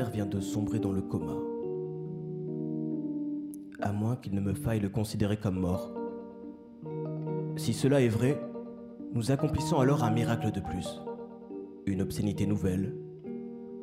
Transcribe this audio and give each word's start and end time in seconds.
Vient 0.00 0.26
de 0.26 0.40
sombrer 0.40 0.78
dans 0.78 0.92
le 0.92 1.02
coma. 1.02 1.36
À 3.80 3.92
moins 3.92 4.16
qu'il 4.16 4.34
ne 4.34 4.40
me 4.40 4.54
faille 4.54 4.80
le 4.80 4.88
considérer 4.88 5.36
comme 5.36 5.60
mort. 5.60 5.92
Si 7.56 7.72
cela 7.72 8.00
est 8.00 8.08
vrai, 8.08 8.40
nous 9.12 9.30
accomplissons 9.30 9.80
alors 9.80 10.04
un 10.04 10.10
miracle 10.10 10.50
de 10.50 10.60
plus. 10.60 11.02
Une 11.86 12.00
obscénité 12.00 12.46
nouvelle, 12.46 12.96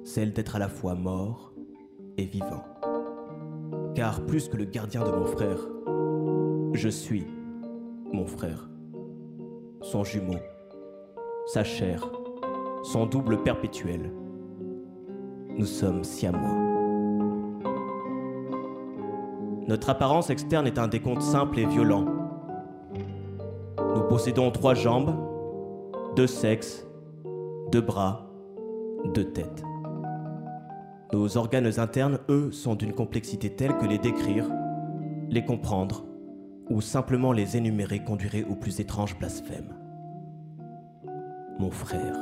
celle 0.04 0.34
d'être 0.34 0.56
à 0.56 0.60
la 0.60 0.70
fois 0.70 0.96
mort 0.96 1.54
et 2.18 2.26
vivant. 2.26 2.64
Car 3.94 4.26
plus 4.26 4.48
que 4.48 4.58
le 4.58 4.66
gardien 4.66 5.04
de 5.04 5.12
mon 5.12 5.26
frère, 5.26 5.60
je 6.74 6.90
suis 6.90 7.28
mon 8.12 8.26
frère, 8.26 8.70
son 9.82 10.04
jumeau, 10.04 10.40
sa 11.46 11.64
chair, 11.64 12.10
son 12.84 13.06
double 13.06 13.44
perpétuel. 13.44 14.12
Nous 15.60 15.66
sommes 15.66 16.06
siamois. 16.06 16.56
Notre 19.68 19.90
apparence 19.90 20.30
externe 20.30 20.66
est 20.68 20.80
un 20.80 20.88
décompte 20.88 21.22
simple 21.22 21.60
et 21.60 21.66
violent. 21.66 22.06
Nous 23.94 24.04
possédons 24.04 24.52
trois 24.52 24.74
jambes, 24.74 25.14
deux 26.16 26.28
sexes, 26.28 26.88
deux 27.74 27.82
bras, 27.82 28.32
deux 29.14 29.34
têtes. 29.34 29.66
Nos 31.12 31.36
organes 31.36 31.78
internes, 31.78 32.20
eux, 32.30 32.54
sont 32.54 32.76
d'une 32.76 32.94
complexité 32.94 33.50
telle 33.50 33.78
que 33.80 33.86
les 33.86 33.98
décrire, 33.98 34.46
les 35.28 35.44
comprendre 35.44 36.06
ou 36.70 36.80
simplement 36.80 37.34
les 37.34 37.58
énumérer 37.58 38.02
conduirait 38.02 38.46
au 38.50 38.56
plus 38.56 38.80
étrange 38.80 39.20
blasphème. 39.20 39.76
Mon 41.60 41.70
frère, 41.70 42.16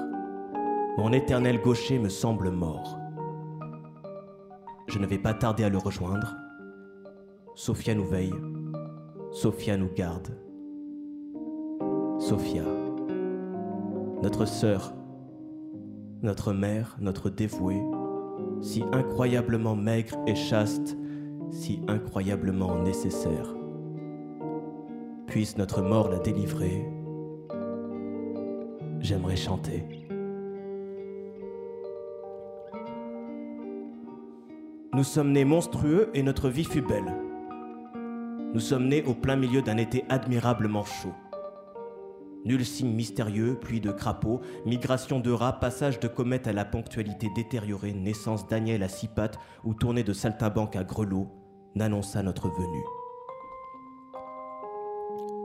mon 0.97 1.13
éternel 1.13 1.61
gaucher 1.61 1.99
me 1.99 2.09
semble 2.09 2.49
mort. 2.49 2.97
Je 4.87 4.99
ne 4.99 5.05
vais 5.05 5.17
pas 5.17 5.33
tarder 5.33 5.65
à 5.65 5.69
le 5.69 5.77
rejoindre. 5.77 6.35
Sophia 7.55 7.93
nous 7.93 8.05
veille. 8.05 8.33
Sophia 9.31 9.75
nous 9.75 9.91
garde. 9.93 10.29
Sophia, 12.19 12.63
notre 14.23 14.45
sœur, 14.45 14.93
notre 16.23 16.53
mère, 16.53 16.97
notre 16.99 17.29
dévouée, 17.29 17.81
si 18.61 18.83
incroyablement 18.91 19.75
maigre 19.75 20.17
et 20.25 20.35
chaste, 20.35 20.97
si 21.51 21.81
incroyablement 21.87 22.81
nécessaire. 22.81 23.53
Puisse 25.27 25.57
notre 25.57 25.81
mort 25.81 26.09
la 26.09 26.19
délivrer. 26.19 26.87
J'aimerais 28.99 29.35
chanter. 29.35 30.06
Nous 34.97 35.03
sommes 35.03 35.31
nés 35.31 35.45
monstrueux 35.45 36.09
et 36.15 36.23
notre 36.23 36.49
vie 36.49 36.63
fut 36.63 36.81
belle. 36.81 37.13
Nous 38.51 38.59
sommes 38.59 38.87
nés 38.87 39.03
au 39.03 39.13
plein 39.13 39.35
milieu 39.35 39.61
d'un 39.61 39.77
été 39.77 40.03
admirablement 40.09 40.85
chaud. 40.85 41.13
Nul 42.45 42.65
signe 42.65 42.95
mystérieux, 42.95 43.59
pluie 43.61 43.79
de 43.79 43.91
crapauds, 43.91 44.41
migration 44.65 45.19
de 45.19 45.29
rats, 45.29 45.59
passage 45.59 45.99
de 45.99 46.07
comètes 46.07 46.47
à 46.47 46.51
la 46.51 46.65
ponctualité 46.65 47.29
détériorée, 47.35 47.93
naissance 47.93 48.47
d'Agnel 48.47 48.81
à 48.81 48.89
six 48.89 49.07
pattes 49.07 49.37
ou 49.63 49.75
tournée 49.75 50.01
de 50.01 50.13
saltimbanque 50.13 50.75
à 50.75 50.83
grelot 50.83 51.27
n'annonça 51.75 52.23
notre 52.23 52.49
venue. 52.49 52.85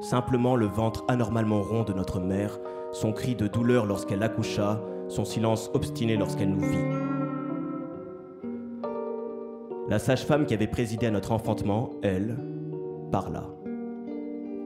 Simplement 0.00 0.56
le 0.56 0.64
ventre 0.64 1.04
anormalement 1.08 1.60
rond 1.60 1.82
de 1.82 1.92
notre 1.92 2.20
mère, 2.20 2.58
son 2.92 3.12
cri 3.12 3.34
de 3.34 3.48
douleur 3.48 3.84
lorsqu'elle 3.84 4.22
accoucha, 4.22 4.80
son 5.08 5.26
silence 5.26 5.70
obstiné 5.74 6.16
lorsqu'elle 6.16 6.54
nous 6.54 6.70
vit. 6.70 7.01
La 9.92 9.98
sage-femme 9.98 10.46
qui 10.46 10.54
avait 10.54 10.68
présidé 10.68 11.04
à 11.04 11.10
notre 11.10 11.32
enfantement, 11.32 11.90
elle, 12.02 12.38
parla. 13.10 13.50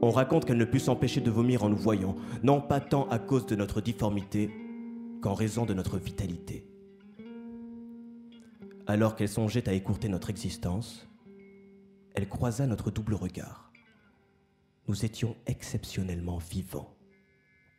On 0.01 0.09
raconte 0.09 0.45
qu'elle 0.45 0.57
ne 0.57 0.63
put 0.63 0.79
s'empêcher 0.79 1.19
de 1.19 1.29
vomir 1.29 1.65
en 1.65 1.69
nous 1.69 1.75
voyant, 1.75 2.15
non 2.43 2.61
pas 2.61 2.79
tant 2.79 3.09
à 3.09 3.19
cause 3.19 3.45
de 3.45 3.57
notre 3.57 3.81
difformité 3.81 4.49
qu'en 5.21 5.33
raison 5.33 5.65
de 5.65 5.73
notre 5.73 5.97
vitalité. 5.97 6.65
Alors 8.85 9.17
qu'elle 9.17 9.27
songeait 9.27 9.67
à 9.67 9.73
écourter 9.73 10.07
notre 10.07 10.29
existence, 10.29 11.09
elle 12.15 12.29
croisa 12.29 12.65
notre 12.65 12.89
double 12.89 13.15
regard. 13.15 13.73
Nous 14.87 15.03
étions 15.03 15.35
exceptionnellement 15.45 16.37
vivants, 16.37 16.95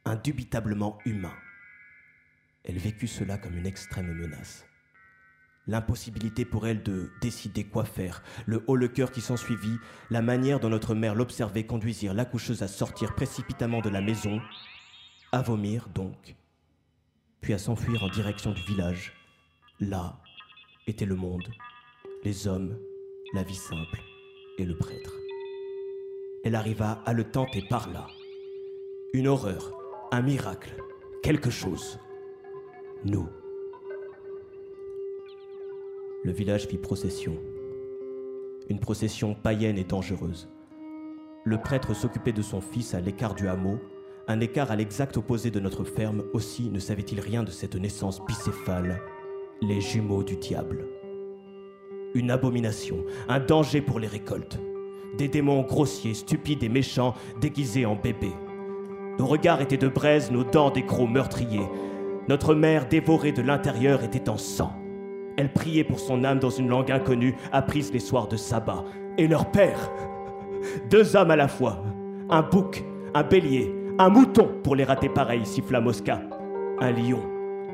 indubitablement 0.04 0.98
humains. 1.06 1.38
Elle 2.64 2.76
vécut 2.76 3.06
cela 3.06 3.38
comme 3.38 3.56
une 3.56 3.64
extrême 3.64 4.12
menace 4.12 4.66
l'impossibilité 5.68 6.44
pour 6.44 6.66
elle 6.66 6.82
de 6.82 7.10
décider 7.20 7.64
quoi 7.64 7.84
faire, 7.84 8.22
le 8.46 8.64
haut 8.66 8.76
le 8.76 8.88
cœur 8.88 9.12
qui 9.12 9.20
s'ensuivit, 9.20 9.76
la 10.10 10.22
manière 10.22 10.58
dont 10.58 10.70
notre 10.70 10.94
mère 10.94 11.14
l'observait 11.14 11.66
conduisir 11.66 12.14
l'accoucheuse 12.14 12.62
à 12.62 12.68
sortir 12.68 13.14
précipitamment 13.14 13.80
de 13.80 13.90
la 13.90 14.00
maison, 14.00 14.40
à 15.30 15.42
vomir 15.42 15.88
donc, 15.94 16.34
puis 17.40 17.52
à 17.52 17.58
s'enfuir 17.58 18.02
en 18.02 18.08
direction 18.08 18.52
du 18.52 18.62
village. 18.62 19.12
Là 19.78 20.18
était 20.86 21.06
le 21.06 21.14
monde, 21.14 21.46
les 22.24 22.48
hommes, 22.48 22.76
la 23.34 23.42
vie 23.42 23.54
simple 23.54 24.00
et 24.56 24.64
le 24.64 24.76
prêtre. 24.76 25.12
Elle 26.44 26.54
arriva 26.54 27.02
haletante 27.04 27.54
et 27.54 27.62
parla. 27.68 28.06
Une 29.12 29.28
horreur, 29.28 29.72
un 30.12 30.22
miracle, 30.22 30.74
quelque 31.22 31.50
chose. 31.50 31.98
Nous. 33.04 33.28
Le 36.24 36.32
village 36.32 36.66
fit 36.66 36.78
procession. 36.78 37.36
Une 38.68 38.80
procession 38.80 39.34
païenne 39.34 39.78
et 39.78 39.84
dangereuse. 39.84 40.48
Le 41.44 41.58
prêtre 41.58 41.94
s'occupait 41.94 42.32
de 42.32 42.42
son 42.42 42.60
fils 42.60 42.92
à 42.92 43.00
l'écart 43.00 43.36
du 43.36 43.46
hameau, 43.46 43.78
un 44.26 44.40
écart 44.40 44.72
à 44.72 44.76
l'exact 44.76 45.16
opposé 45.16 45.52
de 45.52 45.60
notre 45.60 45.84
ferme 45.84 46.24
aussi 46.32 46.70
ne 46.70 46.80
savait-il 46.80 47.20
rien 47.20 47.44
de 47.44 47.52
cette 47.52 47.76
naissance 47.76 48.20
bicéphale, 48.26 49.00
les 49.62 49.80
jumeaux 49.80 50.24
du 50.24 50.36
diable. 50.36 50.88
Une 52.14 52.32
abomination, 52.32 53.04
un 53.28 53.38
danger 53.38 53.80
pour 53.80 54.00
les 54.00 54.08
récoltes. 54.08 54.58
Des 55.16 55.28
démons 55.28 55.62
grossiers, 55.62 56.14
stupides 56.14 56.64
et 56.64 56.68
méchants, 56.68 57.14
déguisés 57.40 57.86
en 57.86 57.94
bébés. 57.94 58.34
Nos 59.20 59.26
regards 59.26 59.60
étaient 59.60 59.76
de 59.76 59.88
braise, 59.88 60.32
nos 60.32 60.44
dents 60.44 60.70
des 60.70 60.84
crocs 60.84 61.08
meurtriers. 61.08 61.68
Notre 62.28 62.56
mère, 62.56 62.88
dévorée 62.88 63.32
de 63.32 63.42
l'intérieur, 63.42 64.02
était 64.02 64.28
en 64.28 64.36
sang. 64.36 64.77
Elle 65.38 65.52
priait 65.52 65.84
pour 65.84 66.00
son 66.00 66.24
âme 66.24 66.40
dans 66.40 66.50
une 66.50 66.68
langue 66.68 66.90
inconnue, 66.90 67.36
apprise 67.52 67.92
les 67.92 68.00
soirs 68.00 68.26
de 68.26 68.36
sabbat. 68.36 68.82
Et 69.18 69.28
leur 69.28 69.52
père, 69.52 69.78
deux 70.90 71.14
hommes 71.14 71.30
à 71.30 71.36
la 71.36 71.46
fois, 71.46 71.84
un 72.28 72.42
bouc, 72.42 72.84
un 73.14 73.22
bélier, 73.22 73.72
un 74.00 74.08
mouton 74.08 74.50
pour 74.64 74.74
les 74.74 74.82
rater 74.82 75.08
pareil, 75.08 75.46
siffla 75.46 75.80
Mosca. 75.80 76.20
Un 76.80 76.90
lion, 76.90 77.22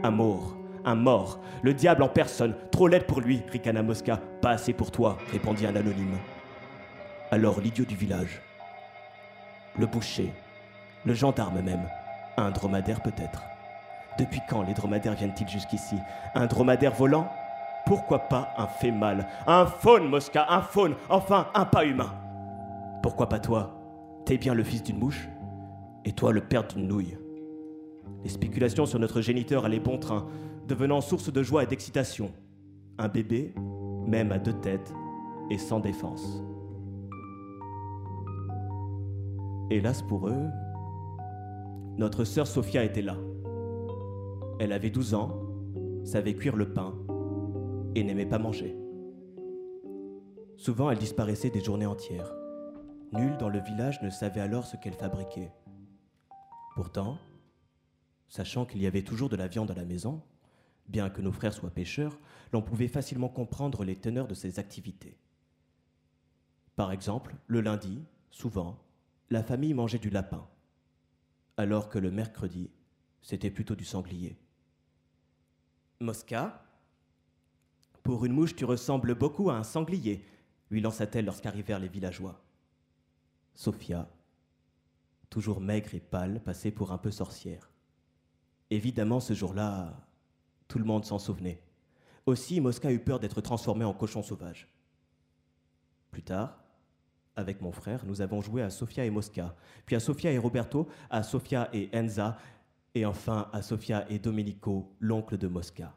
un 0.02 0.10
mort, 0.10 0.58
un 0.84 0.94
mort, 0.94 1.40
le 1.62 1.72
diable 1.72 2.02
en 2.02 2.08
personne, 2.08 2.54
trop 2.70 2.86
laide 2.86 3.06
pour 3.06 3.22
lui, 3.22 3.42
ricana 3.50 3.82
Mosca. 3.82 4.20
Pas 4.42 4.50
assez 4.50 4.74
pour 4.74 4.90
toi, 4.90 5.16
répondit 5.32 5.66
un 5.66 5.74
anonyme. 5.74 6.18
Alors 7.30 7.62
l'idiot 7.62 7.86
du 7.86 7.96
village, 7.96 8.42
le 9.78 9.86
boucher, 9.86 10.34
le 11.06 11.14
gendarme 11.14 11.62
même, 11.62 11.88
un 12.36 12.50
dromadaire 12.50 13.00
peut-être. 13.00 13.42
Depuis 14.18 14.40
quand 14.50 14.62
les 14.64 14.74
dromadaires 14.74 15.14
viennent-ils 15.14 15.48
jusqu'ici? 15.48 15.96
Un 16.34 16.44
dromadaire 16.44 16.92
volant? 16.92 17.26
Pourquoi 17.86 18.20
pas 18.20 18.48
un 18.56 18.66
fait 18.66 18.90
mal? 18.90 19.26
Un 19.46 19.66
faune, 19.66 20.08
Mosca, 20.08 20.46
un 20.48 20.62
faune, 20.62 20.94
enfin 21.08 21.48
un 21.54 21.64
pas 21.64 21.84
humain. 21.84 22.12
Pourquoi 23.02 23.28
pas 23.28 23.38
toi? 23.38 23.74
T'es 24.24 24.38
bien 24.38 24.54
le 24.54 24.64
fils 24.64 24.82
d'une 24.82 24.98
mouche 24.98 25.28
Et 26.04 26.12
toi 26.12 26.32
le 26.32 26.40
père 26.40 26.66
d'une 26.66 26.88
nouille. 26.88 27.18
Les 28.22 28.30
spéculations 28.30 28.86
sur 28.86 28.98
notre 28.98 29.20
géniteur 29.20 29.66
allaient 29.66 29.80
bon 29.80 29.98
train, 29.98 30.26
devenant 30.66 31.02
source 31.02 31.30
de 31.30 31.42
joie 31.42 31.62
et 31.62 31.66
d'excitation. 31.66 32.30
Un 32.98 33.08
bébé, 33.08 33.54
même 34.06 34.32
à 34.32 34.38
deux 34.38 34.54
têtes, 34.54 34.94
et 35.50 35.58
sans 35.58 35.80
défense. 35.80 36.42
Hélas 39.70 40.02
pour 40.02 40.28
eux, 40.28 40.46
Notre 41.98 42.24
sœur 42.24 42.46
Sophia 42.46 42.82
était 42.82 43.02
là. 43.02 43.16
Elle 44.58 44.72
avait 44.72 44.90
12 44.90 45.14
ans, 45.14 45.30
savait 46.02 46.34
cuire 46.34 46.56
le 46.56 46.72
pain 46.72 46.94
et 47.94 48.04
n'aimait 48.04 48.26
pas 48.26 48.38
manger. 48.38 48.76
Souvent, 50.56 50.90
elle 50.90 50.98
disparaissait 50.98 51.50
des 51.50 51.62
journées 51.62 51.86
entières. 51.86 52.32
Nul 53.12 53.36
dans 53.36 53.48
le 53.48 53.60
village 53.60 54.02
ne 54.02 54.10
savait 54.10 54.40
alors 54.40 54.66
ce 54.66 54.76
qu'elle 54.76 54.94
fabriquait. 54.94 55.52
Pourtant, 56.74 57.18
sachant 58.28 58.66
qu'il 58.66 58.82
y 58.82 58.86
avait 58.86 59.02
toujours 59.02 59.28
de 59.28 59.36
la 59.36 59.46
viande 59.46 59.70
à 59.70 59.74
la 59.74 59.84
maison, 59.84 60.22
bien 60.88 61.10
que 61.10 61.22
nos 61.22 61.32
frères 61.32 61.52
soient 61.52 61.70
pêcheurs, 61.70 62.18
l'on 62.52 62.62
pouvait 62.62 62.88
facilement 62.88 63.28
comprendre 63.28 63.84
les 63.84 63.96
teneurs 63.96 64.26
de 64.26 64.34
ses 64.34 64.58
activités. 64.58 65.16
Par 66.76 66.90
exemple, 66.90 67.36
le 67.46 67.60
lundi, 67.60 68.02
souvent, 68.30 68.82
la 69.30 69.42
famille 69.42 69.74
mangeait 69.74 69.98
du 69.98 70.10
lapin, 70.10 70.46
alors 71.56 71.88
que 71.88 71.98
le 71.98 72.10
mercredi, 72.10 72.70
c'était 73.22 73.50
plutôt 73.50 73.76
du 73.76 73.84
sanglier. 73.84 74.36
Mosca, 76.00 76.63
pour 78.04 78.26
une 78.26 78.32
mouche, 78.32 78.54
tu 78.54 78.66
ressembles 78.66 79.14
beaucoup 79.14 79.50
à 79.50 79.56
un 79.56 79.64
sanglier, 79.64 80.24
lui 80.70 80.82
lança-t-elle 80.82 81.24
lorsqu'arrivèrent 81.24 81.80
les 81.80 81.88
villageois. 81.88 82.44
Sophia, 83.54 84.08
toujours 85.30 85.60
maigre 85.60 85.94
et 85.94 86.00
pâle, 86.00 86.42
passait 86.44 86.70
pour 86.70 86.92
un 86.92 86.98
peu 86.98 87.10
sorcière. 87.10 87.70
Évidemment, 88.70 89.20
ce 89.20 89.32
jour-là, 89.32 90.06
tout 90.68 90.78
le 90.78 90.84
monde 90.84 91.06
s'en 91.06 91.18
souvenait. 91.18 91.62
Aussi, 92.26 92.60
Mosca 92.60 92.92
eut 92.92 93.00
peur 93.00 93.20
d'être 93.20 93.40
transformé 93.40 93.86
en 93.86 93.94
cochon 93.94 94.22
sauvage. 94.22 94.68
Plus 96.10 96.22
tard, 96.22 96.62
avec 97.36 97.62
mon 97.62 97.72
frère, 97.72 98.04
nous 98.04 98.20
avons 98.20 98.42
joué 98.42 98.60
à 98.60 98.68
Sofia 98.68 99.06
et 99.06 99.10
Mosca, 99.10 99.56
puis 99.86 99.96
à 99.96 100.00
Sofia 100.00 100.30
et 100.30 100.38
Roberto, 100.38 100.88
à 101.08 101.22
Sofia 101.22 101.70
et 101.72 101.88
Enza, 101.94 102.36
et 102.94 103.06
enfin 103.06 103.48
à 103.52 103.62
Sofia 103.62 104.04
et 104.10 104.18
Domenico, 104.18 104.94
l'oncle 105.00 105.38
de 105.38 105.48
Mosca. 105.48 105.96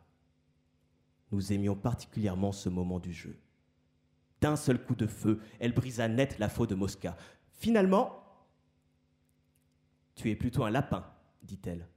Nous 1.31 1.51
aimions 1.53 1.75
particulièrement 1.75 2.51
ce 2.51 2.69
moment 2.69 2.99
du 2.99 3.13
jeu. 3.13 3.37
D'un 4.39 4.55
seul 4.55 4.83
coup 4.83 4.95
de 4.95 5.07
feu, 5.07 5.41
elle 5.59 5.73
brisa 5.73 6.07
net 6.07 6.37
la 6.39 6.49
faux 6.49 6.67
de 6.67 6.75
Mosca. 6.75 7.17
Finalement, 7.53 8.23
tu 10.15 10.29
es 10.29 10.35
plutôt 10.35 10.63
un 10.63 10.69
lapin, 10.69 11.05
dit-elle. 11.43 11.87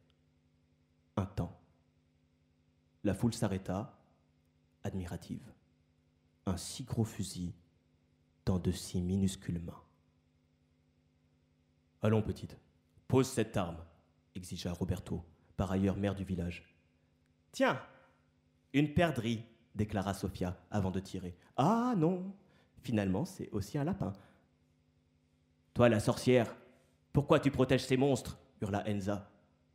Un 1.17 1.27
temps. 1.27 1.61
La 3.05 3.15
foule 3.15 3.35
s'arrêta, 3.35 3.99
admirative. 4.85 5.53
Un 6.47 6.57
si 6.57 6.85
gros 6.85 7.05
fusil 7.05 7.55
dans 8.47 8.59
de 8.59 8.73
si 8.73 9.01
minuscules 9.01 9.61
mains. 9.61 9.83
Allons, 12.03 12.23
petite, 12.23 12.57
pose 13.07 13.29
cette 13.29 13.57
arme, 13.57 13.77
exigea 14.35 14.73
Roberto, 14.73 15.25
par 15.57 15.71
ailleurs 15.71 15.97
maire 15.97 16.15
du 16.15 16.25
village. 16.25 16.75
Tiens, 17.53 17.81
une 18.73 18.95
perdrix, 18.95 19.43
déclara 19.75 20.15
Sophia 20.15 20.57
avant 20.71 20.91
de 20.91 21.01
tirer. 21.01 21.37
Ah 21.57 21.95
non, 21.97 22.33
finalement 22.83 23.25
c'est 23.25 23.51
aussi 23.51 23.79
un 23.79 23.85
lapin. 23.85 24.13
Toi, 25.75 25.89
la 25.89 26.01
sorcière, 26.01 26.55
pourquoi 27.13 27.41
tu 27.41 27.51
protèges 27.51 27.85
ces 27.85 27.97
monstres? 27.97 28.39
hurla 28.61 28.85
Enza. 28.89 29.31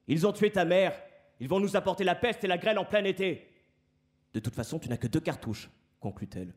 Ils 0.07 0.27
ont 0.27 0.33
tué 0.33 0.51
ta 0.51 0.65
mère. 0.65 0.93
Ils 1.39 1.47
vont 1.47 1.59
nous 1.59 1.75
apporter 1.75 2.03
la 2.03 2.15
peste 2.15 2.43
et 2.43 2.47
la 2.47 2.57
grêle 2.57 2.77
en 2.77 2.85
plein 2.85 3.03
été. 3.03 3.49
De 4.33 4.39
toute 4.39 4.55
façon, 4.55 4.79
tu 4.79 4.89
n'as 4.89 4.97
que 4.97 5.07
deux 5.07 5.19
cartouches, 5.19 5.69
conclut-elle. 5.99 6.53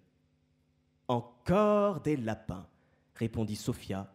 Encore 1.09 2.00
des 2.00 2.16
lapins, 2.16 2.68
répondit 3.14 3.57
Sophia, 3.57 4.12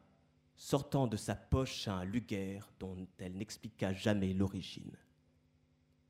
sortant 0.55 1.07
de 1.07 1.17
sa 1.17 1.35
poche 1.35 1.87
un 1.87 2.05
luguerre 2.05 2.71
dont 2.79 3.07
elle 3.17 3.35
n'expliqua 3.35 3.93
jamais 3.93 4.33
l'origine. 4.33 4.95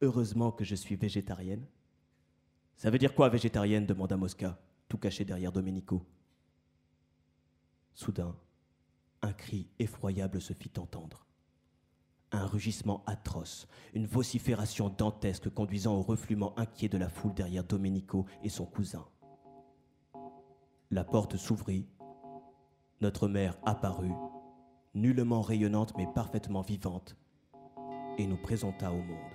Heureusement 0.01 0.51
que 0.51 0.65
je 0.65 0.75
suis 0.75 0.95
végétarienne. 0.95 1.65
Ça 2.77 2.89
veut 2.89 2.97
dire 2.97 3.15
quoi, 3.15 3.29
végétarienne 3.29 3.85
demanda 3.85 4.17
Mosca, 4.17 4.59
tout 4.87 4.97
caché 4.97 5.25
derrière 5.25 5.51
Domenico. 5.51 6.05
Soudain, 7.93 8.35
un 9.21 9.33
cri 9.33 9.67
effroyable 9.79 10.41
se 10.41 10.53
fit 10.53 10.71
entendre. 10.77 11.25
Un 12.31 12.45
rugissement 12.45 13.03
atroce, 13.05 13.67
une 13.93 14.07
vocifération 14.07 14.89
dantesque 14.89 15.53
conduisant 15.53 15.95
au 15.95 16.01
refluement 16.01 16.57
inquiet 16.57 16.89
de 16.89 16.97
la 16.97 17.09
foule 17.09 17.33
derrière 17.33 17.63
Domenico 17.63 18.25
et 18.41 18.49
son 18.49 18.65
cousin. 18.65 19.05
La 20.89 21.03
porte 21.03 21.37
s'ouvrit, 21.37 21.87
notre 23.01 23.27
mère 23.27 23.57
apparut, 23.63 24.15
nullement 24.93 25.41
rayonnante 25.41 25.95
mais 25.97 26.07
parfaitement 26.13 26.61
vivante, 26.61 27.15
et 28.17 28.27
nous 28.27 28.37
présenta 28.37 28.91
au 28.91 29.01
monde. 29.01 29.31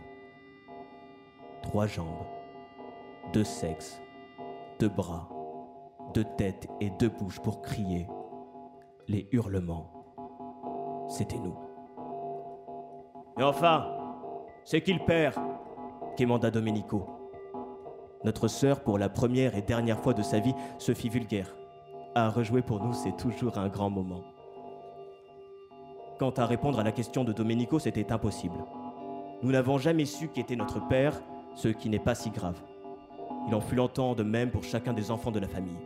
Trois 1.62 1.86
jambes, 1.86 2.26
deux 3.32 3.44
sexes, 3.44 4.00
deux 4.80 4.88
bras, 4.88 5.28
deux 6.14 6.24
têtes 6.36 6.66
et 6.80 6.90
deux 6.98 7.10
bouches 7.10 7.40
pour 7.40 7.60
crier. 7.60 8.08
Les 9.06 9.28
hurlements, 9.32 11.06
c'était 11.08 11.38
nous. 11.38 11.56
Et 13.38 13.42
enfin, 13.42 13.86
c'est 14.64 14.80
qui 14.80 14.92
le 14.92 15.04
père 15.04 15.34
quémanda 16.16 16.50
Domenico. 16.50 17.06
Notre 18.24 18.48
sœur, 18.48 18.82
pour 18.82 18.98
la 18.98 19.08
première 19.08 19.56
et 19.56 19.62
dernière 19.62 20.00
fois 20.00 20.14
de 20.14 20.22
sa 20.22 20.40
vie, 20.40 20.54
se 20.78 20.92
fit 20.92 21.08
vulgaire. 21.08 21.54
À 22.14 22.30
rejouer 22.30 22.62
pour 22.62 22.82
nous, 22.82 22.92
c'est 22.92 23.16
toujours 23.16 23.58
un 23.58 23.68
grand 23.68 23.90
moment. 23.90 24.22
Quant 26.18 26.30
à 26.30 26.46
répondre 26.46 26.80
à 26.80 26.82
la 26.82 26.92
question 26.92 27.22
de 27.22 27.32
Domenico, 27.32 27.78
c'était 27.78 28.10
impossible. 28.10 28.64
Nous 29.42 29.52
n'avons 29.52 29.78
jamais 29.78 30.06
su 30.06 30.28
qui 30.28 30.40
était 30.40 30.56
notre 30.56 30.86
père, 30.88 31.22
ce 31.54 31.68
qui 31.68 31.88
n'est 31.88 32.00
pas 32.00 32.16
si 32.16 32.30
grave. 32.30 32.60
Il 33.48 33.54
en 33.54 33.62
fut 33.62 33.76
longtemps 33.76 34.14
de 34.14 34.22
même 34.22 34.50
pour 34.50 34.62
chacun 34.62 34.92
des 34.92 35.10
enfants 35.10 35.30
de 35.30 35.38
la 35.38 35.48
famille. 35.48 35.78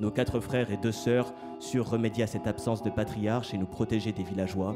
Nos 0.00 0.10
quatre 0.10 0.40
frères 0.40 0.72
et 0.72 0.76
deux 0.76 0.90
sœurs 0.90 1.32
surent 1.60 1.88
remédier 1.88 2.24
à 2.24 2.26
cette 2.26 2.48
absence 2.48 2.82
de 2.82 2.90
patriarche 2.90 3.54
et 3.54 3.58
nous 3.58 3.66
protéger 3.66 4.10
des 4.10 4.24
villageois, 4.24 4.74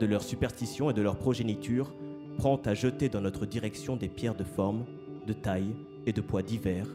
de 0.00 0.06
leurs 0.06 0.24
superstitions 0.24 0.90
et 0.90 0.94
de 0.94 1.00
leur 1.00 1.16
progéniture, 1.16 1.94
prompt 2.36 2.66
à 2.66 2.74
jeter 2.74 3.08
dans 3.08 3.20
notre 3.20 3.46
direction 3.46 3.96
des 3.96 4.08
pierres 4.08 4.34
de 4.34 4.42
forme, 4.42 4.86
de 5.24 5.32
taille 5.32 5.76
et 6.04 6.12
de 6.12 6.20
poids 6.20 6.42
divers, 6.42 6.88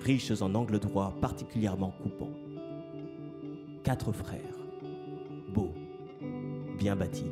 riches 0.00 0.40
en 0.40 0.54
angles 0.54 0.78
droits 0.78 1.14
particulièrement 1.20 1.92
coupants. 2.02 2.32
Quatre 3.84 4.12
frères, 4.12 4.40
beaux, 5.52 5.74
bien 6.78 6.96
bâtis, 6.96 7.30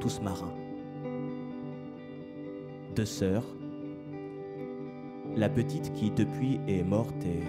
tous 0.00 0.20
marins. 0.20 0.54
Deux 2.94 3.04
sœurs, 3.04 3.44
la 5.36 5.48
petite 5.48 5.92
qui 5.94 6.10
depuis 6.10 6.60
est 6.68 6.82
morte 6.82 7.24
est 7.24 7.42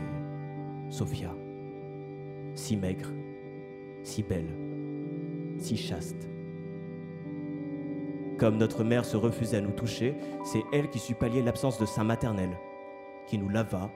Sophia, 0.89 1.33
si 2.53 2.77
maigre, 2.77 3.09
si 4.03 4.23
belle, 4.23 4.55
si 5.57 5.75
chaste. 5.75 6.29
Comme 8.37 8.57
notre 8.57 8.83
mère 8.83 9.05
se 9.05 9.17
refusait 9.17 9.57
à 9.57 9.61
nous 9.61 9.71
toucher, 9.71 10.15
c'est 10.43 10.63
elle 10.71 10.89
qui 10.89 10.99
sut 10.99 11.15
pallier 11.15 11.41
l'absence 11.41 11.79
de 11.79 11.85
sein 11.85 12.03
maternel, 12.03 12.49
qui 13.27 13.37
nous 13.37 13.49
lava, 13.49 13.91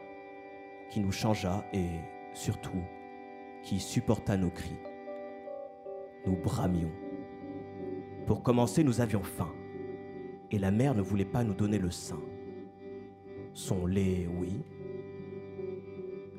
qui 0.90 1.00
nous 1.00 1.12
changea 1.12 1.66
et, 1.74 1.88
surtout, 2.34 2.84
qui 3.64 3.80
supporta 3.80 4.38
nos 4.38 4.50
cris. 4.50 4.80
Nous 6.26 6.36
bramions. 6.36 6.92
Pour 8.26 8.44
commencer, 8.44 8.84
nous 8.84 9.02
avions 9.02 9.24
faim, 9.24 9.54
et 10.52 10.60
la 10.60 10.72
mère 10.72 10.94
ne 10.94 11.02
voulait 11.02 11.26
pas 11.26 11.44
nous 11.44 11.54
donner 11.54 11.80
le 11.80 11.92
sein. 11.92 12.20
Son 13.58 13.88
lait, 13.88 14.28
oui. 14.28 14.52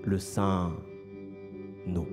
Le 0.05 0.19
sein, 0.21 0.73
non. 1.85 2.07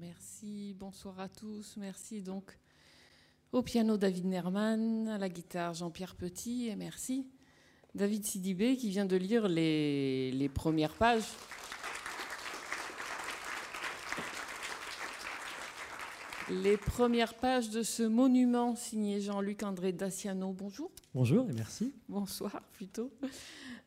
Merci, 0.00 0.74
bonsoir 0.76 1.20
à 1.20 1.28
tous. 1.28 1.76
Merci 1.76 2.22
donc 2.22 2.58
au 3.52 3.62
piano 3.62 3.96
David 3.96 4.24
Nerman, 4.24 5.06
à 5.06 5.16
la 5.16 5.28
guitare 5.28 5.74
Jean-Pierre 5.74 6.16
Petit 6.16 6.66
et 6.66 6.74
merci 6.74 7.30
David 7.98 8.24
Sidibé 8.24 8.76
qui 8.76 8.90
vient 8.90 9.04
de 9.06 9.16
lire 9.16 9.48
les, 9.48 10.30
les 10.30 10.48
premières 10.48 10.92
pages. 10.94 11.24
Les 16.50 16.78
premières 16.78 17.34
pages 17.34 17.68
de 17.68 17.82
ce 17.82 18.02
monument 18.02 18.74
signé 18.74 19.20
Jean-Luc 19.20 19.62
André 19.62 19.92
Daciano. 19.92 20.52
Bonjour. 20.54 20.90
Bonjour 21.14 21.46
et 21.50 21.52
merci. 21.52 21.92
Bonsoir 22.08 22.62
plutôt. 22.72 23.10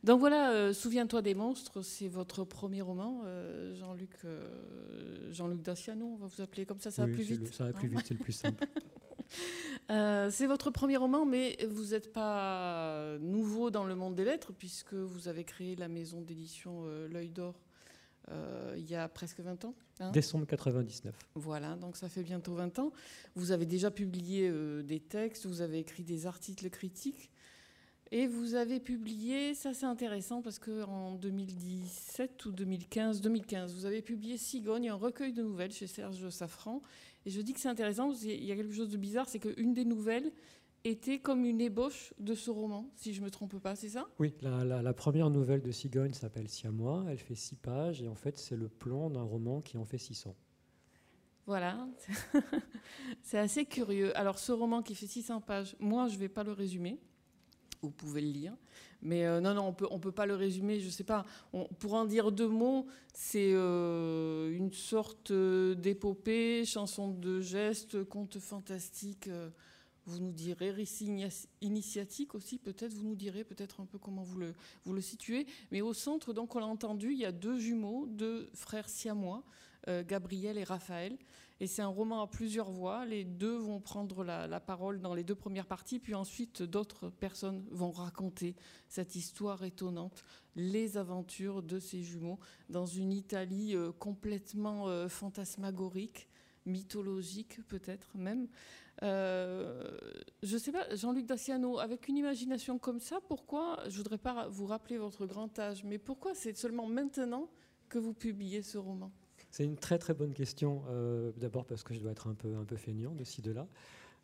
Donc 0.04 0.20
voilà, 0.20 0.52
euh, 0.52 0.74
Souviens-toi 0.74 1.24
des 1.24 1.34
monstres, 1.34 1.82
c'est 1.82 2.08
votre 2.08 2.44
premier 2.44 2.82
roman, 2.84 3.22
euh, 3.26 3.74
Jean-Luc 3.76 4.12
euh, 4.26 5.32
Jean-Luc 5.32 5.62
Daciano, 5.64 6.06
on 6.06 6.18
va 6.18 6.28
vous 6.28 6.42
appeler 6.42 6.66
comme 6.66 6.80
ça, 6.80 6.92
ça 6.92 7.06
va 7.06 7.12
plus 7.12 7.24
vite. 7.24 7.42
le- 7.42 7.52
ça 7.52 7.64
va 7.66 7.74
plus 7.74 7.88
vite, 7.88 8.02
c'est 8.08 8.14
le 8.16 8.20
plus 8.24 8.34
simple. 8.34 8.64
Euh, 9.92 10.30
c'est 10.32 10.48
votre 10.48 10.72
premier 10.72 10.98
roman, 10.98 11.26
mais 11.26 11.58
vous 11.70 11.88
n'êêtes 11.88 12.14
pas 12.14 13.18
nouveau 13.20 13.72
dans 13.72 13.84
le 13.84 13.96
monde 13.96 14.16
des 14.16 14.24
lettres, 14.24 14.54
puisque 14.54 14.94
vous 14.94 15.28
avez 15.28 15.44
créé 15.44 15.76
la 15.76 15.90
maison 15.90 16.22
d'édition 16.22 16.84
euh, 16.86 17.08
L'œil 17.08 17.30
d'or 17.30 17.56
euh, 18.30 18.76
il 18.78 18.90
y 18.90 18.96
a 18.96 19.10
presque 19.10 19.40
20 19.40 19.66
ans. 19.66 19.74
Hein? 20.00 20.12
Décembre 20.12 20.46
99. 20.46 21.14
Voilà, 21.36 21.76
donc 21.76 21.98
ça 21.98 22.08
fait 22.08 22.24
bientôt 22.24 22.54
20 22.54 22.80
ans. 22.80 22.92
Vous 23.36 23.52
avez 23.52 23.66
déjà 23.66 23.90
publié 23.92 24.50
des 24.84 25.00
textes, 25.00 25.48
vous 25.48 25.62
avez 25.62 25.80
écrit 25.80 26.04
des 26.04 26.28
articles 26.28 26.70
critiques. 26.70 27.31
Et 28.14 28.28
vous 28.28 28.56
avez 28.56 28.82
publié, 28.82 29.54
ça 29.54 29.74
c'est 29.74 29.86
intéressant 29.86 30.42
parce 30.42 30.60
qu'en 30.60 31.16
2017 31.16 32.46
ou 32.46 32.52
2015, 32.52 33.22
2015, 33.22 33.74
vous 33.74 33.86
avez 33.86 34.02
publié 34.02 34.36
Cigogne, 34.38 34.90
un 34.90 34.96
recueil 34.96 35.32
de 35.32 35.42
nouvelles 35.42 35.72
chez 35.72 35.88
Serge 35.88 36.28
Safran. 36.30 36.82
Et 37.26 37.30
je 37.30 37.40
dis 37.40 37.54
que 37.54 37.62
c'est 37.62 37.70
intéressant, 37.70 38.08
parce 38.10 38.20
qu'il 38.20 38.44
y 38.44 38.52
a 38.52 38.56
quelque 38.58 38.74
chose 38.74 38.90
de 38.90 38.98
bizarre, 38.98 39.30
c'est 39.30 39.40
qu'une 39.40 39.74
des 39.74 39.86
nouvelles 39.86 40.34
était 40.84 41.20
comme 41.20 41.46
une 41.46 41.62
ébauche 41.62 42.14
de 42.20 42.34
ce 42.34 42.50
roman, 42.50 42.90
si 42.96 43.14
je 43.14 43.22
ne 43.22 43.26
me 43.26 43.32
trompe 43.32 43.60
pas, 43.60 43.76
c'est 43.76 43.90
ça? 43.90 44.08
Oui, 44.20 44.34
la, 44.42 44.94
première 44.94 45.30
nouvelle 45.30 45.62
de 45.62 45.72
Cigogne 45.72 46.14
s'appelle 46.14 46.50
Siamois, 46.50 47.06
elle 47.08 47.20
fait 47.20 47.36
six 47.36 47.56
pages, 47.56 48.02
et 48.02 48.08
en 48.08 48.16
fait 48.16 48.38
c'est 48.38 48.58
le 48.58 48.68
plan 48.68 49.10
d'un 49.10 49.22
roman 49.22 49.62
qui 49.62 49.78
en 49.78 49.86
fait 49.86 50.00
600. 50.00 50.36
Voilà, 51.46 51.88
c'est 53.22 53.38
assez 53.38 53.66
curieux. 53.66 54.16
Alors 54.18 54.40
ce 54.40 54.52
roman 54.52 54.82
qui 54.82 54.96
fait 54.96 55.08
600 55.08 55.42
pages, 55.42 55.76
moi 55.80 56.08
je 56.08 56.16
ne 56.16 56.20
vais 56.20 56.30
pas 56.30 56.44
le 56.44 56.52
résumer, 56.52 57.00
vous 57.82 57.92
pouvez 57.92 58.22
le 58.22 58.32
lire. 58.32 58.54
Mais 59.02 59.26
euh, 59.26 59.40
non, 59.40 59.54
non, 59.54 59.68
on 59.68 59.74
peut, 59.74 59.86
ne 59.86 59.94
on 59.94 60.00
peut 60.00 60.12
pas 60.12 60.26
le 60.26 60.36
résumer, 60.36 60.80
je 60.80 60.86
ne 60.86 60.92
sais 60.92 61.04
pas. 61.04 61.26
Pour 61.80 61.94
en 61.96 62.06
dire 62.06 62.32
deux 62.32 62.48
mots, 62.48 62.86
c'est 63.14 63.52
euh, 63.54 64.56
une 64.56 64.72
sorte 64.72 65.32
euh, 65.32 65.74
d'épopée, 65.74 66.66
chanson 66.66 67.10
de 67.10 67.42
gestes, 67.42 68.04
conte 68.04 68.38
fantastique. 68.38 69.30
vous 70.06 70.20
nous 70.20 70.32
direz, 70.32 70.72
récit 70.72 71.10
initiatique 71.62 72.36
aussi, 72.36 72.60
peut-être, 72.60 72.94
vous 72.94 73.08
nous 73.08 73.16
direz 73.16 73.44
peut-être 73.44 73.82
un 73.82 73.86
peu 73.86 73.98
comment 73.98 74.24
vous 74.24 74.38
le, 74.38 74.54
vous 74.86 74.94
le 74.94 75.02
situez. 75.02 75.48
Mais 75.72 75.82
au 75.82 75.94
centre, 75.94 76.34
donc, 76.34 76.56
on 76.56 76.60
l'a 76.60 76.68
entendu, 76.68 77.12
il 77.12 77.20
y 77.20 77.26
a 77.26 77.32
deux 77.32 77.58
jumeaux, 77.58 78.06
deux 78.08 78.50
frères 78.54 78.90
siamois, 78.90 79.44
Gabriel 79.88 80.60
et 80.60 80.64
Raphaël. 80.64 81.18
Et 81.62 81.68
c'est 81.68 81.84
un 81.84 81.88
roman 81.90 82.24
à 82.24 82.28
plusieurs 82.28 82.72
voix. 82.72 83.06
Les 83.06 83.24
deux 83.24 83.56
vont 83.56 83.80
prendre 83.80 84.24
la, 84.24 84.60
parole 84.60 85.00
dans 85.00 85.14
les 85.14 85.24
deux 85.24 85.36
premières 85.36 85.68
parties, 85.68 86.00
puis 86.00 86.16
ensuite 86.16 86.64
d'autres 86.64 87.12
personnes 87.12 87.64
vont 87.70 87.92
raconter 87.92 88.56
cette 88.90 89.16
histoire 89.16 89.64
étonnante, 89.64 90.24
les 90.56 90.98
aventures 90.98 91.62
de 91.62 91.78
ces 91.78 92.02
jumeaux 92.02 92.40
dans 92.70 92.88
une 92.88 93.14
Italie 93.14 93.76
euh, 93.76 93.92
complètement 93.92 94.88
euh, 94.88 95.08
fantasmagorique, 95.08 96.28
mythologique 96.66 97.60
peut-être 97.68 98.18
même. 98.18 98.48
Euh, 99.04 99.96
je 100.42 100.56
ne 100.56 100.60
sais 100.60 100.72
pas, 100.72 100.96
Jean-Luc 100.96 101.28
Daciano, 101.28 101.78
avec 101.78 102.08
une 102.08 102.18
imagination 102.18 102.80
comme 102.80 103.00
ça, 103.00 103.20
pourquoi, 103.28 103.84
je 103.84 103.92
ne 103.92 103.98
voudrais 103.98 104.18
pas 104.18 104.48
vous 104.48 104.66
rappeler 104.66 104.98
votre 104.98 105.28
grand 105.28 105.60
âge, 105.60 105.84
mais 105.84 106.00
pourquoi 106.00 106.34
c'est 106.34 106.58
seulement 106.58 106.88
maintenant 106.88 107.52
que 107.88 108.00
vous 108.00 108.16
publiez 108.16 108.64
ce 108.64 108.80
roman? 108.80 109.12
C'est 109.52 109.66
une 109.66 109.76
très 109.76 110.00
très 110.00 110.14
bonne 110.14 110.34
question. 110.34 110.82
Euh, 110.90 111.32
d'abord 111.38 111.66
parce 111.66 111.84
que 111.84 111.94
je 111.94 112.00
dois 112.00 112.12
être 112.12 112.28
un 112.28 112.34
peu, 112.34 112.56
un 112.56 112.64
peu 112.64 112.78
feignant 112.78 113.14
de 113.14 113.24
ci, 113.24 113.42
de 113.42 113.52
là. 113.52 113.68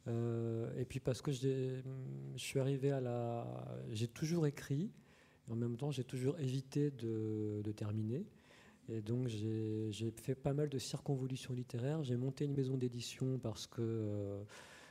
Euh, 0.07 0.71
et 0.77 0.85
puis 0.85 1.01
parce 1.01 1.21
que 1.21 1.31
je 1.33 1.81
suis 2.37 2.59
arrivé 2.59 2.91
à 2.91 3.01
la. 3.01 3.45
J'ai 3.91 4.07
toujours 4.07 4.47
écrit, 4.47 4.89
en 5.51 5.55
même 5.55 5.75
temps 5.75 5.91
j'ai 5.91 6.05
toujours 6.05 6.39
évité 6.39 6.91
de, 6.91 7.71
terminer. 7.75 8.25
Et 8.89 9.01
donc 9.01 9.27
j'ai 9.27 10.11
fait 10.15 10.35
pas 10.35 10.53
mal 10.53 10.69
de 10.69 10.79
circonvolutions 10.79 11.53
littéraires. 11.53 12.03
J'ai 12.03 12.15
monté 12.15 12.45
une 12.45 12.55
maison 12.55 12.77
d'édition 12.77 13.37
parce 13.37 13.67
que. 13.67 13.81
Euh, 13.81 14.41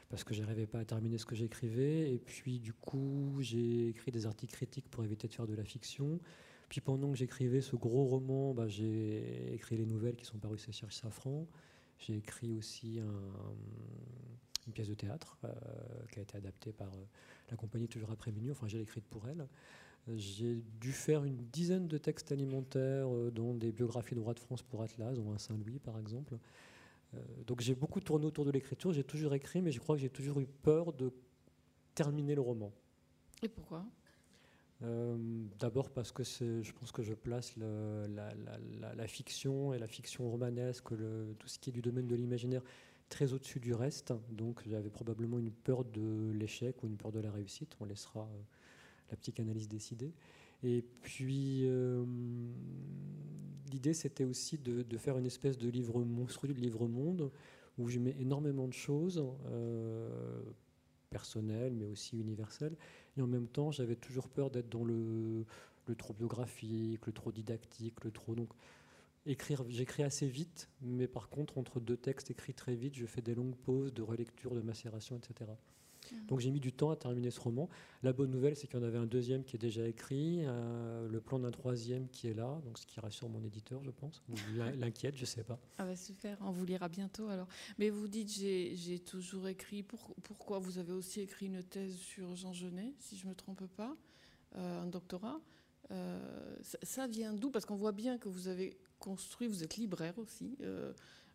parce 0.09 0.23
que 0.23 0.35
j'arrivais 0.35 0.67
pas 0.67 0.79
à 0.79 0.85
terminer 0.85 1.19
ce 1.19 1.25
que 1.25 1.35
j'écrivais. 1.35 2.13
Et 2.13 2.19
puis, 2.19 2.61
du 2.61 2.73
coup, 2.73 3.39
j'ai 3.41 3.89
écrit 3.89 4.13
des 4.13 4.25
articles 4.27 4.53
critiques 4.53 4.89
pour 4.89 5.03
éviter 5.03 5.27
de 5.27 5.33
faire 5.33 5.49
de 5.49 5.55
la 5.57 5.65
fiction. 5.65 6.21
Puis 6.69 6.81
pendant 6.81 7.11
que 7.11 7.17
j'écrivais 7.17 7.61
ce 7.61 7.77
gros 7.77 8.05
roman, 8.05 8.55
bah, 8.55 8.67
j'ai 8.67 9.55
écrit 9.55 9.77
les 9.77 9.87
nouvelles 9.87 10.17
qui 10.17 10.25
sont 10.25 10.39
parues 10.39 10.59
chez 10.59 10.73
Serge 10.73 10.95
Safran. 10.95 11.47
J'ai 11.99 12.17
écrit 12.17 12.55
aussi 12.55 13.01
une 14.67 14.73
pièce 14.73 14.89
de 14.89 14.95
théâtre 14.95 15.39
euh, 15.45 15.53
qui 16.11 16.19
a 16.19 16.23
été 16.23 16.37
adaptée 16.37 16.73
par 16.73 16.93
euh, 16.95 17.05
la 17.51 17.57
compagnie 17.57 17.89
Toujours 17.89 18.11
après 18.11 18.33
minuit. 18.33 18.51
Enfin, 18.51 18.67
j'ai 18.67 18.81
écrite 18.81 19.07
pour 19.07 19.29
elle. 19.29 19.47
J'ai 20.15 20.63
dû 20.81 20.93
faire 20.93 21.25
une 21.25 21.37
dizaine 21.37 21.89
de 21.89 21.99
textes 21.99 22.31
alimentaires, 22.31 23.13
euh, 23.13 23.31
dont 23.31 23.55
des 23.55 23.73
biographies 23.73 24.15
de 24.15 24.21
roi 24.21 24.35
de 24.35 24.41
France 24.41 24.63
pour 24.63 24.83
Atlas, 24.83 25.17
dont 25.17 25.33
un 25.33 25.39
Saint-Louis 25.39 25.79
par 25.79 25.99
exemple. 25.99 26.39
donc 27.47 27.61
j'ai 27.61 27.75
beaucoup 27.75 28.01
tourné 28.01 28.27
autour 28.27 28.45
de 28.45 28.51
l'écriture. 28.51 28.93
J'ai 28.93 29.05
toujours 29.05 29.35
écrit, 29.35 29.63
mais 29.63 29.73
je 29.73 29.81
crois 29.81 29.97
que 29.97 30.03
j'ai 30.03 30.11
toujours 30.11 30.41
eu 30.41 30.47
peur 30.47 30.93
de 30.93 31.13
terminer 31.95 32.35
le 32.35 32.43
roman. 32.43 32.73
Et 33.43 33.49
pourquoi? 33.49 33.85
Euh, 34.83 35.17
d'abord 35.59 35.91
parce 35.91 36.13
que 36.13 36.23
je 36.23 36.73
pense 36.73 36.93
que 36.93 37.03
je 37.03 37.15
place 37.15 37.55
la, 37.57 39.07
fiction 39.07 39.73
et 39.73 39.79
la 39.79 39.89
fiction 39.89 40.31
romanesque, 40.31 40.89
tout 40.89 41.49
ce 41.49 41.59
qui 41.59 41.71
est 41.71 41.73
du 41.73 41.81
domaine 41.83 42.07
de 42.07 42.15
l'imaginaire, 42.15 42.63
très 43.09 43.33
au-dessus 43.33 43.61
du 43.61 43.73
reste. 43.73 44.13
Donc 44.31 44.63
j'avais 44.67 44.91
probablement 44.91 45.39
une 45.39 45.51
peur 45.51 45.85
de 45.85 46.31
l'échec 46.33 46.83
ou 46.83 46.89
une 46.89 46.97
peur 46.97 47.13
de 47.13 47.21
la 47.21 47.31
réussite. 47.31 47.75
On 47.81 47.87
laissera 47.87 48.21
euh, 48.21 48.43
la 49.11 49.17
petite 49.17 49.41
analyse 49.41 49.69
décider. 49.69 50.13
Et 50.63 50.83
puis 51.03 51.63
euh, 51.65 52.05
l'idée 53.71 53.95
c'était 53.95 54.25
aussi 54.25 54.59
de, 54.59 54.99
faire 54.99 55.17
une 55.17 55.27
espèce 55.27 55.57
de 55.57 55.69
livre 55.69 56.03
monstrueux, 56.03 56.53
de 56.53 56.61
livre 56.61 56.87
monde, 56.87 57.31
où 57.79 57.89
je 57.89 57.99
mets 57.99 58.17
énormément 58.19 58.67
de 58.67 58.73
choses 58.73 59.23
personnelles 61.11 61.75
mais 61.75 61.87
aussi 61.87 62.19
universelles 62.19 62.77
et 63.17 63.23
en 63.23 63.27
même 63.27 63.49
temps, 63.49 63.71
j'avais 63.71 63.97
toujours 63.97 64.29
peur 64.29 64.51
d'être 64.51 64.69
dans 64.69 64.85
le, 64.85 65.45
trop 65.97 66.13
biographique, 66.13 67.07
le 67.07 67.13
trop 67.13 67.33
didactique, 67.33 68.05
le 68.05 68.11
trop. 68.11 68.35
Donc, 68.35 68.51
écrire, 69.25 69.65
j'écris 69.69 70.03
assez 70.03 70.27
vite, 70.27 70.69
mais 70.83 71.07
par 71.07 71.29
contre, 71.29 71.59
entre 71.59 71.81
deux 71.81 71.97
textes 71.97 72.31
écrits 72.31 72.55
très 72.55 72.75
vite, 72.75 72.95
je 72.95 73.07
fais 73.07 73.23
des 73.23 73.35
longues 73.35 73.57
pauses 73.57 73.93
de 73.95 74.03
relecture, 74.03 74.55
de 74.55 74.61
macération, 74.61 75.17
etc. 75.17 75.51
Donc 76.29 76.41
j'ai 76.41 76.51
mis 76.51 76.61
du 76.61 76.73
temps 76.73 76.91
à 76.91 76.97
terminer 76.97 77.31
ce 77.31 77.41
roman. 77.41 77.69
La 78.03 78.13
bonne 78.13 78.31
nouvelle, 78.31 78.57
c'est 78.57 78.67
qu'il 78.67 78.79
y 78.79 78.83
en 78.83 78.87
avait 78.87 78.99
un 78.99 79.07
deuxième 79.07 79.45
qui 79.45 79.57
est 79.57 79.59
déjà 79.59 79.87
écrit, 79.87 80.41
euh, 80.45 81.09
le 81.09 81.21
plan 81.21 81.39
d'un 81.39 81.51
troisième 81.51 82.09
qui 82.09 82.29
est 82.29 82.35
là, 82.35 82.61
donc 82.65 82.79
ce 82.79 82.87
qui 82.87 83.01
rassure 83.01 83.29
mon 83.29 83.43
éditeur, 83.45 83.83
je 83.83 83.91
pense, 83.91 84.23
ou 84.29 84.35
l'inquiète, 84.79 85.17
je 85.17 85.25
sais 85.25 85.45
pas. 85.45 85.59
Ah 85.79 85.85
bah 85.85 85.97
super, 85.97 86.39
on 86.41 86.51
vous 86.51 86.65
lira 86.65 86.89
bientôt 86.89 87.29
alors. 87.29 87.49
Mais 87.79 87.91
vous 87.91 88.09
dites 88.09 88.31
j'ai 88.31 88.99
toujours 89.01 89.49
écrit. 89.49 89.83
pourquoi 89.83 90.59
vous 90.59 90.79
avez 90.79 90.93
aussi 90.93 91.21
écrit 91.21 91.47
une 91.47 91.63
thèse 91.63 91.97
sur 91.97 92.35
Jean 92.37 92.53
Genet, 92.53 92.95
si 92.99 93.17
je 93.17 93.27
me 93.27 93.35
trompe 93.35 93.67
pas, 93.67 93.97
euh, 94.57 94.83
un 94.83 94.87
doctorat. 94.87 95.41
Euh, 95.93 96.57
ça, 96.63 97.07
vient 97.07 97.33
d'où? 97.33 97.51
Parce 97.51 97.65
qu'on 97.65 97.77
voit 97.77 97.93
bien 97.93 98.19
que 98.19 98.29
vous 98.29 98.49
avez 98.49 98.77
construit, 98.99 99.47
vous 99.47 99.63
êtes 99.63 99.77
libraire 99.77 100.19
aussi. 100.19 100.57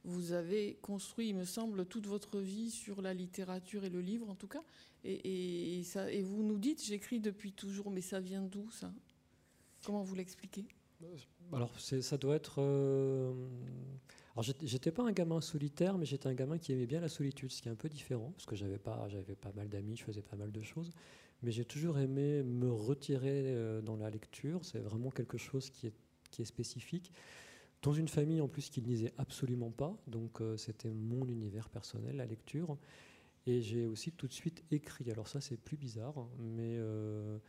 Vous 0.03 0.31
avez 0.31 0.79
construit, 0.81 1.29
il 1.29 1.36
me 1.36 1.46
semble, 1.46 1.86
toute 1.86 2.08
votre 2.08 2.39
vie 2.39 2.72
sur 2.72 3.01
la 3.01 3.13
littérature 3.13 3.84
et 3.84 3.89
le 3.89 4.01
livre, 4.01 4.29
en 4.29 4.36
tout 4.36 4.48
cas. 4.48 4.63
Et, 5.03 5.84
vous 6.24 6.43
nous 6.43 6.58
dites, 6.58 6.84
j'écris 6.84 7.20
depuis 7.20 7.51
toujours, 7.51 7.91
mais 7.91 8.01
ça 8.01 8.20
vient 8.20 8.41
d'où, 8.41 8.70
ça? 8.72 8.91
Comment 9.84 10.03
vous 10.03 10.15
l'expliquez? 10.15 10.65
Alors, 11.51 11.79
ça 11.79 12.17
doit 12.17 12.36
être... 12.36 12.62
Euh... 12.62 13.34
Alors, 14.36 14.43
j'étais 14.63 14.91
pas 14.91 15.03
un 15.03 15.12
gamin 15.12 15.41
solitaire, 15.41 15.98
mais 15.98 16.05
j'étais 16.05 16.27
un 16.27 16.34
gamin 16.34 16.58
qui 16.58 16.72
aimait 16.72 16.88
bien 16.88 17.01
la 17.01 17.10
solitude, 17.10 17.51
ce 17.51 17.62
qui 17.62 17.67
est 17.67 17.72
un 17.72 17.75
peu 17.75 17.89
différent, 17.89 18.31
parce 18.31 18.46
que 18.46 18.55
j'avais 18.55 18.79
pas, 18.79 19.08
pas 19.41 19.51
mal 19.55 19.70
d'amis, 19.70 19.98
je 19.98 20.03
faisais 20.03 20.22
pas 20.22 20.36
mal 20.36 20.51
de 20.51 20.62
choses. 20.62 20.91
Mais 21.43 21.51
j'ai 21.51 21.65
toujours 21.65 22.00
aimé 22.00 22.43
me 22.43 22.72
retirer 22.72 23.43
euh, 23.48 23.81
dans 23.81 23.98
la 23.98 24.10
lecture. 24.10 24.63
C'est 24.63 24.79
vraiment 24.79 25.10
quelque 25.10 25.38
chose 25.38 25.70
qui 25.70 25.88
est, 25.88 25.93
qui 26.29 26.43
est 26.43 26.46
spécifique 26.46 27.12
dans 27.82 27.94
une 27.94 28.08
famille 28.08 28.42
en 28.42 28.48
plus 28.48 28.70
qui 28.70 28.82
ne 28.82 28.88
lisait 28.88 29.14
absolument 29.18 29.72
pas, 29.72 29.98
donc 30.08 30.42
euh, 30.42 30.56
c'était 30.58 30.92
mon 30.92 31.28
univers 31.28 31.70
personnel, 31.70 32.18
la 32.18 32.26
lecture. 32.26 32.78
Et 33.48 33.62
j'ai 33.62 33.88
aussi 33.88 34.12
tout 34.12 34.28
de 34.28 34.34
suite 34.34 34.64
écrit. 34.70 35.10
Alors 35.10 35.28
ça 35.28 35.42
c'est 35.42 35.58
plus 35.58 35.78
bizarre, 35.78 36.28
mais 36.38 36.78
euh, 36.78 37.40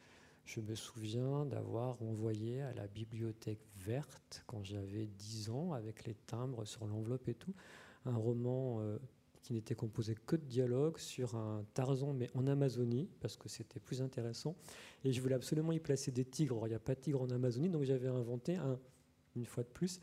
je 0.47 0.61
me 0.61 0.75
souviens 0.75 1.45
d'avoir 1.45 2.01
envoyé 2.03 2.62
à 2.62 2.73
la 2.73 2.87
bibliothèque 2.87 3.61
verte 3.77 4.43
quand 4.47 4.65
j'avais 4.65 5.07
10 5.07 5.51
ans, 5.51 5.73
avec 5.73 6.05
les 6.07 6.15
timbres 6.15 6.65
sur 6.65 6.87
l'enveloppe 6.87 7.29
et 7.29 7.35
tout, 7.35 7.55
un 8.07 8.17
roman 8.17 8.81
euh, 8.81 8.99
qui 9.43 9.53
n'était 9.53 9.75
composé 9.75 10.15
que 10.15 10.37
de 10.37 10.45
dialogues 10.45 10.99
sur 10.99 11.35
un 11.35 11.65
Tarzan, 11.75 12.15
mais 12.15 12.31
en 12.35 12.47
Amazonie, 12.47 13.11
parce 13.21 13.37
que 13.37 13.51
c'était 13.51 13.81
plus 13.81 14.01
intéressant. 14.01 14.57
Et 15.05 15.12
je 15.12 15.21
voulais 15.21 15.35
absolument 15.35 15.73
y 15.73 15.81
placer 15.81 16.11
des 16.11 16.25
tigres. 16.25 16.67
il 16.67 16.71
n'y 16.71 16.75
a 16.75 16.81
pas 16.81 16.95
de 16.95 17.01
tigres 17.01 17.21
en 17.21 17.31
Amazonie, 17.31 17.69
donc 17.69 17.83
j'avais 17.83 18.09
inventé 18.09 18.57
un, 18.57 18.79
une 19.37 19.45
fois 19.45 19.65
de 19.65 19.69
plus, 19.69 20.01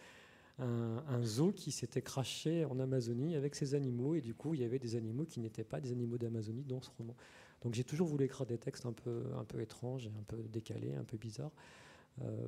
un, 0.60 1.24
zoo 1.24 1.52
qui 1.52 1.72
s'était 1.72 2.02
craché 2.02 2.66
en 2.66 2.80
Amazonie 2.80 3.36
avec 3.36 3.56
ses 3.56 3.76
animaux, 3.76 4.16
et 4.16 4.22
du 4.22 4.34
coup, 4.34 4.54
il 4.54 4.62
y 4.62 4.64
avait 4.64 4.80
des 4.80 4.96
animaux 4.96 5.26
qui 5.26 5.40
n'étaient 5.40 5.64
pas 5.64 5.80
des 5.80 5.92
animaux 5.92 6.18
d'Amazonie 6.18 6.64
dans 6.64 6.82
ce 6.82 6.90
roman. 6.98 7.16
Donc 7.62 7.74
j'ai 7.74 7.84
toujours 7.84 8.08
voulu 8.08 8.26
écrire 8.26 8.46
des 8.46 8.58
textes 8.58 8.86
un 8.86 8.94
peu, 8.94 9.26
un 9.36 9.44
peu 9.44 9.62
étranges, 9.62 10.08
un 10.08 10.24
peu 10.24 10.38
décalés, 10.44 10.96
un 10.96 11.04
peu 11.04 11.18
bizarres. 11.18 11.52
Euh, 12.22 12.48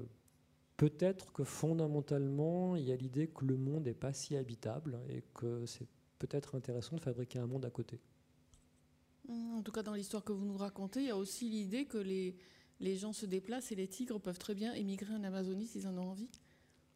peut-être 0.78 1.32
que 1.34 1.44
fondamentalement, 1.44 2.76
il 2.76 2.84
y 2.84 2.92
a 2.92 2.96
l'idée 2.96 3.28
que 3.28 3.46
le 3.46 3.58
monde 3.58 3.86
n'est 3.86 3.94
pas 3.94 4.14
si 4.14 4.36
habitable 4.36 5.00
et 5.10 5.24
que 5.34 5.66
c'est 5.66 5.88
peut-être 6.20 6.56
intéressant 6.56 6.96
de 6.96 7.02
fabriquer 7.02 7.40
un 7.40 7.48
monde 7.48 7.66
à 7.66 7.70
côté. 7.70 8.00
Mmh, 9.28 9.56
en 9.56 9.62
tout 9.62 9.72
cas, 9.72 9.84
dans 9.84 9.94
l'histoire 9.94 10.24
que 10.24 10.32
vous 10.32 10.46
nous 10.46 10.58
racontez, 10.58 11.02
il 11.02 11.08
y 11.08 11.12
a 11.12 11.18
aussi 11.18 11.50
l'idée 11.50 11.86
que 11.86 11.98
les, 11.98 12.36
les 12.80 12.96
gens 12.96 13.14
se 13.14 13.26
déplacent 13.26 13.72
et 13.72 13.76
les 13.76 13.88
tigres 13.88 14.20
peuvent 14.20 14.40
très 14.40 14.56
bien 14.56 14.74
émigrer 14.74 15.14
en 15.14 15.24
Amazonie 15.24 15.68
s'ils 15.68 15.88
en 15.88 15.98
ont 15.98 16.10
envie. 16.10 16.30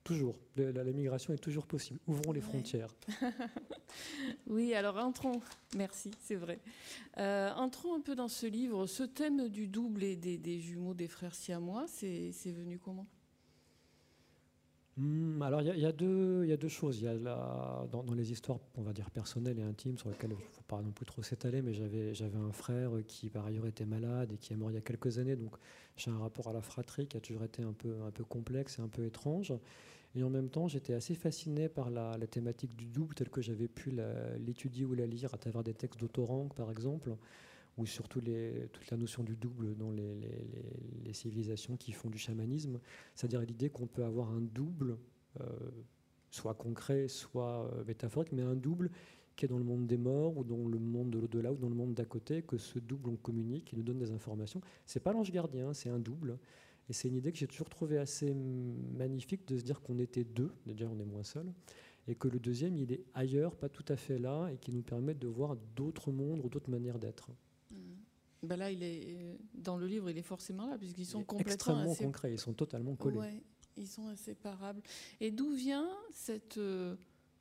Toujours. 0.05 0.35
La, 0.55 0.83
migration 0.83 1.33
est 1.33 1.39
toujours 1.39 1.65
possible. 1.65 1.99
Ouvrons 2.05 2.31
les 2.31 2.39
frontières. 2.39 2.93
oui, 4.47 4.75
alors 4.75 4.97
entrons. 4.97 5.41
Merci, 5.75 6.11
c'est 6.21 6.35
vrai. 6.35 6.59
Euh, 7.17 7.51
entrons 7.55 7.95
un 7.95 8.01
peu 8.01 8.13
dans 8.13 8.27
ce 8.27 8.45
livre. 8.45 8.85
Ce 8.85 9.01
thème 9.01 9.49
du 9.49 9.65
double 9.65 10.03
et 10.03 10.15
des, 10.15 10.37
des 10.37 10.59
jumeaux 10.59 10.93
des 10.93 11.07
frères 11.07 11.33
siamois, 11.33 11.87
c'est 11.87 12.31
venu 12.45 12.77
comment? 12.77 13.07
Hmm, 14.97 15.41
alors 15.41 15.61
il 15.61 15.75
y, 15.75 15.81
y, 15.81 15.85
a 15.85 15.91
deux 15.91 16.67
choses. 16.69 16.99
Il 17.01 17.05
y 17.05 17.07
a 17.07 17.87
dans, 17.91 18.05
les 18.15 18.31
histoires, 18.31 18.59
on 18.75 18.83
va 18.83 18.93
dire 18.93 19.09
personnelles 19.09 19.57
et 19.57 19.63
intimes, 19.63 19.97
sur 19.97 20.09
lesquelles 20.09 20.31
il 20.31 20.37
ne 20.37 20.51
faut 20.53 20.61
pas 20.67 20.81
non 20.81 20.91
plus 20.91 21.07
trop 21.07 21.23
s'étaler, 21.23 21.63
mais 21.63 21.73
j'avais 21.73 22.37
un 22.37 22.51
frère 22.51 22.91
qui 23.07 23.31
par 23.31 23.45
ailleurs 23.45 23.65
était 23.65 23.85
malade 23.85 24.31
et 24.33 24.37
qui 24.37 24.53
est 24.53 24.55
mort 24.55 24.69
il 24.69 24.75
y 24.75 24.77
a 24.77 24.81
quelques 24.81 25.17
années, 25.17 25.35
donc 25.35 25.55
j'ai 25.97 26.11
un 26.11 26.19
rapport 26.19 26.47
à 26.47 26.53
la 26.53 26.61
fratrie 26.61 27.07
qui 27.07 27.17
a 27.17 27.19
toujours 27.19 27.43
été 27.43 27.63
un 27.63 27.73
peu, 27.73 27.93
un 28.07 28.11
peu 28.11 28.23
complexe 28.23 28.79
et 28.79 28.83
un 28.83 28.87
peu 28.87 29.03
étrange. 29.03 29.51
Et 30.15 30.23
en 30.23 30.29
même 30.29 30.49
temps, 30.49 30.67
j'étais 30.67 30.93
assez 30.93 31.13
fasciné 31.13 31.67
par 31.67 31.89
la, 31.89 32.17
thématique 32.27 32.75
du 32.75 32.85
double, 32.85 33.15
telle 33.15 33.29
que 33.29 33.41
j'avais 33.41 33.67
pu 33.67 33.91
l'étudier 34.39 34.85
ou 34.85 34.93
la 34.93 35.05
lire 35.05 35.33
à 35.33 35.37
travers 35.37 35.63
des 35.63 35.73
textes 35.73 35.99
d'Autorang, 35.99 36.49
par 36.55 36.71
exemple 36.71 37.15
ou 37.77 37.85
surtout 37.85 38.21
toute 38.21 38.89
la 38.89 38.97
notion 38.97 39.23
du 39.23 39.35
double 39.35 39.75
dans 39.75 39.91
les, 39.91 41.13
civilisations 41.13 41.77
qui 41.77 41.93
font 41.93 42.09
du 42.09 42.17
chamanisme, 42.17 42.79
c'est-à-dire 43.15 43.41
l'idée 43.41 43.69
qu'on 43.69 43.87
peut 43.87 44.03
avoir 44.03 44.31
un 44.31 44.41
double, 44.41 44.97
euh, 45.39 45.45
soit 46.29 46.53
concret, 46.53 47.07
soit 47.07 47.69
euh, 47.71 47.85
métaphorique, 47.85 48.33
mais 48.33 48.41
un 48.41 48.55
double 48.55 48.91
qui 49.37 49.45
est 49.45 49.47
dans 49.47 49.57
le 49.57 49.63
monde 49.63 49.87
des 49.87 49.97
morts 49.97 50.37
ou 50.37 50.43
dans 50.43 50.67
le 50.67 50.77
monde 50.77 51.09
de 51.09 51.19
l'au-delà 51.19 51.53
ou 51.53 51.57
dans 51.57 51.69
le 51.69 51.75
monde 51.75 51.93
d'à 51.93 52.03
côté, 52.03 52.41
que 52.41 52.57
ce 52.57 52.79
double 52.79 53.09
on 53.11 53.15
communique, 53.15 53.71
il 53.71 53.77
nous 53.77 53.83
donne 53.83 53.97
des 53.97 54.11
informations. 54.11 54.59
C'est 54.85 55.01
pas 55.01 55.13
l'ange 55.13 55.31
gardien, 55.31 55.73
c'est 55.73 55.89
un 55.89 55.99
double. 55.99 56.37
Et 56.89 56.93
c'est 56.93 57.07
une 57.07 57.15
idée 57.15 57.31
que 57.31 57.37
j'ai 57.37 57.47
toujours 57.47 57.69
trouvée 57.69 57.97
assez 57.97 58.33
magnifique 58.33 59.47
de 59.47 59.57
se 59.57 59.63
dire 59.63 59.81
qu'on 59.81 59.99
était 59.99 60.23
deux, 60.23 60.51
déjà 60.65 60.87
on 60.87 60.99
est 60.99 61.05
moins 61.05 61.23
seul, 61.23 61.51
et 62.07 62.15
que 62.15 62.27
le 62.27 62.39
deuxième 62.39 62.77
il 62.77 62.91
est 62.91 63.03
ailleurs, 63.13 63.55
pas 63.55 63.69
tout 63.69 63.85
à 63.87 63.95
fait 63.95 64.19
là, 64.19 64.49
et 64.49 64.57
qui 64.57 64.71
nous 64.71 64.83
permet 64.83 65.15
de 65.15 65.27
voir 65.27 65.55
d'autres 65.75 66.11
mondes 66.11 66.41
ou 66.43 66.49
d'autres 66.49 66.69
manières 66.69 66.99
d'être. 66.99 67.31
Ben 68.43 68.57
là, 68.57 68.69
il 68.69 68.83
est 68.83 69.39
dans 69.55 69.75
le 69.75 69.87
livre, 69.87 70.09
il 70.09 70.17
est 70.17 70.21
forcément 70.21 70.67
là 70.67 70.77
puisqu'ils 70.77 71.07
sont 71.07 71.23
complètement 71.23 71.53
extrêmement 71.53 71.95
concrets, 71.95 72.33
ils 72.33 72.39
sont 72.39 72.53
totalement 72.53 72.95
collés. 72.95 73.17
Ouais, 73.17 73.41
ils 73.75 73.87
sont 73.87 74.07
inséparables. 74.07 74.81
Et 75.19 75.31
d'où 75.31 75.51
vient 75.53 75.89
cette 76.13 76.59
euh, 76.59 76.95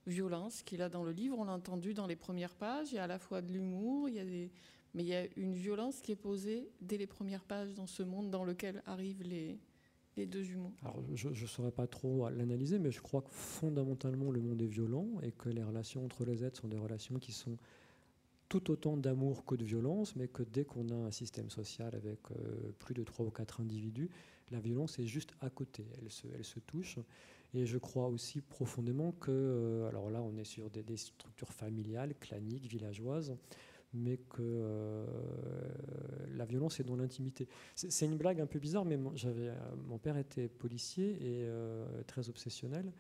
violence 0.07 0.63
qu'il 0.63 0.81
a 0.81 0.89
dans 0.89 1.05
le 1.05 1.13
livre? 1.13 1.39
On 1.39 1.45
l'a 1.45 1.53
entendu 1.53 1.93
dans 1.93 2.07
les 2.07 2.17
premières 2.17 2.55
pages. 2.55 2.93
Il 2.93 2.95
y 2.95 2.99
a 2.99 3.05
à 3.05 3.07
la 3.07 3.19
fois 3.19 3.43
de 3.43 3.53
l'humour, 3.53 4.09
il 4.09 4.15
y 4.15 4.19
a 4.19 4.25
des... 4.25 4.51
mais 4.95 5.03
il 5.03 5.09
y 5.09 5.15
a 5.15 5.27
une 5.37 5.55
violence 5.55 6.01
qui 6.01 6.13
est 6.13 6.17
posée 6.17 6.69
dès 6.81 6.97
les 6.97 7.07
premières 7.07 7.45
pages 7.45 7.75
dans 7.75 7.87
ce 7.87 8.03
monde 8.03 8.31
dans 8.31 8.45
lequel 8.45 8.83
arrivent 8.87 9.23
les, 9.23 9.59
deux 10.27 10.43
jumeaux. 10.43 10.73
Alors, 10.83 11.03
je 11.15 11.29
ne 11.29 11.47
saurais 11.47 11.73
pas 11.73 11.87
trop 11.87 12.29
l'analyser, 12.31 12.79
mais 12.79 12.93
je 12.93 13.01
crois 13.01 13.23
que 13.23 13.31
fondamentalement 13.31 14.31
le 14.31 14.41
monde 14.41 14.63
est 14.63 14.67
violent 14.67 15.09
et 15.23 15.33
que 15.33 15.49
les 15.49 15.63
relations 15.63 16.05
entre 16.05 16.25
les 16.25 16.45
êtres 16.45 16.61
sont 16.61 16.69
des 16.69 16.79
relations 16.79 17.19
qui 17.19 17.33
sont 17.33 17.59
tout 18.49 18.71
autant 18.71 18.97
d'amour 18.97 19.45
que 19.45 19.57
de 19.57 19.65
violence, 19.65 20.15
mais 20.15 20.29
que 20.29 20.45
dès 20.45 20.65
qu'on 20.65 20.89
a 20.91 20.95
un 20.95 21.11
système 21.11 21.51
social 21.51 21.95
avec 21.97 22.21
euh, 22.31 22.71
plus 22.79 22.95
de 22.95 23.03
trois 23.03 23.27
ou 23.27 23.31
quatre 23.31 23.61
individus, 23.61 24.11
la 24.53 24.61
violence 24.61 24.99
est 24.99 25.07
juste 25.07 25.35
à 25.41 25.51
côté, 25.51 25.85
elle 26.01 26.11
se, 26.11 26.27
elle 26.33 26.45
se 26.45 26.61
touche. 26.61 26.99
Et 27.55 27.67
je 27.67 27.79
crois 27.79 28.09
aussi 28.09 28.41
profondément 28.41 29.13
que, 29.13 29.31
euh, 29.31 29.89
alors 29.89 30.11
là 30.11 30.21
on 30.23 30.37
est 30.37 30.45
sur 30.45 30.71
des, 30.71 30.97
structures 30.97 31.53
familiales, 31.53 32.15
claniques, 32.21 32.67
villageoises, 32.67 33.37
mais 33.95 34.19
que 34.19 34.43
euh, 34.43 35.07
la 36.35 36.45
violence 36.45 36.81
est 36.81 36.85
dans 36.85 36.97
l'intimité. 36.97 37.49
C'est 37.75 38.07
une 38.07 38.17
blague 38.17 38.41
un 38.41 38.47
peu 38.47 38.59
bizarre, 38.59 38.85
mais 38.85 38.97
mon, 38.97 39.15
mon 39.87 39.99
père 39.99 40.17
était 40.17 40.49
policier 40.49 41.17
et 41.21 41.49
très 42.07 42.29
obsessionnel. 42.29 42.93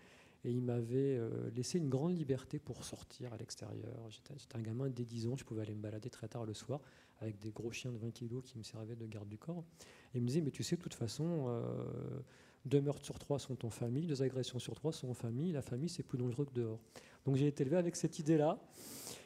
Et 0.44 0.52
il 0.52 0.62
m'avait 0.62 1.16
euh, 1.16 1.50
laissé 1.56 1.78
une 1.78 1.88
grande 1.88 2.16
liberté 2.16 2.58
pour 2.58 2.84
sortir 2.84 3.32
à 3.32 3.36
l'extérieur. 3.38 3.96
J'étais 4.10 4.34
un 4.54 4.60
gamin 4.60 4.90
dès 4.90 5.04
10 5.04 5.28
ans, 5.28 5.36
je 5.36 5.44
pouvais 5.44 5.62
aller 5.62 5.74
me 5.74 5.80
balader 5.80 6.10
très 6.10 6.28
tard 6.28 6.44
le 6.44 6.52
soir 6.52 6.80
avec 7.20 7.38
des 7.38 7.50
gros 7.50 7.72
chiens 7.72 7.92
de 7.92 7.96
20 7.96 8.10
kilos 8.10 8.42
qui 8.44 8.58
me 8.58 8.62
servaient 8.62 8.96
de 8.96 9.06
garde 9.06 9.28
du 9.28 9.38
corps. 9.38 9.64
Et 10.12 10.18
il 10.18 10.22
me 10.22 10.26
disait, 10.26 10.42
mais 10.42 10.50
tu 10.50 10.62
sais, 10.62 10.76
de 10.76 10.82
toute 10.82 10.92
façon, 10.92 11.46
euh, 11.48 12.20
deux 12.66 12.82
meurtres 12.82 13.04
sur 13.04 13.18
trois 13.18 13.38
sont 13.38 13.64
en 13.64 13.70
famille, 13.70 14.06
deux 14.06 14.22
agressions 14.22 14.58
sur 14.58 14.74
trois 14.74 14.92
sont 14.92 15.08
en 15.08 15.14
famille, 15.14 15.52
la 15.52 15.62
famille 15.62 15.88
c'est 15.88 16.02
plus 16.02 16.18
dangereux 16.18 16.44
que 16.44 16.52
dehors. 16.52 16.80
Donc 17.24 17.36
j'ai 17.36 17.46
été 17.46 17.62
élevé 17.62 17.76
avec 17.76 17.96
cette 17.96 18.18
idée-là, 18.18 18.58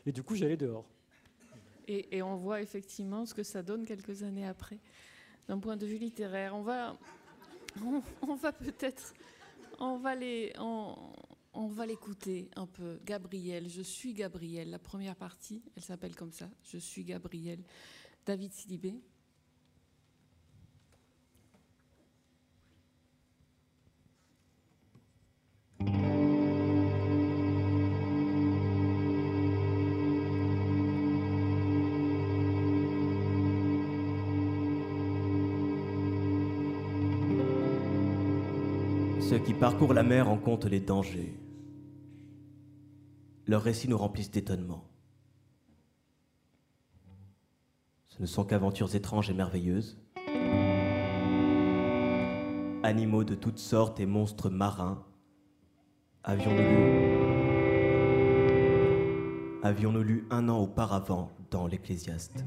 et 0.07 0.13
du 0.13 0.23
coup 0.23 0.37
j'allais 0.37 0.57
dehors. 0.57 0.89
Et, 1.89 2.23
on 2.23 2.37
voit 2.37 2.61
effectivement 2.61 3.25
ce 3.25 3.33
que 3.33 3.43
ça 3.43 3.63
donne 3.63 3.87
quelques 3.87 4.23
années 4.23 4.47
après, 4.47 4.79
d'un 5.49 5.59
point 5.59 5.77
de 5.77 5.87
vue 5.87 5.97
littéraire. 5.97 6.55
On 6.55 6.63
va, 6.63 6.99
on 8.23 8.35
va 8.35 8.53
peut-être 8.53 9.15
on 9.79 9.97
va 9.99 10.15
les, 10.15 10.53
on, 10.59 11.67
va 11.69 11.87
l'écouter 11.87 12.51
un 12.57 12.67
peu. 12.67 13.01
Gabriel, 13.05 13.69
je 13.69 13.83
suis 13.83 14.13
Gabriel. 14.13 14.71
La 14.71 14.79
première 14.79 15.17
partie, 15.17 15.63
elle 15.77 15.83
s'appelle 15.83 16.15
comme 16.15 16.33
ça. 16.33 16.51
Je 16.65 16.79
suis 16.79 17.05
Gabriel. 17.05 17.61
David 18.27 18.53
Sidibé. 18.53 19.01
Qui 39.47 39.55
parcourent 39.55 39.95
la 39.95 40.03
mer 40.03 40.29
en 40.29 40.37
comptent 40.37 40.67
les 40.67 40.81
dangers. 40.81 41.35
Leurs 43.47 43.63
récits 43.63 43.89
nous 43.89 43.97
remplissent 43.97 44.31
d'étonnement. 44.31 44.85
Ce 48.09 48.21
ne 48.21 48.27
sont 48.27 48.45
qu'aventures 48.45 48.95
étranges 48.95 49.31
et 49.31 49.33
merveilleuses. 49.33 49.99
Animaux 52.83 53.25
de 53.25 53.35
toutes 53.35 53.59
sortes 53.59 54.01
et 54.01 54.07
monstres 54.07 54.51
marins. 54.51 55.03
Avions-nous 56.25 56.59
lu? 56.59 57.09
Avions-nous 59.63 60.03
lu 60.03 60.27
un 60.31 60.51
an 60.51 60.59
auparavant 60.59 61.31
dans 61.51 61.67
l'Ecclésiaste? 61.67 62.45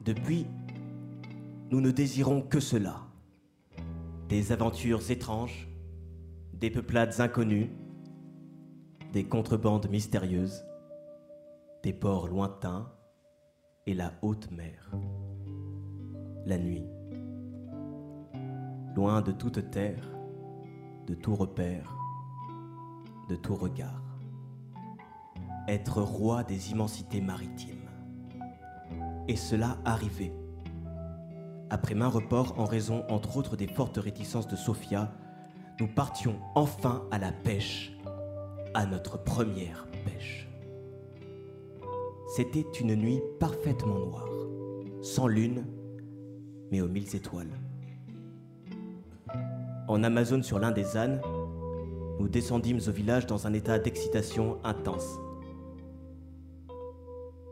Depuis, 0.00 0.44
nous 1.70 1.80
ne 1.80 1.92
désirons 1.92 2.42
que 2.42 2.58
cela 2.58 3.07
des 4.28 4.52
aventures 4.52 5.10
étranges, 5.10 5.68
des 6.52 6.70
peuplades 6.70 7.18
inconnues, 7.18 7.70
des 9.14 9.24
contrebandes 9.24 9.88
mystérieuses, 9.88 10.66
des 11.82 11.94
ports 11.94 12.28
lointains 12.28 12.92
et 13.86 13.94
la 13.94 14.12
haute 14.20 14.50
mer. 14.50 14.92
La 16.44 16.58
nuit, 16.58 16.84
loin 18.94 19.22
de 19.22 19.32
toute 19.32 19.70
terre, 19.70 20.04
de 21.06 21.14
tout 21.14 21.34
repère, 21.34 21.96
de 23.30 23.36
tout 23.36 23.54
regard. 23.54 24.20
Être 25.68 26.02
roi 26.02 26.44
des 26.44 26.70
immensités 26.70 27.22
maritimes. 27.22 27.88
Et 29.26 29.36
cela 29.36 29.78
arrivait 29.86 30.32
après 31.70 31.94
main 31.94 32.08
report 32.08 32.58
en 32.58 32.64
raison 32.64 33.04
entre 33.08 33.36
autres 33.36 33.56
des 33.56 33.66
fortes 33.66 33.98
réticences 33.98 34.48
de 34.48 34.56
Sophia, 34.56 35.12
nous 35.80 35.88
partions 35.88 36.36
enfin 36.54 37.04
à 37.10 37.18
la 37.18 37.32
pêche, 37.32 37.92
à 38.74 38.86
notre 38.86 39.22
première 39.22 39.86
pêche. 40.04 40.48
C'était 42.34 42.66
une 42.80 42.94
nuit 42.94 43.20
parfaitement 43.38 43.98
noire, 43.98 44.28
sans 45.02 45.26
lune, 45.26 45.66
mais 46.70 46.80
aux 46.80 46.88
mille 46.88 47.14
étoiles. 47.14 47.58
En 49.88 50.02
Amazone 50.02 50.42
sur 50.42 50.58
l'un 50.58 50.70
des 50.70 50.96
ânes, 50.96 51.20
nous 52.18 52.28
descendîmes 52.28 52.80
au 52.86 52.90
village 52.90 53.26
dans 53.26 53.46
un 53.46 53.52
état 53.52 53.78
d'excitation 53.78 54.58
intense. 54.64 55.18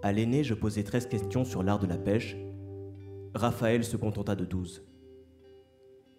À 0.03 0.13
l'aîné, 0.13 0.45
je 0.45 0.55
posai 0.55 0.85
13 0.85 1.07
questions 1.07 1.45
sur 1.45 1.63
l'art 1.63 1.79
de 1.79 1.87
la 1.87 1.97
pêche, 1.97 2.37
Raphaël 3.37 3.85
se 3.85 3.99
contenta 3.99 4.35
de 4.35 4.47
douze. 4.47 4.83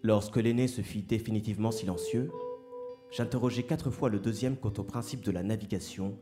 Lorsque 0.04 0.36
l'aîné 0.36 0.68
se 0.68 0.82
fit 0.82 1.02
définitivement 1.02 1.72
silencieux, 1.72 2.32
j'interrogeai 3.10 3.64
quatre 3.64 3.90
fois 3.90 4.10
le 4.10 4.20
deuxième 4.20 4.56
quant 4.56 4.74
au 4.78 4.84
principe 4.84 5.24
de 5.24 5.32
la 5.32 5.42
navigation, 5.42 6.16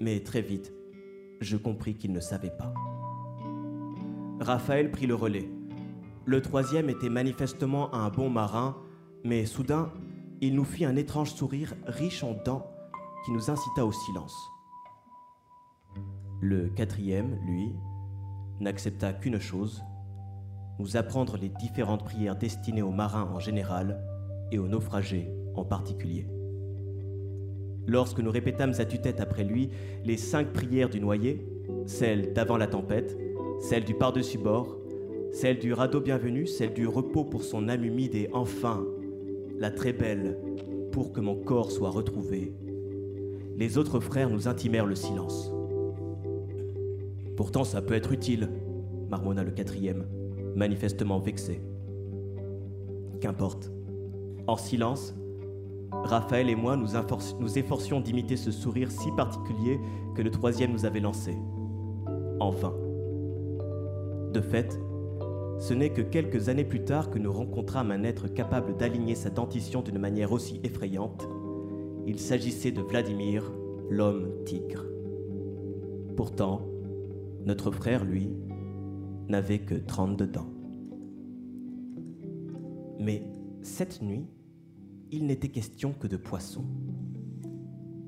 mais 0.00 0.20
très 0.20 0.42
vite, 0.42 0.72
je 1.40 1.56
compris 1.56 1.96
qu'il 1.96 2.12
ne 2.12 2.20
savait 2.20 2.56
pas. 2.56 2.72
Raphaël 4.38 4.92
prit 4.92 5.08
le 5.08 5.16
relais. 5.16 5.50
Le 6.26 6.40
troisième 6.40 6.90
était 6.90 7.10
manifestement 7.10 7.92
un 7.92 8.08
bon 8.08 8.30
marin, 8.30 8.76
mais 9.24 9.46
soudain, 9.46 9.92
il 10.40 10.54
nous 10.54 10.64
fit 10.64 10.84
un 10.84 10.94
étrange 10.94 11.32
sourire 11.34 11.74
riche 11.86 12.22
en 12.22 12.34
dents 12.44 12.70
qui 13.24 13.32
nous 13.32 13.50
incita 13.50 13.84
au 13.84 13.90
silence. 13.90 14.36
Le 16.40 16.68
quatrième, 16.68 17.36
lui, 17.44 17.72
n'accepta 18.60 19.12
qu'une 19.12 19.40
chose, 19.40 19.82
nous 20.78 20.96
apprendre 20.96 21.36
les 21.36 21.48
différentes 21.48 22.04
prières 22.04 22.36
destinées 22.36 22.82
aux 22.82 22.90
marins 22.90 23.30
en 23.34 23.40
général 23.40 24.02
et 24.52 24.58
aux 24.58 24.68
naufragés 24.68 25.30
en 25.54 25.64
particulier. 25.64 26.26
Lorsque 27.86 28.20
nous 28.20 28.30
répétâmes 28.30 28.74
à 28.78 28.84
tue-tête 28.84 29.20
après 29.20 29.44
lui 29.44 29.70
les 30.04 30.16
cinq 30.16 30.52
prières 30.52 30.90
du 30.90 31.00
noyé, 31.00 31.46
celle 31.86 32.32
d'avant 32.32 32.56
la 32.56 32.66
tempête, 32.66 33.16
celle 33.60 33.84
du 33.84 33.94
par-dessus 33.94 34.38
bord, 34.38 34.76
celle 35.32 35.58
du 35.58 35.72
radeau 35.72 36.00
bienvenu, 36.00 36.46
celle 36.46 36.74
du 36.74 36.86
repos 36.86 37.24
pour 37.24 37.42
son 37.42 37.68
âme 37.68 37.84
humide 37.84 38.14
et 38.14 38.28
enfin 38.32 38.84
la 39.58 39.70
très 39.70 39.92
belle 39.92 40.38
pour 40.92 41.12
que 41.12 41.20
mon 41.20 41.36
corps 41.36 41.70
soit 41.70 41.90
retrouvé, 41.90 42.54
les 43.56 43.78
autres 43.78 44.00
frères 44.00 44.30
nous 44.30 44.48
intimèrent 44.48 44.86
le 44.86 44.94
silence. 44.94 45.52
Pourtant, 47.36 47.64
ça 47.64 47.82
peut 47.82 47.94
être 47.94 48.12
utile, 48.12 48.48
marmonna 49.08 49.42
le 49.42 49.50
quatrième, 49.50 50.06
manifestement 50.56 51.20
vexé. 51.20 51.60
Qu'importe. 53.20 53.70
En 54.46 54.56
silence, 54.56 55.14
Raphaël 55.92 56.48
et 56.48 56.56
moi 56.56 56.76
nous, 56.76 56.88
nous 57.40 57.58
efforcions 57.58 58.00
d'imiter 58.00 58.36
ce 58.36 58.50
sourire 58.50 58.90
si 58.90 59.12
particulier 59.12 59.78
que 60.14 60.22
le 60.22 60.30
troisième 60.30 60.72
nous 60.72 60.84
avait 60.84 61.00
lancé. 61.00 61.36
Enfin. 62.40 62.74
De 64.32 64.40
fait, 64.40 64.78
ce 65.58 65.72
n'est 65.72 65.90
que 65.90 66.02
quelques 66.02 66.48
années 66.48 66.64
plus 66.64 66.84
tard 66.84 67.10
que 67.10 67.18
nous 67.18 67.32
rencontrâmes 67.32 67.90
un 67.90 68.02
être 68.02 68.28
capable 68.28 68.76
d'aligner 68.76 69.14
sa 69.14 69.30
dentition 69.30 69.82
d'une 69.82 69.98
manière 69.98 70.32
aussi 70.32 70.60
effrayante. 70.64 71.28
Il 72.06 72.18
s'agissait 72.18 72.72
de 72.72 72.82
Vladimir, 72.82 73.50
l'homme 73.88 74.30
tigre. 74.44 74.84
Pourtant, 76.16 76.62
notre 77.44 77.70
frère, 77.70 78.04
lui, 78.04 78.30
n'avait 79.28 79.60
que 79.60 79.74
32 79.74 80.26
dents. 80.26 80.52
Mais 82.98 83.26
cette 83.62 84.02
nuit, 84.02 84.26
il 85.10 85.26
n'était 85.26 85.48
question 85.48 85.92
que 85.92 86.06
de 86.06 86.16
poissons. 86.16 86.66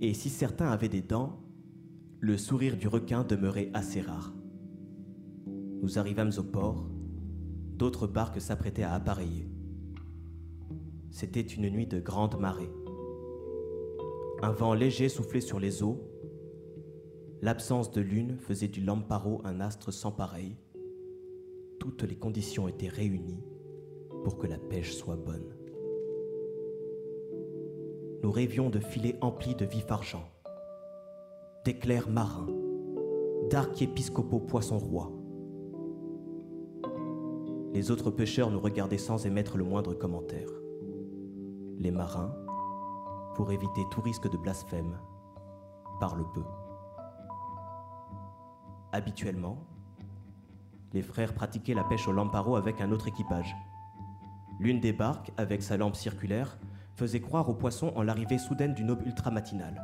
Et 0.00 0.14
si 0.14 0.30
certains 0.30 0.70
avaient 0.70 0.88
des 0.88 1.02
dents, 1.02 1.40
le 2.20 2.36
sourire 2.36 2.76
du 2.76 2.88
requin 2.88 3.24
demeurait 3.24 3.70
assez 3.74 4.00
rare. 4.00 4.34
Nous 5.82 5.98
arrivâmes 5.98 6.32
au 6.38 6.42
port, 6.42 6.88
d'autres 7.76 8.06
barques 8.06 8.40
s'apprêtaient 8.40 8.82
à 8.82 8.94
appareiller. 8.94 9.48
C'était 11.10 11.40
une 11.40 11.70
nuit 11.70 11.86
de 11.86 12.00
grande 12.00 12.38
marée. 12.38 12.70
Un 14.42 14.52
vent 14.52 14.74
léger 14.74 15.08
soufflait 15.08 15.40
sur 15.40 15.58
les 15.58 15.82
eaux. 15.82 16.00
L'absence 17.42 17.90
de 17.90 18.00
lune 18.00 18.36
faisait 18.38 18.68
du 18.68 18.82
Lamparo 18.84 19.40
un 19.44 19.60
astre 19.60 19.92
sans 19.92 20.12
pareil. 20.12 20.56
Toutes 21.78 22.02
les 22.02 22.16
conditions 22.16 22.68
étaient 22.68 22.88
réunies 22.88 23.44
pour 24.24 24.38
que 24.38 24.46
la 24.46 24.58
pêche 24.58 24.94
soit 24.94 25.16
bonne. 25.16 25.54
Nous 28.22 28.32
rêvions 28.32 28.68
de 28.68 28.80
filets 28.80 29.16
emplis 29.20 29.54
de 29.54 29.64
vif 29.64 29.90
argent, 29.90 30.28
d'éclairs 31.64 32.10
marins, 32.10 32.48
d'archiépiscopaux 33.48 34.40
poissons 34.40 34.78
rois. 34.78 35.12
Les 37.72 37.90
autres 37.90 38.10
pêcheurs 38.10 38.50
nous 38.50 38.60
regardaient 38.60 38.98
sans 38.98 39.24
émettre 39.24 39.56
le 39.56 39.64
moindre 39.64 39.94
commentaire. 39.94 40.50
Les 41.78 41.92
marins, 41.92 42.34
pour 43.36 43.52
éviter 43.52 43.82
tout 43.92 44.00
risque 44.00 44.28
de 44.28 44.36
blasphème, 44.36 44.98
parlent 46.00 46.26
peu. 46.34 46.42
Habituellement, 48.90 49.58
les 50.92 51.02
frères 51.02 51.34
pratiquaient 51.34 51.74
la 51.74 51.84
pêche 51.84 52.08
au 52.08 52.12
lamparo 52.12 52.56
avec 52.56 52.80
un 52.80 52.90
autre 52.92 53.08
équipage. 53.08 53.54
L'une 54.60 54.80
des 54.80 54.92
barques, 54.92 55.30
avec 55.36 55.62
sa 55.62 55.76
lampe 55.76 55.96
circulaire, 55.96 56.58
faisait 56.96 57.20
croire 57.20 57.48
aux 57.48 57.54
poissons 57.54 57.92
en 57.94 58.02
l'arrivée 58.02 58.38
soudaine 58.38 58.74
d'une 58.74 58.90
aube 58.90 59.06
ultramatinale. 59.06 59.82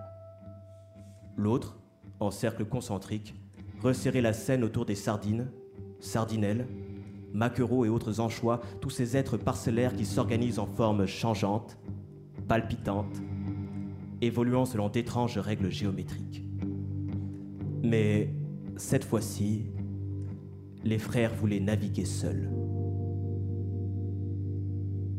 L'autre, 1.37 1.79
en 2.21 2.31
cercle 2.31 2.65
concentrique, 2.65 3.35
resserrait 3.83 4.21
la 4.21 4.33
scène 4.33 4.65
autour 4.65 4.85
des 4.85 4.95
sardines, 4.95 5.51
sardinelles, 6.01 6.67
maquereaux 7.33 7.85
et 7.85 7.89
autres 7.89 8.21
anchois, 8.21 8.61
tous 8.81 8.91
ces 8.91 9.17
êtres 9.17 9.37
parcellaires 9.37 9.95
qui 9.95 10.07
s'organisent 10.07 10.59
en 10.59 10.67
formes 10.67 11.07
changeantes, 11.07 11.79
palpitantes, 12.49 13.23
évoluant 14.21 14.65
selon 14.65 14.89
d'étranges 14.89 15.39
règles 15.39 15.71
géométriques. 15.71 16.45
Mais 17.83 18.35
cette 18.77 19.05
fois-ci, 19.05 19.67
les 20.85 20.99
frères 20.99 21.35
voulaient 21.35 21.61
naviguer 21.61 22.05
seuls. 22.05 22.51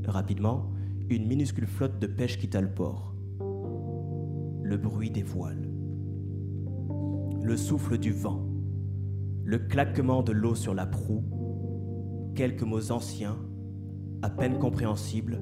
Rapidement, 0.05 0.71
une 1.09 1.25
minuscule 1.25 1.65
flotte 1.65 1.99
de 1.99 2.05
pêche 2.07 2.37
quitta 2.37 2.61
le 2.61 2.71
port. 2.71 3.15
Le 4.61 4.77
bruit 4.77 5.09
des 5.09 5.23
voiles, 5.23 5.69
le 7.41 7.57
souffle 7.57 7.97
du 7.97 8.11
vent, 8.11 8.47
le 9.43 9.59
claquement 9.59 10.23
de 10.23 10.31
l'eau 10.31 10.55
sur 10.55 10.73
la 10.73 10.85
proue, 10.85 11.23
quelques 12.35 12.63
mots 12.63 12.91
anciens, 12.91 13.37
à 14.21 14.29
peine 14.29 14.57
compréhensibles, 14.57 15.39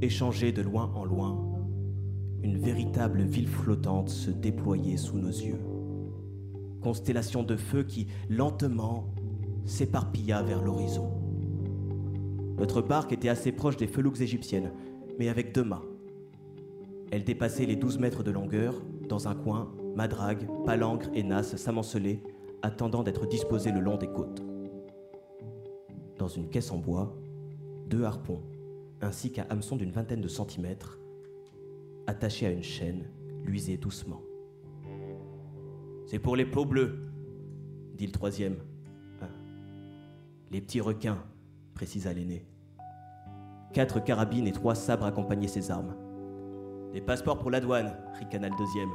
échangés 0.00 0.52
de 0.52 0.62
loin 0.62 0.90
en 0.94 1.04
loin, 1.04 1.48
une 2.42 2.58
véritable 2.58 3.22
ville 3.22 3.48
flottante 3.48 4.08
se 4.08 4.30
déployait 4.30 4.96
sous 4.96 5.18
nos 5.18 5.28
yeux. 5.28 5.60
Constellation 6.82 7.42
de 7.42 7.56
feu 7.56 7.82
qui, 7.82 8.06
lentement, 8.28 9.12
s'éparpilla 9.68 10.42
vers 10.42 10.62
l'horizon. 10.62 11.10
Notre 12.58 12.82
barque 12.82 13.12
était 13.12 13.28
assez 13.28 13.52
proche 13.52 13.76
des 13.76 13.86
felouques 13.86 14.20
égyptiennes, 14.20 14.72
mais 15.18 15.28
avec 15.28 15.54
deux 15.54 15.62
mâts. 15.62 15.84
Elle 17.10 17.24
dépassait 17.24 17.66
les 17.66 17.76
12 17.76 17.98
mètres 17.98 18.22
de 18.22 18.30
longueur. 18.30 18.82
Dans 19.08 19.28
un 19.28 19.34
coin, 19.34 19.72
madrague, 19.94 20.48
palangre 20.64 21.08
et 21.14 21.22
nasse 21.22 21.56
s'amoncelaient, 21.56 22.22
attendant 22.62 23.02
d'être 23.02 23.26
disposées 23.26 23.72
le 23.72 23.80
long 23.80 23.96
des 23.96 24.08
côtes. 24.08 24.42
Dans 26.18 26.28
une 26.28 26.48
caisse 26.48 26.72
en 26.72 26.78
bois, 26.78 27.16
deux 27.86 28.02
harpons, 28.02 28.42
ainsi 29.00 29.32
qu'un 29.32 29.46
hameçon 29.48 29.76
d'une 29.76 29.92
vingtaine 29.92 30.20
de 30.20 30.28
centimètres, 30.28 30.98
attaché 32.06 32.46
à 32.46 32.50
une 32.50 32.62
chaîne, 32.62 33.04
luisait 33.44 33.76
doucement. 33.76 34.22
C'est 36.06 36.18
pour 36.18 36.36
les 36.36 36.46
peaux 36.46 36.64
bleues, 36.64 36.98
dit 37.94 38.06
le 38.06 38.12
troisième. 38.12 38.56
Les 40.50 40.60
petits 40.60 40.80
requins, 40.80 41.18
précisa 41.74 42.12
l'aîné. 42.12 42.46
Quatre 43.72 44.02
carabines 44.02 44.46
et 44.46 44.52
trois 44.52 44.74
sabres 44.74 45.04
accompagnaient 45.04 45.46
ces 45.46 45.70
armes. 45.70 45.94
Des 46.92 47.02
passeports 47.02 47.38
pour 47.38 47.50
la 47.50 47.60
douane, 47.60 47.94
ricana 48.18 48.48
le 48.48 48.56
deuxième. 48.56 48.88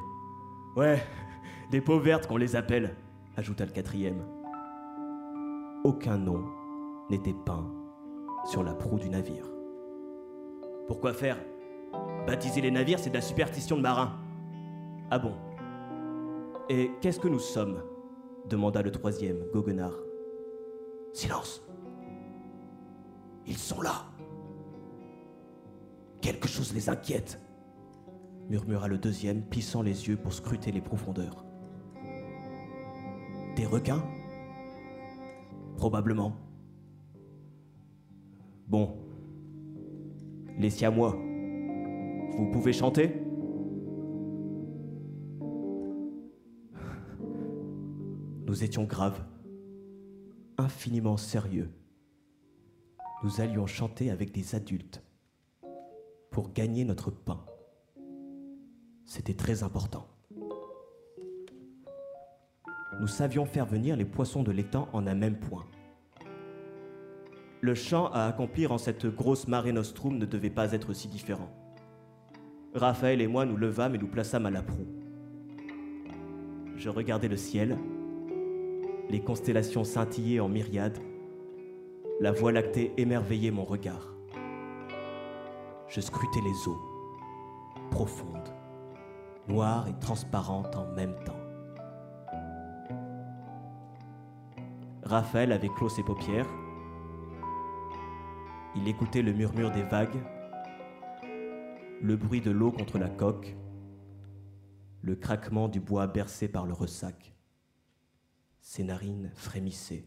Ouais, 0.76 1.00
des 1.70 1.80
peaux 1.80 2.00
vertes 2.00 2.26
qu'on 2.26 2.38
les 2.38 2.56
appelle, 2.56 2.96
ajouta 3.38 3.66
le 3.66 3.72
quatrième. 3.72 4.24
Aucun 5.84 6.18
nom 6.18 6.44
n'était 7.12 7.36
peint 7.46 7.70
sur 8.46 8.64
la 8.64 8.74
proue 8.74 8.98
du 8.98 9.10
navire. 9.10 9.46
Pourquoi 10.88 11.14
faire? 11.14 11.38
Baptiser 12.26 12.62
les 12.62 12.72
navires, 12.72 12.98
c'est 12.98 13.12
de 13.12 13.16
la 13.16 13.22
superstition 13.22 13.78
de 13.78 13.82
marin. 13.82 14.14
Ah 15.12 15.20
bon? 15.20 15.34
Et 16.70 16.92
qu'est-ce 17.02 17.20
que 17.20 17.28
nous 17.28 17.40
sommes? 17.40 17.84
demanda 18.50 18.82
le 18.82 18.92
troisième, 18.92 19.38
goguenard. 19.54 19.94
Silence 21.14 21.62
Ils 23.48 23.58
sont 23.58 23.82
là 23.82 24.06
Quelque 26.22 26.48
chose 26.48 26.74
les 26.74 26.90
inquiète 26.90 27.40
murmura 28.50 28.88
le 28.88 28.98
deuxième, 28.98 29.42
plissant 29.42 29.82
les 29.82 30.08
yeux 30.08 30.18
pour 30.18 30.34
scruter 30.34 30.72
les 30.72 30.82
profondeurs. 30.82 31.46
Des 33.56 33.66
requins? 33.66 34.04
Probablement. 35.78 36.36
Bon. 38.68 38.98
Les 40.58 40.70
siamois. 40.70 41.18
Vous 42.38 42.50
pouvez 42.52 42.74
chanter? 42.74 43.22
Nous 48.46 48.64
étions 48.64 48.84
graves, 48.84 49.20
infiniment 50.58 51.18
sérieux. 51.18 51.72
Nous 53.24 53.42
allions 53.42 53.68
chanter 53.68 54.12
avec 54.12 54.32
des 54.32 54.56
adultes 54.56 55.04
pour 56.32 56.52
gagner 56.52 56.84
notre 56.84 57.12
pain. 57.12 57.46
C'était 59.06 59.34
très 59.34 59.64
important. 59.64 60.08
Nous 63.00 63.08
savions 63.08 63.46
faire 63.46 63.66
venir 63.66 63.96
les 63.96 64.06
poissons 64.06 64.44
de 64.44 64.52
l'étang 64.52 64.88
en 64.94 65.08
un 65.08 65.16
même 65.16 65.40
point. 65.40 65.66
Le 67.62 67.76
chant 67.76 68.08
à 68.08 68.26
accomplir 68.26 68.72
en 68.72 68.78
cette 68.78 69.06
grosse 69.06 69.48
marée 69.48 69.72
nostrum 69.72 70.18
ne 70.18 70.26
devait 70.26 70.50
pas 70.50 70.74
être 70.74 70.94
si 70.94 71.08
différent. 71.08 71.50
Raphaël 72.74 73.22
et 73.22 73.28
moi 73.28 73.46
nous 73.46 73.56
levâmes 73.56 73.96
et 73.96 73.98
nous 73.98 74.08
plaçâmes 74.08 74.46
à 74.46 74.52
la 74.52 74.64
proue. 74.64 74.88
Je 76.76 76.90
regardais 76.90 77.28
le 77.28 77.38
ciel, 77.38 77.78
Les 79.10 79.22
constellations 79.22 79.84
scintillaient 79.84 80.40
en 80.40 80.50
myriades. 80.50 80.98
La 82.20 82.32
voie 82.32 82.52
lactée 82.52 82.94
émerveillait 82.98 83.52
mon 83.52 83.64
regard. 83.64 84.14
Je 85.88 86.02
scrutais 86.02 86.42
les 86.42 86.68
eaux, 86.68 86.82
profondes, 87.92 88.54
noires 89.48 89.88
et 89.88 90.00
transparentes 90.00 90.76
en 90.76 90.88
même 90.94 91.16
temps. 91.26 91.40
Raphaël 95.04 95.52
avait 95.52 95.70
clos 95.70 95.90
ses 95.90 96.04
paupières. 96.04 96.48
Il 98.76 98.88
écoutait 98.88 99.22
le 99.22 99.34
murmure 99.34 99.70
des 99.70 99.84
vagues, 99.84 100.18
le 102.02 102.16
bruit 102.16 102.42
de 102.42 102.52
l'eau 102.52 102.72
contre 102.72 102.98
la 102.98 103.10
coque, 103.10 103.56
le 105.02 105.16
craquement 105.16 105.68
du 105.68 105.80
bois 105.80 106.08
bercé 106.08 106.48
par 106.48 106.66
le 106.66 106.74
ressac. 106.74 107.33
Ses 108.64 108.86
narines 108.86 109.30
frémissaient. 109.36 110.06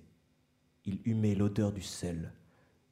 Il 0.87 1.01
humait 1.05 1.35
l'odeur 1.35 1.73
du 1.73 1.83
sel, 1.83 2.33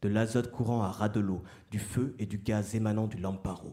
de 0.02 0.08
l'azote 0.08 0.50
courant 0.50 0.82
à 0.82 0.90
ras 0.90 1.08
de 1.08 1.20
l'eau, 1.20 1.42
du 1.70 1.78
feu 1.78 2.14
et 2.18 2.26
du 2.26 2.36
gaz 2.36 2.74
émanant 2.74 3.06
du 3.06 3.16
lamparo. 3.16 3.72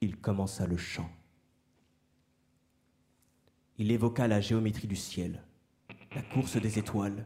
Il 0.00 0.16
commença 0.16 0.66
le 0.66 0.76
chant. 0.76 1.08
Il 3.78 3.92
évoqua 3.92 4.26
la 4.26 4.40
géométrie 4.40 4.88
du 4.88 4.96
ciel, 4.96 5.44
la 6.12 6.22
course 6.22 6.60
des 6.60 6.80
étoiles, 6.80 7.24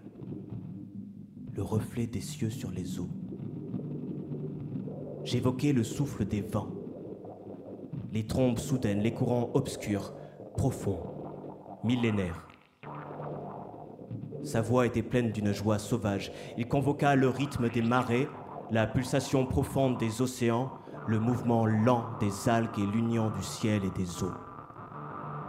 le 1.55 1.63
reflet 1.63 2.07
des 2.07 2.21
cieux 2.21 2.51
sur 2.51 2.71
les 2.71 3.01
eaux. 3.01 3.11
J'évoquais 5.25 5.73
le 5.73 5.83
souffle 5.83 6.27
des 6.27 6.43
vents, 6.43 6.75
les 8.13 8.27
trombes 8.27 8.59
soudaines, 8.59 9.01
les 9.01 9.15
courants 9.15 9.51
obscurs, 9.55 10.13
profonds, 10.57 11.01
millénaires. 11.85 12.52
Sa 14.45 14.61
voix 14.61 14.87
était 14.87 15.03
pleine 15.03 15.31
d'une 15.31 15.53
joie 15.53 15.79
sauvage. 15.79 16.33
Il 16.57 16.67
convoqua 16.67 17.15
le 17.15 17.29
rythme 17.29 17.69
des 17.69 17.83
marées, 17.83 18.29
la 18.71 18.87
pulsation 18.87 19.47
profonde 19.47 19.99
des 19.99 20.21
océans, 20.21 20.73
le 21.07 21.19
mouvement 21.19 21.67
lent 21.67 22.07
des 22.21 22.49
algues 22.49 22.79
et 22.79 22.87
l'union 22.87 23.31
du 23.31 23.43
ciel 23.43 23.83
et 23.85 23.91
des 23.91 24.23
eaux. 24.23 24.33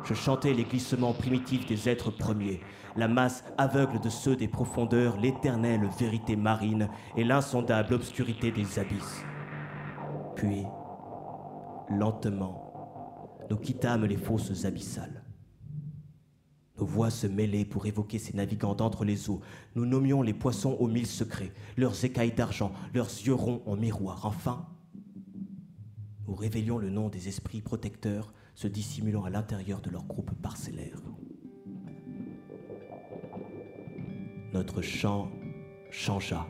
Je 0.03 0.13
chantais 0.13 0.53
les 0.53 0.65
glissements 0.65 1.13
primitifs 1.13 1.65
des 1.65 1.87
êtres 1.87 2.11
premiers, 2.11 2.59
la 2.95 3.07
masse 3.07 3.43
aveugle 3.57 3.99
de 3.99 4.09
ceux 4.09 4.35
des 4.35 4.47
profondeurs, 4.47 5.17
l'éternelle 5.17 5.87
vérité 5.97 6.35
marine 6.35 6.89
et 7.15 7.23
l'insondable 7.23 7.93
obscurité 7.93 8.51
des 8.51 8.79
abysses. 8.79 9.23
Puis, 10.35 10.65
lentement, 11.89 13.39
nous 13.49 13.57
quittâmes 13.57 14.05
les 14.05 14.17
fosses 14.17 14.65
abyssales. 14.65 15.22
Voix 16.83 17.09
se 17.09 17.27
mêlaient 17.27 17.65
pour 17.65 17.85
évoquer 17.85 18.19
ces 18.19 18.35
navigants 18.35 18.75
d'entre 18.75 19.05
les 19.05 19.29
eaux. 19.29 19.41
Nous 19.75 19.85
nommions 19.85 20.21
les 20.21 20.33
poissons 20.33 20.77
aux 20.79 20.87
mille 20.87 21.07
secrets, 21.07 21.51
leurs 21.77 22.03
écailles 22.05 22.33
d'argent, 22.33 22.71
leurs 22.93 23.09
yeux 23.09 23.33
ronds 23.33 23.61
en 23.65 23.75
miroir. 23.75 24.25
Enfin, 24.25 24.67
nous 26.27 26.35
révélions 26.35 26.77
le 26.77 26.89
nom 26.89 27.09
des 27.09 27.27
esprits 27.27 27.61
protecteurs 27.61 28.33
se 28.55 28.67
dissimulant 28.67 29.23
à 29.23 29.29
l'intérieur 29.29 29.81
de 29.81 29.89
leur 29.89 30.03
groupe 30.03 30.31
parcellaire. 30.41 31.01
Notre 34.53 34.81
chant 34.81 35.31
changea. 35.89 36.47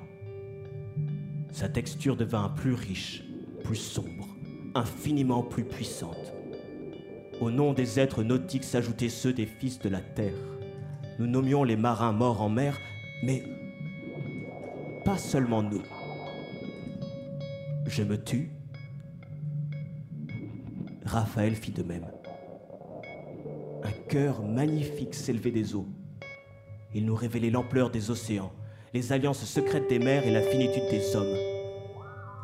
Sa 1.52 1.70
texture 1.70 2.16
devint 2.16 2.50
plus 2.50 2.74
riche, 2.74 3.24
plus 3.64 3.76
sombre, 3.76 4.28
infiniment 4.74 5.44
plus 5.44 5.66
puissante. 5.66 6.34
Au 7.44 7.52
nom 7.52 7.74
des 7.74 8.00
êtres 8.00 8.24
nautiques 8.24 8.64
s'ajoutaient 8.64 9.10
ceux 9.10 9.34
des 9.34 9.46
fils 9.46 9.78
de 9.78 9.90
la 9.90 10.00
terre. 10.00 10.32
Nous 11.20 11.28
nommions 11.28 11.66
les 11.66 11.76
marins 11.76 12.14
morts 12.14 12.42
en 12.42 12.48
mer, 12.48 12.80
mais 13.22 13.44
pas 15.04 15.18
seulement 15.18 15.62
nous. 15.62 15.82
Je 17.86 18.02
me 18.04 18.16
tue. 18.16 18.50
Raphaël 21.04 21.54
fit 21.56 21.74
de 21.74 21.84
même. 21.84 22.06
Un 23.84 23.92
cœur 24.08 24.42
magnifique 24.42 25.14
s'élevait 25.14 25.52
des 25.52 25.76
eaux. 25.76 25.90
Il 26.96 27.06
nous 27.06 27.16
révélait 27.16 27.50
l'ampleur 27.50 27.90
des 27.90 28.10
océans, 28.10 28.54
les 28.94 29.12
alliances 29.12 29.44
secrètes 29.44 29.90
des 29.90 30.00
mers 30.00 30.26
et 30.26 30.32
la 30.32 30.44
finitude 30.44 30.90
des 30.90 31.14
hommes. 31.14 31.38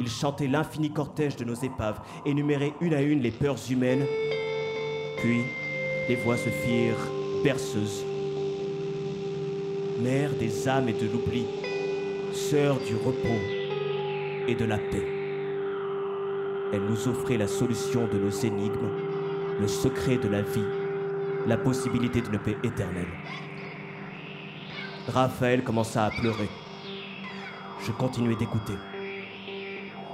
Il 0.01 0.09
chantait 0.09 0.47
l'infini 0.47 0.91
cortège 0.91 1.37
de 1.37 1.45
nos 1.45 1.55
épaves, 1.55 2.01
énumérait 2.25 2.73
une 2.81 2.93
à 2.93 3.01
une 3.01 3.21
les 3.21 3.31
peurs 3.31 3.59
humaines. 3.71 4.05
Puis, 5.21 5.43
les 6.07 6.15
voix 6.15 6.37
se 6.37 6.49
firent 6.49 6.95
berceuses. 7.43 8.05
Mère 10.01 10.31
des 10.39 10.67
âmes 10.67 10.87
et 10.87 10.93
de 10.93 11.07
l'oubli, 11.11 11.45
sœur 12.31 12.77
du 12.79 12.95
repos 12.95 13.41
et 14.47 14.55
de 14.55 14.65
la 14.65 14.77
paix. 14.77 15.07
Elle 16.71 16.83
nous 16.83 17.07
offrait 17.07 17.37
la 17.37 17.47
solution 17.47 18.07
de 18.07 18.17
nos 18.17 18.29
énigmes, 18.29 18.91
le 19.59 19.67
secret 19.67 20.17
de 20.17 20.29
la 20.29 20.41
vie, 20.41 20.63
la 21.47 21.57
possibilité 21.57 22.21
d'une 22.21 22.39
paix 22.39 22.55
éternelle. 22.63 23.11
Raphaël 25.07 25.63
commença 25.63 26.05
à 26.05 26.11
pleurer. 26.11 26.49
Je 27.85 27.91
continuais 27.91 28.35
d'écouter. 28.35 28.75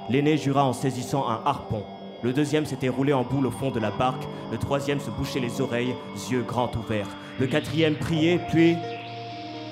L'aîné 0.10 0.38
jura 0.38 0.66
en 0.66 0.74
saisissant 0.74 1.28
un 1.28 1.42
harpon. 1.46 1.84
Le 2.26 2.34
deuxième 2.34 2.66
s'était 2.66 2.90
roulé 2.90 3.14
en 3.14 3.22
boule 3.22 3.46
au 3.46 3.52
fond 3.52 3.70
de 3.70 3.80
la 3.80 3.92
barque. 3.92 4.24
Le 4.52 4.58
troisième 4.58 5.00
se 5.00 5.12
bouchait 5.12 5.40
les 5.40 5.62
oreilles, 5.62 5.94
yeux 6.32 6.42
grands 6.42 6.72
ouverts. 6.76 7.16
Le 7.40 7.46
quatrième 7.46 7.94
priait, 7.94 8.40
puis 8.50 8.76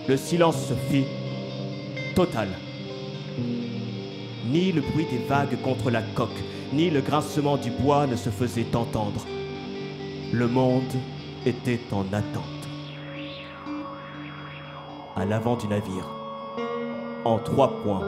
le 0.07 0.15
silence 0.17 0.67
se 0.67 0.75
fit 0.75 1.05
total. 2.15 2.49
Ni 4.45 4.71
le 4.71 4.81
bruit 4.81 5.07
des 5.09 5.25
vagues 5.27 5.59
contre 5.63 5.89
la 5.89 6.03
coque, 6.03 6.29
ni 6.71 6.91
le 6.91 7.01
grincement 7.01 7.57
du 7.57 7.71
bois 7.71 8.05
ne 8.05 8.15
se 8.15 8.29
faisaient 8.29 8.75
entendre. 8.75 9.25
Le 10.31 10.47
monde 10.47 10.83
était 11.47 11.81
en 11.91 12.05
attente. 12.13 12.43
À 15.15 15.25
l'avant 15.25 15.55
du 15.55 15.67
navire, 15.67 16.07
en 17.25 17.39
trois 17.39 17.81
points, 17.81 18.07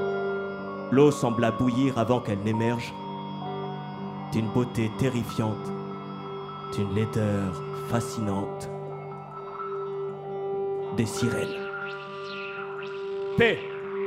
l'eau 0.91 1.09
sembla 1.09 1.49
bouillir 1.49 1.97
avant 1.97 2.19
qu'elle 2.19 2.43
n'émerge, 2.45 2.93
d'une 4.35 4.51
beauté 4.51 4.91
terrifiante, 4.97 5.65
d'une 6.75 6.93
laideur 6.93 7.63
fascinante, 7.87 8.69
des 10.97 11.05
sirènes. 11.05 11.63
Paix, 13.37 13.57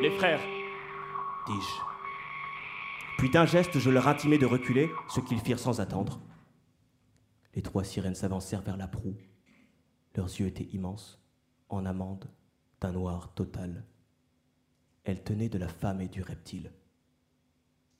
les 0.03 0.11
frères, 0.11 0.43
dis-je. 1.47 1.81
Puis 3.17 3.31
d'un 3.31 3.47
geste, 3.47 3.79
je 3.79 3.89
leur 3.89 4.07
intimai 4.07 4.37
de 4.37 4.45
reculer, 4.45 4.91
ce 5.09 5.21
qu'ils 5.21 5.41
firent 5.41 5.59
sans 5.59 5.81
attendre. 5.81 6.21
Les 7.55 7.63
trois 7.63 7.85
sirènes 7.85 8.15
s'avancèrent 8.15 8.61
vers 8.61 8.77
la 8.77 8.87
proue. 8.87 9.17
Leurs 10.15 10.27
yeux 10.27 10.49
étaient 10.49 10.69
immenses, 10.75 11.23
en 11.71 11.87
amande, 11.87 12.31
d'un 12.83 12.93
noir 12.93 13.33
total. 13.33 13.83
Elles 15.05 15.25
tenaient 15.25 15.49
de 15.49 15.57
la 15.57 15.69
femme 15.69 16.03
et 16.03 16.09
du 16.09 16.21
reptile. 16.21 16.71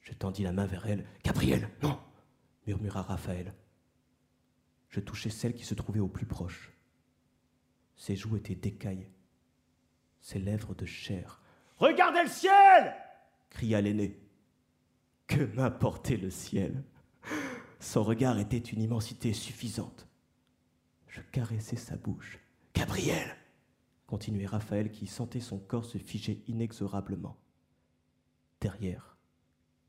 Je 0.03 0.13
tendis 0.13 0.43
la 0.43 0.53
main 0.53 0.67
vers 0.67 0.87
elle. 0.87 1.07
Gabriel, 1.25 1.71
non 1.83 1.99
murmura 2.69 3.01
Raphaël. 3.01 3.55
Je 4.91 5.01
touchai 5.01 5.31
celle 5.31 5.55
qui 5.55 5.65
se 5.65 5.75
trouvait 5.75 6.01
au 6.01 6.09
plus 6.09 6.27
proche. 6.27 6.71
Ses 7.97 8.15
joues 8.15 8.37
étaient 8.37 8.55
d'écailles, 8.55 9.09
ses 10.21 10.39
lèvres 10.39 10.75
de 10.75 10.85
chair. 10.85 11.41
Regardez 11.79 12.23
le 12.23 12.29
ciel 12.29 12.95
cria 13.49 13.81
l'aîné. 13.81 14.21
Que 15.27 15.45
m'importait 15.57 16.19
le 16.19 16.31
ciel? 16.31 16.85
Son 17.81 18.03
regard 18.03 18.39
était 18.39 18.59
une 18.59 18.83
immensité 18.83 19.33
suffisante. 19.33 20.07
Je 21.07 21.23
caressai 21.23 21.77
sa 21.77 21.97
bouche. 21.97 22.39
Gabriel 22.75 23.35
continuait 24.07 24.47
Raphaël 24.47 24.91
qui 24.91 25.07
sentait 25.07 25.41
son 25.41 25.59
corps 25.59 25.87
se 25.87 25.99
figer 25.99 26.43
inexorablement. 26.49 27.39
Derrière, 28.61 29.17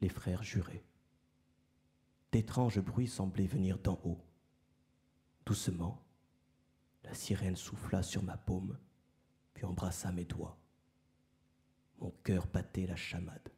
les 0.01 0.09
frères 0.09 0.43
juraient. 0.43 0.83
D'étranges 2.31 2.79
bruits 2.79 3.07
semblaient 3.07 3.47
venir 3.47 3.79
d'en 3.79 3.99
haut. 4.03 4.23
Doucement, 5.45 6.03
la 7.03 7.13
sirène 7.13 7.55
souffla 7.55 8.03
sur 8.03 8.21
ma 8.23 8.37
paume, 8.37 8.77
puis 9.53 9.65
embrassa 9.65 10.11
mes 10.11 10.25
doigts. 10.25 10.59
Mon 11.99 12.11
cœur 12.23 12.47
battait 12.47 12.85
la 12.85 12.95
chamade. 12.95 13.49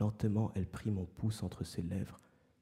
Lentement, 0.00 0.50
elle 0.54 0.68
prit 0.68 0.90
mon 0.90 1.06
pouce 1.06 1.42
entre 1.42 1.62
ses 1.64 1.82
lèvres. 1.82 2.18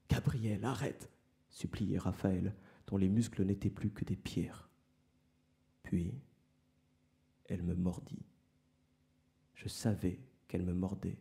Gabriel, 0.09 0.65
arrête 0.65 1.09
suppliait 1.49 1.97
Raphaël, 1.97 2.55
dont 2.87 2.97
les 2.97 3.09
muscles 3.09 3.43
n'étaient 3.43 3.69
plus 3.69 3.91
que 3.91 4.05
des 4.05 4.15
pierres. 4.15 4.69
Puis, 5.83 6.13
elle 7.45 7.63
me 7.63 7.75
mordit. 7.75 8.25
Je 9.55 9.67
savais 9.67 10.19
qu'elle 10.47 10.63
me 10.63 10.73
mordait. 10.73 11.19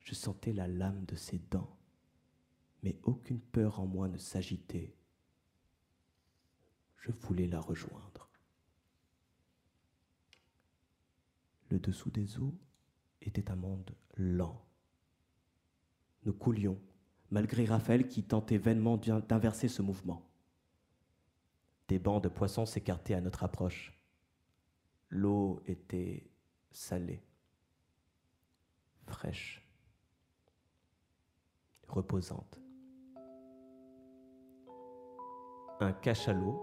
Je 0.00 0.14
sentais 0.14 0.52
la 0.52 0.66
lame 0.66 1.04
de 1.04 1.16
ses 1.16 1.38
dents, 1.38 1.77
mais 2.82 2.98
aucune 3.02 3.40
peur 3.40 3.80
en 3.80 3.86
moi 3.86 4.08
ne 4.08 4.18
s'agitait. 4.18 4.94
Je 6.96 7.12
voulais 7.12 7.46
la 7.46 7.60
rejoindre. 7.60 8.28
le 11.70 11.78
dessous 11.78 12.10
des 12.10 12.38
eaux 12.38 12.54
était 13.20 13.50
un 13.50 13.56
monde 13.56 13.94
lent. 14.14 14.64
Nous 16.24 16.32
coulions, 16.32 16.80
malgré 17.30 17.64
Raphaël 17.64 18.08
qui 18.08 18.24
tentait 18.24 18.58
vainement 18.58 18.96
d'inverser 18.96 19.68
ce 19.68 19.82
mouvement. 19.82 20.30
Des 21.88 21.98
bancs 21.98 22.22
de 22.22 22.28
poissons 22.28 22.66
s'écartaient 22.66 23.14
à 23.14 23.20
notre 23.20 23.44
approche. 23.44 23.94
L'eau 25.10 25.62
était 25.66 26.30
salée, 26.70 27.22
fraîche, 29.06 29.66
reposante. 31.88 32.60
Un 35.80 35.92
cachalot, 35.92 36.60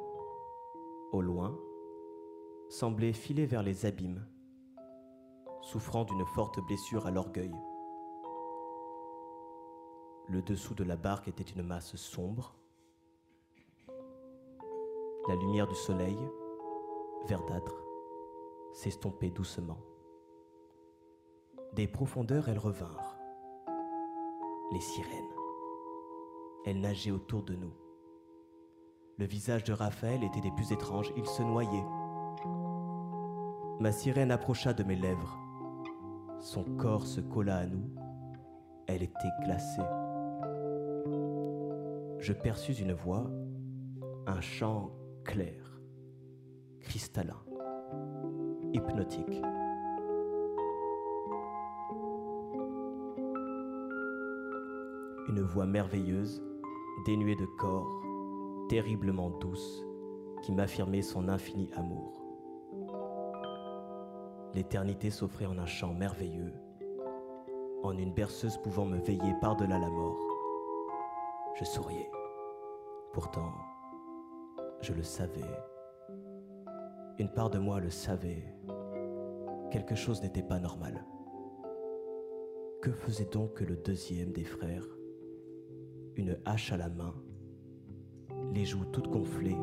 au 1.14 1.22
loin, 1.22 1.58
semblait 2.68 3.14
filer 3.14 3.46
vers 3.46 3.64
les 3.64 3.86
abîmes, 3.86 4.28
souffrant 5.62 6.04
d'une 6.04 6.26
forte 6.26 6.60
blessure 6.60 7.08
à 7.08 7.12
l'orgueil. 7.12 7.56
Le 10.28 10.42
dessous 10.42 10.74
de 10.74 10.84
la 10.84 10.98
barque 10.98 11.30
était 11.30 11.44
une 11.44 11.64
masse 11.64 11.96
sombre. 11.96 12.58
La 15.30 15.36
lumière 15.36 15.68
du 15.68 15.76
soleil, 15.76 16.18
verdâtre, 17.26 17.86
s'estompait 18.74 19.30
doucement. 19.30 19.80
Des 21.72 21.88
profondeurs, 21.88 22.50
elles 22.50 22.60
revinrent. 22.60 23.16
Les 24.74 24.82
sirènes. 24.82 25.36
Elles 26.66 26.82
nageaient 26.82 27.12
autour 27.12 27.44
de 27.44 27.56
nous. 27.56 27.85
Le 29.18 29.26
visage 29.26 29.64
de 29.64 29.72
Raphaël 29.72 30.26
était 30.26 30.42
des 30.42 30.52
plus 30.52 30.74
étranges, 30.74 31.14
il 31.16 31.26
se 31.26 31.42
noyait. 31.42 31.86
Ma 33.80 33.94
sirène 33.94 34.30
approcha 34.30 34.74
de 34.74 34.84
mes 34.84 34.98
lèvres. 34.98 35.40
Son 36.42 36.66
corps 36.76 37.08
se 37.08 37.22
colla 37.22 37.60
à 37.60 37.66
nous. 37.66 37.90
Elle 38.88 39.04
était 39.04 39.32
glacée. 39.46 39.82
Je 42.20 42.34
perçus 42.34 42.74
une 42.74 42.92
voix, 42.92 43.26
un 44.28 44.42
chant 44.42 44.92
clair, 45.24 45.80
cristallin, 46.82 47.42
hypnotique. 48.74 49.42
Une 55.30 55.42
voix 55.42 55.66
merveilleuse, 55.66 56.44
dénuée 57.06 57.36
de 57.38 57.46
corps, 57.58 58.05
terriblement 58.68 59.30
douce, 59.30 59.84
qui 60.42 60.52
m'affirmait 60.52 61.02
son 61.02 61.28
infini 61.28 61.70
amour. 61.76 62.22
L'éternité 64.54 65.10
s'offrait 65.10 65.46
en 65.46 65.58
un 65.58 65.66
chant 65.66 65.94
merveilleux, 65.94 66.54
en 67.84 67.98
une 67.98 68.14
berceuse 68.14 68.58
pouvant 68.58 68.86
me 68.86 68.98
veiller 68.98 69.34
par-delà 69.42 69.78
la 69.78 69.90
mort. 69.90 70.20
Je 71.60 71.66
souriais. 71.66 72.10
Pourtant, 73.14 73.52
je 74.82 74.94
le 74.94 75.04
savais. 75.04 75.42
Une 77.20 77.32
part 77.32 77.50
de 77.50 77.60
moi 77.60 77.80
le 77.80 77.90
savait. 77.90 78.44
Quelque 79.72 79.96
chose 79.96 80.22
n'était 80.22 80.44
pas 80.44 80.60
normal. 80.60 81.06
Que 82.82 82.92
faisait 82.92 83.30
donc 83.32 83.62
le 83.62 83.78
deuxième 83.78 84.32
des 84.32 84.44
frères? 84.44 84.88
Une 86.16 86.38
hache 86.46 86.72
à 86.72 86.78
la 86.78 86.90
main, 86.90 87.14
les 88.56 88.64
joues 88.64 88.86
toutes 88.94 89.10
gonflées, 89.10 89.58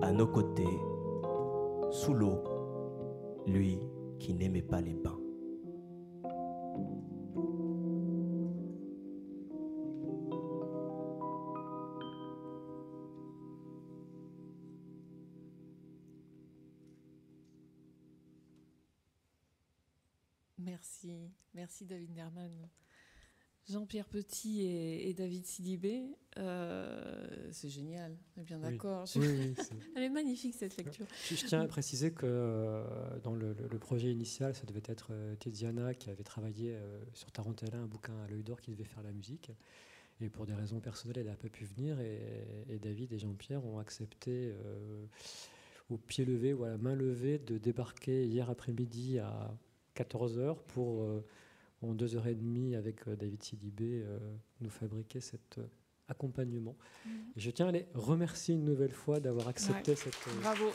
à 0.00 0.10
nos 0.12 0.26
côtés, 0.26 0.64
sous 1.90 2.14
l'eau, 2.14 2.42
lui 3.46 3.78
qui 4.18 4.32
n'aimait 4.32 4.62
pas 4.62 4.80
les 4.80 4.94
bains. 4.94 5.17
Petit 24.18 24.66
et, 24.66 25.14
David 25.14 25.46
Sidibé, 25.46 26.02
euh, 26.38 27.24
c'est 27.52 27.68
génial, 27.68 28.16
on 28.36 28.40
est 28.40 28.44
bien 28.44 28.58
d'accord. 28.58 29.04
Elle 29.94 30.02
est 30.02 30.08
magnifique 30.08 30.56
cette 30.56 30.76
lecture. 30.76 31.06
Je, 31.30 31.46
tiens 31.46 31.60
à 31.60 31.68
préciser 31.68 32.10
que 32.10 32.26
euh, 32.26 32.82
dans 33.22 33.32
le, 33.32 33.54
projet 33.78 34.10
initial, 34.10 34.56
ça 34.56 34.64
devait 34.66 34.82
être 34.86 35.10
euh, 35.12 35.36
Tiziana 35.36 35.94
qui 35.94 36.10
avait 36.10 36.24
travaillé 36.24 36.76
sur 37.12 37.30
Tarantella, 37.30 37.78
un 37.78 37.86
bouquin 37.86 38.12
à 38.24 38.26
l'œil 38.26 38.42
d'or 38.42 38.60
qui 38.60 38.72
devait 38.72 38.82
faire 38.82 39.04
la 39.04 39.12
musique. 39.12 39.52
Et 40.20 40.28
pour 40.28 40.46
des 40.46 40.54
raisons 40.54 40.80
personnelles, 40.80 41.18
elle 41.18 41.26
n'a 41.26 41.36
pas 41.36 41.48
pu 41.48 41.64
venir. 41.64 42.00
Et, 42.00 42.80
David 42.82 43.12
et 43.12 43.20
Jean-Pierre 43.20 43.64
ont 43.64 43.78
accepté 43.78 44.52
au 45.90 45.96
pied 45.96 46.24
levé 46.24 46.54
ou 46.54 46.64
à 46.64 46.70
la 46.70 46.78
main 46.78 46.96
levée 46.96 47.38
de 47.38 47.56
débarquer 47.56 48.26
hier 48.26 48.50
après-midi 48.50 49.20
à 49.20 49.56
14h 49.94 50.56
pour 50.66 51.22
en 51.82 51.94
deux 51.94 52.16
heures 52.16 52.26
et 52.26 52.34
demie 52.34 52.74
avec 52.74 53.06
euh, 53.06 53.16
David 53.16 53.42
Sidibé 53.42 54.02
euh, 54.02 54.18
nous 54.60 54.70
fabriquer 54.70 55.20
cet 55.20 55.58
euh, 55.58 55.66
accompagnement. 56.08 56.76
Mm. 57.04 57.10
Et 57.36 57.40
je 57.40 57.50
tiens 57.50 57.68
à 57.68 57.72
les 57.72 57.86
remercier 57.94 58.54
une 58.54 58.64
nouvelle 58.64 58.92
fois 58.92 59.20
d'avoir 59.20 59.48
accepté 59.48 59.94
cette 59.94 60.16
Bravo. 60.40 60.70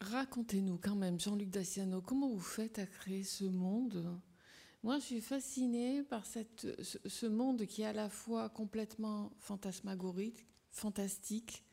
Racontez-nous 0.00 0.78
quand 0.78 0.94
même, 0.94 1.18
Jean-Luc 1.18 1.50
Daciano, 1.50 2.00
comment 2.00 2.28
vous 2.28 2.38
faites 2.38 2.78
à 2.78 2.86
créer 2.86 3.24
ce 3.24 3.44
monde? 3.44 4.20
Moi, 4.84 5.00
je 5.00 5.04
suis 5.04 5.20
fascinée 5.20 6.04
par 6.04 6.26
cette, 6.26 6.66
ce 6.80 7.26
monde 7.26 7.66
qui 7.66 7.82
est 7.82 7.86
à 7.86 7.92
la 7.92 8.08
fois 8.08 8.48
complètement 8.48 9.32
fantasmagorique, 9.40 10.46
fantastique, 10.70 11.65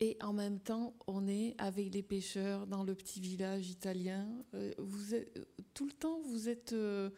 et 0.00 0.16
en 0.22 0.32
même 0.32 0.58
temps, 0.58 0.94
on 1.06 1.28
est 1.28 1.54
avec 1.58 1.92
les 1.94 2.02
pêcheurs 2.02 2.66
dans 2.66 2.82
le 2.82 2.94
petit 2.94 3.20
village 3.20 3.70
italien. 3.70 4.28
Euh, 4.54 4.72
tout 5.72 5.86
le 5.86 5.92
temps, 5.92 6.20
vous 6.22 6.48
êtes, 6.48 6.72
euh, 6.72 7.10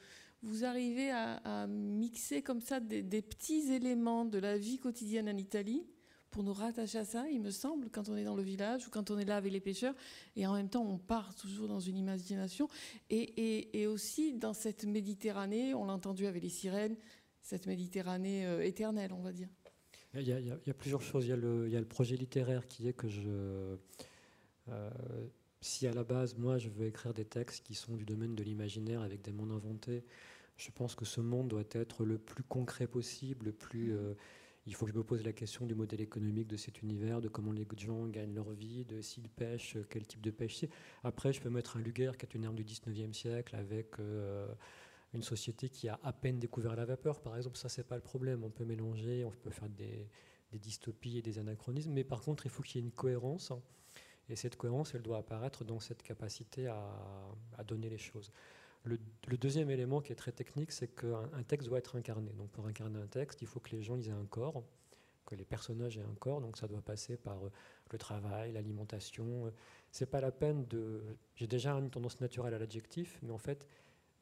vous 0.43 0.65
arrivez 0.65 1.11
à, 1.11 1.67
mixer 1.67 2.43
comme 2.43 2.61
ça 2.61 2.81
des, 2.81 3.23
petits 3.23 3.73
éléments 3.73 4.25
de 4.25 4.39
la 4.39 4.59
vie 4.59 4.79
quotidienne 4.79 5.29
en 5.29 5.37
Italie 5.37 5.87
pour 6.31 6.43
nous 6.43 6.53
rattacher 6.53 6.99
à 6.99 7.05
ça, 7.07 7.31
il 7.31 7.41
me 7.41 7.51
semble, 7.51 7.89
quand 7.89 8.11
on 8.11 8.17
est 8.17 8.25
dans 8.25 8.37
le 8.37 8.43
village 8.43 8.87
ou 8.87 8.91
quand 8.91 9.11
on 9.11 9.19
est 9.19 9.25
là 9.25 9.39
avec 9.39 9.51
les 9.51 9.61
pêcheurs. 9.61 9.95
Et 10.35 10.47
en 10.47 10.53
même 10.53 10.69
temps, 10.69 10.85
on 10.85 10.99
part 10.99 11.35
toujours 11.35 11.67
dans 11.67 11.81
une 11.81 11.97
imagination. 11.97 12.69
Et, 13.09 13.81
et 13.81 13.87
aussi 13.87 14.35
dans 14.35 14.53
cette 14.53 14.85
Méditerranée, 14.85 15.73
on 15.73 15.87
l'a 15.87 15.95
entendu 15.95 16.27
avec 16.27 16.43
les 16.43 16.51
sirènes, 16.51 16.97
cette 17.41 17.67
Méditerranée 17.67 18.45
euh, 18.45 18.63
éternelle, 18.63 19.15
on 19.15 19.23
va 19.23 19.33
dire. 19.33 19.49
Il 20.21 20.29
y, 20.29 20.71
a, 20.71 20.75
plusieurs 20.75 21.03
choses. 21.03 21.27
Il 21.27 21.29
y, 21.29 21.33
a 21.33 21.37
le, 21.37 21.85
projet 21.85 22.17
littéraire 22.17 22.67
qui 22.67 22.89
est 22.89 22.93
que 22.93 23.09
je. 23.09 23.77
Euh, 24.69 24.91
si 25.61 25.87
à 25.87 25.93
la 25.93 26.05
base, 26.05 26.37
moi, 26.37 26.59
je 26.59 26.69
veux 26.69 26.87
écrire 26.87 27.15
des 27.15 27.25
textes 27.25 27.65
qui 27.65 27.75
sont 27.75 27.97
du 27.97 28.05
domaine 28.05 28.35
de 28.35 28.43
l'imaginaire 28.43 29.03
avec 29.03 29.23
des 29.23 29.33
mondes 29.33 29.53
inventés, 29.53 30.05
je 30.57 30.71
pense 30.71 30.95
que 30.95 31.05
ce 31.05 31.21
monde 31.21 31.49
doit 31.49 31.65
être 31.73 32.05
le 32.05 32.19
plus 32.19 32.43
concret 32.43 32.87
possible, 32.87 33.47
le 33.47 33.53
plus. 33.53 33.97
Euh, 33.97 34.15
il 34.67 34.75
faut 34.75 34.87
que 34.87 34.93
je 34.93 34.97
me 34.97 35.05
pose 35.05 35.23
la 35.25 35.33
question 35.33 35.65
du 35.65 35.75
modèle 35.77 36.01
économique 36.01 36.49
de 36.49 36.57
cet 36.57 36.83
univers, 36.83 37.21
de 37.21 37.29
comment 37.29 37.53
les 37.53 37.67
gens 37.79 38.07
gagnent 38.07 38.35
leur 38.35 38.51
vie, 38.51 38.85
de 38.85 39.01
s'ils 39.01 39.29
pêchent, 39.29 39.77
quel 39.91 40.05
type 40.07 40.21
de 40.23 40.31
pêche 40.31 40.57
c'est. 40.57 40.71
Après, 41.05 41.33
je 41.33 41.41
peux 41.41 41.51
mettre 41.51 41.77
un 41.77 41.81
Luger 41.81 42.13
qui 42.19 42.27
est 42.27 42.35
une 42.35 42.45
arme 42.45 42.57
du 42.57 42.65
19e 42.65 43.13
siècle 43.13 43.55
avec. 43.55 43.99
Euh, 44.01 44.49
une 45.13 45.23
société 45.23 45.69
qui 45.69 45.89
a 45.89 45.99
à 46.03 46.13
peine 46.13 46.39
découvert 46.39 46.77
la 46.77 46.85
vapeur, 46.85 47.21
par 47.21 47.37
exemple, 47.37 47.57
ça, 47.57 47.69
c'est 47.69 47.85
pas 47.85 47.97
le 47.97 48.03
problème. 48.03 48.45
On 48.45 48.51
peut 48.51 48.65
mélanger, 48.65 49.25
on 49.25 49.31
peut 49.31 49.51
faire 49.51 49.69
des, 49.69 50.09
dystopies 50.53 51.19
et 51.19 51.23
des 51.23 51.39
anachronismes, 51.39 51.93
mais 51.93 52.05
par 52.05 52.23
contre, 52.23 52.47
il 52.47 52.51
faut 52.51 52.63
qu'il 52.63 52.81
y 52.81 52.85
ait 52.85 52.87
une 52.87 52.93
cohérence. 52.93 53.53
Et 54.29 54.37
cette 54.37 54.57
cohérence, 54.57 54.95
elle 54.95 55.03
doit 55.03 55.19
apparaître 55.19 55.65
dans 55.65 55.81
cette 55.81 56.03
capacité 56.03 56.67
à, 56.67 57.65
donner 57.67 57.89
les 57.89 57.99
choses. 57.99 58.33
Le, 58.85 58.99
deuxième 59.37 59.71
élément 59.71 60.01
qui 60.01 60.13
est 60.13 60.17
très 60.17 60.33
technique, 60.33 60.73
c'est 60.73 60.89
qu'un 60.89 61.43
texte 61.47 61.69
doit 61.69 61.79
être 61.79 61.97
incarné. 61.97 62.33
Donc 62.33 62.51
pour 62.51 62.67
incarner 62.67 63.01
un 63.01 63.07
texte, 63.07 63.43
il 63.43 63.49
faut 63.49 63.61
que 63.61 63.71
les 63.71 63.83
gens 63.83 63.99
aient 63.99 64.11
un 64.11 64.27
corps, 64.27 64.65
que 65.27 65.35
les 65.35 65.45
personnages 65.45 65.99
aient 65.99 66.03
un 66.03 66.15
corps. 66.15 66.41
Donc 66.41 66.57
ça 66.57 66.69
doit 66.69 66.81
passer 66.81 67.17
par 67.17 67.45
euh, 67.45 67.51
le 67.91 67.99
travail, 67.99 68.53
l'alimentation. 68.53 69.53
C'est 69.91 70.07
pas 70.07 70.21
la 70.21 70.31
peine 70.31 70.67
de. 70.67 71.03
J'ai 71.35 71.47
déjà 71.47 71.73
une 71.73 71.91
tendance 71.91 72.21
naturelle 72.21 72.55
à 72.55 72.59
l'adjectif, 72.59 73.19
mais 73.23 73.33
en 73.33 73.39
fait, 73.39 73.67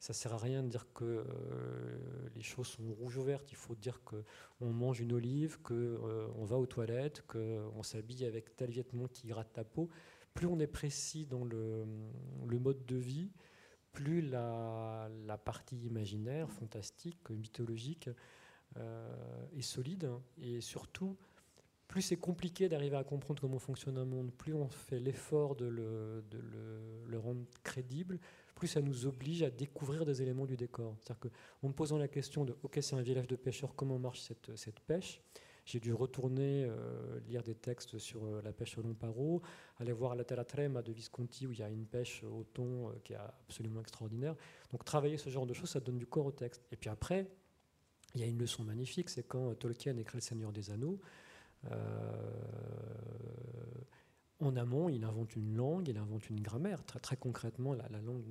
ça 0.05 0.13
sert 0.13 0.35
à 0.35 0.37
rien 0.37 0.61
de 0.61 0.67
dire 0.67 0.85
que 0.93 1.03
euh, 1.03 1.97
les 2.35 2.43
choses 2.43 2.67
sont 2.67 2.83
rouges 2.93 3.17
ou 3.17 3.23
vertes. 3.23 3.51
Il 3.51 3.55
faut 3.55 3.73
dire 3.73 4.03
qu'on 4.03 4.69
mange 4.71 4.99
une 4.99 5.13
olive, 5.13 5.59
qu'on 5.63 5.73
euh, 5.73 6.27
on 6.35 6.45
va 6.45 6.57
aux 6.57 6.67
toilettes, 6.67 7.23
qu'on 7.25 7.81
s'habille 7.81 8.23
avec 8.23 8.55
tel 8.55 8.69
vêtement 8.69 9.07
qui 9.07 9.25
gratte 9.25 9.57
la 9.57 9.63
peau. 9.63 9.89
Plus 10.35 10.45
on 10.45 10.59
est 10.59 10.67
précis 10.67 11.25
dans 11.25 11.43
le, 11.43 11.85
mode 12.59 12.85
de 12.85 12.97
vie, 12.97 13.31
plus 13.93 14.21
la, 14.21 15.09
partie 15.43 15.77
imaginaire, 15.77 16.51
fantastique, 16.51 17.27
mythologique 17.31 18.11
euh, 18.77 19.47
est 19.57 19.63
solide. 19.63 20.11
Et 20.37 20.61
surtout, 20.61 21.17
plus 21.87 22.03
c'est 22.03 22.17
compliqué 22.17 22.69
d'arriver 22.69 22.97
à 22.97 23.03
comprendre 23.03 23.41
comment 23.41 23.57
fonctionne 23.57 23.97
un 23.97 24.05
monde, 24.05 24.31
plus 24.31 24.53
on 24.53 24.67
fait 24.67 24.99
l'effort 24.99 25.55
de, 25.55 25.65
le, 25.65 27.17
rendre 27.17 27.43
crédible, 27.63 28.19
plus 28.55 28.67
ça 28.67 28.81
nous 28.81 29.05
oblige 29.05 29.43
à 29.43 29.49
découvrir 29.49 30.05
des 30.05 30.21
éléments 30.21 30.45
du 30.45 30.55
décor. 30.55 30.95
C'est-à-dire 30.97 31.29
qu'en 31.29 31.67
me 31.67 31.73
posant 31.73 31.97
la 31.97 32.07
question 32.07 32.45
de 32.45 32.55
OK, 32.63 32.79
c'est 32.81 32.95
un 32.95 33.01
village 33.01 33.27
de 33.27 33.35
pêcheurs, 33.35 33.75
comment 33.75 33.99
marche 33.99 34.21
cette, 34.21 34.79
pêche 34.87 35.21
j'ai 35.65 35.79
dû 35.79 35.93
retourner 35.93 36.65
euh, 36.65 37.19
lire 37.27 37.41
des 37.41 37.55
textes 37.55 37.97
sur 37.97 38.23
euh, 38.23 38.39
la 38.43 38.53
pêche 38.53 38.77
au 38.77 38.83
long 38.83 38.93
paro, 38.93 39.41
aller 39.79 39.93
voir 39.93 40.13
la 40.13 40.23
Terra 40.23 40.45
Trema 40.45 40.83
de 40.83 40.91
Visconti 40.91 41.47
où 41.47 41.53
il 41.53 41.57
y 41.57 41.63
a 41.63 41.69
une 41.69 41.87
pêche 41.87 42.23
au 42.23 42.43
thon 42.43 42.89
euh, 42.89 42.91
qui 43.03 43.13
est 43.13 43.17
absolument 43.17 43.81
extraordinaire. 43.81 44.35
Donc 44.71 44.85
travailler 44.85 45.17
ce 45.17 45.31
genre 45.31 45.47
de 45.47 45.53
choses, 45.55 45.71
ça 45.71 45.79
donne 45.79 45.97
du 45.97 46.05
corps 46.05 46.27
au 46.27 46.31
texte. 46.31 46.63
Et 46.71 46.75
puis 46.75 46.87
après, 46.91 47.27
il 48.13 48.21
y 48.21 48.23
a 48.23 48.27
une 48.27 48.37
leçon 48.37 48.63
magnifique, 48.63 49.09
c'est 49.09 49.23
quand 49.23 49.55
Tolkien 49.55 49.97
écrit 49.97 50.17
Le 50.17 50.21
Seigneur 50.21 50.51
des 50.51 50.69
Anneaux. 50.69 50.99
En 54.39 54.55
amont, 54.57 54.89
il 54.89 55.03
invente 55.03 55.35
une 55.35 55.55
langue, 55.55 55.87
il 55.87 55.97
invente 55.97 56.29
une 56.29 56.41
grammaire. 56.41 56.83
Très, 56.83 57.15
concrètement, 57.15 57.73
la, 57.73 57.87
langue 58.01 58.25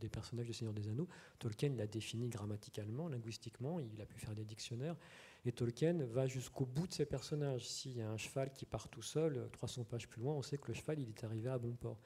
des, 0.00 0.08
personnages 0.08 0.46
du 0.46 0.52
Seigneur 0.52 0.72
des 0.72 0.88
Anneaux, 0.88 1.08
Tolkien 1.38 1.70
l'a 1.76 1.86
définie 1.86 2.28
grammaticalement, 2.28 3.08
linguistiquement, 3.08 3.80
il 3.80 4.00
a 4.00 4.06
pu 4.06 4.18
faire 4.18 4.34
des 4.34 4.44
dictionnaires. 4.44 4.96
Et 5.44 5.52
Tolkien 5.52 6.04
va 6.06 6.26
jusqu'au 6.26 6.66
bout 6.66 6.86
de 6.86 6.92
ses 6.92 7.06
personnages. 7.06 7.66
S'il 7.66 7.96
y 7.96 8.02
a 8.02 8.10
un 8.10 8.16
cheval 8.16 8.52
qui 8.52 8.66
part 8.66 8.88
tout 8.88 9.02
seul, 9.02 9.48
300 9.52 9.84
pages 9.84 10.08
plus 10.08 10.20
loin, 10.20 10.34
on 10.34 10.42
sait 10.42 10.58
que 10.58 10.68
le 10.68 10.74
cheval, 10.74 11.00
il 11.00 11.08
est 11.08 11.24
arrivé 11.24 11.48
à 11.48 11.58
bon 11.58 11.74
port. 11.74 11.98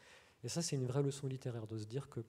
Et 0.45 0.49
ça, 0.49 0.63
c'est 0.63 0.77
une 0.77 0.87
vraie 0.87 1.03
leçon 1.03 1.27
littéraire, 1.27 1.67
de 1.67 1.77
se 1.77 1.85
dire 1.85 2.09
que 2.09 2.21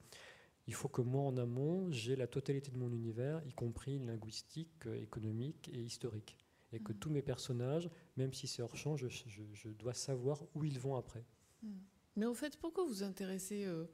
il 0.66 0.74
faut 0.74 0.88
que 0.88 1.02
moi, 1.02 1.22
en 1.24 1.36
amont, 1.36 1.90
j'ai 1.90 2.16
la 2.16 2.26
totalité 2.26 2.70
de 2.70 2.78
mon 2.78 2.90
univers, 2.90 3.42
y 3.46 3.52
compris 3.52 3.98
linguistique, 3.98 4.86
économique 4.94 5.70
et 5.72 5.80
historique. 5.80 6.36
Et 6.74 6.80
que 6.80 6.92
tous 6.92 7.08
mes 7.08 7.22
personnages, 7.22 7.88
même 8.16 8.32
si 8.32 8.48
c'est 8.48 8.60
hors 8.60 8.76
champ, 8.76 8.96
je, 8.96 9.68
dois 9.78 9.94
savoir 9.94 10.42
où 10.54 10.64
ils 10.64 10.78
vont 10.78 10.96
après. 10.96 11.24
Mmh. 11.62 11.68
Mais 12.16 12.26
au 12.26 12.34
fait, 12.34 12.56
pourquoi 12.56 12.84
vous 12.84 13.04
intéressez 13.04 13.64
euh, 13.64 13.86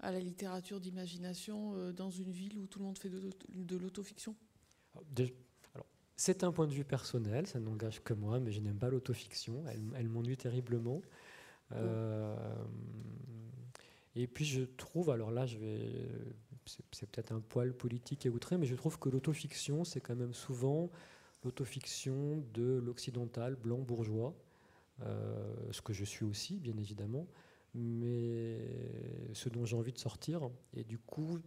à 0.00 0.10
la 0.10 0.20
littérature 0.20 0.80
d'imagination 0.80 1.74
euh, 1.74 1.92
dans 1.92 2.10
une 2.10 2.30
ville 2.30 2.58
où 2.58 2.66
tout 2.66 2.78
le 2.78 2.86
monde 2.86 2.98
fait 2.98 3.10
de, 3.10 3.30
de 3.50 3.76
l'autofiction? 3.76 4.34
C'est 6.16 6.44
un 6.44 6.52
point 6.52 6.66
de 6.66 6.72
vue 6.72 6.84
personnel, 6.84 7.46
ça 7.46 7.58
n'engage 7.58 8.02
que 8.02 8.14
moi, 8.14 8.38
mais 8.38 8.52
je 8.52 8.60
n'aime 8.60 8.78
pas 8.78 8.88
l'autofiction, 8.88 9.64
elle, 9.68 10.08
m'ennuie 10.08 10.36
terriblement. 10.36 11.02
Euh, 11.72 12.36
et 14.14 14.28
puis 14.28 14.44
je 14.44 14.62
trouve, 14.62 15.10
alors 15.10 15.32
là, 15.32 15.44
je 15.44 15.58
vais, 15.58 16.08
c'est 16.92 17.08
peut-être 17.10 17.32
un 17.32 17.40
poil 17.40 17.72
politique 17.72 18.26
et 18.26 18.28
outré, 18.28 18.58
mais 18.58 18.66
je 18.66 18.76
trouve 18.76 18.98
que 18.98 19.08
l'autofiction, 19.08 19.82
c'est 19.82 20.00
quand 20.00 20.14
même 20.14 20.34
souvent 20.34 20.88
l'autofiction 21.44 22.42
de 22.54 22.78
l'occidental 22.84 23.54
blanc 23.54 23.78
bourgeois, 23.78 24.34
euh, 25.02 25.54
ce 25.70 25.82
que 25.82 25.92
je 25.92 26.04
suis 26.04 26.24
aussi, 26.24 26.58
bien 26.58 26.76
évidemment, 26.76 27.26
mais 27.74 28.58
ce 29.32 29.48
dont 29.48 29.64
j'ai 29.64 29.76
envie 29.76 29.92
de 29.92 29.98
sortir. 29.98 30.50
Et 30.74 30.84
du 30.84 30.98
coup, 30.98 31.38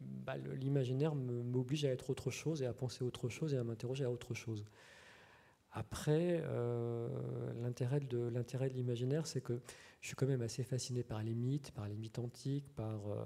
bah, 0.00 0.36
l'imaginaire 0.36 1.14
m'oblige 1.14 1.84
à 1.84 1.90
être 1.90 2.10
autre 2.10 2.30
chose 2.30 2.62
et 2.62 2.66
à 2.66 2.72
penser 2.72 3.04
autre 3.04 3.28
chose 3.28 3.54
et 3.54 3.56
à 3.56 3.64
m'interroger 3.64 4.04
à 4.04 4.10
autre 4.10 4.34
chose. 4.34 4.64
Après, 5.72 6.42
euh, 6.44 7.08
l'intérêt 7.62 8.00
de 8.00 8.74
l'imaginaire, 8.74 9.26
c'est 9.26 9.40
que 9.40 9.60
je 10.00 10.08
suis 10.08 10.16
quand 10.16 10.26
même 10.26 10.42
assez 10.42 10.62
fasciné 10.62 11.02
par 11.02 11.22
les 11.22 11.34
mythes, 11.34 11.72
par 11.72 11.88
les 11.88 11.96
mythes 11.96 12.18
antiques, 12.18 12.68
par 12.74 13.08
euh, 13.08 13.16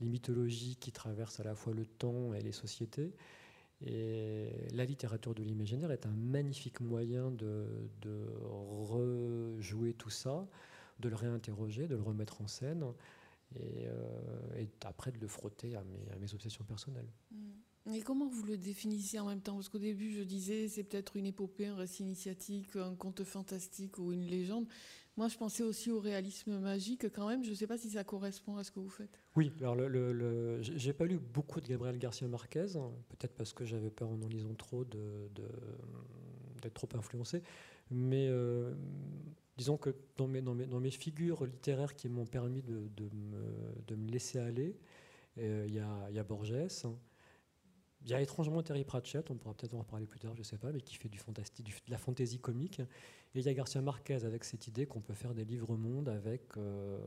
les 0.00 0.08
mythologies 0.08 0.76
qui 0.76 0.92
traversent 0.92 1.40
à 1.40 1.44
la 1.44 1.54
fois 1.54 1.74
le 1.74 1.84
temps 1.84 2.32
et 2.32 2.40
les 2.40 2.52
sociétés. 2.52 3.12
Et 3.82 4.50
la 4.76 4.84
littérature 4.84 5.34
de 5.34 5.42
l'imaginaire 5.42 5.90
est 5.90 6.06
un 6.06 6.14
magnifique 6.14 6.80
moyen 6.80 7.30
de, 7.30 7.66
rejouer 8.44 9.94
tout 9.94 10.10
ça, 10.10 10.46
de 11.00 11.08
le 11.08 11.16
réinterroger, 11.16 11.88
de 11.88 11.96
le 11.96 12.02
remettre 12.02 12.40
en 12.42 12.46
scène, 12.46 12.84
euh, 13.60 14.58
et, 14.58 14.68
après 14.84 15.12
de 15.12 15.18
le 15.18 15.28
frotter 15.28 15.76
à 15.76 15.84
mes, 16.20 16.34
obsessions 16.34 16.64
personnelles. 16.64 17.08
Mm. 17.30 17.94
Et 17.94 18.02
comment 18.02 18.26
vous 18.26 18.42
le 18.42 18.56
définissez 18.56 19.20
en 19.20 19.26
même 19.26 19.40
temps? 19.40 19.54
Parce 19.54 19.68
qu'au 19.68 19.78
début, 19.78 20.10
je 20.10 20.22
disais, 20.22 20.66
c'est 20.66 20.82
peut-être 20.82 21.16
une 21.16 21.26
épopée, 21.26 21.66
un 21.66 21.76
récit 21.76 22.02
initiatique, 22.02 22.74
un 22.74 22.96
conte 22.96 23.22
fantastique 23.22 23.98
ou 23.98 24.12
une 24.12 24.26
légende. 24.26 24.66
Moi, 25.16 25.28
je 25.28 25.36
pensais 25.38 25.62
aussi 25.62 25.90
au 25.90 25.98
réalisme 25.98 26.58
magique 26.58 27.10
quand 27.10 27.28
même. 27.28 27.42
Je 27.42 27.50
ne 27.50 27.54
sais 27.54 27.66
pas 27.66 27.78
si 27.78 27.90
ça 27.90 28.04
correspond 28.04 28.56
à 28.56 28.64
ce 28.64 28.70
que 28.70 28.80
vous 28.80 28.90
faites. 28.90 29.18
Oui, 29.34 29.50
alors 29.60 29.74
le, 29.74 30.58
j'ai 30.60 30.92
pas 30.92 31.06
lu 31.06 31.18
beaucoup 31.18 31.60
de 31.60 31.66
Gabriel 31.66 31.98
Garcia 31.98 32.28
Marquez, 32.28 32.66
peut-être 33.08 33.34
parce 33.34 33.52
que 33.54 33.64
j'avais 33.64 33.90
peur 33.90 34.10
en 34.10 34.20
en 34.20 34.28
lisant 34.28 34.54
trop 34.54 34.84
d'être 34.84 36.74
trop 36.74 36.88
influencé. 36.94 37.42
Mais 37.90 38.28
euh, 38.28 38.74
disons 39.56 39.78
que 39.78 39.94
dans 40.16 40.26
mes, 40.26 40.42
dans 40.42 40.54
mes, 40.54 40.90
figures 40.90 41.44
littéraires 41.46 41.94
qui 41.94 42.08
m'ont 42.08 42.26
permis 42.26 42.62
de, 42.62 42.90
me, 43.94 44.10
laisser 44.10 44.38
aller, 44.38 44.76
euh, 45.38 45.64
il 45.66 45.74
y, 45.74 45.78
a, 46.18 46.24
Borges, 46.24 46.52
hein. 46.52 46.94
Il 48.06 48.12
y 48.12 48.14
a 48.14 48.20
étrangement 48.20 48.62
Terry 48.62 48.84
Pratchett, 48.84 49.32
on 49.32 49.34
pourra 49.34 49.52
peut-être 49.54 49.74
en 49.74 49.80
reparler 49.80 50.06
plus 50.06 50.20
tard, 50.20 50.32
je 50.34 50.40
ne 50.40 50.44
sais 50.44 50.58
pas, 50.58 50.70
mais 50.70 50.80
qui 50.80 50.94
fait 50.94 51.08
du 51.08 51.18
fantastique, 51.18 51.66
de 51.66 51.90
la 51.90 51.98
fantaisie 51.98 52.38
comique. 52.38 52.78
Et 52.78 53.40
il 53.40 53.42
y 53.44 53.48
a 53.48 53.52
Garcia 53.52 53.82
Marquez 53.82 54.24
avec 54.24 54.44
cette 54.44 54.68
idée 54.68 54.86
qu'on 54.86 55.00
peut 55.00 55.12
faire 55.12 55.34
des 55.34 55.44
livres-mondes 55.44 56.08
avec 56.08 56.56
euh, 56.56 56.98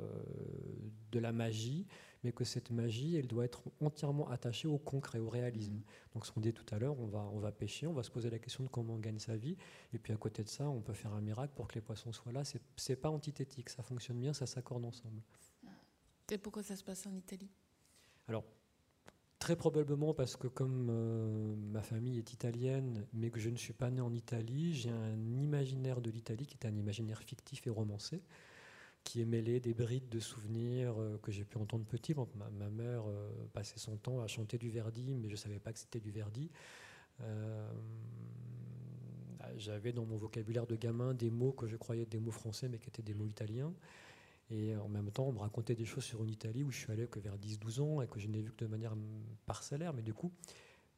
de 1.14 1.20
la 1.20 1.32
magie, 1.32 1.88
mais 2.26 2.34
que 2.34 2.43
cette 2.43 2.70
magie, 2.70 3.16
elle 3.16 3.28
doit 3.28 3.45
être 3.45 3.64
entièrement 3.80 4.30
attachée 4.30 4.68
au 4.68 4.78
concret, 4.78 5.20
au 5.20 5.30
réalisme. 5.30 5.76
Mm. 5.76 5.84
Donc, 6.14 6.26
ce 6.26 6.34
qu'on 6.34 6.41
dit 6.41 6.52
tout 6.52 6.66
à 6.76 6.80
l'heure, 6.80 7.00
on 7.00 7.08
va, 7.08 7.30
on 7.32 7.39
va 7.39 7.54
pêcher, 7.54 7.88
on 7.88 7.93
va 7.93 8.04
se 8.04 8.12
poser 8.12 8.30
la 8.30 8.38
question 8.38 8.66
de 8.66 8.70
comment 8.70 8.95
on 8.95 9.00
gagne 9.00 9.20
sa 9.20 9.38
vie, 9.38 9.56
et 9.93 10.00
puis 10.00 10.12
à 10.12 10.18
côté 10.18 10.43
de 10.43 10.50
ça, 10.50 10.70
on 10.70 10.82
peut 10.82 10.93
faire 10.93 11.14
un 11.14 11.22
miracle 11.22 11.54
pour 11.56 11.70
que 11.70 11.76
les 11.76 11.82
poissons 11.82 12.12
soient 12.12 12.34
là. 12.34 12.43
C'est 12.76 12.97
pas 12.97 13.10
antithétique, 13.10 13.70
ça 13.70 13.84
fonctionne 13.84 14.20
bien, 14.20 14.34
ça 14.34 14.45
s'accorde 14.45 14.84
ensemble. 14.84 15.22
Et 16.30 16.38
pourquoi 16.38 16.62
ça 16.62 16.76
se 16.76 16.84
passe 16.84 17.08
en 17.08 17.16
Italie? 17.16 17.50
Alors, 18.28 18.43
Très 19.39 19.55
probablement 19.55 20.13
parce 20.13 20.35
que 20.35 20.47
comme 20.47 20.89
euh, 20.89 21.55
ma 21.71 21.81
famille 21.81 22.17
est 22.17 22.33
italienne, 22.33 23.05
mais 23.13 23.29
que 23.31 23.39
je 23.39 23.49
ne 23.49 23.55
suis 23.55 23.71
pas 23.71 23.89
né 23.89 24.01
en 24.01 24.13
Italie, 24.13 24.73
j'ai 24.73 24.89
un 24.89 25.41
imaginaire 25.41 26.01
de 26.01 26.11
l'Italie 26.11 26.45
qui 26.45 26.57
est 26.61 26.67
un 26.67 26.75
imaginaire 26.75 27.23
fictif 27.23 27.65
et 27.65 27.69
romancé 27.69 28.21
qui 29.05 29.21
est 29.21 29.25
mêlé 29.25 29.61
des 29.61 29.73
brides 29.73 30.09
de 30.09 30.19
souvenirs 30.19 30.93
euh, 30.99 31.17
que 31.23 31.31
j'ai 31.31 31.45
pu 31.45 31.57
entendre 31.57 31.85
petit. 31.85 32.13
ma, 32.13 32.69
mère 32.69 33.03
euh, 33.07 33.31
passait 33.53 33.79
son 33.79 33.95
temps 33.95 34.19
à 34.19 34.27
chanter 34.27 34.57
du 34.57 34.69
Verdi, 34.69 35.15
mais 35.15 35.29
je 35.29 35.33
ne 35.33 35.37
savais 35.37 35.59
pas 35.59 35.71
que 35.71 35.79
c'était 35.79 36.01
du 36.01 36.11
Verdi. 36.11 36.51
J'avais 39.57 39.93
dans 39.93 40.05
mon 40.05 40.17
vocabulaire 40.17 40.67
de 40.67 40.75
gamin 40.75 41.13
des 41.13 41.29
mots 41.29 41.53
que 41.53 41.65
je 41.65 41.77
croyais 41.77 42.05
des 42.05 42.19
mots 42.19 42.31
français, 42.31 42.67
mais 42.69 42.77
qui 42.77 42.89
étaient 42.89 43.01
des 43.01 43.13
mots 43.13 43.25
italiens. 43.25 43.73
Et 44.52 44.76
en 44.76 44.88
même 44.88 45.12
temps, 45.12 45.28
on 45.28 45.34
me 45.34 45.39
racontait 45.39 45.76
des 45.76 45.86
choses 45.86 46.04
sur 46.04 46.24
une 46.24 46.30
Italie 46.30 46.64
où 46.64 46.72
je 46.72 46.80
suis 46.80 46.91
allé 46.91 47.08
que 47.08 47.20
vers 47.20 47.38
10-12 47.38 47.82
ans 47.82 48.02
et 48.02 48.08
que 48.08 48.20
je 48.20 48.28
n'ai 48.28 48.41
vu 48.41 48.52
que 48.52 48.66
de 48.66 48.70
manière 48.70 48.95
parcellaire. 49.45 49.93
Mais 49.93 50.02
du 50.02 50.14
coup, 50.14 50.32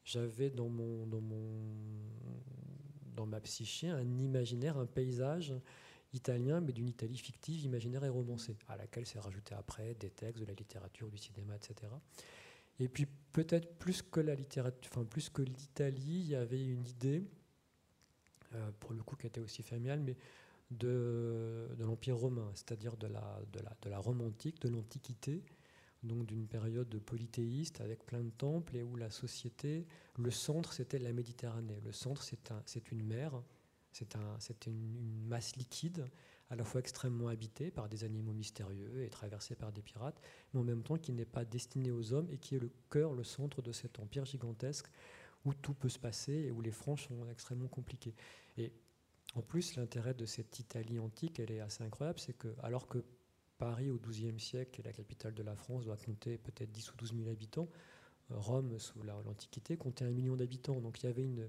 j'avais 0.06 0.50
dans, 0.50 0.70
mon, 0.70 1.06
dans, 1.06 1.22
mon, 1.22 1.50
dans 3.16 3.26
ma 3.26 3.42
psyché 3.42 3.90
un 3.90 4.20
imaginaire, 4.20 4.78
un 4.78 4.86
paysage 4.86 5.54
italien, 6.14 6.62
mais 6.62 6.72
d'une 6.72 6.88
Italie 6.88 7.18
fictive, 7.18 7.64
imaginaire 7.64 8.04
et 8.06 8.10
romancée, 8.10 8.56
à 8.68 8.78
laquelle 8.78 9.06
s'est 9.06 9.20
rajouté 9.20 9.54
après 9.56 9.96
des 9.96 10.10
textes, 10.10 10.42
de 10.42 10.48
la 10.48 10.54
littérature, 10.54 11.10
du 11.10 11.18
cinéma, 11.18 11.56
etc. 11.56 11.92
Et 12.80 12.88
puis 12.88 13.08
peut-être 13.34 13.78
plus 13.78 14.02
que 14.02 14.20
la 14.20 14.36
littérature, 14.36 14.92
enfin 14.94 15.06
plus 15.06 15.30
que 15.30 15.42
l'Italie, 15.42 16.22
il 16.22 16.28
y 16.28 16.36
avait 16.36 16.66
une 16.66 16.86
idée, 16.88 17.24
euh, 18.54 18.72
pour 18.80 18.94
le 18.94 19.04
coup 19.04 19.16
qui 19.16 19.28
était 19.28 19.40
aussi 19.40 19.64
familiale, 19.64 20.02
mais 20.02 20.18
de, 20.72 21.68
de 21.78 21.84
l'Empire 21.84 22.18
romain, 22.18 22.50
c'est-à-dire 22.56 22.98
de 22.98 23.08
la, 23.08 23.42
de, 23.52 23.60
la, 23.60 23.76
de 23.82 23.90
la 23.90 24.00
Rome 24.00 24.22
antique, 24.22 24.62
de 24.62 24.70
l'Antiquité, 24.70 25.44
donc 26.04 26.26
d'une 26.26 26.48
période 26.48 26.98
polythéiste 27.00 27.82
avec 27.82 28.06
plein 28.06 28.24
de 28.24 28.32
temples 28.32 28.76
et 28.78 28.84
où 28.84 28.96
la 28.96 29.12
société, 29.12 29.86
le 30.18 30.32
centre 30.32 30.74
c'était 30.74 30.98
la 30.98 31.14
Méditerranée. 31.14 31.80
Le 31.84 31.92
centre 31.92 32.24
c'est 32.24 32.52
un, 32.52 32.64
une 32.92 33.04
mer, 33.04 33.42
c'est 33.92 34.16
un, 34.16 34.38
une, 34.68 35.28
masse 35.28 35.56
liquide, 35.58 36.08
à 36.50 36.56
la 36.56 36.64
fois 36.64 36.80
extrêmement 36.80 37.28
habitée 37.28 37.72
par 37.72 37.88
des 37.88 38.04
animaux 38.04 38.34
mystérieux 38.34 39.04
et 39.04 39.10
traversée 39.10 39.56
par 39.56 39.72
des 39.72 39.82
pirates, 39.82 40.20
mais 40.54 40.60
en 40.60 40.64
même 40.64 40.84
temps 40.84 40.98
qui 40.98 41.14
n'est 41.14 41.26
pas 41.26 41.46
destinée 41.46 41.92
aux 41.92 42.14
hommes 42.14 42.30
et 42.32 42.38
qui 42.38 42.56
est 42.56 42.60
le 42.60 42.72
cœur, 42.90 43.14
le 43.14 43.24
centre 43.24 43.62
de 43.62 43.72
cet 43.72 44.00
empire 44.00 44.26
gigantesque 44.26 44.88
où 45.46 45.54
tout 45.54 45.74
peut 45.74 45.90
se 45.90 46.00
passer 46.00 46.34
et 46.34 46.52
où 46.52 46.62
les 46.62 46.72
franges 46.72 47.08
sont 47.08 47.28
extrêmement 47.30 47.68
compliquées. 47.68 48.16
Et 48.58 48.74
en 49.36 49.42
plus, 49.42 49.76
l'intérêt 49.76 50.14
de 50.14 50.26
cette 50.26 50.60
Italie 50.60 51.00
antique, 51.00 51.40
elle 51.40 51.52
est 51.52 51.62
assez 51.62 51.84
incroyable, 51.84 52.20
c'est 52.20 52.34
que 52.34 52.50
alors 52.62 52.88
que 52.88 53.04
Paris 53.58 53.90
au 53.90 53.98
XIIe 53.98 54.40
siècle, 54.40 54.82
la 54.84 54.92
capitale 54.92 55.34
de 55.34 55.44
la 55.44 55.56
France, 55.56 55.86
doit 55.86 55.98
compter 55.98 56.38
peut-être 56.38 56.72
10 56.72 56.92
ou 56.92 56.98
12 56.98 57.14
000 57.16 57.30
habitants, 57.30 57.70
Rome, 58.30 58.80
sous 58.80 59.02
l'Antiquité, 59.04 59.78
comptait 59.78 60.06
un 60.06 60.10
million 60.10 60.36
d'habitants. 60.36 60.80
Donc 60.80 61.02
il 61.02 61.06
y 61.06 61.10
avait 61.10 61.24
une, 61.24 61.48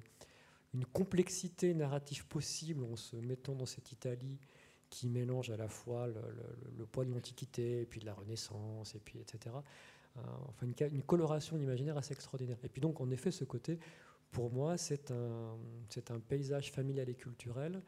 complexité 0.93 1.75
narrative 1.75 2.27
possible 2.27 2.85
en 2.85 2.97
se 2.97 3.17
mettant 3.17 3.55
dans 3.55 3.67
cette 3.67 3.93
Italie 3.93 4.39
qui 4.91 5.09
mélange 5.09 5.51
à 5.51 5.57
la 5.57 5.69
fois 5.69 6.07
le, 6.07 6.87
poids 6.87 7.05
de 7.05 7.11
l'Antiquité, 7.11 7.87
puis 7.87 8.01
de 8.01 8.07
la 8.07 8.15
Renaissance, 8.15 8.95
et 8.95 8.99
puis 8.99 9.19
etc. 9.19 9.57
Euh, 10.17 10.21
enfin, 10.49 10.67
une, 10.67 10.95
une 10.95 11.03
coloration 11.03 11.57
imaginaire 11.57 11.97
assez 11.97 12.13
extraordinaire. 12.13 12.59
Et 12.63 12.69
puis 12.69 12.81
donc, 12.81 13.01
en 13.01 13.11
effet, 13.11 13.31
ce 13.31 13.45
côté, 13.45 13.79
pour 14.33 14.51
moi, 14.51 14.77
c'est 14.77 15.11
un, 15.11 15.57
un 16.11 16.21
paysage 16.21 16.73
familial 16.73 17.09
et 17.09 17.15
culturel 17.15 17.83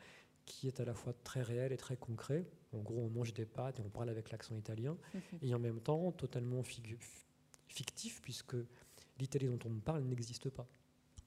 qui 0.45 0.69
est 0.69 0.79
à 0.79 0.85
la 0.85 0.95
fois 0.95 1.15
très 1.25 1.43
réel 1.43 1.73
et 1.73 1.77
très 1.77 1.97
concret. 1.97 2.47
En 2.73 2.79
gros, 2.79 3.01
on 3.01 3.09
mange 3.09 3.33
des 3.33 3.47
pâtes 3.47 3.81
et 3.81 3.83
on 3.83 3.89
parle 3.89 4.11
avec 4.11 4.31
l'accent 4.31 4.55
italien, 4.55 4.97
et 5.43 5.55
en 5.55 5.59
même 5.59 5.81
temps 5.81 6.13
totalement 6.13 6.63
fictif, 6.63 8.21
puisque 8.21 8.57
l'Italie 9.19 9.47
dont 9.47 9.59
on 9.65 9.81
parle 9.81 10.03
n'existe 10.03 10.51
pas. 10.51 10.67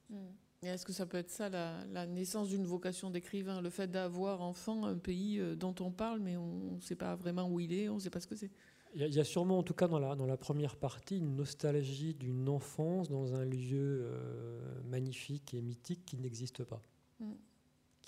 Hmm. 0.08 0.28
Est-ce 0.62 0.84
que 0.84 0.92
ça 0.92 1.06
peut 1.06 1.18
être 1.18 1.30
ça, 1.30 1.48
la, 1.48 2.06
naissance 2.06 2.48
d'une 2.48 2.64
vocation 2.64 3.10
d'écrivain, 3.10 3.60
le 3.60 3.70
fait 3.70 3.88
d'avoir 3.88 4.42
enfant 4.42 4.86
un 4.86 4.98
pays 4.98 5.38
euh, 5.38 5.54
dont 5.54 5.74
on 5.80 5.92
parle, 5.92 6.18
mais 6.18 6.36
on 6.36 6.74
ne 6.76 6.80
sait 6.80 6.96
pas 6.96 7.14
vraiment 7.14 7.48
où 7.48 7.60
il 7.60 7.72
est, 7.72 7.88
on 7.88 7.94
ne 7.94 8.00
sait 8.00 8.10
pas 8.10 8.20
ce 8.20 8.26
que 8.26 8.34
c'est? 8.34 8.50
Il 8.94 9.14
y, 9.14 9.20
a 9.20 9.24
sûrement, 9.24 9.58
en 9.58 9.62
tout 9.62 9.74
cas 9.74 9.88
dans 9.88 9.98
la, 9.98 10.16
dans 10.16 10.26
la 10.26 10.36
première 10.36 10.76
partie, 10.76 11.18
une 11.18 11.36
nostalgie 11.36 12.14
d'une 12.14 12.48
enfance 12.48 13.08
dans 13.08 13.34
un 13.34 13.44
lieu 13.44 14.00
euh, 14.02 14.82
magnifique 14.84 15.54
et 15.54 15.60
mythique 15.60 16.04
qui 16.04 16.16
n'existe 16.16 16.64
pas. 16.64 16.82
Hmm 17.20 17.34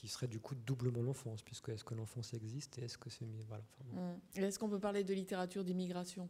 qui 0.00 0.08
serait 0.08 0.28
du 0.28 0.40
coup 0.40 0.54
doublement 0.54 1.02
l'enfance, 1.02 1.42
puisque 1.42 1.68
est-ce 1.68 1.84
que 1.84 1.94
l'enfance 1.94 2.32
existe 2.32 2.78
et 2.78 2.84
est-ce 2.84 2.96
que 2.96 3.10
c'est 3.10 3.26
voilà. 3.46 3.62
Mmh. 3.92 4.40
Est-ce 4.42 4.58
qu'on 4.58 4.70
peut 4.70 4.80
parler 4.80 5.04
de 5.04 5.12
littérature 5.12 5.62
d'immigration? 5.62 6.26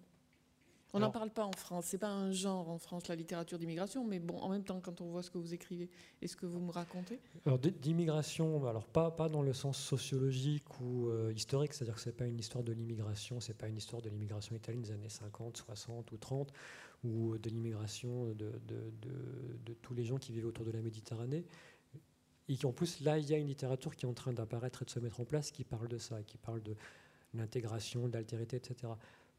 On 0.92 0.98
n'en 0.98 1.10
parle 1.10 1.30
pas 1.30 1.44
en 1.44 1.52
France. 1.52 1.86
C'est 1.86 1.98
pas 1.98 2.10
un 2.10 2.32
genre 2.32 2.68
en 2.68 2.78
France 2.78 3.08
la 3.08 3.14
littérature 3.14 3.58
d'immigration, 3.58 4.04
mais 4.04 4.18
bon, 4.18 4.38
en 4.38 4.48
même 4.48 4.64
temps, 4.64 4.80
quand 4.80 5.00
on 5.00 5.06
voit 5.06 5.22
ce 5.22 5.30
que 5.30 5.38
vous 5.38 5.54
écrivez, 5.54 5.88
est-ce 6.20 6.36
que 6.36 6.46
vous 6.46 6.60
me 6.60 6.70
racontez 6.70 7.20
Alors 7.46 7.58
d'immigration, 7.58 8.66
alors 8.66 8.86
pas 8.86 9.10
pas 9.10 9.28
dans 9.28 9.42
le 9.42 9.52
sens 9.52 9.78
sociologique 9.78 10.80
ou 10.80 11.08
euh, 11.08 11.32
historique, 11.34 11.74
c'est-à-dire 11.74 11.94
que 11.94 12.00
c'est 12.00 12.16
pas 12.16 12.26
une 12.26 12.38
histoire 12.38 12.64
de 12.64 12.72
l'immigration, 12.72 13.40
c'est 13.40 13.56
pas 13.56 13.68
une 13.68 13.76
histoire 13.76 14.02
de 14.02 14.08
l'immigration 14.08 14.56
italienne 14.56 14.82
des 14.82 14.90
années 14.90 15.08
50, 15.08 15.56
60 15.56 16.12
ou 16.12 16.16
30 16.16 16.52
ou 17.04 17.38
de 17.38 17.48
l'immigration 17.48 18.26
de, 18.26 18.34
de, 18.34 18.92
de, 19.00 19.58
de, 19.64 19.74
tous 19.74 19.94
les 19.94 20.04
gens 20.04 20.18
qui 20.18 20.32
vivent 20.32 20.46
autour 20.46 20.64
de 20.64 20.70
la 20.70 20.80
Méditerranée. 20.80 21.46
Et 22.48 22.64
en 22.64 22.72
plus, 22.72 23.00
là, 23.00 23.16
il 23.18 23.28
y 23.30 23.34
a 23.34 23.38
une 23.38 23.46
littérature 23.46 23.94
qui 23.94 24.04
est 24.04 24.08
en 24.08 24.12
train 24.12 24.32
d'apparaître 24.32 24.82
et 24.82 24.84
de 24.84 24.90
se 24.90 24.98
mettre 24.98 25.20
en 25.20 25.24
place 25.24 25.50
qui 25.50 25.64
parle 25.64 25.88
de 25.88 25.98
ça, 25.98 26.22
qui 26.22 26.36
parle 26.36 26.62
de 26.62 26.74
l'intégration, 27.32 28.08
de 28.08 28.14
l'altérité, 28.14 28.56
etc. 28.56 28.92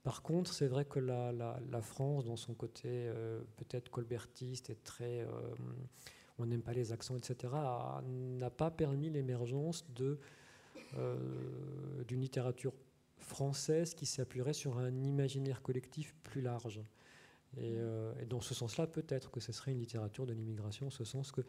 Par 0.03 0.23
contre, 0.23 0.51
c'est 0.51 0.67
vrai 0.67 0.85
que 0.85 0.99
la, 0.99 1.31
la, 1.31 1.81
France, 1.81 2.25
dans 2.25 2.35
son 2.35 2.55
côté 2.55 2.89
euh, 2.89 3.39
peut-être 3.57 3.89
colbertiste 3.89 4.69
et 4.69 4.75
très. 4.75 5.21
Euh, 5.21 5.27
on 6.39 6.47
n'aime 6.47 6.63
pas 6.63 6.73
les 6.73 6.91
accents, 6.91 7.15
etc., 7.15 7.53
n'a 8.03 8.49
pas 8.49 8.71
permis 8.71 9.11
l'émergence 9.11 9.85
euh, 10.97 12.03
d'une 12.07 12.19
littérature 12.19 12.73
française 13.19 13.93
qui 13.93 14.07
s'appuierait 14.07 14.53
sur 14.53 14.79
un 14.79 15.03
imaginaire 15.03 15.61
collectif 15.61 16.15
plus 16.23 16.41
large. 16.41 16.81
Et, 17.57 17.75
et 18.19 18.25
dans 18.25 18.41
ce 18.41 18.55
sens-là, 18.55 18.87
peut-être 18.87 19.29
que 19.29 19.39
ce 19.39 19.51
serait 19.51 19.73
une 19.73 19.79
littérature 19.79 20.25
de 20.25 20.33
l'immigration, 20.33 20.87
en 20.87 20.89
ce 20.89 21.03
sens 21.03 21.31
que 21.31 21.41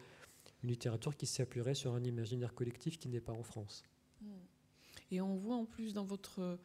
une 0.61 0.69
littérature 0.69 1.15
qui 1.15 1.25
s'appuierait 1.25 1.75
sur 1.75 1.95
un 1.95 2.03
imaginaire 2.03 2.53
collectif 2.53 2.99
qui 2.99 3.09
n'est 3.09 3.21
pas 3.21 3.33
en 3.33 3.41
France. 3.41 3.83
Hmm. 4.21 4.27
Et 5.11 5.21
on 5.21 5.35
voit 5.35 5.55
en 5.55 5.65
plus 5.65 5.93
dans 5.93 6.05
votre, 6.05 6.59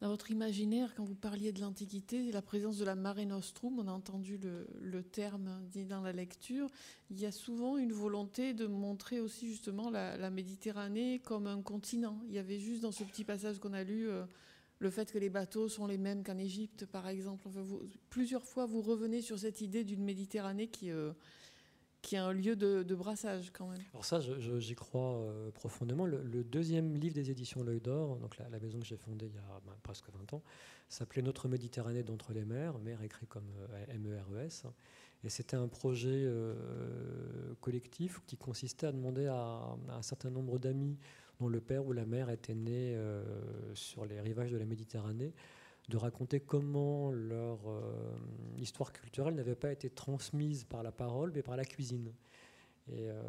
dans 0.00 0.08
votre 0.08 0.30
imaginaire, 0.30 0.94
quand 0.94 1.04
vous 1.04 1.16
parliez 1.16 1.52
de 1.52 1.60
l'Antiquité, 1.60 2.30
la 2.30 2.42
présence 2.42 2.78
de 2.78 2.84
la 2.84 2.94
Mare 2.94 3.26
Nostrum, 3.26 3.78
on 3.78 3.88
a 3.88 3.92
entendu 3.92 4.38
le, 4.80 5.02
terme 5.02 5.60
dit 5.72 5.86
dans 5.86 6.02
la 6.02 6.12
lecture, 6.12 6.68
il 7.10 7.20
y 7.20 7.26
a 7.26 7.32
souvent 7.32 7.76
une 7.76 7.92
volonté 7.92 8.54
de 8.54 8.66
montrer 8.66 9.18
aussi 9.20 9.48
justement 9.48 9.90
la, 9.90 10.30
Méditerranée 10.30 11.20
comme 11.24 11.46
un 11.46 11.62
continent. 11.62 12.20
Il 12.28 12.34
y 12.34 12.38
avait 12.38 12.60
juste 12.60 12.82
dans 12.82 12.92
ce 12.92 13.04
petit 13.04 13.24
passage 13.24 13.58
qu'on 13.58 13.72
a 13.72 13.82
lu... 13.82 14.08
Euh, 14.08 14.24
le 14.80 14.90
fait 14.90 15.10
que 15.10 15.18
les 15.18 15.28
bateaux 15.28 15.68
sont 15.68 15.86
les 15.86 15.98
mêmes 15.98 16.22
qu'en 16.22 16.38
Égypte, 16.38 16.86
par 16.86 17.08
exemple. 17.08 17.48
plusieurs 18.10 18.44
fois, 18.44 18.64
vous 18.64 18.80
revenez 18.80 19.22
sur 19.22 19.36
cette 19.36 19.60
idée 19.60 19.82
d'une 19.82 20.04
Méditerranée 20.04 20.68
qui, 20.68 20.92
euh, 20.92 21.12
qui 22.02 22.14
est 22.14 22.18
un 22.18 22.32
lieu 22.32 22.56
de, 22.56 22.94
brassage 22.94 23.50
quand 23.52 23.68
même. 23.68 23.80
Alors 23.92 24.04
ça, 24.04 24.20
j'y 24.20 24.74
crois 24.74 25.16
euh, 25.18 25.50
profondément. 25.50 26.06
Le, 26.06 26.44
deuxième 26.44 26.94
livre 26.94 27.14
des 27.14 27.30
éditions 27.30 27.62
L'œil 27.62 27.80
d'or, 27.80 28.16
donc 28.16 28.38
la, 28.38 28.58
maison 28.58 28.78
que 28.78 28.86
j'ai 28.86 28.96
fondée 28.96 29.26
il 29.26 29.34
y 29.34 29.38
a 29.38 29.60
ben, 29.66 29.74
presque 29.82 30.06
20 30.10 30.34
ans, 30.34 30.42
s'appelait 30.88 31.22
Notre 31.22 31.48
Méditerranée 31.48 32.02
d'entre 32.02 32.32
les 32.32 32.44
mers, 32.44 32.78
mer 32.78 33.02
écrit 33.02 33.26
comme 33.26 33.48
euh, 33.72 33.84
M-E-R-E-S. 33.88 34.64
Et 35.24 35.28
c'était 35.28 35.56
un 35.56 35.66
projet 35.66 36.10
euh, 36.12 37.54
collectif 37.60 38.20
qui 38.26 38.36
consistait 38.36 38.86
à 38.86 38.92
demander 38.92 39.26
à, 39.26 39.76
un 39.88 40.02
certain 40.02 40.30
nombre 40.30 40.58
d'amis 40.58 40.96
dont 41.40 41.48
le 41.48 41.60
père 41.60 41.84
ou 41.86 41.92
la 41.92 42.06
mère 42.06 42.30
était 42.30 42.54
né 42.54 42.96
sur 43.74 44.04
les 44.06 44.20
rivages 44.20 44.50
de 44.50 44.56
la 44.56 44.64
Méditerranée 44.64 45.32
de 45.88 45.96
raconter 45.96 46.40
comment 46.40 47.10
leur 47.10 47.58
euh, 47.66 48.16
histoire 48.58 48.92
culturelle 48.92 49.34
n'avait 49.34 49.54
pas 49.54 49.72
été 49.72 49.88
transmise 49.88 50.64
par 50.64 50.82
la 50.82 50.92
parole, 50.92 51.32
mais 51.34 51.42
par 51.42 51.56
la 51.56 51.64
cuisine. 51.64 52.12
Et, 52.88 53.08
euh, 53.10 53.22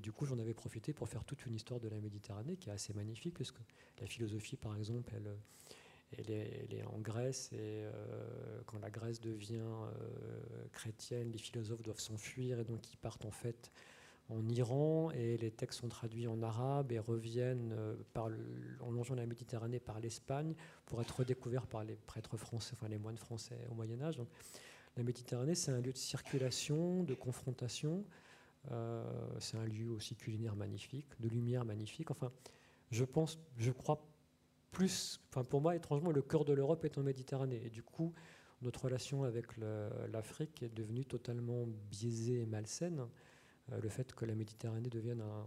du 0.00 0.12
coup, 0.12 0.24
j'en 0.24 0.38
avais 0.38 0.54
profité 0.54 0.92
pour 0.92 1.08
faire 1.08 1.24
toute 1.24 1.44
une 1.46 1.54
histoire 1.54 1.80
de 1.80 1.88
la 1.88 2.00
Méditerranée 2.00 2.56
qui 2.56 2.70
est 2.70 2.72
assez 2.72 2.94
magnifique, 2.94 3.34
puisque 3.34 3.60
la 4.00 4.06
philosophie, 4.06 4.56
par 4.56 4.76
exemple, 4.76 5.12
elle, 5.14 5.36
elle, 6.18 6.74
est, 6.74 6.84
en 6.84 6.98
Grèce, 6.98 7.52
et 7.52 7.58
euh, 7.84 8.62
quand 8.66 8.78
la 8.78 8.90
Grèce 8.90 9.20
devient 9.20 9.60
chrétienne, 10.72 11.30
les 11.30 11.38
philosophes 11.38 11.82
doivent 11.82 12.00
s'enfuir, 12.00 12.60
et 12.60 12.64
donc 12.64 12.92
ils 12.92 12.96
partent 12.96 13.26
en 13.26 13.30
fait 13.30 13.70
en 14.30 14.48
Iran 14.48 15.10
et 15.10 15.36
les 15.36 15.50
textes 15.50 15.80
sont 15.80 15.88
traduits 15.88 16.26
en 16.26 16.42
arabe 16.42 16.92
et 16.92 16.98
reviennent 16.98 17.72
euh, 17.72 17.96
en 18.80 18.90
longeant 18.90 19.14
la 19.14 19.26
Méditerranée 19.26 19.80
par 19.80 20.00
l'Espagne 20.00 20.54
pour 20.86 21.00
être 21.02 21.20
redécouverts 21.20 21.66
par 21.66 21.84
les 21.84 21.96
prêtres 21.96 22.36
français, 22.36 22.72
enfin 22.74 22.88
les 22.88 22.98
moines 22.98 23.18
français 23.18 23.58
au 23.70 23.74
Moyen 23.74 24.00
Âge. 24.00 24.16
Donc, 24.16 24.28
la 24.96 25.02
Méditerranée, 25.02 25.54
c'est 25.54 25.72
un 25.72 25.80
lieu 25.80 25.92
de 25.92 25.98
circulation, 25.98 27.02
de 27.02 27.14
confrontation. 27.14 28.04
Euh, 28.70 29.04
c'est 29.38 29.56
un 29.56 29.64
lieu 29.64 29.88
aussi 29.88 30.16
culinaire 30.16 30.56
magnifique, 30.56 31.06
de 31.20 31.28
lumière 31.28 31.64
magnifique. 31.64 32.10
Enfin, 32.10 32.30
je 32.90 33.04
pense, 33.04 33.38
je 33.56 33.70
crois 33.70 34.06
plus. 34.70 35.20
Enfin, 35.30 35.44
pour 35.44 35.60
moi, 35.60 35.74
étrangement, 35.76 36.10
le 36.10 36.22
cœur 36.22 36.44
de 36.44 36.52
l'Europe 36.52 36.84
est 36.84 36.98
en 36.98 37.02
Méditerranée. 37.02 37.62
Et 37.64 37.70
du 37.70 37.82
coup, 37.82 38.12
notre 38.62 38.84
relation 38.84 39.24
avec 39.24 39.56
l'Afrique 40.12 40.62
est 40.62 40.74
devenue 40.74 41.04
totalement 41.04 41.66
biaisée 41.90 42.42
et 42.42 42.46
malsaine. 42.46 43.06
Euh, 43.72 43.80
le 43.80 43.88
fait 43.88 44.12
que 44.14 44.24
la 44.24 44.34
Méditerranée 44.34 44.90
devienne 44.90 45.20
un, 45.20 45.44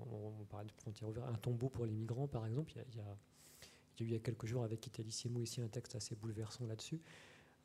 un 1.28 1.34
tombeau 1.36 1.69
pour 1.69 1.86
les 1.86 1.93
migrants, 1.93 2.28
par 2.28 2.45
exemple. 2.45 2.74
Il 2.76 2.78
y 2.78 2.82
a, 2.82 2.86
il 2.91 2.95
y 2.97 3.01
a, 3.01 3.03
eu 3.03 4.07
il 4.07 4.11
y 4.11 4.15
a 4.15 4.19
quelques 4.19 4.45
jours 4.45 4.63
avec 4.63 4.86
Italissimo 4.88 5.41
ici 5.41 5.61
un 5.61 5.67
texte 5.67 5.95
assez 5.95 6.15
bouleversant 6.15 6.65
là-dessus. 6.65 7.01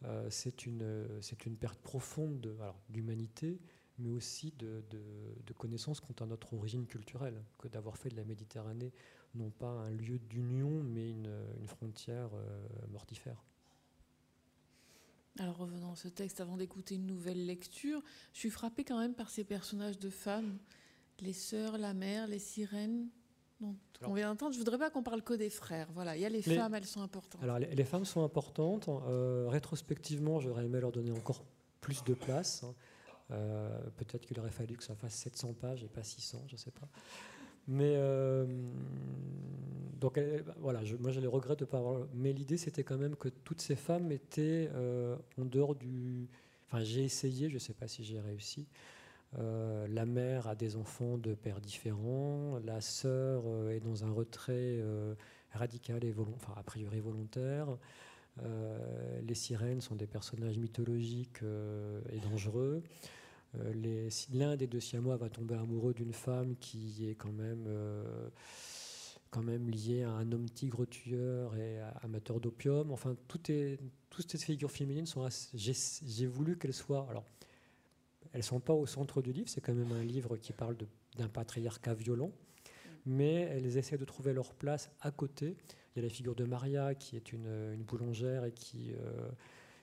Euh, 0.04 0.28
c'est 0.30 0.66
une, 0.66 1.06
c'est 1.20 1.46
une 1.46 1.56
perte 1.56 1.80
profonde 1.80 2.56
d'humanité, 2.88 3.58
mais 3.98 4.10
aussi 4.10 4.52
de, 4.58 4.84
de, 4.90 5.02
de, 5.44 5.52
connaissance 5.52 6.00
quant 6.00 6.14
à 6.20 6.26
notre 6.26 6.54
origine 6.54 6.86
culturelle, 6.86 7.42
que 7.58 7.66
d'avoir 7.66 7.96
fait 7.96 8.10
de 8.10 8.16
la 8.16 8.24
Méditerranée 8.24 8.92
non 9.34 9.50
pas 9.50 9.66
un 9.66 9.90
lieu 9.90 10.18
d'union, 10.18 10.82
mais 10.82 11.10
une, 11.10 11.32
une 11.60 11.66
frontière 11.66 12.30
euh, 12.34 12.66
mortifère. 12.90 13.42
Alors 15.38 15.56
revenons 15.56 15.92
à 15.92 15.96
ce 15.96 16.08
texte 16.08 16.40
avant 16.40 16.56
d'écouter 16.56 16.96
une 16.96 17.06
nouvelle 17.06 17.46
lecture. 17.46 18.02
Je 18.32 18.40
suis 18.40 18.50
frappée 18.50 18.84
quand 18.84 18.98
même 18.98 19.14
par 19.14 19.30
ces 19.30 19.44
personnages 19.44 19.98
de 19.98 20.10
femmes, 20.10 20.58
les 21.20 21.32
sœurs, 21.32 21.78
la 21.78 21.94
mère, 21.94 22.26
les 22.26 22.40
sirènes. 22.40 23.08
Donc, 23.60 23.76
on 24.02 24.14
vient 24.14 24.28
d'entendre. 24.28 24.52
Je 24.52 24.58
voudrais 24.58 24.78
pas 24.78 24.90
qu'on 24.90 25.02
parle 25.02 25.22
que 25.22 25.34
des 25.34 25.50
frères. 25.50 25.88
Voilà, 25.92 26.16
il 26.16 26.22
y 26.22 26.26
a 26.26 26.28
les, 26.28 26.42
femmes, 26.42 26.74
elles 26.74 26.86
sont 26.86 27.02
importantes. 27.02 27.42
Alors 27.42 27.58
les, 27.58 27.84
femmes 27.84 28.04
sont 28.04 28.24
importantes. 28.24 28.88
Euh, 28.88 29.46
rétrospectivement, 29.48 30.40
j'aurais 30.40 30.64
aimé 30.64 30.80
leur 30.80 30.92
donner 30.92 31.12
encore 31.12 31.44
plus 31.80 32.02
de 32.04 32.14
place. 32.14 32.64
Hein. 32.64 32.74
Euh, 33.30 33.78
peut-être 33.96 34.26
qu'il 34.26 34.38
aurait 34.40 34.50
fallu 34.50 34.76
que 34.76 34.84
ça 34.84 34.94
fasse 34.94 35.14
700 35.14 35.54
pages 35.54 35.84
et 35.84 35.88
pas 35.88 36.02
600, 36.02 36.44
je 36.46 36.54
ne 36.54 36.58
sais 36.58 36.70
pas. 36.70 36.88
Mais 37.68 37.94
euh, 37.96 38.46
donc 40.00 40.18
voilà, 40.60 40.82
je, 40.84 40.96
moi 40.96 41.12
de 41.12 41.64
pas. 41.66 41.82
Mais 42.14 42.32
l'idée 42.32 42.56
c'était 42.56 42.82
quand 42.82 42.96
même 42.96 43.14
que 43.14 43.28
toutes 43.28 43.60
ces 43.60 43.76
femmes 43.76 44.10
étaient 44.10 44.70
euh, 44.74 45.16
en 45.38 45.44
dehors 45.44 45.74
du. 45.74 46.28
Enfin, 46.66 46.82
j'ai 46.82 47.04
essayé, 47.04 47.48
je 47.48 47.54
ne 47.54 47.58
sais 47.58 47.74
pas 47.74 47.86
si 47.86 48.04
j'ai 48.04 48.20
réussi. 48.20 48.66
Euh, 49.38 49.86
la 49.88 50.06
mère 50.06 50.48
a 50.48 50.54
des 50.54 50.76
enfants 50.76 51.18
de 51.18 51.34
pères 51.34 51.60
différents, 51.60 52.58
la 52.64 52.80
sœur 52.80 53.44
est 53.70 53.80
dans 53.80 54.04
un 54.04 54.10
retrait 54.10 54.82
radical 55.52 56.04
et 56.04 56.14
enfin, 56.36 56.54
a 56.56 56.62
priori 56.62 57.00
volontaire. 57.00 57.68
les 59.22 59.34
sirènes 59.34 59.82
sont 59.82 59.96
des 59.96 60.06
personnages 60.06 60.58
mythologiques 60.58 61.42
et 62.10 62.18
dangereux. 62.30 62.82
Euh, 63.60 64.08
l'un 64.32 64.56
des 64.56 64.66
deux 64.66 64.80
Siamois 64.80 65.16
va 65.16 65.28
tomber 65.28 65.54
amoureux 65.54 65.94
d'une 65.94 66.12
femme 66.12 66.56
qui 66.60 67.08
est 67.08 67.14
quand 67.14 67.32
même, 67.32 67.64
euh, 67.66 68.28
quand 69.30 69.42
même 69.42 69.68
liée 69.68 70.02
à 70.02 70.10
un 70.10 70.30
homme 70.32 70.48
tigre 70.48 70.86
tueur 70.86 71.56
et 71.56 71.80
amateur 72.02 72.40
d'opium. 72.40 72.90
Enfin, 72.90 73.16
toutes 73.28 73.50
ces 73.50 74.38
figures 74.38 74.70
féminines 74.70 75.06
sont. 75.06 75.26
J'ai 75.54 76.26
voulu 76.26 76.56
qu'elles 76.58 76.74
soient. 76.74 77.06
Alors, 77.10 77.24
elles 78.32 78.42
sont 78.42 78.60
pas 78.60 78.74
au 78.74 78.86
centre 78.86 79.22
du 79.22 79.32
livre. 79.32 79.48
C'est 79.48 79.60
quand 79.60 79.74
même 79.74 79.92
un 79.92 80.04
livre 80.04 80.36
qui 80.36 80.52
parle 80.52 80.76
d'un 81.16 81.28
patriarcat 81.28 81.94
violent, 81.94 82.30
mais 83.06 83.42
elles 83.42 83.76
essaient 83.76 83.98
de 83.98 84.04
trouver 84.04 84.32
leur 84.32 84.54
place 84.54 84.90
à 85.00 85.10
côté. 85.10 85.56
Il 85.94 86.02
y 86.02 86.04
a 86.04 86.08
la 86.08 86.14
figure 86.14 86.34
de 86.34 86.44
Maria 86.44 86.94
qui 86.94 87.16
est 87.16 87.32
une, 87.32 87.72
une 87.72 87.82
boulangère 87.82 88.44
et 88.44 88.52
qui 88.52 88.92
euh, 88.92 89.28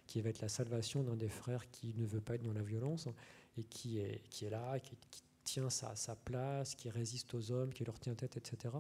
qui 0.08 0.22
va 0.22 0.30
être 0.30 0.42
la 0.42 0.50
salvation 0.50 1.04
d'un 1.04 1.16
des 1.16 1.30
frères 1.30 1.70
qui 1.72 1.94
ne 1.98 2.06
veut 2.06 2.22
pas 2.22 2.36
être 2.36 2.44
dans 2.44 2.54
la 2.54 2.62
violence 2.62 3.10
et 3.58 3.64
qui 3.64 4.00
est, 4.00 4.22
qui 4.30 4.46
est 4.46 4.50
là, 4.50 4.80
qui, 4.80 4.96
tient 5.44 5.70
sa, 5.70 5.96
sa, 5.96 6.16
place, 6.16 6.74
qui 6.74 6.90
résiste 6.90 7.36
aux 7.36 7.52
hommes, 7.52 7.72
qui 7.72 7.84
leur 7.84 8.00
tient 8.00 8.16
tête, 8.16 8.36
etc. 8.36 8.74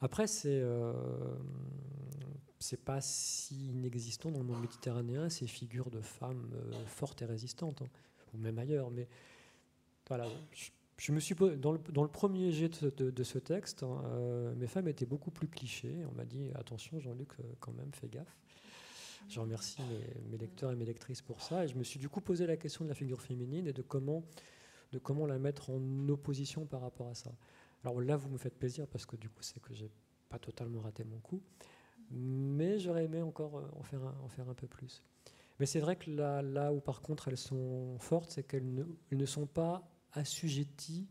Après, 0.00 0.28
c'est 0.28 0.60
euh, 0.60 0.92
pas 2.84 3.00
si 3.00 3.70
inexistant 3.70 4.30
dans 4.30 4.38
le 4.38 4.44
monde 4.44 4.60
méditerranéen 4.60 5.28
ces 5.28 5.46
figures 5.46 5.90
de 5.90 6.00
femmes 6.00 6.50
euh, 6.54 6.86
fortes 6.86 7.22
et 7.22 7.24
résistantes, 7.24 7.82
hein, 7.82 7.88
ou 8.34 8.38
même 8.38 8.58
ailleurs. 8.58 8.90
Mais 8.90 9.08
voilà, 10.08 10.26
je, 10.98 11.12
me 11.12 11.20
suis 11.20 11.34
dans 11.34 11.72
le, 11.72 11.78
dans 11.92 12.02
le 12.02 12.08
premier 12.08 12.52
jet 12.52 12.84
de, 12.84 13.24
ce 13.24 13.38
texte, 13.38 13.82
hein, 13.82 14.02
euh, 14.06 14.54
mes 14.54 14.66
femmes 14.66 14.88
étaient 14.88 15.06
beaucoup 15.06 15.30
plus 15.30 15.48
clichés. 15.48 16.04
On 16.10 16.14
m'a 16.14 16.24
dit 16.24 16.50
attention, 16.54 17.00
Jean-Luc, 17.00 17.28
euh, 17.40 17.42
quand 17.60 17.72
même, 17.72 17.90
fais 17.92 18.08
gaffe. 18.08 18.36
Je 19.28 19.40
remercie 19.40 19.82
mes, 20.30 20.38
lecteurs 20.38 20.70
et 20.70 20.76
mes 20.76 20.84
lectrices 20.84 21.22
pour 21.22 21.42
ça. 21.42 21.64
Et 21.64 21.68
je 21.68 21.76
me 21.76 21.82
suis 21.82 21.98
du 21.98 22.08
coup 22.08 22.20
posé 22.20 22.46
la 22.46 22.56
question 22.56 22.84
de 22.84 22.88
la 22.88 22.94
figure 22.94 23.20
féminine 23.20 23.66
et 23.66 23.72
de 23.72 23.82
comment, 23.82 24.24
de 24.92 24.98
comment 24.98 25.26
la 25.26 25.38
mettre 25.38 25.70
en 25.70 26.08
opposition 26.08 26.66
par 26.66 26.80
rapport 26.80 27.08
à 27.08 27.14
ça. 27.14 27.32
Alors 27.84 28.00
là, 28.00 28.16
vous 28.16 28.28
me 28.28 28.38
faites 28.38 28.58
plaisir 28.58 28.86
parce 28.86 29.06
que 29.06 29.16
du 29.16 29.28
coup, 29.28 29.42
c'est 29.42 29.60
que 29.60 29.74
j'ai 29.74 29.90
pas 30.28 30.38
totalement 30.38 30.80
raté 30.80 31.04
mon 31.04 31.18
coup 31.18 31.42
mais 32.10 32.78
j'aurais 32.78 33.04
aimé 33.04 33.22
encore 33.22 33.58
euh, 33.58 33.68
en 33.78 33.82
faire 33.82 34.02
un, 34.02 34.14
en 34.22 34.28
faire 34.28 34.48
un 34.48 34.54
peu 34.54 34.66
plus. 34.66 35.02
Mais 35.58 35.66
c'est 35.66 35.80
vrai 35.80 35.96
que 35.96 36.10
là, 36.10 36.42
là 36.42 36.72
où 36.72 36.80
par 36.80 37.00
contre 37.00 37.28
elles 37.28 37.36
sont 37.36 37.98
fortes, 37.98 38.30
c'est 38.30 38.42
qu'elles 38.42 38.74
ne, 38.74 38.84
ne, 39.10 39.26
sont 39.26 39.46
pas 39.46 39.88
assujetties 40.12 41.08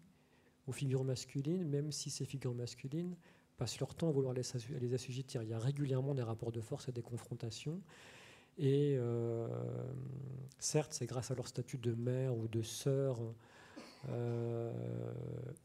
aux 0.68 0.72
figures 0.72 1.04
masculines, 1.04 1.68
même 1.68 1.92
si 1.92 2.10
ces 2.10 2.26
figures 2.26 2.54
masculines 2.54 3.16
passent 3.58 3.80
leur 3.80 3.96
temps 3.96 4.10
à 4.10 4.12
vouloir 4.12 4.34
les, 4.34 4.94
assujettir. 4.94 5.44
Il 5.44 5.50
y 5.50 5.54
a 5.54 5.60
régulièrement 5.60 6.14
des 6.14 6.24
rapports 6.24 6.52
de 6.52 6.62
force 6.62 6.88
et 6.90 6.92
des 6.92 7.02
confrontations. 7.02 7.82
Et 8.58 8.96
euh, 8.98 9.48
certes, 10.60 10.94
c'est 10.94 11.06
grâce 11.06 11.32
à 11.32 11.36
leur 11.36 11.48
statut 11.48 11.78
de 11.78 11.94
mère 11.94 12.36
ou 12.38 12.48
de 12.48 12.62
sœur 12.62 13.20
euh, 14.10 14.72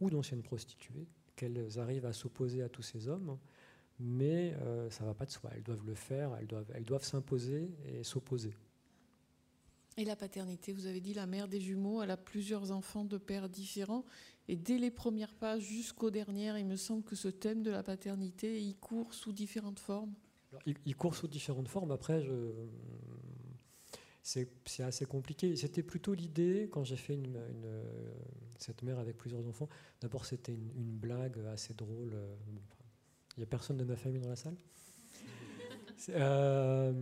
ou 0.01 0.11
d'ancienne 0.11 0.43
prostituée 0.43 1.07
qu'elles 1.36 1.78
arrivent 1.78 2.07
à 2.07 2.12
s'opposer 2.12 2.62
à 2.62 2.68
tous 2.68 2.82
ces 2.82 3.09
hommes 3.09 3.38
mais 4.01 4.55
euh, 4.62 4.88
ça 4.91 5.05
ne 5.05 5.09
va 5.09 5.14
pas 5.14 5.26
de 5.26 5.30
soi. 5.30 5.51
Elles 5.55 5.62
doivent 5.62 5.84
le 5.86 5.95
faire, 5.95 6.34
elles 6.41 6.47
doivent, 6.47 6.70
elles 6.74 6.84
doivent 6.84 7.05
s'imposer 7.05 7.70
et 7.86 8.03
s'opposer. 8.03 8.55
Et 9.97 10.05
la 10.05 10.16
paternité, 10.16 10.72
vous 10.72 10.86
avez 10.86 11.01
dit 11.01 11.12
la 11.12 11.26
mère 11.26 11.47
des 11.47 11.61
jumeaux, 11.61 12.03
elle 12.03 12.11
a 12.11 12.16
plusieurs 12.16 12.72
enfants 12.72 13.05
de 13.05 13.18
pères 13.18 13.51
différents. 13.51 14.05
Et 14.51 14.57
dès 14.57 14.78
les 14.78 14.90
premières 14.90 15.32
pages 15.36 15.62
jusqu'aux 15.62 16.11
dernières, 16.11 16.59
il 16.59 16.66
me 16.66 16.74
semble 16.74 17.05
que 17.05 17.14
ce 17.14 17.28
thème 17.28 17.62
de 17.62 17.70
la 17.70 17.84
paternité, 17.84 18.61
il 18.61 18.74
court 18.74 19.14
sous 19.14 19.32
différentes 19.32 19.78
formes. 19.78 20.12
il, 20.66 20.96
court 20.96 21.14
sous 21.14 21.28
différentes 21.28 21.68
formes. 21.68 21.92
Après, 21.92 22.28
c'est 24.24 24.48
assez 24.80 25.07
compliqué. 25.07 25.55
C'était 25.55 25.84
plutôt 25.84 26.14
l'idée, 26.14 26.68
quand 26.72 26.82
j'ai 26.82 26.96
fait 26.96 27.16
cette 28.59 28.82
mère 28.82 28.98
avec 28.98 29.16
plusieurs 29.16 29.46
enfants, 29.46 29.68
d'abord 30.01 30.26
c'était 30.26 30.53
une, 30.53 30.72
une, 30.74 30.98
blague 30.98 31.38
assez 31.53 31.74
drôle. 31.74 32.14
Euh, 32.14 32.34
il 33.36 33.40
n'y 33.40 33.44
a 33.44 33.46
personne 33.46 33.76
de 33.76 33.84
ma 33.84 33.94
famille 33.94 34.20
dans 34.20 34.30
la 34.30 34.34
salle 34.34 34.57
euh, 36.09 36.92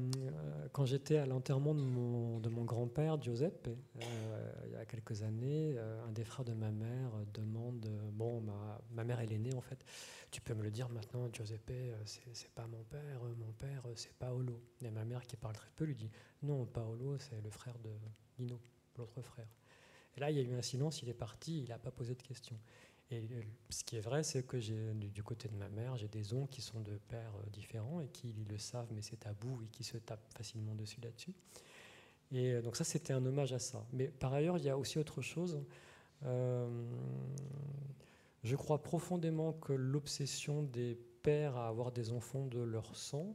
quand 0.73 0.85
j'étais 0.85 1.19
à 1.19 1.27
l'enterrement 1.27 1.75
de 1.75 1.81
mon, 1.81 2.41
de 2.41 2.49
mon 2.49 2.65
grand-père, 2.65 3.21
Giuseppe, 3.21 3.69
euh, 3.69 4.53
il 4.67 4.73
y 4.73 4.77
a 4.77 4.85
quelques 4.85 5.23
années, 5.23 5.75
euh, 5.77 6.05
un 6.07 6.13
des 6.13 6.25
frères 6.25 6.45
de 6.45 6.53
ma 6.53 6.71
mère 6.71 7.11
demande 7.33 7.89
Bon, 8.13 8.41
ma, 8.41 8.81
ma 8.91 9.05
mère, 9.05 9.21
elle 9.21 9.33
est 9.33 9.39
née 9.39 9.55
en 9.55 9.61
fait. 9.61 9.85
Tu 10.31 10.41
peux 10.41 10.55
me 10.55 10.63
le 10.63 10.71
dire 10.71 10.89
maintenant, 10.89 11.29
Giuseppe, 11.33 11.73
c'est 12.05 12.51
pas 12.51 12.67
mon 12.67 12.83
père, 12.85 13.23
mon 13.39 13.53
père, 13.53 13.85
c'est 13.95 14.13
Paolo. 14.19 14.61
Et 14.83 14.91
ma 14.91 15.05
mère, 15.05 15.23
qui 15.23 15.37
parle 15.37 15.55
très 15.55 15.71
peu, 15.77 15.85
lui 15.85 15.95
dit 15.95 16.11
Non, 16.43 16.67
Paolo, 16.67 17.17
c'est 17.19 17.41
le 17.43 17.51
frère 17.51 17.79
de 17.79 17.91
Nino, 18.39 18.61
l'autre 18.97 19.23
frère. 19.23 19.49
Et 20.17 20.21
là, 20.21 20.31
il 20.31 20.37
y 20.37 20.41
a 20.41 20.43
eu 20.43 20.55
un 20.55 20.63
silence, 20.63 21.03
il 21.03 21.09
est 21.09 21.15
parti, 21.15 21.63
il 21.63 21.69
n'a 21.69 21.79
pas 21.79 21.93
posé 21.93 22.15
de 22.17 22.23
questions. 22.23 22.59
Et 23.11 23.23
ce 23.71 23.85
qui 23.85 23.97
est 23.97 24.01
vrai, 24.01 24.23
c'est 24.23 24.43
que 24.43 24.59
du 24.59 25.23
côté 25.23 25.49
de 25.49 25.57
ma 25.57 25.69
mère, 25.69 25.97
j'ai 25.97 26.09
des 26.09 26.35
oncles 26.35 26.53
qui 26.53 26.61
sont 26.61 26.81
de 26.81 26.99
pères 27.09 27.35
euh, 27.37 27.51
différents 27.51 28.01
et 28.01 28.09
qui 28.09 28.35
le 28.49 28.59
savent, 28.59 28.89
mais 28.93 29.01
c'est 29.01 29.17
tabou 29.17 29.63
et 29.63 29.69
qui 29.69 29.83
se 29.83 29.97
tapent 29.97 30.31
facilement 30.37 30.75
dessus 30.75 31.01
là-dessus. 31.01 31.33
Et 32.33 32.53
euh, 32.53 32.63
donc 32.63 32.77
ça, 32.77 32.85
c'était 32.85 33.15
un 33.15 33.25
hommage 33.25 33.55
à 33.55 33.59
ça. 33.59 33.87
Mais 33.95 34.09
par 34.09 34.35
ailleurs, 34.35 34.59
il 34.59 34.65
y 34.65 34.69
a 34.69 34.77
aussi 34.77 34.99
autre 34.99 35.23
chose. 35.23 35.59
Euh, 36.25 36.69
je 38.45 38.57
crois 38.57 38.83
profondément 38.83 39.55
que 39.55 39.73
l'obsession 39.73 40.63
des 40.63 40.99
pères 41.23 41.57
à 41.57 41.69
avoir 41.69 41.93
des 41.93 42.13
enfants 42.13 42.45
de 42.45 42.61
leur 42.61 42.95
sang 42.95 43.35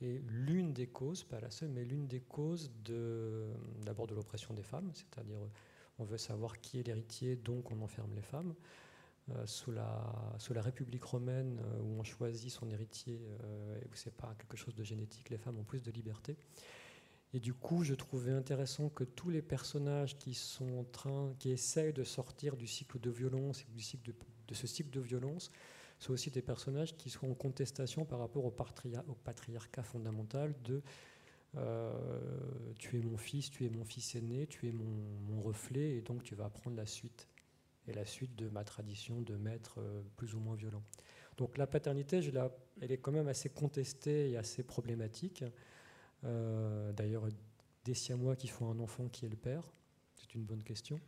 est 0.00 0.22
l'une 0.28 0.72
des 0.72 0.86
causes, 0.86 1.24
pas 1.24 1.40
la 1.40 1.50
seule, 1.50 1.68
mais 1.68 1.84
l'une 1.84 2.06
des 2.06 2.20
causes 2.20 2.70
d'abord 3.84 4.06
de, 4.06 4.12
de 4.12 4.16
l'oppression 4.16 4.54
des 4.54 4.62
femmes, 4.62 4.90
c'est-à-dire 4.94 5.38
on 5.98 6.04
veut 6.04 6.16
savoir 6.16 6.58
qui 6.62 6.80
est 6.80 6.82
l'héritier, 6.86 7.36
donc 7.36 7.70
on 7.70 7.82
enferme 7.82 8.14
les 8.14 8.22
femmes. 8.22 8.54
Euh, 9.36 9.46
sous, 9.46 9.70
la, 9.70 10.34
sous 10.38 10.54
la 10.54 10.62
République 10.62 11.04
romaine, 11.04 11.60
euh, 11.60 11.82
où 11.82 12.00
on 12.00 12.02
choisit 12.02 12.50
son 12.50 12.68
héritier 12.70 13.20
euh, 13.44 13.80
et 13.80 13.86
où 13.86 13.94
c'est 13.94 14.14
pas 14.14 14.34
quelque 14.38 14.56
chose 14.56 14.74
de 14.74 14.82
génétique, 14.82 15.30
les 15.30 15.38
femmes 15.38 15.58
ont 15.58 15.64
plus 15.64 15.82
de 15.82 15.90
liberté. 15.90 16.36
Et 17.32 17.38
du 17.38 17.54
coup, 17.54 17.84
je 17.84 17.94
trouvais 17.94 18.32
intéressant 18.32 18.88
que 18.88 19.04
tous 19.04 19.30
les 19.30 19.42
personnages 19.42 20.18
qui 20.18 20.34
sont 20.34 20.78
en 20.78 20.84
train, 20.84 21.32
qui 21.38 21.50
essayent 21.50 21.92
de 21.92 22.02
sortir 22.02 22.56
du 22.56 22.66
cycle 22.66 22.98
de 22.98 23.10
violence 23.10 23.64
du 23.68 23.80
cycle 23.80 24.12
de, 24.48 24.54
ce 24.54 24.66
cycle 24.66 24.90
de 24.90 25.00
violence, 25.00 25.52
soient 26.00 26.14
aussi 26.14 26.30
des 26.30 26.42
personnages 26.42 26.96
qui 26.96 27.08
sont 27.08 27.30
en 27.30 27.34
contestation 27.34 28.04
par 28.04 28.18
rapport 28.18 28.44
au, 28.44 28.48
au 28.48 29.14
patriarcat 29.14 29.82
fondamental 29.84 30.54
de 30.64 30.82
tu 32.78 32.98
es 32.98 33.02
mon 33.02 33.16
fils, 33.16 33.50
tu 33.50 33.64
es 33.64 33.70
mon 33.70 33.84
fils 33.84 34.14
aîné, 34.16 34.46
tu 34.46 34.68
es 34.68 34.72
mon, 34.72 34.90
mon 35.28 35.42
reflet, 35.42 35.96
et 35.96 36.00
donc 36.00 36.22
tu 36.22 36.34
vas 36.34 36.48
prendre 36.48 36.76
la 36.76 36.86
suite 36.86 37.29
et 37.90 37.94
la 37.94 38.04
suite 38.04 38.34
de 38.36 38.48
ma 38.48 38.64
tradition 38.64 39.20
de 39.20 39.36
maître 39.36 39.80
euh, 39.80 40.02
plus 40.16 40.34
ou 40.34 40.40
moins 40.40 40.54
violent. 40.54 40.82
Donc 41.36 41.58
la 41.58 41.66
paternité, 41.66 42.20
elle 42.80 42.92
est 42.92 42.98
quand 42.98 43.12
même 43.12 43.28
assez 43.28 43.48
contestée 43.48 44.30
et 44.30 44.36
assez 44.36 44.62
problématique. 44.62 45.44
Euh, 46.24 46.92
D'ailleurs, 46.92 47.28
des 47.84 47.94
Siamois 47.94 48.36
qui 48.36 48.48
font 48.48 48.70
un 48.70 48.78
enfant 48.78 49.08
qui 49.08 49.26
est 49.26 49.28
le 49.28 49.36
père, 49.36 49.72
c'est 50.14 50.34
une 50.34 50.44
bonne 50.44 50.62
question. 50.62 51.00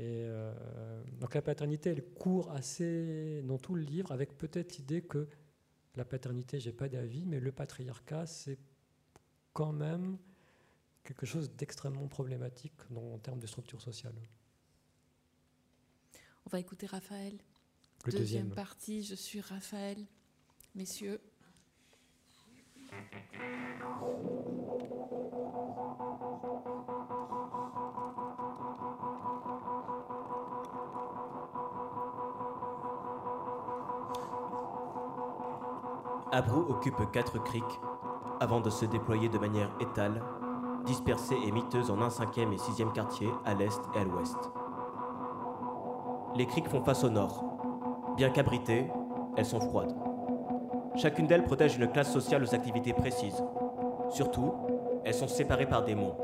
Euh, 0.00 1.04
donc 1.20 1.34
la 1.34 1.42
paternité, 1.42 1.90
elle 1.90 2.02
court 2.02 2.50
assez 2.50 3.42
dans 3.44 3.58
tout 3.58 3.74
le 3.74 3.82
livre, 3.82 4.12
avec 4.12 4.36
peut-être 4.36 4.76
l'idée 4.76 5.02
que 5.02 5.28
la 5.94 6.04
paternité, 6.04 6.58
j'ai 6.58 6.72
pas 6.72 6.88
d'avis, 6.88 7.26
mais 7.26 7.38
le 7.38 7.52
patriarcat, 7.52 8.26
c'est 8.26 8.58
quand 9.52 9.72
même 9.72 10.18
quelque 11.04 11.26
chose 11.26 11.54
d'extrêmement 11.54 12.08
problématique 12.08 12.72
en 12.96 13.18
termes 13.18 13.38
de 13.38 13.46
structure 13.46 13.80
sociale. 13.80 14.14
On 16.46 16.50
va 16.50 16.58
écouter 16.60 16.86
Raphaël. 16.86 17.38
deuxième. 18.06 18.50
partie, 18.50 19.02
je 19.02 19.14
suis 19.14 19.40
Raphaël. 19.40 19.98
Messieurs. 20.74 21.20
Abrou 36.32 36.60
occupe 36.68 37.10
quatre 37.12 37.42
criques 37.42 37.62
avant 38.40 38.60
de 38.60 38.68
se 38.68 38.84
déployer 38.84 39.28
de 39.28 39.38
manière 39.38 39.70
étale, 39.80 40.22
dispersée 40.84 41.36
et 41.36 41.52
miteuse 41.52 41.90
en 41.90 42.02
un 42.02 42.10
cinquième 42.10 42.52
et 42.52 42.58
sixième 42.58 42.92
quartier 42.92 43.30
à 43.44 43.54
l'est 43.54 43.80
et 43.94 43.98
à 43.98 44.04
l'ouest 44.04 44.50
les 46.36 46.46
criques 46.46 46.68
font 46.68 46.82
face 46.82 47.04
au 47.04 47.10
nord. 47.10 47.44
Bien 48.16 48.30
qu'abritées, 48.30 48.90
elles 49.36 49.46
sont 49.46 49.60
froides. 49.60 49.94
Chacune 50.96 51.26
d'elles 51.26 51.44
protège 51.44 51.76
une 51.76 51.88
classe 51.88 52.12
sociale 52.12 52.42
aux 52.42 52.54
activités 52.54 52.92
précises. 52.92 53.42
Surtout, 54.10 54.52
elles 55.04 55.14
sont 55.14 55.28
séparées 55.28 55.66
par 55.66 55.84
des 55.84 55.94
monts. 55.94 56.16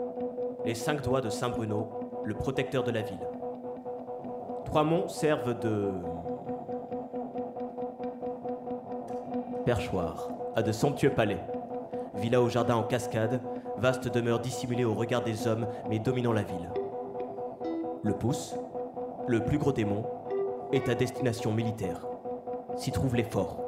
Les 0.64 0.74
cinq 0.74 1.02
doigts 1.02 1.20
de 1.20 1.30
Saint-Bruno, 1.30 1.88
le 2.24 2.34
protecteur 2.34 2.84
de 2.84 2.90
la 2.90 3.02
ville. 3.02 3.26
Trois 4.64 4.84
monts 4.84 5.08
servent 5.08 5.58
de 5.58 5.90
perchoir 9.64 10.28
à 10.54 10.62
de 10.62 10.72
somptueux 10.72 11.10
palais. 11.10 11.40
Villa 12.14 12.40
au 12.40 12.48
jardin 12.48 12.76
en 12.76 12.82
cascade, 12.82 13.40
vaste 13.78 14.08
demeure 14.08 14.40
dissimulée 14.40 14.84
au 14.84 14.94
regard 14.94 15.22
des 15.22 15.46
hommes 15.46 15.66
mais 15.88 15.98
dominant 15.98 16.32
la 16.32 16.42
ville. 16.42 16.70
Le 18.02 18.12
pouce, 18.12 18.54
le 19.26 19.44
plus 19.44 19.58
gros 19.58 19.72
démon, 19.72 20.04
est 20.72 20.88
à 20.88 20.94
destination 20.94 21.52
militaire. 21.52 22.06
S'y 22.76 22.92
trouvent 22.92 23.16
les 23.16 23.24
forts. 23.24 23.60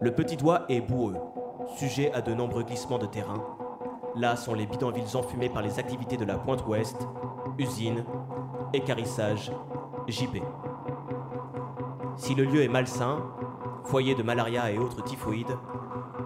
Le 0.00 0.14
petit 0.14 0.36
doigt 0.36 0.62
est 0.68 0.80
boueux, 0.80 1.16
sujet 1.76 2.12
à 2.12 2.20
de 2.20 2.34
nombreux 2.34 2.62
glissements 2.62 2.98
de 2.98 3.06
terrain. 3.06 3.42
Là 4.16 4.36
sont 4.36 4.54
les 4.54 4.66
bidonvilles 4.66 5.16
enfumés 5.16 5.48
par 5.48 5.62
les 5.62 5.78
activités 5.78 6.16
de 6.16 6.24
la 6.24 6.36
pointe 6.36 6.66
ouest, 6.66 6.96
usines, 7.58 8.04
écarissage, 8.72 9.52
JB. 10.08 10.38
Si 12.16 12.34
le 12.34 12.44
lieu 12.44 12.62
est 12.62 12.68
malsain, 12.68 13.18
foyer 13.84 14.14
de 14.14 14.22
malaria 14.22 14.70
et 14.70 14.78
autres 14.78 15.02
typhoïdes, 15.02 15.56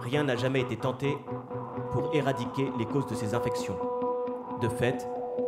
rien 0.01 0.23
n'a 0.23 0.35
jamais 0.35 0.61
été 0.61 0.77
tenté 0.77 1.17
pour 1.91 2.13
éradiquer 2.13 2.71
les 2.77 2.85
causes 2.85 3.07
de 3.07 3.15
ces 3.15 3.33
infections. 3.33 3.77
De 4.61 4.67
fait, 4.67 5.07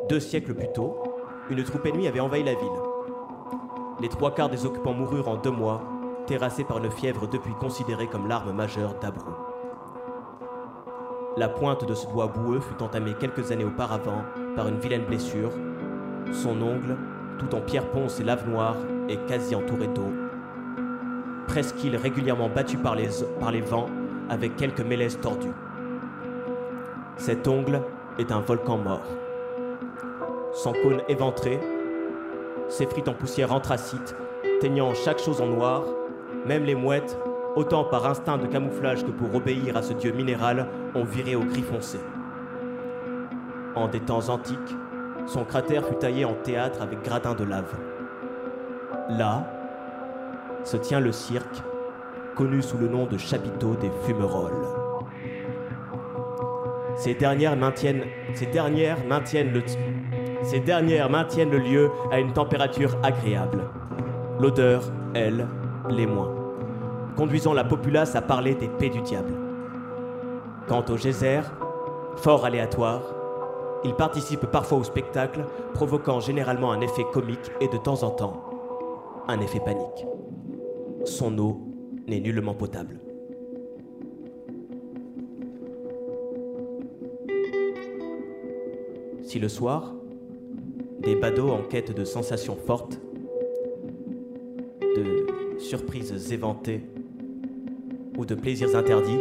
deux 0.10 0.20
siècles 0.20 0.54
plus 0.54 0.72
tôt, 0.72 0.98
une 1.50 1.64
troupe 1.64 1.86
ennemie 1.86 2.08
avait 2.08 2.20
envahi 2.20 2.44
la 2.44 2.54
ville. 2.54 2.68
Les 4.02 4.10
trois 4.10 4.34
quarts 4.34 4.50
des 4.50 4.66
occupants 4.66 4.94
moururent 4.94 5.30
en 5.30 5.38
deux 5.38 5.52
mois, 5.52 5.82
terrassé 6.26 6.64
par 6.64 6.78
une 6.78 6.92
fièvre 6.92 7.28
depuis 7.28 7.54
considérée 7.54 8.08
comme 8.08 8.28
l'arme 8.28 8.52
majeure 8.52 8.96
d'Abrou. 9.00 9.32
La 11.38 11.48
pointe 11.48 11.86
de 11.86 11.94
ce 11.94 12.08
doigt 12.08 12.28
boueux 12.28 12.60
fut 12.60 12.82
entamée 12.82 13.14
quelques 13.14 13.52
années 13.52 13.64
auparavant 13.64 14.24
par 14.56 14.68
une 14.68 14.80
vilaine 14.80 15.06
blessure. 15.06 15.52
Son 16.34 16.62
ongle, 16.62 16.98
tout 17.38 17.54
en 17.56 17.62
pierre 17.62 17.90
ponce 17.92 18.20
et 18.20 18.24
lave 18.24 18.50
noire, 18.50 18.76
est 19.08 19.24
quasi 19.28 19.56
entouré 19.56 19.88
d'eau. 19.88 20.12
Presqu'île 21.48 21.96
régulièrement 21.96 22.50
battu 22.50 22.78
par 22.78 22.96
les, 22.96 23.10
par 23.40 23.52
les 23.52 23.62
vents 23.62 23.90
avec 24.30 24.56
quelques 24.58 24.82
mélèzes 24.82 25.20
tordus. 25.22 25.54
Cet 27.18 27.48
ongle 27.48 27.82
est 28.20 28.32
un 28.32 28.42
volcan 28.42 28.78
mort. 28.78 29.06
Son 30.58 30.74
cône 30.74 31.04
éventré 31.08 31.60
s'effrite 32.68 33.08
en 33.08 33.14
poussière 33.14 33.54
anthracite, 33.54 34.16
teignant 34.60 34.96
chaque 34.96 35.20
chose 35.20 35.40
en 35.40 35.46
noir, 35.46 35.84
même 36.48 36.64
les 36.64 36.74
mouettes, 36.74 37.16
autant 37.56 37.84
par 37.84 38.08
instinct 38.08 38.40
de 38.40 38.48
camouflage 38.48 39.06
que 39.06 39.12
pour 39.12 39.36
obéir 39.36 39.78
à 39.78 39.84
ce 39.84 39.94
dieu 39.94 40.12
minéral, 40.12 40.68
ont 40.96 41.04
viré 41.04 41.36
au 41.36 41.44
gris 41.44 41.62
foncé. 41.62 42.00
En 43.76 43.88
des 43.88 44.00
temps 44.00 44.30
antiques, 44.30 44.76
son 45.28 45.46
cratère 45.46 45.86
fut 45.86 45.94
taillé 45.94 46.26
en 46.26 46.34
théâtre 46.34 46.82
avec 46.82 47.04
gradins 47.04 47.36
de 47.36 47.44
lave. 47.44 47.78
Là 49.10 49.46
se 50.64 50.76
tient 50.76 51.00
le 51.00 51.12
cirque, 51.12 51.62
connu 52.36 52.64
sous 52.64 52.80
le 52.80 52.88
nom 52.88 53.06
de 53.06 53.20
chapiteau 53.20 53.76
des 53.76 53.92
fumerolles. 54.08 54.66
Ces 56.96 57.14
dernières 57.14 57.56
maintiennent, 57.56 58.06
ces 58.34 58.48
dernières 58.48 59.06
maintiennent 59.06 59.54
le, 59.54 59.62
ces 60.44 60.60
dernières 60.60 61.10
maintiennent 61.10 61.52
le 61.52 61.60
lieu 61.60 61.92
à 62.12 62.20
une 62.20 62.34
température 62.34 62.98
agréable. 63.04 63.64
L'odeur, 64.40 64.84
elle, 65.14 65.48
les 65.90 66.06
moins, 66.06 66.34
conduisant 67.16 67.54
la 67.54 67.64
populace 67.64 68.16
à 68.16 68.22
parler 68.22 68.56
des 68.56 68.68
paix 68.68 68.90
du 68.90 69.02
diable. 69.02 69.34
Quant 70.68 70.86
au 70.90 70.98
geyser, 70.98 71.42
fort 72.18 72.46
aléatoire, 72.46 73.02
il 73.84 73.94
participe 73.94 74.46
parfois 74.48 74.80
au 74.80 74.84
spectacle, 74.84 75.46
provoquant 75.74 76.20
généralement 76.20 76.72
un 76.72 76.82
effet 76.82 77.06
comique 77.14 77.52
et 77.62 77.68
de 77.68 77.78
temps 77.78 78.04
en 78.04 78.10
temps 78.10 78.44
un 79.28 79.40
effet 79.42 79.60
panique. 79.60 80.06
Son 81.06 81.38
eau 81.38 81.62
n'est 82.08 82.20
nullement 82.20 82.54
potable. 82.54 83.00
Si 89.24 89.40
le 89.40 89.50
soir, 89.50 89.94
des 91.00 91.16
badauds 91.16 91.50
en 91.50 91.62
quête 91.62 91.96
de 91.96 92.04
sensations 92.04 92.56
fortes, 92.56 93.00
de 94.82 95.60
surprises 95.60 96.32
éventées 96.32 96.82
ou 98.18 98.26
de 98.26 98.36
plaisirs 98.36 98.76
interdits 98.76 99.20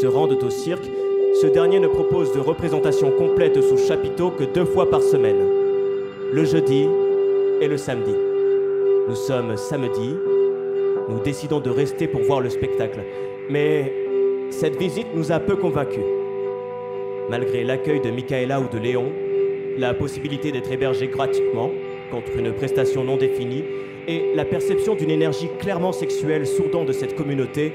se 0.00 0.06
rendent 0.06 0.42
au 0.42 0.50
cirque, 0.50 0.90
ce 1.40 1.46
dernier 1.46 1.78
ne 1.78 1.88
propose 1.88 2.32
de 2.32 2.40
représentation 2.40 3.10
complète 3.10 3.60
sous 3.60 3.76
chapiteau 3.76 4.30
que 4.30 4.44
deux 4.44 4.64
fois 4.64 4.90
par 4.90 5.02
semaine, 5.02 5.40
le 6.32 6.44
jeudi 6.44 6.86
et 7.60 7.68
le 7.68 7.76
samedi. 7.76 8.14
Nous 9.08 9.14
sommes 9.14 9.56
samedi, 9.56 10.14
nous 11.08 11.20
décidons 11.20 11.60
de 11.60 11.70
rester 11.70 12.06
pour 12.06 12.22
voir 12.22 12.40
le 12.40 12.50
spectacle, 12.50 13.00
mais 13.48 13.92
cette 14.50 14.76
visite 14.76 15.08
nous 15.14 15.32
a 15.32 15.38
peu 15.38 15.56
convaincus. 15.56 16.04
Malgré 17.28 17.62
l'accueil 17.62 18.00
de 18.00 18.10
Michaela 18.10 18.60
ou 18.60 18.68
de 18.68 18.78
Léon, 18.78 19.12
la 19.80 19.94
possibilité 19.94 20.52
d'être 20.52 20.70
hébergé 20.70 21.08
gratuitement 21.08 21.70
contre 22.10 22.36
une 22.36 22.52
prestation 22.52 23.02
non 23.02 23.16
définie 23.16 23.64
et 24.06 24.34
la 24.34 24.44
perception 24.44 24.94
d'une 24.94 25.10
énergie 25.10 25.48
clairement 25.58 25.92
sexuelle 25.92 26.46
sourdant 26.46 26.84
de 26.84 26.92
cette 26.92 27.16
communauté, 27.16 27.72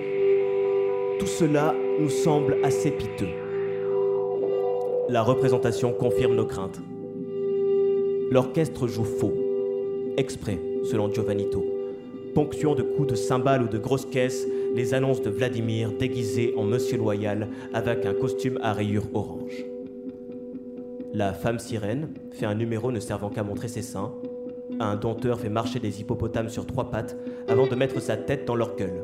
tout 1.20 1.26
cela 1.26 1.74
nous 2.00 2.10
semble 2.10 2.58
assez 2.64 2.92
piteux. 2.92 3.30
La 5.10 5.24
représentation 5.24 5.94
confirme 5.94 6.36
nos 6.36 6.46
craintes. 6.46 6.80
L'orchestre 8.30 8.88
joue 8.88 9.04
faux, 9.04 9.34
exprès, 10.18 10.60
selon 10.84 11.12
Giovannito, 11.12 11.66
ponctuant 12.36 12.76
de 12.76 12.84
coups 12.84 13.10
de 13.10 13.16
cymbales 13.16 13.64
ou 13.64 13.68
de 13.68 13.80
grosses 13.80 14.06
caisses 14.06 14.48
les 14.76 14.94
annonces 14.94 15.24
de 15.24 15.32
Vladimir 15.32 15.92
déguisé 15.92 16.54
en 16.56 16.66
Monsieur 16.66 16.98
Loyal 16.98 17.48
avec 17.74 18.06
un 18.06 18.14
costume 18.14 18.60
à 18.62 18.74
rayures 18.74 19.08
orange. 19.14 19.75
La 21.16 21.32
femme 21.32 21.60
sirène 21.60 22.10
fait 22.34 22.46
un 22.46 22.56
numéro 22.56 22.92
ne 22.92 23.00
servant 23.00 23.30
qu'à 23.30 23.42
montrer 23.42 23.70
ses 23.70 23.82
seins. 23.82 24.12
Un 24.82 24.98
dompteur 24.98 25.40
fait 25.40 25.48
marcher 25.48 25.80
des 25.80 26.02
hippopotames 26.02 26.50
sur 26.50 26.68
trois 26.68 26.92
pattes 26.92 27.16
avant 27.48 27.68
de 27.68 27.76
mettre 27.76 28.02
sa 28.02 28.18
tête 28.18 28.44
dans 28.46 28.56
leur 28.58 28.76
gueule. 28.76 29.02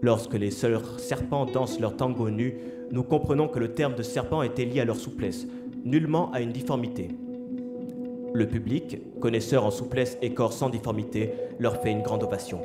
Lorsque 0.00 0.34
les 0.34 0.50
sœurs 0.50 0.98
serpents 0.98 1.46
dansent 1.46 1.78
leur 1.78 1.96
tango 1.96 2.28
nu, 2.28 2.58
nous 2.90 3.04
comprenons 3.04 3.46
que 3.46 3.60
le 3.60 3.72
terme 3.72 3.94
de 3.94 4.02
serpent 4.02 4.42
était 4.42 4.64
lié 4.64 4.80
à 4.80 4.84
leur 4.84 4.96
souplesse, 4.96 5.46
nullement 5.84 6.32
à 6.32 6.40
une 6.40 6.50
difformité. 6.50 7.06
Le 8.34 8.48
public, 8.48 8.98
connaisseur 9.20 9.64
en 9.64 9.70
souplesse 9.70 10.18
et 10.22 10.34
corps 10.34 10.52
sans 10.52 10.70
difformité, 10.70 11.34
leur 11.60 11.80
fait 11.80 11.92
une 11.92 12.02
grande 12.02 12.24
ovation. 12.24 12.60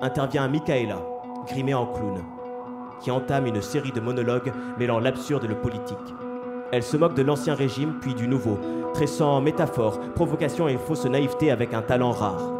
Intervient 0.00 0.48
Michaela, 0.48 1.04
grimée 1.46 1.74
en 1.74 1.84
clown, 1.84 2.22
qui 3.02 3.10
entame 3.10 3.46
une 3.46 3.60
série 3.60 3.92
de 3.92 4.00
monologues 4.00 4.52
mêlant 4.78 5.00
l'absurde 5.00 5.44
et 5.44 5.48
le 5.48 5.60
politique. 5.60 5.98
Elle 6.70 6.82
se 6.82 6.96
moque 6.96 7.14
de 7.14 7.22
l'ancien 7.22 7.54
régime 7.54 7.94
puis 8.00 8.14
du 8.14 8.28
nouveau, 8.28 8.58
tressant 8.94 9.40
métaphores, 9.40 10.00
provocations 10.14 10.68
et 10.68 10.78
fausses 10.78 11.04
naïvetés 11.06 11.50
avec 11.50 11.74
un 11.74 11.82
talent 11.82 12.12
rare. 12.12 12.50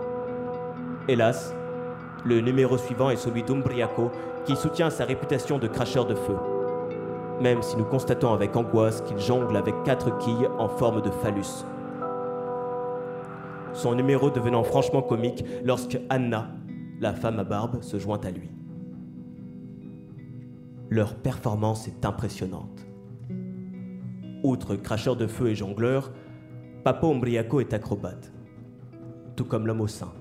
Hélas, 1.08 1.54
le 2.24 2.40
numéro 2.40 2.76
suivant 2.76 3.10
est 3.10 3.16
celui 3.16 3.42
d'Umbriaco, 3.42 4.10
qui 4.44 4.56
soutient 4.56 4.90
sa 4.90 5.04
réputation 5.04 5.58
de 5.58 5.66
cracheur 5.66 6.04
de 6.04 6.14
feu. 6.14 6.36
Même 7.40 7.62
si 7.62 7.76
nous 7.76 7.84
constatons 7.84 8.32
avec 8.32 8.54
angoisse 8.56 9.00
qu'il 9.02 9.18
jongle 9.18 9.56
avec 9.56 9.74
quatre 9.84 10.16
quilles 10.18 10.48
en 10.58 10.68
forme 10.68 11.00
de 11.00 11.10
phallus. 11.10 11.64
Son 13.72 13.94
numéro 13.94 14.30
devenant 14.30 14.62
franchement 14.62 15.02
comique 15.02 15.44
lorsque 15.64 15.98
Anna, 16.10 16.48
la 17.00 17.14
femme 17.14 17.38
à 17.38 17.44
barbe, 17.44 17.82
se 17.82 17.98
joint 17.98 18.20
à 18.22 18.30
lui. 18.30 18.50
Leur 20.94 21.14
performance 21.14 21.88
est 21.88 22.04
impressionnante. 22.04 22.86
Outre 24.42 24.76
cracheur 24.76 25.16
de 25.16 25.26
feu 25.26 25.48
et 25.48 25.54
jongleur, 25.54 26.12
Papo 26.84 27.10
Umbriaco 27.10 27.60
est 27.60 27.72
acrobate, 27.72 28.30
tout 29.34 29.46
comme 29.46 29.66
l'homme 29.66 29.80
au 29.80 29.86
sein. 29.86 30.12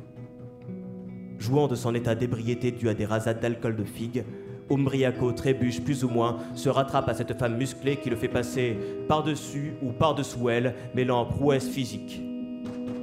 Jouant 1.39 1.67
de 1.67 1.76
son 1.76 1.93
état 1.93 2.15
d'ébriété 2.15 2.72
dû 2.72 2.88
à 2.88 2.93
des 2.93 3.05
rasades 3.05 3.41
d'alcool 3.41 3.76
de 3.76 3.84
figue, 3.84 4.24
Umbriaco 4.69 5.34
trébuche 5.34 5.82
plus 5.82 6.05
ou 6.05 6.07
moins, 6.07 6.38
se 6.55 6.69
rattrape 6.69 7.09
à 7.09 7.15
cette 7.15 7.38
femme 7.38 7.57
musclée 7.57 7.97
qui 7.97 8.09
le 8.09 8.15
fait 8.15 8.30
passer 8.30 8.78
par-dessus 9.09 9.74
ou 9.84 9.91
par-dessous 9.91 10.47
elle, 10.47 10.74
mêlant 10.95 11.26
prouesse 11.26 11.67
physique 11.67 12.22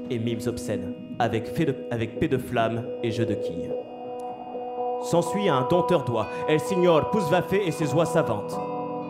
et 0.09 0.19
mimes 0.19 0.41
obscènes, 0.47 0.95
avec, 1.19 1.53
paix 1.53 2.29
de 2.29 2.39
flamme 2.39 2.83
et 3.03 3.11
jeu 3.11 3.27
de 3.27 3.35
quilles. 3.35 3.71
S'ensuit 5.03 5.49
un 5.49 5.63
dompteur 5.63 6.03
d'oies, 6.03 6.27
El 6.49 6.59
Signor 6.59 7.11
Pusvafe 7.11 7.53
et 7.53 7.71
ses 7.71 7.95
oies 7.95 8.05
savantes. 8.05 8.59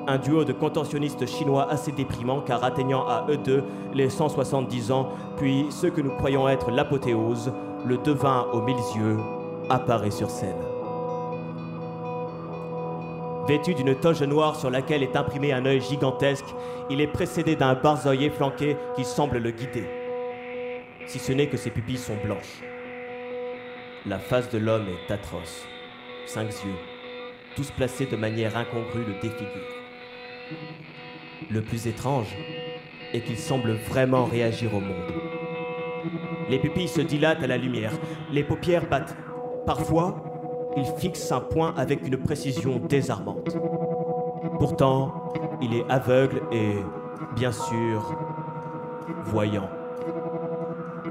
Un 0.07 0.18
duo 0.18 0.45
de 0.45 0.53
contentionnistes 0.53 1.26
chinois 1.26 1.66
assez 1.70 1.93
déprimant 1.93 2.41
car 2.41 2.62
atteignant 2.62 3.07
à 3.07 3.24
eux 3.30 3.39
deux 3.39 3.64
les 3.95 4.11
170 4.11 4.93
ans, 4.93 5.09
puis 5.39 5.66
ce 5.70 5.86
que 5.86 6.03
nous 6.03 6.11
croyons 6.11 6.47
être 6.47 6.70
l'apothéose, 6.70 7.53
le 7.86 7.97
devin 7.99 8.47
aux 8.53 8.61
mille 8.61 8.76
yeux, 8.97 9.16
apparaît 9.70 10.11
sur 10.11 10.28
scène. 10.28 10.57
Vêtu 13.47 13.72
d'une 13.72 13.95
toge 13.95 14.22
noire 14.22 14.57
sur 14.57 14.68
laquelle 14.68 15.03
est 15.03 15.16
imprimé 15.16 15.55
un 15.55 15.64
œil 15.64 15.80
gigantesque, 15.80 16.55
il 16.91 17.01
est 17.01 17.07
précédé 17.07 17.57
d'un 17.57 17.74
barzeuil 17.74 18.28
flanqué 18.28 18.76
qui 18.95 19.07
semble 19.07 19.39
le 19.39 19.51
guider. 19.53 19.89
Si 21.07 21.18
ce 21.18 21.32
n'est 21.32 21.49
que 21.49 21.57
ses 21.57 21.70
pupilles 21.70 21.97
sont 21.97 22.16
blanches. 22.22 22.62
La 24.05 24.18
face 24.18 24.51
de 24.51 24.59
l'homme 24.59 24.86
est 24.89 25.11
atroce. 25.11 25.66
Cinq 26.29 26.51
yeux, 26.62 26.76
tous 27.57 27.70
placés 27.70 28.05
de 28.05 28.14
manière 28.14 28.55
incongrue, 28.55 29.03
le 29.03 29.14
défigurent. 29.14 29.49
Le 31.51 31.62
plus 31.62 31.87
étrange 31.87 32.37
est 33.14 33.22
qu'il 33.22 33.39
semble 33.39 33.72
vraiment 33.89 34.26
réagir 34.26 34.74
au 34.74 34.81
monde. 34.81 35.11
Les 36.51 36.59
pupilles 36.59 36.89
se 36.89 37.01
dilatent 37.01 37.43
à 37.43 37.47
la 37.47 37.57
lumière, 37.57 37.93
les 38.31 38.45
paupières 38.45 38.87
battent. 38.91 39.16
Parfois, 39.64 40.22
il 40.76 40.85
fixe 40.99 41.33
un 41.33 41.41
point 41.41 41.72
avec 41.79 42.07
une 42.07 42.18
précision 42.18 42.76
désarmante. 42.76 43.57
Pourtant, 44.59 45.33
il 45.62 45.74
est 45.74 45.85
aveugle 45.89 46.43
et, 46.53 46.74
bien 47.37 47.53
sûr, 47.53 48.14
voyant. 49.24 49.70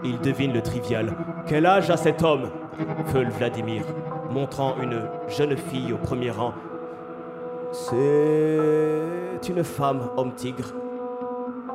Il 0.04 0.20
devine 0.20 0.54
le 0.54 0.62
trivial. 0.62 1.12
Quel 1.48 1.66
âge 1.66 1.90
a 1.90 1.98
cet 1.98 2.22
homme? 2.22 2.52
Feule 3.08 3.30
Vladimir, 3.30 3.84
montrant 4.32 4.76
une 4.82 5.02
jeune 5.28 5.58
fille 5.58 5.94
au 5.94 5.98
premier 5.98 6.32
rang. 6.32 6.54
C'est 7.72 9.50
une 9.50 9.64
femme, 9.64 10.10
homme 10.18 10.34
tigre. 10.34 10.74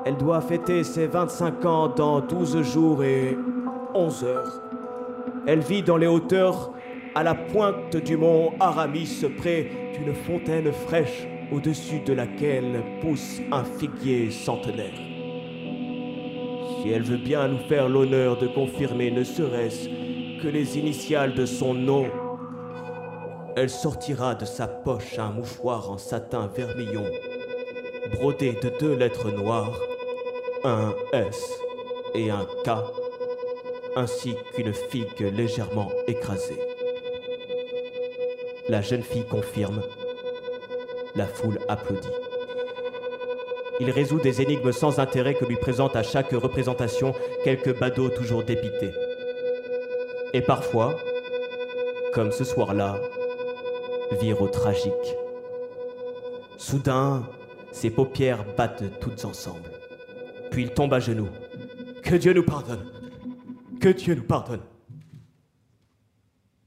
Elle 0.05 0.17
doit 0.17 0.41
fêter 0.41 0.83
ses 0.85 1.07
25 1.07 1.65
ans 1.65 1.89
dans 1.89 2.21
12 2.21 2.63
jours 2.63 3.05
et 3.05 3.37
11 3.95 4.25
heures. 4.25 4.63
Elle 5.47 5.61
vit 5.61 5.83
dans 5.83 5.97
les 5.97 6.07
hauteurs, 6.07 6.73
à 7.15 7.23
la 7.23 7.35
pointe 7.35 7.97
du 7.97 8.17
mont 8.17 8.53
Aramis, 8.59 9.25
près 9.39 9.71
d'une 9.97 10.15
fontaine 10.15 10.73
fraîche 10.73 11.27
au-dessus 11.53 12.01
de 12.01 12.15
laquelle 12.15 12.83
pousse 13.01 13.41
un 13.51 13.65
figuier 13.65 14.31
centenaire. 14.31 14.95
Si 16.81 16.91
elle 16.91 17.03
veut 17.03 17.19
bien 17.19 17.49
nous 17.49 17.59
faire 17.69 17.89
l'honneur 17.89 18.39
de 18.39 18.47
confirmer 18.49 19.11
ne 19.11 19.23
serait-ce 19.23 19.89
que 20.43 20.49
les 20.49 20.79
initiales 20.79 21.35
de 21.35 21.47
son 21.47 21.75
nom, 21.75 22.07
elle 23.57 23.71
sortira 23.71 24.35
de 24.35 24.45
sa 24.45 24.67
poche 24.67 25.19
un 25.19 25.31
mouchoir 25.31 25.91
en 25.91 25.99
satin 25.99 26.51
vermillon, 26.55 27.05
brodé 28.13 28.53
de 28.63 28.71
deux 28.81 28.95
lettres 28.95 29.31
noires, 29.31 29.79
un 30.65 30.95
S 31.13 31.41
et 32.15 32.31
un 32.31 32.47
K, 32.65 32.71
ainsi 33.97 34.35
qu'une 34.55 34.73
figue 34.73 35.21
légèrement 35.21 35.91
écrasée. 36.07 36.61
La 38.69 38.81
jeune 38.81 39.03
fille 39.03 39.27
confirme. 39.27 39.83
La 41.15 41.27
foule 41.27 41.59
applaudit. 41.69 42.09
Il 43.81 43.91
résout 43.91 44.21
des 44.21 44.41
énigmes 44.41 44.73
sans 44.73 44.99
intérêt 44.99 45.35
que 45.35 45.45
lui 45.45 45.57
présente 45.57 45.97
à 45.97 46.03
chaque 46.03 46.31
représentation 46.31 47.15
quelques 47.45 47.79
badauds 47.79 48.11
toujours 48.11 48.45
dépités. 48.45 48.93
Et 50.33 50.41
parfois, 50.41 50.97
comme 52.15 52.31
ce 52.31 52.45
soir-là, 52.45 53.01
vire 54.21 54.41
au 54.41 54.49
tragique. 54.49 55.17
Soudain, 56.59 57.29
ses 57.73 57.91
paupières 57.91 58.45
battent 58.57 59.01
toutes 59.01 59.25
ensemble. 59.25 59.71
Puis 60.51 60.63
il 60.65 60.75
tombe 60.75 60.93
à 60.95 61.01
genoux. 61.01 61.29
Que 62.03 62.17
Dieu 62.17 62.33
nous 62.33 62.45
pardonne. 62.45 62.91
Que 63.81 63.89
Dieu 63.89 64.15
nous 64.15 64.25
pardonne. 64.25 64.63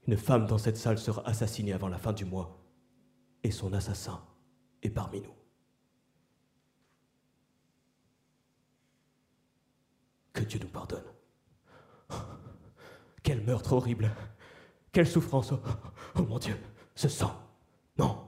Une 0.07 0.17
femme 0.17 0.45
dans 0.45 0.57
cette 0.57 0.77
salle 0.77 0.97
sera 0.97 1.27
assassinée 1.27 1.73
avant 1.73 1.87
la 1.87 1.97
fin 1.97 2.13
du 2.13 2.25
mois. 2.25 2.61
Et 3.43 3.51
son 3.51 3.73
assassin 3.73 4.23
est 4.81 4.89
parmi 4.89 5.21
nous. 5.21 5.33
Que 10.33 10.43
Dieu 10.43 10.59
nous 10.61 10.67
pardonne. 10.67 11.05
Quel 13.23 13.41
meurtre 13.43 13.73
horrible. 13.73 14.11
Quelle 14.91 15.07
souffrance. 15.07 15.51
Oh, 15.51 15.59
oh 16.19 16.23
mon 16.23 16.39
Dieu, 16.39 16.55
ce 16.95 17.09
sang. 17.09 17.37
Non. 17.97 18.27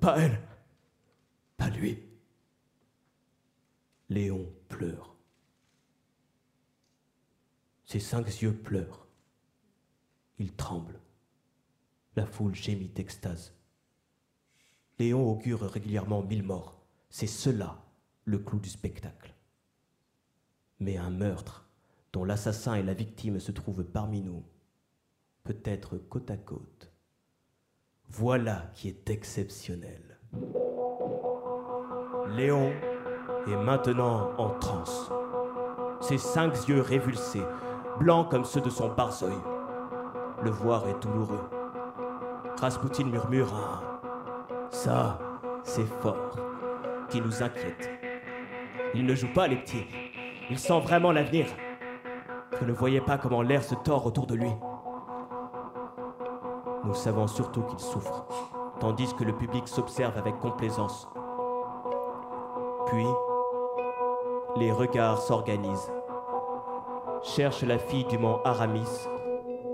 Pas 0.00 0.18
elle. 0.18 0.40
Pas 1.56 1.70
lui. 1.70 2.02
Léon 4.08 4.46
pleure. 4.68 5.16
Ses 7.84 8.00
cinq 8.00 8.26
yeux 8.40 8.56
pleurent. 8.56 9.06
Il 10.38 10.54
tremble. 10.54 11.00
La 12.16 12.26
foule 12.26 12.54
gémit 12.54 12.88
d'extase. 12.88 13.54
Léon 14.98 15.30
augure 15.30 15.62
régulièrement 15.62 16.22
mille 16.22 16.42
morts. 16.42 16.84
C'est 17.10 17.26
cela 17.26 17.82
le 18.24 18.38
clou 18.38 18.60
du 18.60 18.68
spectacle. 18.68 19.34
Mais 20.78 20.96
un 20.96 21.10
meurtre 21.10 21.68
dont 22.12 22.24
l'assassin 22.24 22.74
et 22.74 22.82
la 22.82 22.94
victime 22.94 23.40
se 23.40 23.52
trouvent 23.52 23.84
parmi 23.84 24.20
nous, 24.20 24.44
peut-être 25.44 25.96
côte 25.96 26.30
à 26.30 26.36
côte, 26.36 26.91
voilà 28.14 28.64
qui 28.74 28.88
est 28.88 29.08
exceptionnel. 29.08 30.18
Léon 32.28 32.70
est 33.46 33.56
maintenant 33.56 34.32
en 34.36 34.50
transe. 34.50 35.10
Ses 36.02 36.18
cinq 36.18 36.68
yeux 36.68 36.82
révulsés, 36.82 37.42
blancs 37.98 38.30
comme 38.30 38.44
ceux 38.44 38.60
de 38.60 38.68
son 38.68 38.88
barzeuil. 38.88 39.36
Le 40.42 40.50
voir 40.50 40.86
est 40.88 41.02
douloureux. 41.02 41.48
Rasputin 42.60 43.04
murmure 43.04 43.82
Ça, 44.70 45.18
c'est 45.64 45.86
fort, 46.02 46.36
qui 47.08 47.20
nous 47.20 47.42
inquiète. 47.42 47.88
Il 48.94 49.06
ne 49.06 49.14
joue 49.14 49.32
pas 49.32 49.48
les 49.48 49.56
petits. 49.56 49.86
Il 50.50 50.58
sent 50.58 50.80
vraiment 50.80 51.12
l'avenir. 51.12 51.46
Vous 52.60 52.66
ne 52.66 52.72
voyez 52.72 53.00
pas 53.00 53.16
comment 53.16 53.40
l'air 53.40 53.64
se 53.64 53.74
tord 53.74 54.04
autour 54.04 54.26
de 54.26 54.34
lui. 54.34 54.50
Nous 56.84 56.94
savons 56.94 57.26
surtout 57.26 57.62
qu'il 57.62 57.78
souffre, 57.78 58.24
tandis 58.80 59.14
que 59.14 59.24
le 59.24 59.36
public 59.36 59.68
s'observe 59.68 60.18
avec 60.18 60.38
complaisance. 60.40 61.08
Puis, 62.86 63.06
les 64.56 64.72
regards 64.72 65.18
s'organisent, 65.18 65.92
cherchent 67.22 67.62
la 67.62 67.78
fille 67.78 68.04
du 68.04 68.18
mont 68.18 68.40
Aramis, 68.44 69.06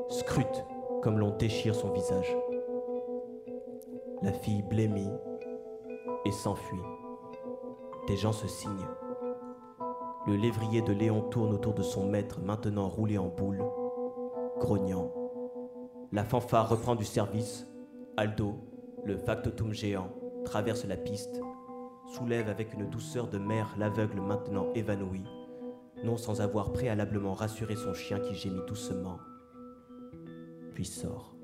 scrutent 0.08 0.64
comme 1.02 1.18
l'on 1.18 1.36
déchire 1.36 1.74
son 1.74 1.90
visage. 1.90 2.36
La 4.22 4.32
fille 4.32 4.62
blêmit 4.62 5.10
et 6.24 6.32
s'enfuit. 6.32 6.82
Des 8.06 8.16
gens 8.16 8.32
se 8.32 8.46
signent. 8.48 8.88
Le 10.26 10.36
lévrier 10.36 10.82
de 10.82 10.92
Léon 10.92 11.22
tourne 11.22 11.54
autour 11.54 11.72
de 11.72 11.82
son 11.82 12.06
maître, 12.06 12.40
maintenant 12.40 12.88
roulé 12.88 13.16
en 13.16 13.28
boule, 13.28 13.64
grognant. 14.58 15.10
La 16.10 16.24
fanfare 16.24 16.70
reprend 16.70 16.94
du 16.94 17.04
service. 17.04 17.66
Aldo, 18.16 18.56
le 19.04 19.16
factotum 19.16 19.72
géant, 19.72 20.10
traverse 20.44 20.84
la 20.86 20.96
piste, 20.96 21.40
soulève 22.14 22.48
avec 22.48 22.72
une 22.72 22.88
douceur 22.88 23.28
de 23.28 23.38
mer 23.38 23.74
l'aveugle 23.78 24.20
maintenant 24.20 24.72
évanoui, 24.74 25.22
non 26.02 26.16
sans 26.16 26.40
avoir 26.40 26.72
préalablement 26.72 27.34
rassuré 27.34 27.76
son 27.76 27.92
chien 27.92 28.18
qui 28.20 28.34
gémit 28.34 28.64
doucement, 28.66 29.18
puis 30.74 30.86
sort. 30.86 31.36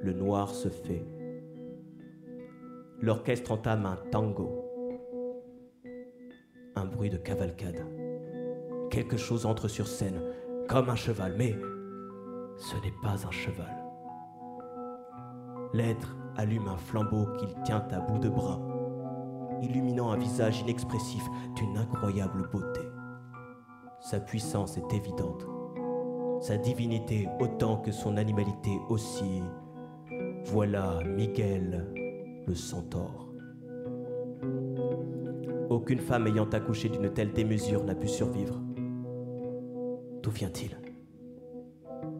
Le 0.00 0.12
noir 0.12 0.54
se 0.54 0.68
fait. 0.68 1.04
L'orchestre 3.00 3.50
entame 3.52 3.84
un 3.84 3.96
tango. 4.10 4.64
Un 6.76 6.84
bruit 6.84 7.10
de 7.10 7.16
cavalcade. 7.16 7.84
Quelque 8.90 9.16
chose 9.16 9.44
entre 9.44 9.66
sur 9.66 9.88
scène, 9.88 10.22
comme 10.68 10.88
un 10.88 10.96
cheval, 10.96 11.34
mais 11.36 11.56
ce 12.58 12.74
n'est 12.76 12.94
pas 13.02 13.26
un 13.26 13.30
cheval. 13.30 13.84
L'être 15.72 16.16
allume 16.36 16.68
un 16.68 16.76
flambeau 16.76 17.26
qu'il 17.38 17.54
tient 17.62 17.86
à 17.90 18.00
bout 18.00 18.18
de 18.18 18.28
bras, 18.28 18.60
illuminant 19.62 20.10
un 20.10 20.16
visage 20.16 20.60
inexpressif 20.60 21.24
d'une 21.54 21.76
incroyable 21.76 22.48
beauté. 22.50 22.80
Sa 24.00 24.20
puissance 24.20 24.76
est 24.76 24.92
évidente, 24.92 25.46
sa 26.40 26.56
divinité 26.56 27.28
autant 27.40 27.78
que 27.78 27.92
son 27.92 28.16
animalité 28.16 28.78
aussi. 28.88 29.42
Voilà 30.44 31.00
Miguel 31.04 31.92
le 32.46 32.54
centaure. 32.54 33.28
Aucune 35.68 36.00
femme 36.00 36.26
ayant 36.26 36.48
accouché 36.48 36.88
d'une 36.88 37.12
telle 37.12 37.32
démesure 37.32 37.84
n'a 37.84 37.94
pu 37.94 38.08
survivre. 38.08 38.58
D'où 40.22 40.30
vient-il? 40.30 40.87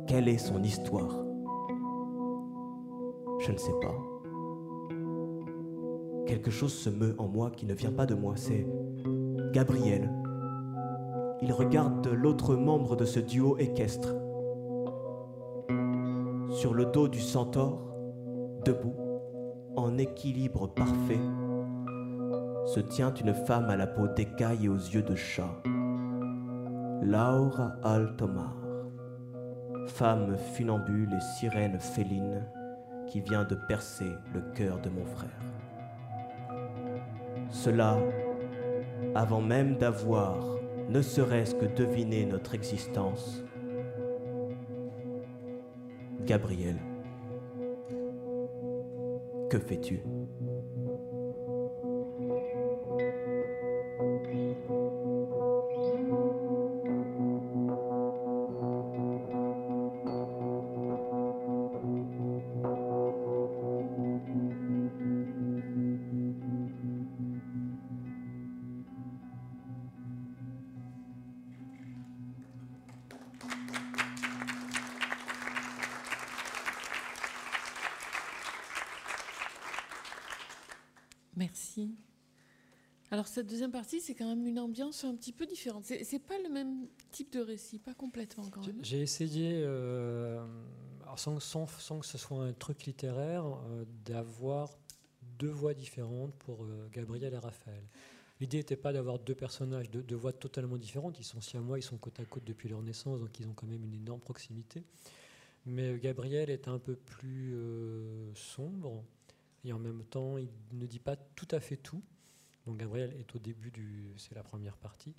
Quelle 0.09 0.28
est 0.28 0.38
son 0.38 0.62
histoire 0.62 1.22
Je 3.40 3.52
ne 3.52 3.59
sais 3.59 3.74
pas. 3.82 3.94
Quelque 6.26 6.50
chose 6.50 6.72
se 6.72 6.88
meut 6.88 7.14
en 7.18 7.28
moi 7.28 7.50
qui 7.50 7.66
ne 7.66 7.74
vient 7.74 7.92
pas 7.92 8.06
de 8.06 8.14
moi, 8.14 8.32
c'est 8.34 8.66
Gabriel. 9.52 10.11
Il 11.42 11.52
regarde 11.52 12.09
l'autre 12.09 12.56
membre 12.56 12.96
de 12.96 13.04
ce 13.04 13.20
duo 13.20 13.59
équestre. 13.59 14.14
Sur 16.52 16.72
le 16.72 16.86
dos 16.86 17.09
du 17.09 17.20
centaure, 17.20 17.94
debout, 18.64 18.96
en 19.76 19.98
équilibre 19.98 20.68
parfait, 20.68 21.20
se 22.64 22.80
tient 22.80 23.12
une 23.12 23.34
femme 23.34 23.68
à 23.68 23.76
la 23.76 23.86
peau 23.86 24.09
d'écaille 24.09 24.64
et 24.64 24.68
aux 24.70 24.74
yeux 24.74 25.02
de 25.02 25.14
chat. 25.14 25.62
Laura 27.02 27.74
Altomar, 27.82 28.56
femme 29.89 30.36
funambule 30.55 31.12
et 31.12 31.20
sirène 31.20 31.78
féline 31.80 32.45
qui 33.07 33.20
vient 33.20 33.45
de 33.45 33.55
percer 33.55 34.11
le 34.34 34.41
cœur 34.55 34.78
de 34.80 34.91
mon 34.91 35.05
frère. 35.05 35.30
Cela 37.51 37.99
avant 39.14 39.41
même 39.41 39.76
d'avoir 39.76 40.36
ne 40.89 41.03
serait-ce 41.03 41.55
que 41.55 41.66
deviné 41.66 42.26
notre 42.26 42.55
existence. 42.55 43.43
Gabriel, 46.24 46.76
que 49.51 49.59
fais-tu? 49.59 50.03
Partie, 83.79 84.01
c'est 84.01 84.14
quand 84.16 84.29
même 84.29 84.45
une 84.45 84.59
ambiance 84.59 85.05
un 85.05 85.14
petit 85.14 85.33
peu 85.33 85.47
différente. 85.47 85.85
C'est 85.85 86.18
pas 86.18 86.37
le 86.43 86.49
même 86.49 86.89
type 87.12 87.33
de 87.33 87.39
récit, 87.39 87.79
pas 87.79 87.95
complètement 87.95 88.51
quand 88.51 88.66
même. 88.66 88.81
J'ai 88.83 89.01
essayé, 89.01 89.62
euh, 89.62 90.45
sans, 91.16 91.39
sans, 91.39 91.68
sans, 91.68 92.01
que 92.01 92.07
ce 92.07 92.18
soit 92.18 92.43
un 92.43 92.53
truc 92.53 92.87
littéraire, 92.87 93.45
euh, 93.45 93.85
d'avoir 94.05 94.76
deux 95.39 95.51
voix 95.51 95.74
différentes 95.74 96.35
pour 96.35 96.64
euh, 96.64 96.89
Gabriel 96.91 97.33
et 97.35 97.39
Raphaël. 97.39 97.85
L'idée 98.41 98.57
n'était 98.57 98.76
pas 98.76 98.93
d'avoir 98.93 99.20
deux 99.20 99.37
personnages, 99.37 99.91
deux, 99.91 100.16
voix 100.16 100.33
totalement 100.33 100.76
différentes. 100.76 101.20
Ils 101.20 101.24
sont 101.24 101.41
si 101.41 101.57
à 101.57 101.61
moi, 101.61 101.79
ils 101.79 101.83
sont 101.83 101.99
côte 101.99 102.18
à 102.18 102.24
côte 102.24 102.45
depuis 102.45 102.68
leur 102.68 102.83
naissance, 102.83 103.20
donc 103.20 103.39
ils 103.39 103.47
ont 103.47 103.55
quand 103.55 103.68
même 103.68 103.85
une 103.85 103.95
énorme 103.95 104.20
proximité. 104.20 104.83
Mais 105.66 105.99
Gabriel 106.01 106.51
est 106.51 106.66
un 106.66 106.81
peu 106.81 106.97
plus 106.97 107.57
sombre 108.35 109.05
et 109.64 109.72
en 109.72 109.79
même 109.79 110.05
temps, 110.05 110.37
il 110.39 110.49
ne 110.72 110.87
dit 110.87 111.01
pas 111.01 111.16
tout 111.16 111.49
à 111.51 111.61
fait 111.61 111.76
tout. 111.76 112.03
Donc 112.69 112.77
Gabriel 112.77 113.14
est 113.19 113.35
au 113.35 113.39
début 113.39 113.71
du, 113.71 114.12
c'est 114.19 114.35
la 114.35 114.43
première 114.43 114.77
partie, 114.77 115.14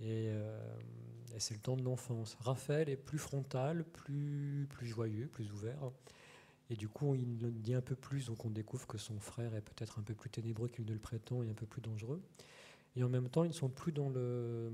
euh, 0.00 0.80
et, 1.34 1.38
c'est 1.38 1.52
le 1.52 1.60
temps 1.60 1.76
de 1.76 1.82
l'enfance. 1.82 2.38
Raphaël 2.40 2.88
est 2.88 2.96
plus 2.96 3.18
frontal, 3.18 3.84
plus 3.84 4.66
plus 4.70 4.86
joyeux, 4.86 5.26
plus 5.26 5.52
ouvert, 5.52 5.90
et 6.70 6.74
du 6.74 6.88
coup 6.88 7.14
il 7.14 7.60
dit 7.60 7.74
un 7.74 7.82
peu 7.82 7.94
plus, 7.94 8.28
donc 8.28 8.46
on 8.46 8.50
découvre 8.50 8.86
que 8.86 8.96
son 8.96 9.20
frère 9.20 9.54
est 9.54 9.60
peut-être 9.60 9.98
un 9.98 10.02
peu 10.02 10.14
plus 10.14 10.30
ténébreux 10.30 10.68
qu'il 10.68 10.86
ne 10.86 10.94
le 10.94 10.98
prétend 10.98 11.42
et 11.42 11.50
un 11.50 11.54
peu 11.54 11.66
plus 11.66 11.82
dangereux. 11.82 12.22
Et 12.96 13.02
en 13.02 13.08
même 13.08 13.28
temps, 13.28 13.42
ils 13.42 13.48
ne 13.48 13.52
sont 13.52 13.68
plus 13.68 13.90
dans, 13.92 14.08
le, 14.08 14.70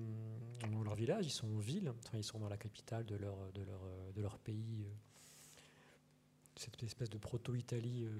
dans 0.70 0.82
leur 0.82 0.94
village, 0.94 1.26
ils 1.26 1.30
sont 1.30 1.48
en 1.48 1.58
ville, 1.58 1.90
enfin, 2.04 2.18
ils 2.18 2.22
sont 2.22 2.38
dans 2.38 2.50
la 2.50 2.58
capitale 2.58 3.04
de 3.04 3.16
leur 3.16 4.38
pays, 4.38 4.84
euh, 4.84 4.92
cette 6.54 6.82
espèce 6.84 7.10
de 7.10 7.18
proto-Italie 7.18 8.04
euh, 8.04 8.10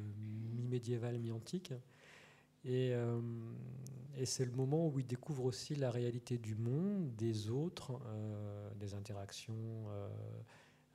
mi-médiévale, 0.55 1.19
mi-antique. 1.19 1.73
Euh, 2.67 3.21
et, 4.17 4.27
c'est 4.27 4.45
le 4.45 4.53
moment 4.53 4.89
où 4.89 4.99
il 4.99 5.07
découvre 5.07 5.45
aussi 5.45 5.75
la 5.75 5.91
réalité 5.91 6.39
du 6.39 6.55
monde, 6.55 7.15
des 7.17 7.49
autres, 7.51 8.01
euh, 8.07 8.71
des 8.75 8.95
interactions 8.95 9.55
euh, 9.89 10.09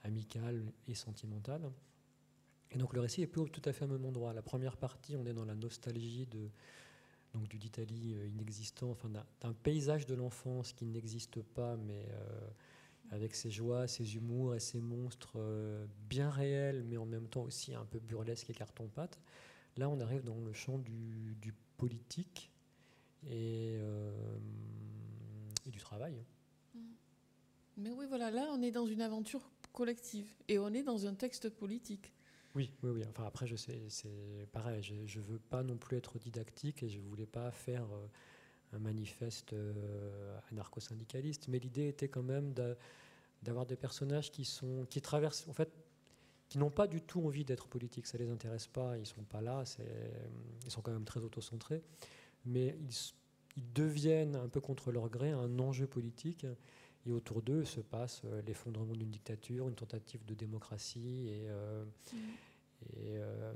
amicales 0.04 0.72
et 0.88 0.96
sentimentales. 0.96 1.72
Et 2.72 2.78
donc 2.78 2.94
le 2.94 3.00
récit 3.00 3.22
est 3.22 3.28
plus 3.28 3.50
tout 3.50 3.62
à 3.66 3.74
fait 3.74 3.86
au 3.86 3.88
même 3.88 4.06
endroit. 4.06 4.34
La 4.34 4.42
première 4.42 4.78
partie, 4.78 5.16
on 5.16 5.26
est 5.26 5.34
dans 5.34 5.46
la 5.46 5.56
nostalgie 5.56 6.28
de, 6.28 6.50
donc 7.34 7.48
du 7.48 7.58
d'Italie 7.58 8.16
inexistant, 8.34 8.92
enfin 8.92 9.10
d'un 9.10 9.54
paysage 9.54 10.06
de 10.06 10.14
l'enfance 10.14 10.74
qui 10.74 10.86
n'existe 10.86 11.42
pas, 11.42 11.78
mais 11.78 12.06
avec 13.12 13.36
ses 13.36 13.52
joies, 13.52 13.88
ses 13.88 14.16
humours 14.16 14.56
et 14.56 14.60
ses 14.60 14.82
monstres 14.82 15.38
bien 16.10 16.30
réels, 16.30 16.84
mais 16.84 16.98
en 16.98 17.06
même 17.06 17.28
temps 17.28 17.44
aussi 17.44 17.74
un 17.74 17.86
peu 17.86 18.00
burlesques 18.00 18.50
et 18.50 18.54
carton-pâte. 18.54 19.20
Là, 19.78 19.90
on 19.90 20.00
arrive 20.00 20.24
dans 20.24 20.40
le 20.40 20.54
champ 20.54 20.78
du, 20.78 21.54
politique 21.78 22.52
euh, 23.28 24.38
et, 25.66 25.70
du 25.70 25.80
travail. 25.80 26.24
Mm. 26.74 26.80
Mais 27.78 27.92
oui, 27.92 28.06
voilà, 28.08 28.32
là, 28.32 28.48
on 28.52 28.62
est 28.62 28.72
dans 28.72 28.86
une 28.86 29.02
aventure 29.02 29.42
collective 29.74 30.32
et 30.48 30.58
on 30.58 30.70
est 30.70 30.84
dans 30.84 31.06
un 31.08 31.14
texte 31.14 31.50
politique. 31.50 32.14
Oui, 32.56 32.72
oui, 32.84 32.92
oui. 32.92 33.04
Enfin, 33.10 33.26
après, 33.26 33.48
je 33.48 33.58
sais, 33.58 33.82
c'est 33.90 34.48
pareil. 34.54 34.82
Je 34.82 35.20
ne 35.20 35.26
veux 35.26 35.40
pas 35.40 35.62
non 35.62 35.76
plus 35.76 35.98
être 35.98 36.18
didactique 36.18 36.84
et 36.84 36.90
je 36.90 37.00
ne 37.00 37.04
voulais 37.04 37.26
pas 37.26 37.52
faire 37.52 37.84
euh, 37.92 38.08
un 38.72 38.80
manifeste 38.80 39.52
euh, 39.52 40.40
anarcho-syndicaliste. 40.52 41.50
Mais 41.50 41.60
l'idée 41.60 41.90
était 41.90 42.08
quand 42.08 42.24
même 42.24 42.54
d'avoir 43.44 43.66
des 43.66 43.76
personnages 43.76 44.32
qui 44.32 44.46
sont 44.46 44.86
qui 44.90 45.02
traversent. 45.02 45.50
En 45.50 45.54
fait, 45.54 45.70
qui 46.48 46.58
n'ont 46.58 46.70
pas 46.70 46.88
du 46.88 47.02
tout 47.02 47.22
envie 47.22 47.44
d'être 47.44 47.68
politiques. 47.68 48.08
Ça 48.08 48.18
ne 48.18 48.24
les 48.24 48.30
intéresse 48.30 48.68
pas, 48.68 48.98
ils 48.98 49.02
ne 49.02 49.06
sont 49.06 49.24
pas 49.24 49.42
là, 49.42 49.64
ils 50.66 50.72
sont 50.72 50.82
quand 50.82 50.92
même 50.92 51.06
très 51.06 51.22
autocentrés. 51.22 51.82
Mais 52.46 52.78
ils, 53.58 53.74
deviennent, 53.74 54.36
un 54.36 54.50
peu 54.50 54.60
contre 54.60 54.92
leur 54.92 55.10
gré, 55.10 55.32
un 55.32 55.60
enjeu 55.60 55.88
politique. 55.88 56.46
Et 57.08 57.12
autour 57.12 57.42
d'eux 57.42 57.66
se 57.66 57.82
passe 57.82 58.24
euh, 58.26 58.42
l'effondrement 58.48 58.94
d'une 58.94 59.12
dictature, 59.12 59.70
une 59.70 59.76
tentative 59.76 60.26
de 60.26 60.34
démocratie. 60.34 61.28
Et, 61.28 61.44
euh, 61.48 61.86
mm. 61.86 62.18
et 62.98 63.18
euh, 63.18 63.54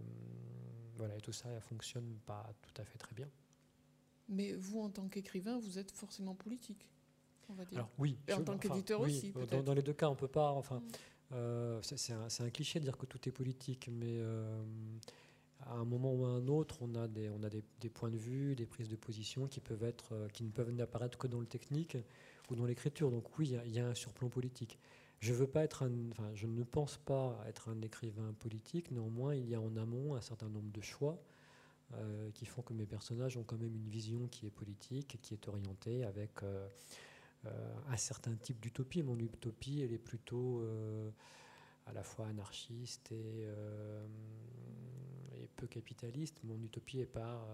voilà, 0.95 1.17
et 1.17 1.21
tout 1.21 1.31
ça 1.31 1.49
ne 1.49 1.59
fonctionne 1.59 2.19
pas 2.25 2.47
tout 2.61 2.81
à 2.81 2.85
fait 2.85 2.99
très 2.99 3.15
bien. 3.15 3.27
Mais 4.27 4.53
vous, 4.53 4.81
en 4.81 4.89
tant 4.89 5.07
qu'écrivain, 5.07 5.57
vous 5.57 5.79
êtes 5.79 5.91
forcément 5.91 6.35
politique. 6.35 6.87
On 7.49 7.53
va 7.53 7.65
dire. 7.65 7.79
Alors, 7.79 7.89
oui. 7.97 8.19
Et 8.27 8.33
en 8.33 8.43
tant 8.43 8.59
qu'éditeur 8.59 9.01
aussi. 9.01 9.33
Dans, 9.49 9.63
dans, 9.63 9.73
les 9.73 9.81
deux 9.81 9.93
cas, 9.93 10.09
on 10.09 10.15
peut 10.15 10.27
pas. 10.27 10.51
Enfin, 10.51 10.79
mm. 10.79 10.91
Euh, 11.33 11.79
c'est 11.81 12.13
un, 12.13 12.49
cliché 12.49 12.79
de 12.79 12.85
dire 12.85 12.97
que 12.97 13.05
tout 13.05 13.19
est 13.27 13.31
politique, 13.31 13.89
mais 13.91 14.17
euh, 14.19 14.63
à 15.65 15.73
un 15.73 15.85
moment 15.85 16.13
ou 16.13 16.25
à 16.25 16.29
un 16.29 16.47
autre, 16.47 16.77
on 16.81 16.95
a, 16.95 17.07
des, 17.07 17.29
points 17.89 18.09
de 18.09 18.17
vue, 18.17 18.55
des 18.55 18.65
prises 18.65 18.89
de 18.89 18.95
position 18.95 19.47
qui, 19.47 19.59
peuvent 19.59 19.83
être, 19.83 20.13
euh, 20.13 20.27
qui 20.29 20.43
ne 20.43 20.49
peuvent 20.49 20.71
n'apparaître 20.71 21.17
que 21.17 21.27
dans 21.27 21.39
le 21.39 21.45
technique 21.45 21.97
ou 22.49 22.55
dans 22.55 22.65
l'écriture. 22.65 23.11
Donc 23.11 23.37
oui, 23.37 23.55
il 23.65 23.71
y, 23.71 23.79
a 23.79 23.87
un 23.87 23.95
surplomb 23.95 24.29
politique. 24.29 24.79
Je, 25.19 25.33
veux 25.33 25.47
pas 25.47 25.63
être 25.63 25.89
enfin, 26.11 26.31
je 26.33 26.47
ne 26.47 26.63
pense 26.63 26.97
pas 26.97 27.37
être 27.47 27.69
un 27.69 27.81
écrivain 27.81 28.33
politique, 28.39 28.89
néanmoins, 28.91 29.35
il 29.35 29.49
y 29.49 29.55
a 29.55 29.61
en 29.61 29.75
amont 29.77 30.15
un 30.15 30.21
certain 30.21 30.49
nombre 30.49 30.71
de 30.71 30.81
choix 30.81 31.21
qui 32.35 32.45
font 32.45 32.61
que 32.61 32.71
mes 32.71 32.85
personnages 32.85 33.35
ont 33.35 33.41
quand 33.41 33.57
même 33.57 33.73
une 33.73 33.89
vision 33.89 34.27
qui 34.27 34.45
est 34.45 34.51
politique, 34.51 35.17
qui 35.23 35.33
est 35.33 35.47
orientée 35.47 36.03
avec 36.03 36.29
un 37.45 37.97
certain 37.97 38.35
type 38.35 38.59
d'utopie. 38.59 39.03
Mon 39.03 39.17
utopie, 39.17 39.81
elle 39.81 39.93
est 39.93 39.97
plutôt 39.97 40.61
euh, 40.61 41.09
à 41.85 41.93
la 41.93 42.03
fois 42.03 42.27
anarchiste 42.27 43.11
et, 43.11 43.45
euh, 43.45 44.05
et, 45.35 45.47
peu 45.55 45.67
capitaliste. 45.67 46.43
Mon 46.43 46.61
utopie 46.61 46.99
est 46.99 47.05
pas 47.05 47.47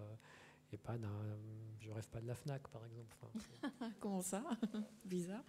et 0.71 0.77
pas 0.77 0.97
d'un. 0.97 1.37
Je 1.79 1.91
rêve 1.91 2.07
pas 2.09 2.21
de 2.21 2.27
la 2.27 2.35
Fnac, 2.35 2.67
par 2.69 2.83
exemple. 2.85 3.15
Comment 3.99 4.21
ça? 4.21 4.43
Bizarre. 5.05 5.43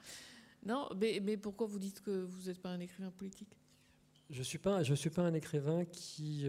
Non, 0.64 0.89
mais, 0.97 1.20
mais, 1.22 1.37
pourquoi 1.37 1.66
vous 1.66 1.78
dites 1.78 2.03
que 2.03 2.24
vous 2.24 2.49
n'êtes 2.49 2.61
pas 2.61 2.70
un 2.70 2.80
écrivain 2.80 3.11
politique? 3.11 3.57
Je 4.28 4.39
ne 4.39 4.45
suis, 4.45 4.59
pas, 4.59 4.82
je 4.82 4.93
suis 4.93 5.11
pas 5.11 5.22
un 5.22 5.34
écrivain 5.34 5.84
qui, 5.84 6.49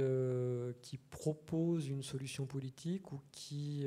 qui 0.82 0.98
propose 0.98 1.88
une 1.88 2.02
solution 2.02 2.48
politique 2.48 3.12
ou 3.12 3.22
qui, 3.32 3.86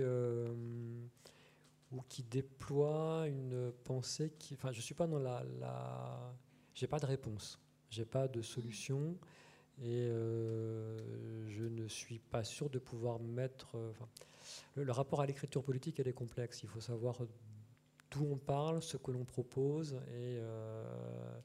ou 1.93 2.03
qui 2.09 2.23
déploie 2.23 3.27
une 3.29 3.73
pensée 3.85 4.33
qui. 4.39 4.55
Enfin, 4.55 4.73
je 4.73 4.81
suis 4.81 4.95
pas 4.95 5.07
dans 5.07 5.19
la. 5.19 5.45
la 5.59 6.35
j'ai 6.75 6.87
pas 6.87 6.99
de 6.99 7.07
réponse, 7.07 7.59
j'ai 7.91 8.05
pas 8.05 8.29
de 8.29 8.43
solution 8.43 9.19
et 9.83 10.09
euh, 10.09 11.49
je 11.49 11.65
ne 11.65 11.89
suis 11.89 12.19
pas 12.19 12.45
sûr 12.45 12.71
de 12.71 12.79
pouvoir 12.79 13.19
mettre. 13.19 13.77
Euh, 13.77 13.93
le, 14.75 14.93
rapport 14.93 15.21
à 15.21 15.27
l'écriture 15.27 15.63
politique, 15.63 16.01
elle 16.01 16.09
est 16.09 16.13
complexe. 16.13 16.63
Il 16.63 16.69
faut 16.69 16.81
savoir 16.81 17.19
d'où 18.11 18.27
on 18.31 18.39
parle, 18.39 18.83
ce 18.83 18.97
que 18.97 19.11
l'on 19.11 19.25
propose 19.25 19.95
et. 20.09 20.39
Euh, 20.39 21.41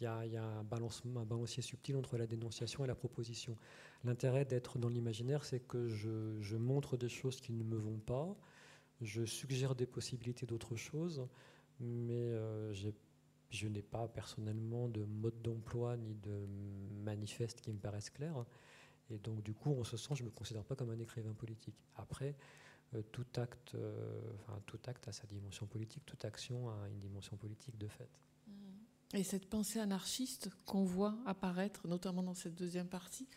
il 0.00 0.04
y, 0.04 0.08
a, 0.08 0.26
y 0.26 0.36
a 0.36 0.44
un, 0.44 0.64
balancier 0.64 1.62
subtil 1.62 1.96
entre 1.96 2.16
la 2.16 2.26
dénonciation 2.26 2.84
et 2.84 2.88
la 2.88 2.96
proposition. 2.96 3.56
L'intérêt 4.02 4.44
d'être 4.44 4.78
dans 4.78 4.88
l'imaginaire, 4.88 5.44
c'est 5.44 5.60
que 5.60 5.86
je, 5.86 6.56
montre 6.56 6.96
des 6.96 7.08
choses 7.08 7.40
qui 7.40 7.52
ne 7.52 7.62
me 7.62 7.76
vont 7.76 7.98
pas, 7.98 8.34
je 9.04 9.24
suggère 9.24 9.74
des 9.74 9.86
possibilités 9.86 10.46
d'autres 10.46 10.76
choses, 10.76 11.26
mais 11.80 12.30
euh, 12.32 12.72
je 13.50 13.68
n'ai 13.68 13.82
pas 13.82 14.08
personnellement 14.08 14.88
de 14.88 15.04
mode 15.04 15.40
d'emploi 15.42 15.96
ni 15.96 16.14
de 16.14 16.46
manifeste 17.02 17.60
qui 17.60 17.72
me 17.72 17.78
paraissent 17.78 18.10
clairs. 18.10 18.44
Et 19.10 19.18
donc, 19.18 19.42
du 19.42 19.52
coup, 19.52 19.78
en 19.78 19.84
ce 19.84 19.96
sens, 19.96 20.18
je 20.18 20.22
ne 20.22 20.28
me 20.28 20.34
considère 20.34 20.64
pas 20.64 20.76
comme 20.76 20.90
un 20.90 20.98
écrivain 20.98 21.34
politique. 21.34 21.74
Après, 21.96 22.36
euh, 22.94 23.02
tout, 23.10 23.26
acte, 23.36 23.74
euh, 23.74 24.20
enfin, 24.34 24.60
tout 24.66 24.78
acte 24.86 25.08
a 25.08 25.12
sa 25.12 25.26
dimension 25.26 25.66
politique, 25.66 26.06
toute 26.06 26.24
action 26.24 26.70
a 26.70 26.88
une 26.88 27.00
dimension 27.00 27.36
politique 27.36 27.76
de 27.76 27.88
fait. 27.88 28.08
Mmh. 28.46 29.16
Et 29.16 29.24
cette 29.24 29.48
pensée 29.50 29.80
anarchiste 29.80 30.48
qu'on 30.64 30.84
voit 30.84 31.18
apparaître, 31.26 31.88
notamment 31.88 32.22
dans 32.22 32.34
cette 32.34 32.54
deuxième 32.54 32.88
partie, 32.88 33.28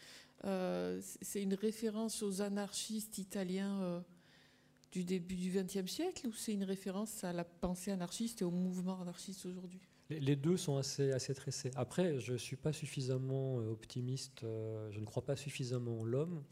c'est 1.02 1.42
une 1.42 1.56
référence 1.56 2.22
aux 2.22 2.44
anarchistes 2.44 3.18
italiens 3.18 4.04
du 4.96 5.04
début 5.04 5.36
du 5.36 5.52
XXe 5.52 5.92
siècle 5.92 6.28
ou 6.28 6.32
c'est 6.32 6.54
une 6.54 6.64
référence 6.64 7.26
à 7.26 7.34
la 7.34 7.44
pensée 7.44 7.92
anarchiste 7.92 8.42
et 8.42 8.46
au 8.46 8.52
mouvement 8.52 9.02
anarchiste 9.02 9.46
aujourd'hui? 9.46 9.82
Les 10.10 10.38
deux 10.38 10.56
sont 10.56 10.78
assez, 10.78 11.12
assez 11.12 11.34
tressés. 11.34 11.72
Après, 11.76 12.20
je 12.22 12.34
ne 12.34 12.38
suis 12.38 12.56
pas 12.56 12.72
suffisamment 12.72 13.60
euh, 13.60 13.72
optimiste, 13.72 14.44
euh, 14.44 14.90
je 14.92 15.00
ne 15.02 15.06
crois 15.06 15.26
pas 15.26 15.36
suffisamment 15.36 16.00
en 16.00 16.06
l'homme 16.06 16.44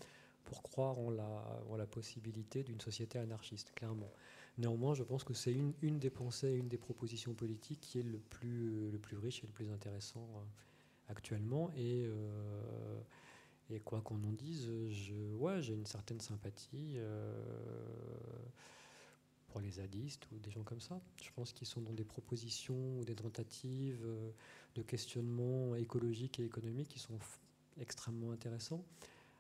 pour 0.44 0.62
croire 0.62 1.00
en 1.00 1.10
la, 1.10 1.62
en 1.70 1.78
la 1.78 1.86
possibilité 1.86 2.64
d'une 2.64 2.82
société 2.82 3.18
anarchiste, 3.18 3.72
clairement. 3.76 4.12
Néanmoins, 4.58 4.94
je 4.94 5.04
pense 5.04 5.24
que 5.24 5.34
c'est 5.34 5.54
une, 5.54 5.74
une, 5.82 6.00
des 6.00 6.10
pensées, 6.10 6.52
une 6.52 6.68
des 6.68 6.78
propositions 6.78 7.34
politiques 7.34 7.80
qui 7.80 8.00
est 8.00 8.04
le 8.04 8.20
plus, 8.20 8.92
le 8.92 8.98
plus 8.98 9.18
riche 9.18 9.42
et 9.44 9.48
le 9.48 9.54
plus 9.54 9.70
intéressant 9.72 10.28
euh, 10.36 11.12
actuellement. 11.12 11.72
Et 11.78 12.10
et 13.74 13.80
quoi 13.80 14.02
qu'on 14.02 14.24
en 14.24 14.32
dise, 14.32 14.70
je, 14.90 15.16
ouais, 15.36 15.62
j'ai 15.62 15.74
une 15.74 15.86
certaine 15.86 16.20
sympathie 16.20 16.94
euh, 16.98 17.34
pour 19.48 19.62
les 19.62 19.72
zadistes 19.72 20.28
ou 20.32 20.40
des 20.40 20.52
gens 20.52 20.64
comme 20.64 20.82
ça. 20.82 21.02
Je 21.22 21.30
pense 21.36 21.52
qu'ils 21.54 21.68
sont 21.68 21.82
dans 21.82 21.94
des 21.94 22.04
propositions 22.04 23.00
ou 23.00 23.04
des 23.04 23.16
tentatives 23.16 24.04
euh, 24.06 24.32
de 24.76 24.82
questionnement 24.82 25.76
écologique 25.76 26.40
et 26.40 26.46
économique 26.46 26.90
qui 26.90 27.00
sont 27.00 27.18
extrêmement 27.80 28.32
intéressants. 28.32 28.84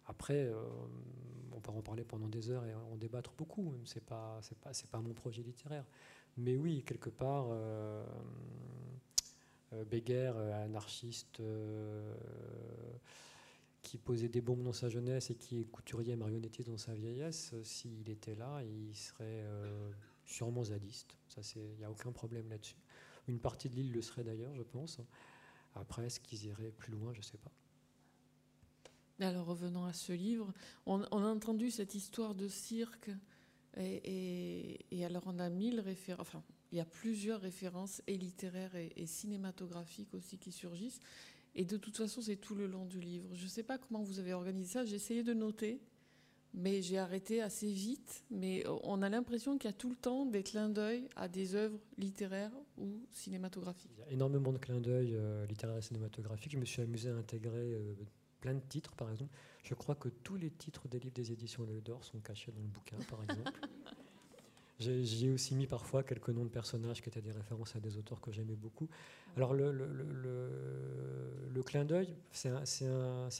Après, 0.05 0.51
on 1.53 1.61
peut 1.61 1.71
en 1.71 1.81
parler 1.81 2.03
pendant 2.03 2.27
des 2.27 2.49
heures 2.49 2.65
et 2.65 2.75
en 2.75 2.97
débattre 2.97 3.31
beaucoup. 3.37 3.73
C'est 3.85 4.03
pas, 4.03 4.37
c'est 4.41 4.57
pas, 4.57 4.73
c'est 4.73 4.89
pas 4.89 4.99
mon 4.99 5.13
projet 5.13 5.41
littéraire. 5.41 5.85
Mais 6.37 6.57
oui, 6.57 6.83
quelque 6.85 7.09
part, 7.09 7.47
euh, 7.51 8.03
euh, 9.73 10.63
anarchiste, 10.65 11.41
qui 13.83 13.97
posait 13.97 14.29
des 14.29 14.41
bombes 14.41 14.63
dans 14.63 14.73
sa 14.73 14.89
jeunesse 14.89 15.29
et 15.29 15.35
qui 15.35 15.59
est 15.59 15.65
couturier 15.65 16.15
marionnettiste 16.15 16.69
dans 16.69 16.77
sa 16.77 16.93
vieillesse, 16.93 17.53
s'il 17.63 18.09
était 18.09 18.35
là, 18.35 18.63
il 18.63 18.95
serait 18.95 19.45
sûrement 20.25 20.63
zadiste. 20.63 21.17
Il 21.55 21.77
n'y 21.77 21.83
a 21.83 21.91
aucun 21.91 22.11
problème 22.11 22.49
là-dessus. 22.49 22.77
Une 23.27 23.39
partie 23.39 23.69
de 23.69 23.75
l'île 23.75 23.91
le 23.91 24.01
serait 24.01 24.23
d'ailleurs, 24.23 24.55
je 24.55 24.63
pense. 24.63 24.99
Après, 25.75 26.05
est-ce 26.05 26.19
qu'ils 26.19 26.45
iraient 26.45 26.71
plus 26.71 26.91
loin 26.91 27.13
Je 27.13 27.19
ne 27.19 27.23
sais 27.23 27.37
pas. 27.37 27.51
Alors 29.19 29.45
revenons 29.45 29.85
à 29.85 29.93
ce 29.93 30.11
livre. 30.11 30.53
On, 30.85 31.01
a 31.01 31.27
entendu 31.27 31.71
cette 31.71 31.95
histoire 31.95 32.35
de 32.35 32.47
cirque 32.47 33.11
et, 33.77 34.79
alors 35.03 35.23
on 35.25 35.39
a 35.39 35.49
mille 35.49 35.79
références. 35.79 36.21
Enfin, 36.27 36.43
il 36.71 36.77
y 36.77 36.81
a 36.81 36.85
plusieurs 36.85 37.39
références 37.39 38.01
et 38.07 38.17
littéraires 38.17 38.75
et, 38.75 39.05
cinématographiques 39.05 40.13
aussi 40.13 40.37
qui 40.37 40.51
surgissent. 40.51 40.99
Et 41.55 41.65
de 41.65 41.77
toute 41.77 41.97
façon, 41.97 42.21
c'est 42.21 42.37
tout 42.37 42.55
le 42.55 42.67
long 42.67 42.85
du 42.85 42.99
livre. 42.99 43.29
Je 43.33 43.43
ne 43.43 43.49
sais 43.49 43.63
pas 43.63 43.77
comment 43.77 44.01
vous 44.01 44.19
avez 44.19 44.33
organisé 44.33 44.73
ça. 44.73 44.85
J'ai 44.85 44.95
essayé 44.95 45.23
de 45.23 45.33
noter, 45.33 45.81
mais 46.53 46.81
j'ai 46.81 46.97
arrêté 46.97 47.41
assez 47.41 47.71
vite. 47.71 48.23
Mais 48.31 48.63
on 48.83 49.01
a 49.01 49.09
l'impression 49.09 49.57
qu'il 49.57 49.69
y 49.69 49.73
a 49.73 49.77
tout 49.77 49.89
le 49.89 49.95
temps 49.95 50.25
des 50.25 50.43
clins 50.43 50.69
d'œil 50.69 51.07
à 51.15 51.27
des 51.27 51.55
œuvres 51.55 51.79
littéraires 51.97 52.51
ou 52.77 53.05
cinématographiques. 53.11 53.91
Il 53.97 53.99
y 53.99 54.03
a 54.03 54.11
énormément 54.11 54.51
de 54.51 54.57
clins 54.57 54.81
d'œil 54.81 55.13
euh, 55.15 55.45
littéraires 55.45 55.77
et 55.77 55.81
cinématographiques. 55.81 56.53
Je 56.53 56.57
me 56.57 56.65
suis 56.65 56.81
amusé 56.81 57.09
à 57.09 57.15
intégrer 57.15 57.73
euh, 57.73 57.93
plein 58.41 58.55
de 58.55 58.61
titres, 58.67 58.95
par 58.95 59.11
exemple. 59.11 59.33
Je 59.63 59.75
crois 59.75 59.95
que 59.95 60.09
tous 60.09 60.35
les 60.35 60.49
titres 60.49 60.87
des 60.87 60.99
livres 60.99 61.13
des 61.13 61.31
éditions 61.31 61.63
Le 61.65 61.81
d'Or 61.81 62.03
sont 62.03 62.19
cachés 62.19 62.51
dans 62.51 62.61
le 62.61 62.67
bouquin, 62.67 62.97
par 63.09 63.23
exemple. 63.23 63.51
J'ai 65.03 65.31
aussi 65.31 65.55
mis 65.55 65.67
parfois 65.67 66.03
quelques 66.03 66.29
noms 66.29 66.43
de 66.43 66.49
personnages 66.49 67.01
qui 67.01 67.09
étaient 67.09 67.21
des 67.21 67.31
références 67.31 67.75
à 67.75 67.79
des 67.79 67.97
auteurs 67.97 68.21
que 68.21 68.31
j'aimais 68.31 68.55
beaucoup. 68.55 68.87
Alors 69.35 69.53
le, 69.53 69.71
le, 69.71 69.87
le, 71.53 71.63
clin 71.63 71.85
d'œil, 71.85 72.15
c'est 72.31 72.49
un, 72.49 72.63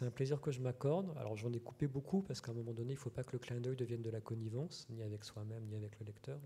un, 0.01 0.11
plaisir 0.11 0.41
que 0.41 0.51
je 0.51 0.61
m'accorde. 0.61 1.13
Alors 1.17 1.35
j'en 1.35 1.51
ai 1.53 1.59
coupé 1.59 1.87
beaucoup 1.87 2.21
parce 2.21 2.41
qu'à 2.41 2.51
un 2.51 2.55
moment 2.55 2.73
donné, 2.73 2.91
il 2.91 2.95
ne 2.95 2.99
faut 2.99 3.09
pas 3.09 3.23
que 3.23 3.33
le 3.33 3.39
clin 3.39 3.59
d'œil 3.59 3.75
devienne 3.75 4.01
de 4.01 4.09
la 4.09 4.21
connivence, 4.21 4.87
ni 4.89 5.03
avec 5.03 5.23
soi-même, 5.23 5.65
ni 5.65 5.75
avec 5.75 5.99
le 5.99 6.05
lecteur. 6.05 6.39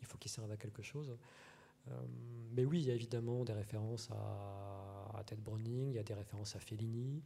Il 0.00 0.06
faut 0.06 0.18
qu'il 0.18 0.30
serve 0.30 0.50
à 0.50 0.56
quelque 0.56 0.82
chose. 0.82 1.16
Euh, 1.88 1.92
mais 2.54 2.64
oui, 2.64 2.80
il 2.80 2.86
y 2.86 2.90
a 2.90 2.94
évidemment 2.94 3.44
des 3.44 3.52
références 3.52 4.10
à, 4.10 5.18
à 5.18 5.24
Ted 5.24 5.40
Browning, 5.42 5.90
il 5.90 5.94
y 5.94 5.98
a 5.98 6.02
des 6.02 6.14
références 6.14 6.56
à 6.56 6.58
Fellini, 6.58 7.22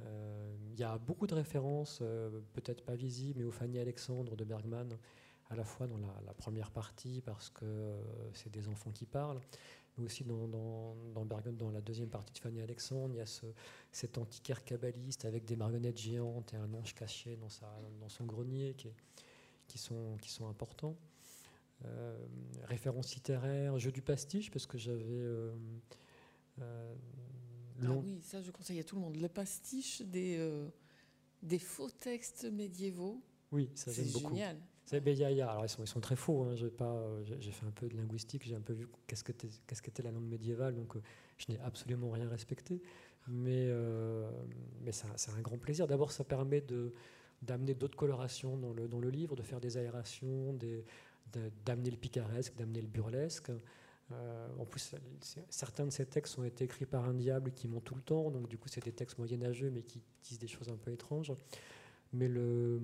euh, 0.00 0.54
il 0.72 0.80
y 0.80 0.84
a 0.84 0.98
beaucoup 0.98 1.26
de 1.26 1.34
références, 1.34 2.00
euh, 2.02 2.40
peut-être 2.52 2.82
pas 2.84 2.94
visibles, 2.94 3.40
mais 3.40 3.44
au 3.44 3.50
Fanny 3.50 3.78
Alexandre 3.78 4.36
de 4.36 4.44
Bergman, 4.44 4.98
à 5.52 5.56
la 5.56 5.64
fois 5.64 5.86
dans 5.86 5.98
la, 5.98 6.34
première 6.34 6.70
partie, 6.70 7.20
parce 7.20 7.50
que 7.50 7.64
euh, 7.64 8.00
c'est 8.34 8.50
des 8.50 8.68
enfants 8.68 8.90
qui 8.90 9.06
parlent, 9.06 9.40
mais 9.96 10.04
aussi 10.04 10.24
dans, 10.24 10.48
dans, 10.48 10.96
dans 11.14 11.70
la 11.70 11.80
deuxième 11.80 12.08
partie 12.08 12.32
de 12.32 12.38
Fanny 12.38 12.60
Alexandre, 12.62 13.14
il 13.14 13.18
y 13.18 13.20
a 13.20 13.26
ce, 13.26 13.46
cet 13.90 14.18
antiquaire 14.18 14.64
kabbaliste 14.64 15.24
avec 15.24 15.44
des 15.44 15.56
marionnettes 15.56 15.98
géantes 15.98 16.54
et 16.54 16.56
un 16.56 16.72
ange 16.74 16.94
caché 16.94 17.36
dans, 17.36 17.50
sa, 17.50 17.70
dans 18.00 18.08
son 18.08 18.24
grenier 18.24 18.74
qui, 18.74 18.88
qui, 19.68 19.78
sont, 19.78 20.16
qui 20.20 20.30
sont 20.30 20.48
importants. 20.48 20.96
références 22.64 23.14
littéraires, 23.14 23.78
jeu 23.78 23.92
du 23.92 24.02
pastiche, 24.02 24.50
parce 24.50 24.66
que 24.66 24.78
j'avais 24.78 25.22
ah 27.86 27.92
oui, 27.96 28.20
ça 28.22 28.42
je 28.42 28.50
conseille 28.50 28.78
à 28.80 28.84
tout 28.84 28.96
le 28.96 29.02
monde. 29.02 29.16
Le 29.16 29.28
pastiche 29.28 30.02
des, 30.02 30.36
euh, 30.38 30.68
des 31.42 31.58
faux 31.58 31.90
textes 31.90 32.44
médiévaux. 32.44 33.22
Oui, 33.50 33.70
ça 33.74 33.92
j'aime 33.92 34.10
beaucoup. 34.10 34.30
C'est 34.30 34.40
génial. 34.40 34.60
Alors 34.92 35.64
ils 35.64 35.68
sont, 35.68 35.82
ils 35.82 35.88
sont 35.88 36.00
très 36.00 36.16
faux. 36.16 36.42
Hein. 36.42 36.54
J'ai 36.54 36.70
pas, 36.70 37.02
j'ai 37.24 37.50
fait 37.50 37.66
un 37.66 37.70
peu 37.70 37.88
de 37.88 37.96
linguistique, 37.96 38.42
j'ai 38.44 38.54
un 38.54 38.60
peu 38.60 38.72
vu 38.72 38.88
qu'est-ce 39.06 39.24
que 39.24 39.32
qu'était 39.32 40.02
la 40.02 40.10
langue 40.10 40.28
médiévale, 40.28 40.74
donc 40.74 40.96
euh, 40.96 41.02
je 41.38 41.50
n'ai 41.50 41.58
absolument 41.60 42.10
rien 42.10 42.28
respecté. 42.28 42.82
Mais 43.28 43.66
euh, 43.68 44.30
mais 44.82 44.92
c'est 44.92 45.30
un 45.30 45.40
grand 45.40 45.58
plaisir. 45.58 45.86
D'abord, 45.86 46.10
ça 46.12 46.24
permet 46.24 46.62
d'amener 47.40 47.74
d'autres 47.74 47.96
colorations 47.96 48.56
dans 48.56 49.00
le 49.00 49.10
livre, 49.10 49.36
de 49.36 49.42
faire 49.42 49.60
des 49.60 49.76
aérations, 49.76 50.56
d'amener 51.64 51.90
le 51.90 51.96
picaresque, 51.96 52.56
d'amener 52.56 52.80
le 52.80 52.88
burlesque. 52.88 53.50
Euh, 54.10 54.48
en 54.58 54.64
plus, 54.64 54.94
certains 55.48 55.86
de 55.86 55.90
ces 55.90 56.06
textes 56.06 56.38
ont 56.38 56.44
été 56.44 56.64
écrits 56.64 56.86
par 56.86 57.08
un 57.08 57.14
diable 57.14 57.52
qui 57.52 57.68
ment 57.68 57.80
tout 57.80 57.94
le 57.94 58.02
temps, 58.02 58.30
donc 58.30 58.48
du 58.48 58.58
coup, 58.58 58.68
c'est 58.68 58.84
des 58.84 58.92
textes 58.92 59.18
moyenâgeux, 59.18 59.70
mais 59.70 59.82
qui 59.82 60.02
disent 60.22 60.38
des 60.38 60.48
choses 60.48 60.68
un 60.68 60.76
peu 60.76 60.92
étranges. 60.92 61.32
Mais 62.12 62.28
le... 62.28 62.80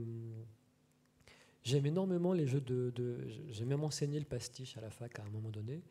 j'aime 1.68 1.86
énormément 1.86 2.32
les 2.32 2.46
jeux 2.46 2.60
de. 2.60 2.92
J'ai 3.48 3.64
même 3.64 3.84
enseigné 3.84 4.18
le 4.18 4.24
pastiche 4.24 4.76
à 4.76 4.80
la 4.80 4.90
fac 4.90 5.18
à 5.18 5.22
un 5.22 5.30
moment 5.30 5.50
donné. 5.50 5.82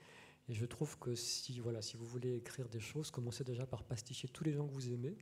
Et 0.49 0.53
je 0.53 0.65
trouve 0.65 0.97
que 0.97 1.13
si, 1.13 1.59
voilà, 1.59 1.81
si 1.81 1.97
vous 1.97 2.05
voulez 2.05 2.35
écrire 2.37 2.69
des 2.69 2.79
choses, 2.79 3.11
commencez 3.11 3.43
déjà 3.43 3.65
par 3.65 3.83
pasticher 3.83 4.29
tous 4.29 4.43
les 4.43 4.53
gens 4.53 4.65
que 4.65 4.73
vous 4.73 4.89
aimez. 4.89 5.17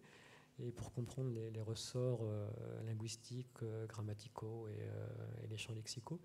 Et 0.60 0.72
pour 0.72 0.94
comprendre 0.94 1.32
les, 1.32 1.61
ressorts 1.61 2.22
euh, 2.23 2.48
linguistiques, 2.86 3.61
euh, 3.64 3.86
grammaticaux 3.88 4.69
et, 4.69 5.44
et, 5.44 5.48
les 5.48 5.57
champs 5.57 5.73
lexicaux. 5.73 6.22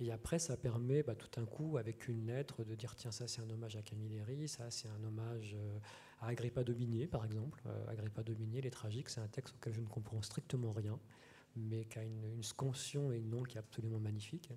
Et 0.00 0.12
après, 0.12 0.38
ça 0.38 0.56
permet 0.56 1.02
bah, 1.02 1.14
tout 1.14 1.40
un 1.40 1.44
coup, 1.44 1.76
avec 1.76 2.06
une 2.08 2.26
lettre, 2.26 2.62
de 2.62 2.74
dire 2.74 2.94
tiens, 2.94 3.10
ça 3.10 3.26
c'est 3.26 3.40
un 3.40 3.50
hommage 3.50 3.76
à 3.76 3.82
Camille 3.82 4.10
Léry, 4.10 4.46
ça 4.46 4.70
c'est 4.70 4.88
un 4.88 5.02
hommage 5.02 5.56
euh, 5.58 5.78
à 6.20 6.28
Agrippa 6.28 6.62
Dominier, 6.62 7.08
par 7.08 7.24
exemple. 7.24 7.60
Euh, 7.66 7.86
Agrippa 7.88 8.22
Dominier, 8.22 8.60
Les 8.60 8.70
Tragiques, 8.70 9.08
c'est 9.08 9.20
un 9.20 9.26
texte 9.26 9.56
auquel 9.56 9.72
je 9.74 9.80
ne 9.80 9.86
comprends 9.86 10.22
strictement 10.22 10.72
rien, 10.72 10.98
mais 11.58 11.84
qui 11.84 11.98
a 11.98 12.04
une, 12.04 12.24
une 12.34 12.42
scansion 12.42 13.12
et 13.12 13.18
une 13.18 13.30
nom 13.30 13.42
qui 13.42 13.56
est 13.56 13.60
absolument 13.60 14.00
magnifique. 14.00 14.50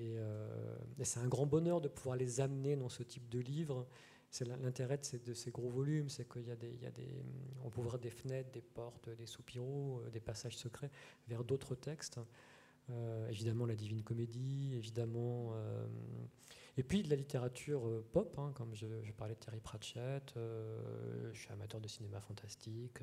Euh, 0.00 0.76
et, 0.98 1.04
c'est 1.04 1.20
un 1.20 1.28
grand 1.28 1.46
bonheur 1.46 1.80
de 1.80 1.88
pouvoir 1.88 2.16
les 2.16 2.40
amener 2.40 2.76
dans 2.76 2.88
ce 2.88 3.02
type 3.02 3.28
de 3.28 3.40
livre. 3.40 3.86
C'est 4.30 4.44
l'intérêt 4.44 4.98
de, 4.98 5.34
ces, 5.34 5.50
gros 5.50 5.70
volumes, 5.70 6.08
c'est 6.08 6.30
qu'il 6.30 6.46
y 6.46 6.50
a 6.50 6.56
des, 6.56 6.70
il 6.70 6.82
y 6.82 6.86
a 6.86 6.90
des, 6.90 7.24
on 7.64 7.70
peut 7.70 7.80
ouvrir 7.80 7.98
des 7.98 8.10
fenêtres, 8.10 8.50
des 8.52 8.60
portes, 8.60 9.08
des 9.08 9.26
soupiraux, 9.26 10.02
des 10.12 10.20
passages 10.20 10.56
secrets 10.56 10.90
vers 11.28 11.44
d'autres 11.44 11.74
textes. 11.74 12.20
Euh, 12.90 13.28
évidemment 13.28 13.66
la 13.66 13.74
Divine 13.74 14.02
Comédie, 14.02 14.74
évidemment. 14.74 15.52
Euh, 15.54 15.86
et 16.78 16.82
puis 16.82 17.02
de 17.02 17.10
la 17.10 17.16
littérature 17.16 17.86
euh, 17.86 18.06
pop, 18.12 18.38
hein, 18.38 18.52
comme 18.54 18.74
je, 18.74 18.86
parlais 19.16 19.34
de 19.34 19.40
Terry 19.40 19.60
Pratchett, 19.60 20.32
je 20.36 21.38
suis 21.38 21.52
amateur 21.52 21.80
de 21.80 21.88
cinéma 21.88 22.20
fantastique, 22.20 23.00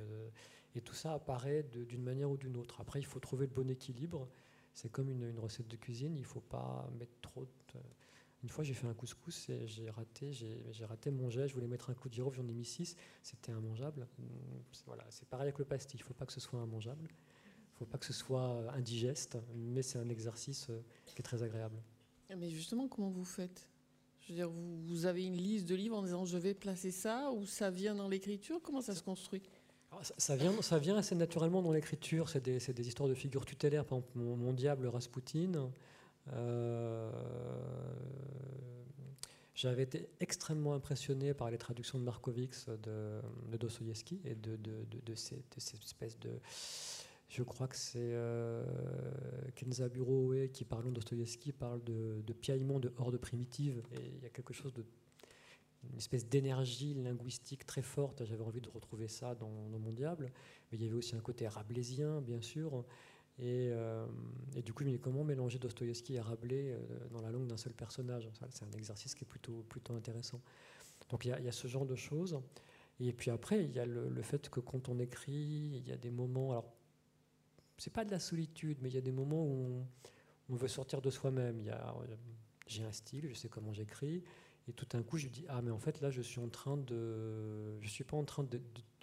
et 0.76 0.82
tout 0.82 0.94
ça 0.94 1.14
apparaît 1.14 1.64
d'une 1.64 2.04
manière 2.04 2.30
ou 2.30 2.38
d'une 2.38 2.58
autre. 2.58 2.82
Après, 2.82 3.00
il 3.00 3.06
faut 3.06 3.20
trouver 3.20 3.46
le 3.46 3.54
bon 3.54 3.70
équilibre. 3.70 4.28
C'est 4.74 4.92
comme 4.92 5.10
une, 5.10 5.40
recette 5.40 5.70
de 5.70 5.78
cuisine, 5.78 6.16
il 6.18 6.22
ne 6.22 6.28
faut 6.28 6.42
pas 6.42 6.90
mettre 7.00 7.14
trop 7.22 7.48
Une 8.44 8.50
fois, 8.50 8.66
j'ai 8.66 8.74
fait 8.74 8.88
un 8.88 8.94
couscous 8.94 9.50
et 9.50 9.66
j'ai 9.68 9.90
raté, 9.90 10.34
j'ai 10.34 10.86
raté 10.86 11.12
mon 11.12 11.30
jet. 11.30 11.48
Je 11.48 11.54
voulais 11.54 11.68
mettre 11.68 11.90
un 11.90 11.94
coup 11.94 12.10
de 12.10 12.14
girofle, 12.14 12.38
j'en 12.38 12.48
ai 12.50 12.54
mis 12.54 12.66
6. 12.66 12.98
C'était 13.24 13.54
immangeable. 13.54 14.06
Voilà, 14.86 15.06
c'est 15.10 15.28
pareil 15.30 15.46
avec 15.46 15.60
le 15.60 15.66
pastis. 15.66 16.00
Il 16.00 16.04
ne 16.04 16.08
faut 16.08 16.14
pas 16.14 16.26
que 16.26 16.34
ce 16.34 16.42
soit 16.42 16.62
immangeable. 16.62 17.08
Il 17.08 17.74
ne 17.74 17.78
faut 17.78 17.86
pas 17.86 17.98
que 17.98 18.06
ce 18.06 18.14
soit 18.14 18.70
indigeste, 18.74 19.38
mais 19.56 19.82
c'est 19.82 20.00
un 20.00 20.10
exercice 20.10 20.70
euh, 20.70 20.82
qui 21.06 21.20
est 21.20 21.24
très 21.24 21.44
agréable. 21.44 21.82
Mais 22.38 22.50
justement, 22.50 22.88
comment 22.88 23.10
vous 23.10 23.26
faites? 23.26 23.68
Je 24.22 24.30
veux 24.30 24.36
dire, 24.36 24.50
vous, 24.50 25.06
avez 25.06 25.26
une 25.26 25.38
liste 25.38 25.68
de 25.68 25.76
livres 25.76 25.98
en 25.98 26.02
disant 26.02 26.26
je 26.26 26.38
vais 26.38 26.54
placer 26.54 26.92
ça 26.92 27.32
ou 27.32 27.46
ça 27.46 27.70
vient 27.70 27.94
dans 27.94 28.08
l'écriture? 28.08 28.60
Comment 28.64 28.82
ça 28.82 28.96
se 28.96 29.04
construit? 29.04 29.44
Ça, 30.18 30.36
vient, 30.36 30.62
ça 30.62 30.80
vient 30.80 30.98
assez 30.98 31.16
naturellement 31.16 31.62
dans 31.62 31.72
l'écriture. 31.72 32.28
C'est 32.30 32.44
des, 32.44 32.58
des, 32.58 32.88
histoires 32.88 33.08
de 33.08 33.14
figures 33.14 33.46
tutélaires. 33.46 33.86
Par 33.86 34.00
exemple, 34.00 34.18
mon, 34.18 34.54
diable 34.54 34.88
Rasputin. 34.88 35.70
Euh, 36.34 37.12
j'avais 39.56 39.84
été 39.84 40.10
extrêmement 40.20 40.74
impressionné 40.74 41.34
par 41.34 41.50
les 41.50 41.58
traductions 41.58 41.98
de 41.98 42.04
Markovix 42.04 42.66
de, 42.68 43.22
de 43.52 43.68
et 44.26 44.36
de, 44.36 44.58
de, 44.58 44.86
de, 45.06 45.16
cette, 45.16 45.58
espèce 45.58 46.20
de 46.20 46.32
je 47.36 47.44
crois 47.44 47.68
que 47.68 47.76
c'est 47.76 48.00
euh, 48.00 48.64
Kenza 49.56 49.90
Buroe 49.90 50.48
qui, 50.54 50.64
parlant 50.64 50.90
Dostoïevski, 50.90 51.52
parle 51.52 51.84
de, 51.84 52.22
de 52.26 52.34
piaillement 52.34 52.80
de 52.80 52.94
horde 52.98 53.18
primitive. 53.18 53.84
Et 53.92 54.14
il 54.16 54.24
y 54.24 54.26
a 54.26 54.30
quelque 54.30 54.54
chose 54.54 54.74
de. 54.74 54.86
une 55.84 55.98
espèce 55.98 56.26
d'énergie 56.30 56.94
linguistique 56.94 57.66
très 57.66 57.82
forte. 57.82 58.24
J'avais 58.24 58.44
envie 58.44 58.62
de 58.62 58.70
retrouver 58.70 59.10
ça 59.10 59.36
dans, 59.36 59.50
Mon 59.50 59.92
Diable. 59.92 60.32
Mais 60.72 60.78
il 60.78 60.84
y 60.84 60.88
avait 60.88 60.96
aussi 60.96 61.16
un 61.18 61.20
côté 61.20 61.46
rabelaisien, 61.46 62.22
bien 62.22 62.40
sûr. 62.40 62.86
Et, 63.38 63.68
euh, 63.74 64.06
et, 64.56 64.62
du 64.62 64.72
coup, 64.72 64.86
je 64.86 64.90
me 64.90 64.98
comment 64.98 65.26
mélanger 65.26 65.60
Dostoïevski 65.60 66.16
et 66.16 66.22
Rabelais 66.22 66.72
euh, 66.72 66.80
dans 67.12 67.22
la 67.22 67.32
langue 67.32 67.48
d'un 67.48 67.58
seul 67.58 67.74
personnage? 67.74 68.30
C'est 68.50 68.64
un 68.64 68.72
exercice 68.72 69.14
qui 69.14 69.26
est 69.26 69.28
plutôt, 69.28 69.66
intéressant. 69.94 70.42
Donc 71.10 71.26
il 71.26 71.32
y, 71.32 71.48
a, 71.48 71.52
ce 71.52 71.68
genre 71.68 71.86
de 71.86 71.96
choses. 71.96 72.40
Et 73.02 73.12
puis 73.12 73.30
après, 73.30 73.66
il 73.66 73.72
y 73.72 73.80
a 73.80 73.86
le, 73.86 74.22
fait 74.22 74.50
que 74.50 74.62
quand 74.62 74.88
on 74.88 75.00
écrit, 75.00 75.34
il 75.34 75.86
y 75.86 75.92
a 75.92 75.98
des 75.98 76.12
moments. 76.12 76.64
C'est 77.78 77.94
pas 77.94 78.06
de 78.06 78.12
la 78.12 78.20
solitude, 78.20 78.78
mais 78.82 78.90
il 78.90 78.96
y 78.96 78.98
a 78.98 79.02
des 79.02 79.12
moments 79.12 79.44
où 79.44 79.86
on, 80.50 80.56
veut 80.56 80.68
sortir 80.68 81.02
de 81.02 81.10
soi-même. 81.10 81.64
J'ai 82.68 82.84
un 82.84 82.92
style, 82.92 83.28
je 83.30 83.34
sais 83.34 83.50
comment 83.50 83.74
j'écris, 83.74 84.24
et 84.68 84.74
tout 84.74 84.86
d'un 84.86 85.04
coup, 85.04 85.18
je 85.18 85.28
dis 85.28 85.46
ah 85.50 85.62
mais 85.62 85.72
en 85.72 85.78
fait 85.78 86.02
là, 86.02 86.10
je 86.10 86.22
suis 86.22 86.40
en 86.40 86.50
train 86.50 86.78
de, 86.78 87.80
je 87.82 87.88
suis 87.88 88.04
pas 88.04 88.18
en 88.18 88.24
train 88.24 88.44
de, 88.44 88.60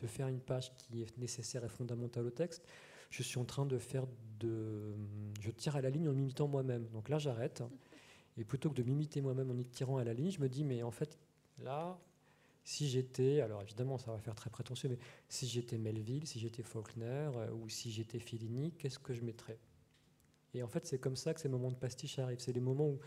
faire 0.06 0.26
une 0.28 0.40
page 0.40 0.74
qui 0.76 1.02
est 1.02 1.16
nécessaire 1.18 1.64
et 1.64 1.68
fondamentale 1.68 2.26
au 2.26 2.30
texte. 2.30 2.66
je 3.10 3.22
suis 3.22 3.38
en 3.38 3.44
train 3.44 3.66
de 3.66 3.78
faire 3.78 4.06
de. 4.40 4.94
Je 5.40 5.50
tire 5.50 5.76
à 5.76 5.80
la 5.80 5.90
ligne 5.90 6.08
en 6.08 6.12
m'imitant 6.12 6.48
moi-même. 6.48 6.88
Donc 6.88 7.08
là, 7.08 7.18
j'arrête. 7.18 7.62
Et 8.36 8.44
plutôt 8.44 8.70
que 8.70 8.74
de 8.74 8.82
m'imiter 8.82 9.20
moi-même 9.20 9.50
en 9.50 9.58
y 9.58 9.64
tirant 9.64 9.98
à 9.98 10.04
la 10.04 10.14
ligne, 10.14 10.30
je 10.30 10.40
me 10.40 10.48
dis, 10.48 10.64
mais 10.64 10.82
en 10.82 10.90
fait, 10.90 11.18
là, 11.58 12.00
si 12.64 12.88
j'étais, 12.88 13.40
alors 13.40 13.62
évidemment, 13.62 13.98
ça 13.98 14.12
va 14.12 14.18
faire 14.18 14.34
très 14.34 14.50
prétentieux, 14.50 14.88
mais 14.88 14.98
si 15.28 15.46
j'étais 15.48 15.78
Melville, 15.78 16.26
si 16.26 16.38
j'étais 16.38 16.62
Faulkner, 16.62 17.30
euh, 17.34 17.50
ou 17.52 17.68
si 17.68 17.90
j'étais 17.90 18.18
Fellini, 18.18 18.72
qu'est-ce 18.72 18.98
que 18.98 19.14
je 19.14 19.22
mettrais? 19.22 19.58
Et 20.54 20.62
en 20.62 20.68
fait, 20.68 20.86
c'est 20.86 20.98
comme 20.98 21.16
ça 21.16 21.34
que 21.34 21.40
ces 21.40 21.48
moments 21.48 21.70
de 21.70 21.76
pastiche 21.76 22.18
arrivent. 22.18 22.40
C'est 22.40 22.52
les 22.52 22.60
moments 22.60 22.88
où, 22.88 23.00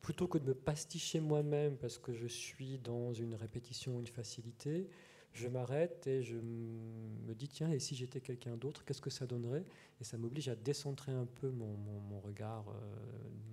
plutôt 0.00 0.28
que 0.28 0.38
de 0.38 0.44
me 0.44 0.54
pasticher 0.54 1.20
moi-même 1.20 1.76
parce 1.76 1.98
que 1.98 2.12
je 2.12 2.26
suis 2.26 2.78
dans 2.78 3.12
une 3.12 3.34
répétition, 3.34 3.98
une 3.98 4.06
facilité, 4.06 4.88
je 5.32 5.48
m'arrête 5.48 6.06
et 6.06 6.22
je 6.22 6.36
me 6.36 7.34
dis, 7.34 7.48
tiens, 7.48 7.70
et 7.70 7.78
si 7.78 7.94
j'étais 7.94 8.20
quelqu'un 8.20 8.56
d'autre, 8.56 8.84
qu'est-ce 8.84 9.02
que 9.02 9.10
ça 9.10 9.26
donnerait? 9.26 9.64
Et 10.00 10.04
ça 10.04 10.16
m'oblige 10.16 10.48
à 10.48 10.56
décentrer 10.56 11.12
un 11.12 11.26
peu 11.26 11.50
mon, 11.50 12.20
regard, 12.20 12.68
euh, 12.68 12.72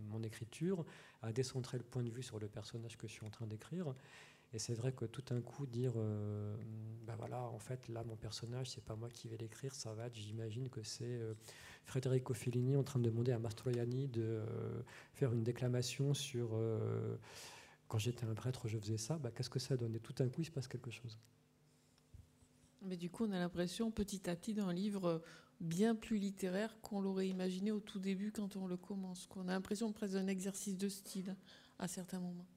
mon 0.09 0.23
écriture, 0.23 0.85
à 1.21 1.33
décentrer 1.33 1.77
le 1.77 1.83
point 1.83 2.03
de 2.03 2.09
vue 2.09 2.23
sur 2.23 2.39
le 2.39 2.47
personnage 2.47 2.97
que 2.97 3.07
je 3.07 3.13
suis 3.13 3.25
en 3.25 3.29
train 3.29 3.47
d'écrire. 3.47 3.93
Et 4.53 4.59
c'est 4.59 4.75
vrai 4.75 4.91
que 4.91 5.05
tout 5.05 5.23
un 5.31 5.41
coup 5.41 5.65
dire, 5.65 5.93
ben 5.93 7.15
voilà, 7.17 7.41
en 7.41 7.57
fait, 7.57 7.87
là, 7.87 8.03
mon 8.03 8.15
personnage, 8.15 8.69
c'est 8.69 8.83
pas 8.83 8.95
moi 8.95 9.09
qui 9.09 9.27
vais 9.27 9.37
l'écrire, 9.37 9.73
ça 9.73 9.93
va 9.93 10.05
être, 10.05 10.15
j'imagine 10.15 10.69
que 10.69 10.83
c'est 10.83 11.05
euh, 11.05 11.33
Federico 11.85 12.35
Fellini 12.35 12.75
en 12.75 12.83
train 12.83 12.99
de 12.99 13.09
demander 13.09 13.31
à 13.31 13.39
Mastroianni 13.39 14.07
de 14.07 14.43
faire 15.13 15.33
une 15.33 15.43
déclamation 15.43 16.13
sur 16.13 16.55
quand 17.87 17.99
j'étais 17.99 18.25
un 18.25 18.33
prêtre, 18.33 18.67
je 18.67 18.79
faisais 18.79 18.97
ça. 18.97 19.19
Bah, 19.19 19.29
Qu'est-ce 19.29 19.51
que 19.51 19.59
ça 19.59 19.77
donne? 19.77 19.95
Et 19.95 19.99
tout 19.99 20.15
un 20.19 20.27
coup, 20.27 20.41
il 20.41 20.45
se 20.45 20.51
passe 20.51 20.67
quelque 20.67 20.89
chose. 20.89 21.19
Mais 22.81 22.97
du 22.97 23.09
coup, 23.09 23.25
on 23.25 23.31
a 23.31 23.37
l'impression 23.37 23.91
petit 23.91 24.29
à 24.29 24.35
petit 24.35 24.53
d'un 24.53 24.73
livre 24.73 25.21
bien 25.61 25.93
plus 25.95 26.17
littéraire 26.17 26.75
qu'on 26.81 27.01
l'aurait 27.01 27.27
imaginé 27.27 27.71
au 27.71 27.79
tout 27.79 27.99
début 27.99 28.31
quand 28.31 28.55
on 28.55 28.65
le 28.65 28.77
commence. 28.77 29.29
On 29.35 29.47
a 29.47 29.51
l'impression 29.51 29.91
presque 29.93 30.13
d'un 30.13 30.27
exercice 30.27 30.75
de 30.75 30.89
style 30.89 31.35
à 31.77 31.87
certains 31.87 32.19
moments. 32.19 32.47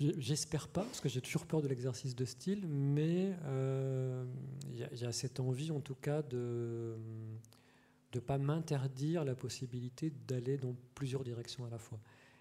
J'espère 0.00 0.66
pas, 0.68 0.82
parce 0.82 1.00
que 1.00 1.08
j'ai 1.08 1.20
toujours 1.20 1.46
peur 1.46 1.62
de 1.62 1.68
l'exercice 1.68 2.16
de 2.16 2.24
style, 2.24 2.66
mais 2.66 3.36
euh, 3.44 4.24
il 4.72 5.00
y, 5.00 5.04
a 5.04 5.12
cette 5.12 5.38
envie 5.38 5.70
en 5.70 5.80
tout 5.80 5.94
cas 5.94 6.20
de 6.22 6.96
ne 8.12 8.20
pas 8.20 8.38
m'interdire 8.38 9.24
la 9.24 9.36
possibilité 9.36 10.12
d'aller 10.26 10.58
dans 10.58 10.74
plusieurs 10.96 11.22
directions 11.22 11.64
à 11.64 11.70
la 11.70 11.78
fois. 11.78 12.00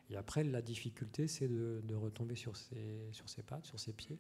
Et 0.09 0.15
après, 0.15 0.43
la 0.43 0.63
difficulté, 0.63 1.27
c'est 1.27 1.47
de, 1.47 1.81
de, 1.83 1.95
retomber 1.95 2.35
sur 2.35 2.57
ses, 2.57 3.07
sur 3.11 3.29
ses 3.29 3.43
pattes, 3.43 3.67
sur 3.67 3.79
ses 3.79 3.93
pieds, 3.93 4.17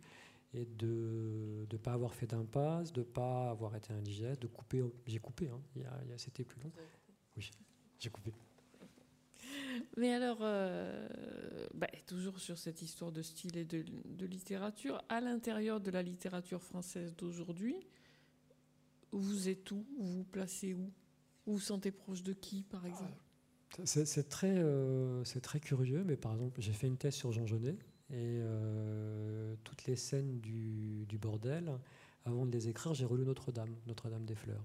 et 0.53 0.65
de 0.65 1.65
ne 1.71 1.77
pas 1.77 1.93
avoir 1.93 2.13
fait 2.13 2.27
d'impasse, 2.27 2.93
de 2.93 2.99
ne 2.99 3.05
pas 3.05 3.49
avoir 3.49 3.75
été 3.75 3.93
indigeste, 3.93 4.43
de 4.43 4.47
couper. 4.47 4.83
J'ai 5.07 5.19
coupé, 5.19 5.49
hein, 5.49 5.59
il 5.75 5.81
y 5.81 5.85
a, 5.85 6.17
c'était 6.17 6.43
plus 6.43 6.61
long. 6.61 6.71
Oui, 7.35 7.49
j'ai 7.97 8.09
coupé. 8.11 8.31
Mais 9.97 10.13
alors, 10.13 10.39
euh, 10.41 11.07
bah, 11.73 11.87
toujours 12.07 12.39
sur 12.39 12.57
cette 12.57 12.81
histoire 12.81 13.11
de 13.11 13.21
style 13.21 13.57
et 13.57 13.65
de, 13.65 13.83
de 14.05 14.25
littérature, 14.25 15.03
à 15.09 15.21
l'intérieur 15.21 15.79
de 15.79 15.91
la 15.91 16.01
littérature 16.01 16.61
française 16.61 17.15
d'aujourd'hui, 17.15 17.75
vous 19.11 19.49
êtes 19.49 19.69
où? 19.71 19.85
Vous 19.99 20.17
vous 20.17 20.23
placez 20.23 20.73
où? 20.73 20.91
Vous 21.45 21.53
vous 21.53 21.59
sentez 21.59 21.91
proche 21.91 22.23
de 22.23 22.33
qui, 22.33 22.63
par 22.63 22.85
exemple? 22.85 23.23
C'est 23.85 24.29
très, 24.29 24.55
euh, 24.57 25.23
très 25.41 25.59
curieux, 25.59 26.03
mais 26.03 26.15
par 26.15 26.33
exemple, 26.33 26.61
j'ai 26.61 26.73
fait 26.73 26.87
une 26.87 26.97
thèse 26.97 27.15
sur 27.15 27.31
Jean 27.31 27.47
Genet, 27.47 27.77
et 28.11 28.39
euh, 28.41 29.55
toutes 29.63 29.85
les 29.85 29.95
scènes 29.95 30.39
du, 30.39 31.17
bordel, 31.19 31.71
avant 32.25 32.45
de 32.45 32.51
les 32.51 32.69
écrire, 32.69 32.93
j'ai 32.93 33.05
relu 33.05 33.25
Notre-Dame, 33.25 33.75
Notre-Dame 33.87 34.25
des 34.25 34.35
Fleurs. 34.35 34.63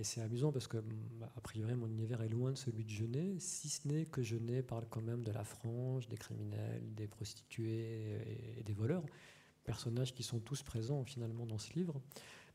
Et 0.00 0.04
c'est 0.04 0.20
amusant 0.20 0.52
parce 0.52 0.68
que, 0.68 0.78
bah, 1.18 1.30
a 1.36 1.40
priori, 1.40 1.74
mon 1.74 1.88
univers 1.88 2.22
est 2.22 2.28
loin 2.28 2.52
de 2.52 2.56
celui 2.56 2.84
de 2.84 2.90
Genet, 2.90 3.34
si 3.40 3.68
ce 3.68 3.88
n'est 3.88 4.06
que 4.06 4.22
Genet 4.22 4.62
parle 4.62 4.86
quand 4.88 5.02
même 5.02 5.24
de 5.24 5.32
la 5.32 5.42
frange, 5.42 6.08
des 6.08 6.16
criminels, 6.16 6.94
des 6.94 7.08
prostituées 7.08 8.58
et, 8.58 8.62
des 8.62 8.74
voleurs, 8.74 9.04
personnages 9.64 10.14
qui 10.14 10.22
sont 10.22 10.38
tous 10.38 10.62
présents 10.62 11.04
finalement 11.04 11.46
dans 11.46 11.58
ce 11.58 11.72
livre. 11.72 12.00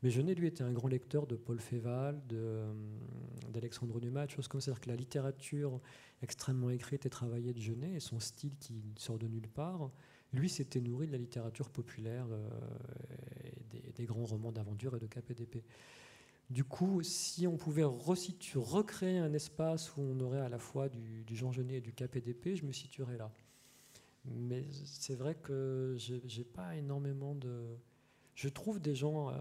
Mais 0.02 0.10
Genet, 0.10 0.34
lui, 0.34 0.46
était 0.46 0.64
un 0.64 0.72
grand 0.72 0.88
lecteur 0.88 1.26
de 1.26 1.36
Paul 1.36 1.60
Féval, 1.60 2.20
euh, 2.32 2.72
d'Alexandre 3.50 4.00
Dumas, 4.00 4.26
de 4.26 4.30
choses 4.30 4.48
comme 4.48 4.60
ça. 4.60 4.66
C'est-à-dire 4.66 4.80
que 4.80 4.90
la 4.90 4.96
littérature 4.96 5.80
extrêmement 6.22 6.70
écrite 6.70 7.04
et 7.04 7.10
travaillée 7.10 7.52
de 7.52 7.60
Genet, 7.60 7.94
et 7.94 8.00
son 8.00 8.20
style 8.20 8.56
qui 8.58 8.82
sort 8.98 9.18
de 9.18 9.28
nulle 9.28 9.48
part, 9.48 9.90
lui 10.32 10.48
s'était 10.48 10.80
nourri 10.80 11.06
de 11.06 11.12
la 11.12 11.18
littérature 11.18 11.68
populaire, 11.70 12.26
euh, 12.30 12.48
et 13.84 13.92
des, 13.92 14.04
grands 14.04 14.24
romans 14.24 14.52
d'aventure 14.52 14.96
et 14.96 14.98
de 14.98 15.06
cap 15.06 15.30
et 15.30 15.34
d'épée. 15.34 15.64
Du 16.50 16.64
coup, 16.64 17.02
si 17.02 17.46
on 17.46 17.56
pouvait 17.56 17.84
recréer 17.84 19.18
un 19.18 19.32
espace 19.32 19.96
où 19.96 20.02
on 20.02 20.20
aurait 20.20 20.40
à 20.40 20.48
la 20.48 20.58
fois 20.58 20.88
du, 20.88 21.24
Jean 21.34 21.52
Genet 21.52 21.76
et 21.76 21.80
du 21.80 21.92
d'épée, 22.20 22.54
je 22.54 22.64
me 22.64 22.72
situerais 22.72 23.16
là. 23.16 23.32
Mais 24.26 24.64
c'est 24.84 25.14
vrai 25.14 25.34
que 25.34 25.96
j'ai 25.96 26.44
pas 26.44 26.76
énormément 26.76 27.34
de 27.34 27.76
je 28.34 28.48
trouve 28.48 28.80
des 28.80 28.94
gens, 28.94 29.30
euh, 29.30 29.34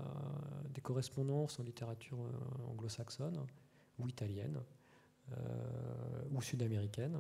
des 0.70 0.82
correspondances 0.82 1.60
en 1.60 1.64
littérature 1.64 2.20
euh, 2.22 2.70
anglo-saxonne 2.70 3.44
ou 3.98 4.08
italienne 4.08 4.60
euh, 5.32 5.36
ou 6.32 6.42
sud-américaine. 6.42 7.18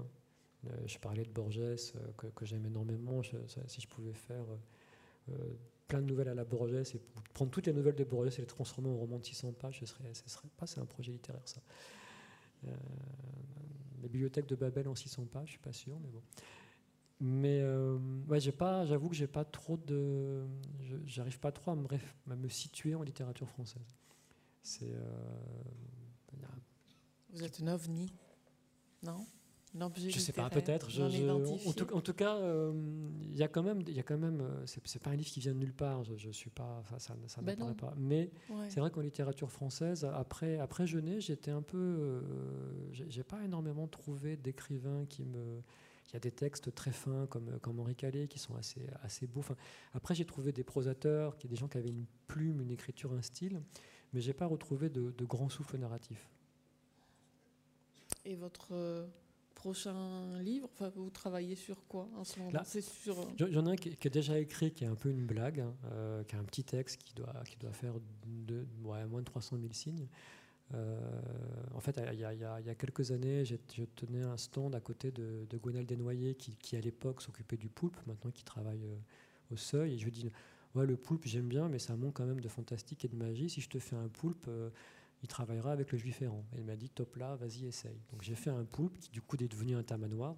je 0.85 0.97
parlais 0.99 1.23
de 1.23 1.31
Borges 1.31 1.61
que, 2.17 2.45
j'aime 2.45 2.65
énormément. 2.65 3.21
si 3.23 3.81
je 3.81 3.87
pouvais 3.87 4.13
faire 4.13 4.45
plein 5.87 6.01
de 6.01 6.07
nouvelles 6.07 6.29
à 6.29 6.33
la 6.33 6.43
Borges 6.43 6.73
et 6.73 7.01
prendre 7.33 7.51
toutes 7.51 7.67
les 7.67 7.73
nouvelles 7.73 7.95
de 7.95 8.03
Borges 8.03 8.37
et 8.37 8.41
les 8.41 8.47
transformer 8.47 8.89
en 8.89 8.97
roman 8.97 9.19
de 9.19 9.25
600 9.25 9.53
pages, 9.53 9.79
ce 9.79 9.85
serait, 9.85 10.13
serait 10.13 10.49
pas, 10.57 10.65
c'est 10.65 10.79
un 10.79 10.85
projet 10.85 11.11
littéraire 11.11 11.41
ça. 11.45 11.61
la 12.63 14.07
bibliothèque 14.07 14.47
de 14.47 14.55
Babel 14.55 14.87
en 14.87 14.95
600 14.95 15.25
pages, 15.25 15.47
je 15.47 15.51
suis 15.51 15.59
pas 15.59 15.73
sûr, 15.73 15.99
mais 15.99 16.09
bon. 16.09 16.21
Mais 17.25 17.61
euh, 17.61 17.97
ouais, 18.27 18.41
j'ai 18.41 18.51
pas, 18.51 18.85
j'avoue 18.85 19.07
que 19.07 19.15
j'ai 19.15 19.27
pas 19.27 19.45
trop 19.45 19.77
de, 19.77 20.45
j'arrive 21.05 21.39
pas 21.39 21.53
trop 21.53 21.71
à 21.71 21.75
me, 21.75 21.87
à 22.29 22.35
me, 22.35 22.49
situer 22.49 22.95
en 22.95 23.01
littérature 23.01 23.47
française. 23.47 23.95
Euh, 24.81 24.97
Vous 27.29 27.43
êtes 27.43 27.61
un 27.61 27.67
ovni, 27.67 28.13
non? 29.03 29.25
Je 29.95 30.19
sais 30.19 30.33
pas, 30.33 30.49
peut-être. 30.49 30.89
en, 30.99 32.01
tout, 32.01 32.13
cas, 32.13 32.35
euh, 32.35 32.71
il 33.31 33.37
y 33.37 33.43
a 33.43 33.47
quand 33.47 33.63
même, 33.63 33.81
il 33.87 33.93
y 33.93 33.99
a 33.99 34.03
quand 34.03 34.17
même. 34.17 34.43
C'est 34.65 35.01
pas 35.01 35.11
un 35.11 35.15
livre 35.15 35.29
qui 35.29 35.39
vient 35.39 35.53
de 35.53 35.59
nulle 35.59 35.73
part. 35.73 36.03
Je, 36.03 36.15
je 36.15 36.29
suis 36.29 36.49
pas, 36.49 36.83
ça, 36.97 37.15
ça 37.27 37.41
ben 37.41 37.57
pas. 37.73 37.93
Mais 37.97 38.31
c'est 38.69 38.79
vrai 38.79 38.91
qu'en 38.91 39.01
littérature 39.01 39.51
française, 39.51 40.05
après, 40.13 40.59
après 40.59 40.85
Genet, 40.85 41.21
j'étais 41.21 41.51
un 41.51 41.61
peu, 41.61 42.23
j'ai 42.91 43.23
pas 43.23 43.43
énormément 43.43 43.87
trouvé 43.87 44.37
d'écrivains 44.37 45.05
qui 45.07 45.23
me, 45.23 45.61
il 46.13 46.13
y 46.13 46.17
a 46.17 46.19
des 46.19 46.31
textes 46.31 46.73
très 46.75 46.91
fins 46.91 47.25
comme, 47.27 47.59
comme 47.59 47.79
Henri 47.79 47.95
Calais 47.95 48.27
qui 48.27 48.37
sont 48.37 48.55
assez, 48.55 48.85
assez 49.01 49.25
beaux. 49.25 49.39
Enfin, 49.39 49.55
après, 49.93 50.13
j'ai 50.13 50.25
trouvé 50.25 50.51
des 50.51 50.63
prosateurs, 50.63 51.37
qui, 51.37 51.47
des 51.47 51.55
gens 51.55 51.67
qui 51.67 51.79
avaient 51.79 51.89
une 51.89 52.05
plume, 52.27 52.61
une 52.61 52.69
écriture, 52.69 53.13
un 53.13 53.21
style, 53.23 53.61
mais 54.13 54.21
je 54.21 54.27
n'ai 54.27 54.33
pas 54.33 54.45
retrouvé 54.45 54.89
de, 54.89 55.11
de 55.11 55.25
grands 55.25 55.49
souffles 55.49 55.77
narratifs. 55.77 56.29
Et 58.25 58.35
votre 58.35 58.73
euh, 58.73 59.07
prochain 59.53 60.37
livre, 60.39 60.69
enfin, 60.73 60.91
vous 60.95 61.09
travaillez 61.09 61.55
sur 61.55 61.85
quoi 61.87 62.09
en 62.15 62.23
ce 62.23 62.39
moment? 62.39 62.59
Sur... 62.65 63.19
Euh, 63.19 63.47
j'en 63.51 63.65
ai 63.65 63.71
un 63.71 63.75
qui, 63.75 63.89
est 63.89 64.09
déjà 64.09 64.39
écrit, 64.39 64.71
qui 64.71 64.83
est 64.83 64.87
un 64.87 64.95
peu 64.95 65.09
une 65.09 65.25
blague, 65.25 65.61
hein, 65.61 65.73
euh, 65.91 66.23
qui 66.23 66.35
a 66.35 66.39
un 66.39 66.43
petit 66.43 66.63
texte 66.63 67.01
qui 67.03 67.13
doit, 67.13 67.33
qui 67.49 67.57
doit 67.57 67.71
faire 67.71 67.93
de, 68.25 68.65
ouais, 68.83 69.05
moins 69.05 69.21
de 69.21 69.25
300 69.25 69.57
000 69.59 69.73
signes. 69.73 70.07
Euh, 70.73 70.99
en 71.73 71.79
fait, 71.79 71.99
il 72.11 72.19
y, 72.19 72.25
a, 72.25 72.75
quelques 72.75 73.11
années, 73.11 73.45
je 73.45 73.55
tenais 73.95 74.23
un 74.23 74.37
stand 74.37 74.75
à 74.75 74.79
côté 74.79 75.11
de, 75.11 75.45
de 75.49 75.81
Desnoyers, 75.83 76.35
qui, 76.35 76.75
à 76.75 76.81
l'époque 76.81 77.21
s'occupait 77.21 77.57
du 77.57 77.69
poulpe, 77.69 77.97
maintenant 78.07 78.31
qui 78.31 78.43
travaille 78.43 78.87
au 79.51 79.57
seuil. 79.57 79.93
Et 79.93 79.97
je 79.97 80.05
lui 80.05 80.11
dis 80.11 80.31
ouais, 80.75 80.85
le 80.85 80.97
poulpe, 80.97 81.25
j'aime 81.25 81.47
bien, 81.47 81.69
mais 81.69 81.79
ça 81.79 81.95
manque 81.95 82.15
quand 82.15 82.25
même 82.25 82.41
de 82.41 82.49
fantastique 82.49 83.05
et 83.05 83.07
de 83.07 83.15
magie. 83.15 83.49
Si 83.49 83.61
je 83.61 83.69
te 83.69 83.79
fais 83.79 83.95
un 83.95 84.07
poulpe, 84.07 84.49
il 85.23 85.27
travaillera 85.27 85.71
avec 85.71 85.91
le 85.91 85.97
juif 85.97 86.21
errant. 86.21 86.45
Il 86.57 86.65
m'a 86.65 86.75
dit 86.75 86.89
top 86.89 87.15
là, 87.15 87.35
vas-y, 87.35 87.65
essaye. 87.65 87.99
Donc 88.11 88.21
j'ai 88.21 88.35
fait 88.35 88.51
un 88.51 88.65
poulpe 88.65 88.99
qui, 88.99 89.09
du 89.09 89.21
coup, 89.21 89.37
est 89.37 89.47
devenu 89.47 89.75
un 89.75 89.83
tamanoir, 89.83 90.35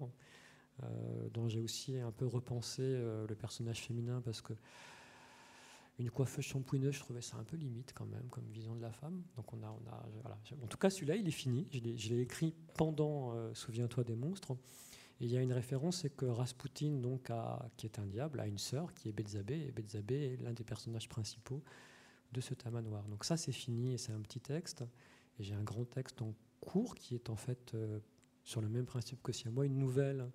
dont 1.32 1.48
j'ai 1.48 1.60
aussi 1.60 1.98
un 1.98 2.12
peu 2.12 2.26
repensé 2.26 2.82
le 2.82 3.34
personnage 3.34 3.80
féminin 3.80 4.20
parce 4.24 4.40
que 4.40 4.52
une 5.98 6.10
coiffeuse 6.10 6.44
shampouineuse, 6.44 6.94
je 6.94 7.00
trouvais 7.00 7.22
ça 7.22 7.36
un 7.38 7.44
peu 7.44 7.56
limite 7.56 7.92
quand 7.94 8.04
même 8.06 8.28
comme 8.28 8.44
vision 8.50 8.74
de 8.74 8.82
la 8.82 8.92
femme. 8.92 9.22
Donc 9.36 9.52
on 9.52 9.62
a, 9.62 9.70
on 9.70 9.90
a 9.90 10.06
voilà. 10.20 10.38
En 10.62 10.66
tout 10.66 10.76
cas, 10.76 10.90
celui-là, 10.90 11.16
il 11.16 11.26
est 11.26 11.30
fini. 11.30 11.66
Je 11.72 12.10
l'ai 12.10 12.20
écrit 12.20 12.54
pendant 12.74 13.32
euh, 13.34 13.54
Souviens-toi 13.54 14.04
des 14.04 14.16
monstres. 14.16 14.56
Et 15.20 15.24
il 15.24 15.30
y 15.30 15.36
a 15.38 15.40
une 15.40 15.54
référence, 15.54 16.02
c'est 16.02 16.14
que 16.14 16.26
Rasputin, 16.26 16.90
donc, 16.90 17.30
qui 17.78 17.86
est 17.86 17.98
un 17.98 18.04
diable, 18.04 18.38
a 18.38 18.46
une 18.46 18.58
sœur 18.58 18.92
qui 18.92 19.08
est 19.08 19.12
Bethzabé, 19.12 19.66
et 19.66 19.72
Bethzabé 19.72 20.34
est 20.34 20.42
l'un 20.42 20.52
des 20.52 20.64
personnages 20.64 21.08
principaux 21.08 21.62
de 22.36 22.40
ce 22.42 22.54
tamanoir. 22.54 23.02
Donc 23.08 23.24
ça, 23.24 23.36
c'est 23.36 23.52
fini 23.52 23.94
et 23.94 23.98
c'est 23.98 24.12
un 24.12 24.20
petit 24.20 24.40
texte. 24.40 24.84
Et 25.38 25.42
j'ai 25.42 25.54
un 25.54 25.62
grand 25.62 25.84
texte 25.84 26.22
en 26.22 26.34
cours 26.60 26.94
qui 26.94 27.14
est 27.14 27.30
en 27.30 27.36
fait 27.36 27.74
euh, 27.74 27.98
sur 28.44 28.60
le 28.60 28.68
même 28.68 28.84
principe 28.84 29.22
que 29.22 29.32
si 29.32 29.48
à 29.48 29.50
moi 29.50 29.66
une 29.66 29.78
nouvelle 29.78 30.30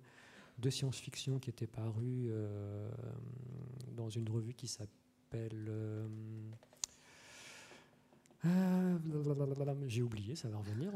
de 0.58 0.68
science-fiction 0.68 1.38
qui 1.38 1.50
était 1.50 1.66
parue 1.66 2.26
euh, 2.28 2.90
dans 3.92 4.10
une 4.10 4.28
revue 4.28 4.54
qui 4.54 4.68
s'appelle 4.68 5.66
euh, 5.68 6.06
J'ai 9.86 10.02
oublié, 10.02 10.34
ça 10.36 10.48
va 10.48 10.58
revenir. 10.58 10.92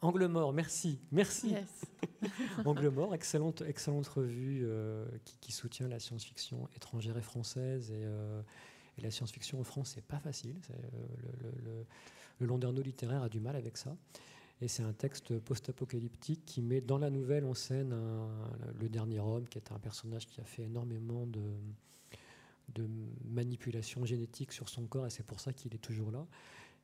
Angle 0.00 0.26
mort, 0.26 0.52
merci, 0.52 0.98
merci. 1.12 1.50
Yes. 1.50 1.84
Angle 2.64 2.88
mort, 2.88 3.14
excellente, 3.14 3.62
excellente 3.62 4.06
revue 4.06 4.62
euh, 4.64 5.06
qui, 5.24 5.36
qui 5.40 5.52
soutient 5.52 5.88
la 5.88 5.98
science-fiction 5.98 6.68
étrangère 6.76 7.16
et 7.18 7.22
française. 7.22 7.90
Et, 7.90 8.04
euh, 8.04 8.42
et 8.98 9.00
la 9.00 9.10
science-fiction 9.10 9.60
en 9.60 9.64
France, 9.64 9.92
c'est 9.94 10.04
pas 10.04 10.18
facile. 10.18 10.56
Euh, 10.70 10.76
le, 12.40 12.46
le, 12.46 12.72
le, 12.72 12.82
littéraire 12.82 13.22
a 13.22 13.28
du 13.28 13.40
mal 13.40 13.56
avec 13.56 13.76
ça. 13.76 13.96
Et 14.60 14.68
c'est 14.68 14.82
un 14.82 14.92
texte 14.92 15.38
post-apocalyptique 15.40 16.44
qui 16.46 16.62
met 16.62 16.80
dans 16.80 16.98
la 16.98 17.10
nouvelle 17.10 17.44
en 17.44 17.54
scène 17.54 17.96
le 18.80 18.88
dernier 18.88 19.18
homme, 19.18 19.48
qui 19.48 19.58
est 19.58 19.72
un 19.72 19.78
personnage 19.80 20.26
qui 20.26 20.40
a 20.40 20.44
fait 20.44 20.62
énormément 20.62 21.26
de, 21.26 21.42
de 22.74 22.88
manipulation 23.24 24.04
génétique 24.04 24.52
sur 24.52 24.68
son 24.68 24.86
corps, 24.86 25.06
et 25.06 25.10
c'est 25.10 25.26
pour 25.26 25.40
ça 25.40 25.52
qu'il 25.52 25.74
est 25.74 25.78
toujours 25.78 26.12
là. 26.12 26.26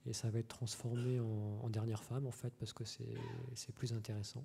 Et 0.06 0.12
ça 0.12 0.30
va 0.30 0.38
être 0.40 0.48
transformé 0.48 1.20
en, 1.20 1.68
dernière 1.70 2.02
femme, 2.02 2.26
en 2.26 2.32
fait, 2.32 2.52
parce 2.58 2.72
que 2.72 2.84
c'est 2.84 3.14
c'est 3.54 3.74
plus 3.74 3.92
intéressant. 3.92 4.44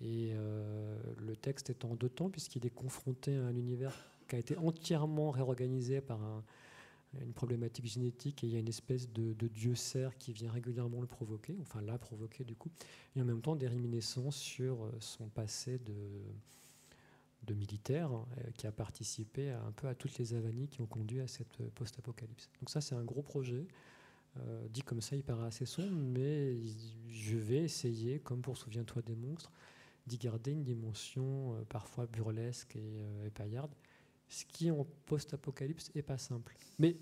Et 0.00 0.30
euh, 0.32 1.00
le 1.18 1.36
texte 1.36 1.70
est 1.70 1.84
en 1.84 1.94
deux 1.94 2.08
temps, 2.08 2.30
puisqu'il 2.30 2.66
est 2.66 2.74
confronté 2.74 3.36
à 3.36 3.44
un 3.44 3.56
univers 3.56 3.92
qui 4.28 4.36
a 4.36 4.38
été 4.38 4.56
entièrement 4.58 5.30
réorganisé 5.30 6.00
par 6.00 6.22
un- 6.22 6.44
une 7.20 7.32
problématique 7.32 7.86
génétique, 7.86 8.42
et 8.42 8.46
il 8.46 8.52
y 8.52 8.56
a 8.56 8.58
une 8.58 8.68
espèce 8.68 9.10
de, 9.12 9.32
dieu 9.48 9.74
cerf 9.74 10.16
qui 10.16 10.32
vient 10.32 10.50
régulièrement 10.50 11.00
le 11.00 11.06
provoquer, 11.06 11.56
enfin 11.60 11.82
l'a 11.82 11.98
provoquer 11.98 12.44
du 12.44 12.56
coup, 12.56 12.70
et 13.14 13.22
en 13.22 13.24
même 13.24 13.42
temps 13.42 13.56
des 13.56 13.68
réminiscences 13.68 14.36
sur 14.36 14.84
euh, 14.84 14.90
son 15.00 15.28
passé 15.28 15.78
de, 15.78 15.94
de 17.44 17.54
militaire, 17.54 18.10
euh, 18.12 18.50
qui 18.56 18.66
a 18.66 18.72
participé 18.72 19.50
à, 19.50 19.62
un 19.62 19.72
peu 19.72 19.88
à 19.88 19.94
toutes 19.94 20.18
les 20.18 20.34
avanies 20.34 20.68
qui 20.68 20.80
ont 20.80 20.86
conduit 20.86 21.20
à 21.20 21.28
cette 21.28 21.60
euh, 21.60 21.68
post-apocalypse. 21.74 22.48
Donc 22.60 22.70
ça, 22.70 22.80
c'est 22.80 22.94
un 22.94 23.04
gros 23.04 23.22
projet. 23.22 23.66
Dit 24.70 24.80
comme 24.80 25.02
ça, 25.02 25.14
il 25.14 25.22
paraît 25.22 25.48
assez 25.48 25.66
sombre, 25.66 25.92
mais 25.92 26.56
je 27.10 27.36
vais 27.36 27.58
essayer, 27.64 28.18
comme 28.18 28.40
pour 28.40 28.56
Souviens-toi 28.56 29.02
des 29.02 29.14
monstres, 29.14 29.52
d'y 30.06 30.16
garder 30.16 30.52
une 30.52 30.62
dimension 30.62 31.54
parfois 31.68 32.06
burlesque 32.06 32.76
et, 32.76 33.26
et 33.26 33.30
paillarde, 33.30 33.70
ce 34.32 34.44
qui 34.46 34.70
en 34.70 34.86
post-apocalypse 35.06 35.90
est 35.94 36.02
pas 36.02 36.16
simple. 36.18 36.56
Mais 36.78 36.96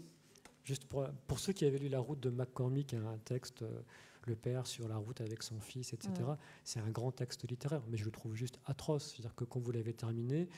juste 0.64 0.84
pour, 0.86 1.06
pour 1.28 1.38
ceux 1.38 1.52
qui 1.52 1.64
avaient 1.64 1.78
lu 1.78 1.88
La 1.88 2.00
route 2.00 2.18
de 2.20 2.28
McCormick, 2.30 2.92
un 2.94 3.18
texte, 3.24 3.62
euh, 3.62 3.80
le 4.26 4.34
père 4.34 4.66
sur 4.66 4.88
la 4.88 4.96
route 4.96 5.20
avec 5.20 5.42
son 5.42 5.60
fils, 5.60 5.92
etc., 5.92 6.12
Ouais. 6.28 6.34
c'est 6.64 6.80
un 6.80 6.90
grand 6.90 7.12
texte 7.12 7.48
littéraire, 7.48 7.82
mais 7.88 7.96
je 7.96 8.04
le 8.04 8.10
trouve 8.10 8.34
juste 8.34 8.58
atroce. 8.66 9.12
C'est-à-dire 9.12 9.34
que 9.36 9.44
quand 9.44 9.60
vous 9.60 9.70
l'avez 9.70 9.92
terminé, 9.94 10.48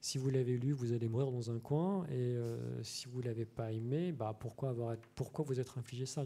si 0.00 0.18
vous 0.18 0.28
l'avez 0.30 0.56
lu, 0.58 0.72
vous 0.72 0.92
allez 0.92 1.08
mourir 1.08 1.32
dans 1.32 1.50
un 1.50 1.58
coin, 1.58 2.04
et 2.08 2.10
euh, 2.12 2.82
si 2.84 3.06
vous 3.08 3.20
l'avez 3.22 3.46
pas 3.46 3.72
aimé, 3.72 4.12
bah 4.12 4.36
pourquoi 4.38 4.68
avoir, 4.68 4.96
pourquoi 5.14 5.44
vous 5.46 5.58
être 5.58 5.78
infligé 5.78 6.04
ça? 6.06 6.24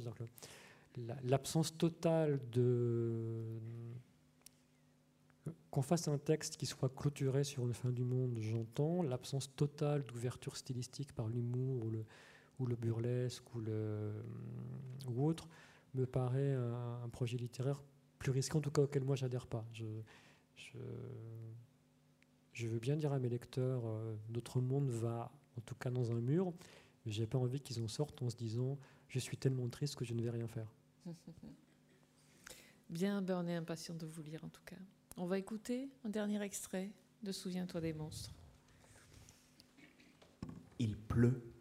La- 1.07 1.17
L'absence 1.25 1.79
totale 1.79 2.39
de 2.51 3.41
qu'on 5.73 5.83
fasse 5.83 6.07
un 6.07 6.19
texte 6.19 6.59
qui 6.59 6.67
soit 6.67 6.95
clôturé 6.95 7.45
sur 7.45 7.67
une 7.67 7.73
fin 7.73 7.91
du 7.91 8.05
monde, 8.05 8.37
j'entends. 8.39 9.03
L'absence 9.03 9.57
totale 9.57 10.05
d'ouverture 10.05 10.59
stylistique 10.59 11.15
par 11.15 11.29
l'humour 11.29 11.87
ou 11.87 11.91
le, 11.91 12.05
le 12.67 12.77
burlesque 12.77 13.43
ou, 13.55 13.61
le, 13.61 14.13
autre 15.17 15.49
me 15.95 16.05
paraît 16.05 16.53
un, 16.53 17.09
projet 17.09 17.39
littéraire 17.39 17.83
plus 18.19 18.31
risqué, 18.31 18.55
en 18.57 18.61
tout 18.61 18.71
cas 18.71 18.83
auquel 18.83 19.03
moi 19.03 19.17
j'adhère 19.17 19.47
pas. 19.47 19.65
Je, 19.73 19.87
veux 22.67 22.79
bien 22.79 22.97
dire 22.97 23.15
à 23.15 23.19
mes 23.19 23.31
lecteurs, 23.31 23.83
euh, 23.87 24.15
notre 24.29 24.61
monde 24.61 24.91
va 24.91 25.33
en 25.57 25.63
tout 25.63 25.75
cas 25.75 25.91
dans 25.91 26.13
un 26.13 26.21
mur, 26.21 26.53
mais 27.07 27.13
j'ai 27.13 27.27
pas 27.27 27.39
envie 27.39 27.61
qu'ils 27.61 27.83
en 27.83 27.89
sortent 27.89 28.21
en 28.21 28.29
se 28.29 28.37
disant 28.37 28.79
je 29.09 29.19
suis 29.19 29.39
tellement 29.39 29.69
triste 29.71 29.97
que 29.97 30.05
je 30.05 30.13
ne 30.13 30.21
vais 30.23 30.31
rien 30.31 30.49
faire. 30.49 30.71
Bien, 32.91 33.23
ben 33.23 33.43
on 33.43 33.49
est 33.49 33.55
impatient 33.55 33.95
de 33.95 34.05
vous 34.05 34.23
lire 34.23 34.45
en 34.45 34.49
tout 34.49 34.61
cas. 34.67 34.77
On 35.17 35.27
va 35.27 35.39
écouter 35.39 35.91
un 36.05 36.09
dernier 36.09 36.43
extrait 36.43 36.91
de 37.23 37.33
Souviens-toi 37.33 37.81
des 37.81 37.93
monstres. 37.93 38.33
Il 40.79 40.97
pleut. 40.97 41.52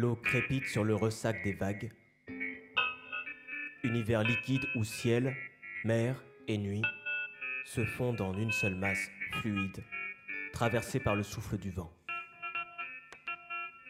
L'eau 0.00 0.14
crépite 0.14 0.68
sur 0.68 0.84
le 0.84 0.94
ressac 0.94 1.42
des 1.42 1.54
vagues. 1.54 1.90
Univers 3.82 4.22
liquide 4.22 4.64
où 4.76 4.84
ciel, 4.84 5.34
mer 5.84 6.22
et 6.46 6.56
nuit 6.56 6.84
se 7.64 7.84
fondent 7.84 8.20
en 8.20 8.38
une 8.38 8.52
seule 8.52 8.76
masse 8.76 9.10
fluide, 9.32 9.82
traversée 10.52 11.00
par 11.00 11.16
le 11.16 11.24
souffle 11.24 11.58
du 11.58 11.72
vent. 11.72 11.92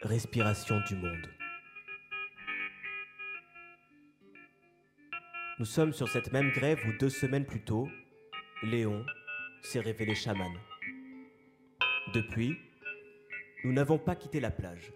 Respiration 0.01 0.81
du 0.87 0.95
monde. 0.95 1.29
Nous 5.59 5.65
sommes 5.65 5.93
sur 5.93 6.09
cette 6.09 6.33
même 6.33 6.49
grève 6.49 6.83
où 6.87 6.97
deux 6.97 7.11
semaines 7.11 7.45
plus 7.45 7.61
tôt, 7.61 7.87
Léon 8.63 9.05
s'est 9.61 9.79
révélé 9.79 10.15
chaman. 10.15 10.57
Depuis, 12.15 12.57
nous 13.63 13.73
n'avons 13.73 13.99
pas 13.99 14.15
quitté 14.15 14.39
la 14.39 14.49
plage. 14.49 14.91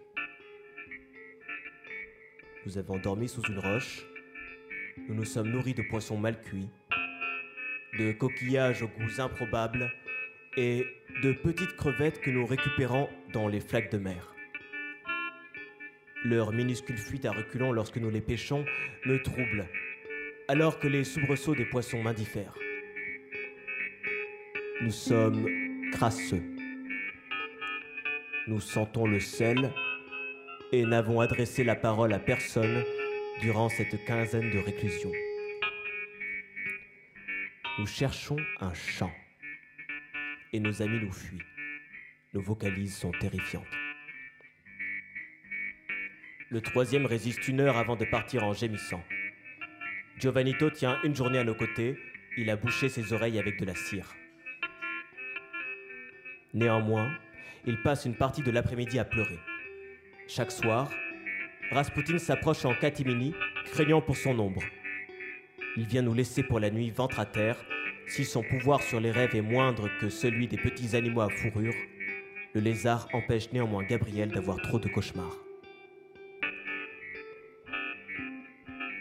Nous 2.66 2.78
avons 2.78 2.96
dormi 2.96 3.28
sous 3.28 3.42
une 3.42 3.58
roche. 3.58 4.06
Nous 5.06 5.14
nous 5.14 5.24
sommes 5.24 5.50
nourris 5.50 5.74
de 5.74 5.82
poissons 5.82 6.16
mal 6.16 6.40
cuits, 6.40 6.70
de 7.98 8.12
coquillages 8.12 8.82
aux 8.82 8.88
goûts 8.88 9.20
improbables 9.20 9.92
et 10.56 10.86
de 11.22 11.32
petites 11.32 11.76
crevettes 11.76 12.22
que 12.22 12.30
nous 12.30 12.46
récupérons 12.46 13.10
dans 13.34 13.48
les 13.48 13.60
flaques 13.60 13.92
de 13.92 13.98
mer. 13.98 14.34
Leur 16.24 16.52
minuscule 16.52 16.96
fuite 16.96 17.26
à 17.26 17.32
reculons 17.32 17.70
lorsque 17.70 17.98
nous 17.98 18.08
les 18.08 18.22
pêchons 18.22 18.64
me 19.04 19.22
trouble, 19.22 19.66
alors 20.48 20.78
que 20.78 20.88
les 20.88 21.04
soubresauts 21.04 21.54
des 21.54 21.66
poissons 21.66 22.02
m'indiffèrent. 22.02 22.56
Nous 24.80 24.90
sommes 24.90 25.46
crasseux. 25.92 26.42
Nous 28.46 28.60
sentons 28.60 29.06
le 29.06 29.20
sel 29.20 29.70
et 30.74 30.84
n'avons 30.84 31.20
adressé 31.20 31.62
la 31.62 31.76
parole 31.76 32.12
à 32.12 32.18
personne 32.18 32.82
durant 33.40 33.68
cette 33.68 34.04
quinzaine 34.04 34.50
de 34.50 34.58
réclusion. 34.58 35.12
Nous 37.78 37.86
cherchons 37.86 38.38
un 38.60 38.74
champ 38.74 39.12
et 40.52 40.58
nos 40.58 40.82
amis 40.82 40.98
nous 41.00 41.12
fuient. 41.12 41.46
Nos 42.32 42.40
vocalises 42.40 42.96
sont 42.96 43.12
terrifiantes. 43.12 43.62
Le 46.50 46.60
troisième 46.60 47.06
résiste 47.06 47.46
une 47.46 47.60
heure 47.60 47.76
avant 47.76 47.94
de 47.94 48.04
partir 48.04 48.42
en 48.42 48.52
gémissant. 48.52 49.02
Giovannito 50.18 50.70
tient 50.70 51.00
une 51.04 51.14
journée 51.14 51.38
à 51.38 51.44
nos 51.44 51.54
côtés, 51.54 51.96
il 52.36 52.50
a 52.50 52.56
bouché 52.56 52.88
ses 52.88 53.12
oreilles 53.12 53.38
avec 53.38 53.60
de 53.60 53.64
la 53.64 53.76
cire. 53.76 54.12
Néanmoins, 56.52 57.16
il 57.64 57.80
passe 57.82 58.06
une 58.06 58.16
partie 58.16 58.42
de 58.42 58.50
l'après-midi 58.50 58.98
à 58.98 59.04
pleurer. 59.04 59.38
Chaque 60.26 60.52
soir, 60.52 60.90
Rasputin 61.70 62.18
s'approche 62.18 62.64
en 62.64 62.74
catimini, 62.74 63.34
craignant 63.66 64.00
pour 64.00 64.16
son 64.16 64.38
ombre. 64.38 64.62
Il 65.76 65.86
vient 65.86 66.00
nous 66.00 66.14
laisser 66.14 66.42
pour 66.42 66.60
la 66.60 66.70
nuit 66.70 66.90
ventre 66.90 67.20
à 67.20 67.26
terre. 67.26 67.56
Si 68.06 68.24
son 68.24 68.42
pouvoir 68.42 68.82
sur 68.82 69.00
les 69.00 69.10
rêves 69.10 69.36
est 69.36 69.42
moindre 69.42 69.88
que 70.00 70.08
celui 70.08 70.48
des 70.48 70.56
petits 70.56 70.96
animaux 70.96 71.20
à 71.20 71.28
fourrure, 71.28 71.74
le 72.54 72.60
lézard 72.60 73.08
empêche 73.12 73.52
néanmoins 73.52 73.84
Gabriel 73.84 74.30
d'avoir 74.30 74.60
trop 74.62 74.78
de 74.78 74.88
cauchemars. 74.88 75.36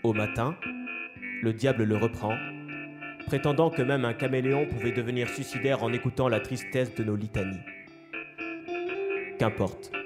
Au 0.03 0.11
matin, 0.11 0.57
le 1.41 1.53
diable 1.53 1.85
le 1.85 1.95
reprend, 1.95 2.35
prétendant 3.27 3.69
que 3.69 3.81
même 3.81 4.03
un 4.03 4.13
caméléon 4.13 4.67
pouvait 4.67 4.91
devenir 4.91 5.29
suicidaire 5.29 5.83
en 5.83 5.93
écoutant 5.93 6.27
la 6.27 6.41
tristesse 6.41 6.93
de 6.95 7.03
nos 7.05 7.15
litanies. 7.15 7.61
Qu'importe. 9.39 10.02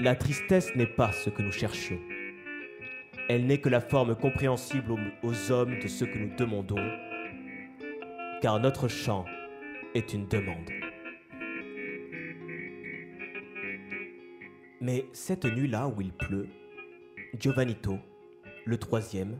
La 0.00 0.16
tristesse 0.16 0.74
n'est 0.74 0.86
pas 0.86 1.12
ce 1.12 1.28
que 1.28 1.42
nous 1.42 1.52
cherchions. 1.52 2.00
Elle 3.28 3.46
n'est 3.46 3.60
que 3.60 3.68
la 3.68 3.80
forme 3.80 4.16
compréhensible 4.16 4.92
aux, 5.22 5.50
hommes 5.52 5.78
de 5.78 5.86
ce 5.86 6.04
que 6.04 6.18
nous 6.18 6.34
demandons, 6.34 6.90
car 8.40 8.58
notre 8.58 8.88
chant 8.88 9.26
est 9.94 10.14
une 10.14 10.26
demande. 10.26 10.70
Mais 14.80 15.04
cette 15.12 15.44
nuit-là 15.44 15.88
où 15.88 16.00
il 16.00 16.12
pleut, 16.12 16.48
Giovannito, 17.38 17.98
le 18.64 18.78
troisième, 18.78 19.38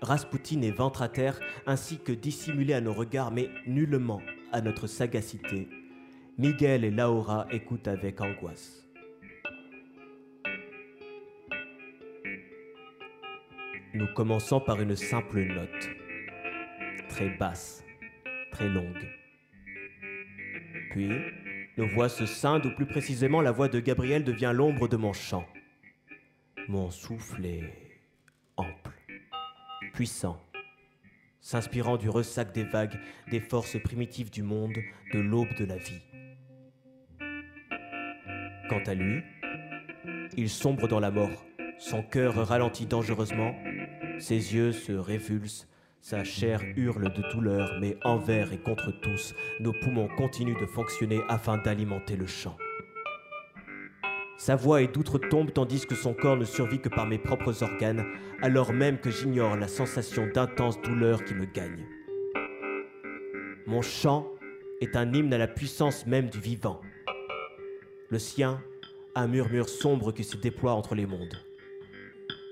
Rasputin 0.00 0.62
et 0.62 0.70
ventre 0.70 1.02
à 1.02 1.08
terre, 1.08 1.38
ainsi 1.66 1.98
que 1.98 2.12
dissimulé 2.12 2.74
à 2.74 2.80
nos 2.80 2.94
regards, 2.94 3.32
mais 3.32 3.50
nullement 3.66 4.22
à 4.52 4.62
notre 4.62 4.86
sagacité, 4.86 5.68
Miguel 6.38 6.84
et 6.84 6.90
Laura 6.90 7.46
écoutent 7.50 7.88
avec 7.88 8.20
angoisse. 8.20 8.89
Nous 14.00 14.06
commençons 14.06 14.60
par 14.60 14.80
une 14.80 14.96
simple 14.96 15.42
note, 15.42 15.90
très 17.10 17.28
basse, 17.28 17.84
très 18.50 18.66
longue. 18.66 19.06
Puis, 20.90 21.10
nos 21.76 21.86
voix 21.86 22.08
se 22.08 22.24
scindent, 22.24 22.64
ou 22.64 22.74
plus 22.74 22.86
précisément 22.86 23.42
la 23.42 23.52
voix 23.52 23.68
de 23.68 23.78
Gabriel 23.78 24.24
devient 24.24 24.52
l'ombre 24.54 24.88
de 24.88 24.96
mon 24.96 25.12
chant. 25.12 25.46
Mon 26.66 26.90
souffle 26.90 27.44
est 27.44 27.74
ample, 28.56 28.96
puissant, 29.92 30.42
s'inspirant 31.42 31.98
du 31.98 32.08
ressac 32.08 32.54
des 32.54 32.64
vagues, 32.64 32.98
des 33.30 33.40
forces 33.40 33.78
primitives 33.82 34.30
du 34.30 34.42
monde, 34.42 34.78
de 35.12 35.18
l'aube 35.18 35.54
de 35.58 35.66
la 35.66 35.76
vie. 35.76 36.00
Quant 38.70 38.82
à 38.86 38.94
lui, 38.94 39.20
il 40.38 40.48
sombre 40.48 40.88
dans 40.88 41.00
la 41.00 41.10
mort, 41.10 41.44
son 41.80 42.02
cœur 42.02 42.34
ralentit 42.46 42.84
dangereusement, 42.84 43.54
ses 44.20 44.54
yeux 44.54 44.72
se 44.72 44.92
révulsent, 44.92 45.66
sa 46.00 46.24
chair 46.24 46.62
hurle 46.76 47.12
de 47.12 47.22
douleur, 47.32 47.78
mais 47.80 47.96
envers 48.04 48.52
et 48.52 48.58
contre 48.58 48.90
tous, 48.90 49.34
nos 49.60 49.72
poumons 49.72 50.08
continuent 50.16 50.58
de 50.60 50.66
fonctionner 50.66 51.20
afin 51.28 51.58
d'alimenter 51.58 52.16
le 52.16 52.26
chant. 52.26 52.56
Sa 54.38 54.56
voix 54.56 54.80
est 54.80 54.94
d'outre-tombe 54.94 55.52
tandis 55.52 55.86
que 55.86 55.94
son 55.94 56.14
corps 56.14 56.36
ne 56.36 56.44
survit 56.44 56.80
que 56.80 56.88
par 56.88 57.06
mes 57.06 57.18
propres 57.18 57.62
organes, 57.62 58.06
alors 58.40 58.72
même 58.72 58.98
que 58.98 59.10
j'ignore 59.10 59.56
la 59.56 59.68
sensation 59.68 60.26
d'intense 60.26 60.80
douleur 60.80 61.22
qui 61.24 61.34
me 61.34 61.44
gagne. 61.44 61.84
Mon 63.66 63.82
chant 63.82 64.26
est 64.80 64.96
un 64.96 65.12
hymne 65.12 65.34
à 65.34 65.38
la 65.38 65.46
puissance 65.46 66.06
même 66.06 66.30
du 66.30 66.40
vivant. 66.40 66.80
Le 68.08 68.18
sien, 68.18 68.62
un 69.14 69.28
murmure 69.28 69.68
sombre 69.68 70.12
qui 70.12 70.24
se 70.24 70.38
déploie 70.38 70.72
entre 70.72 70.94
les 70.94 71.06
mondes. 71.06 71.36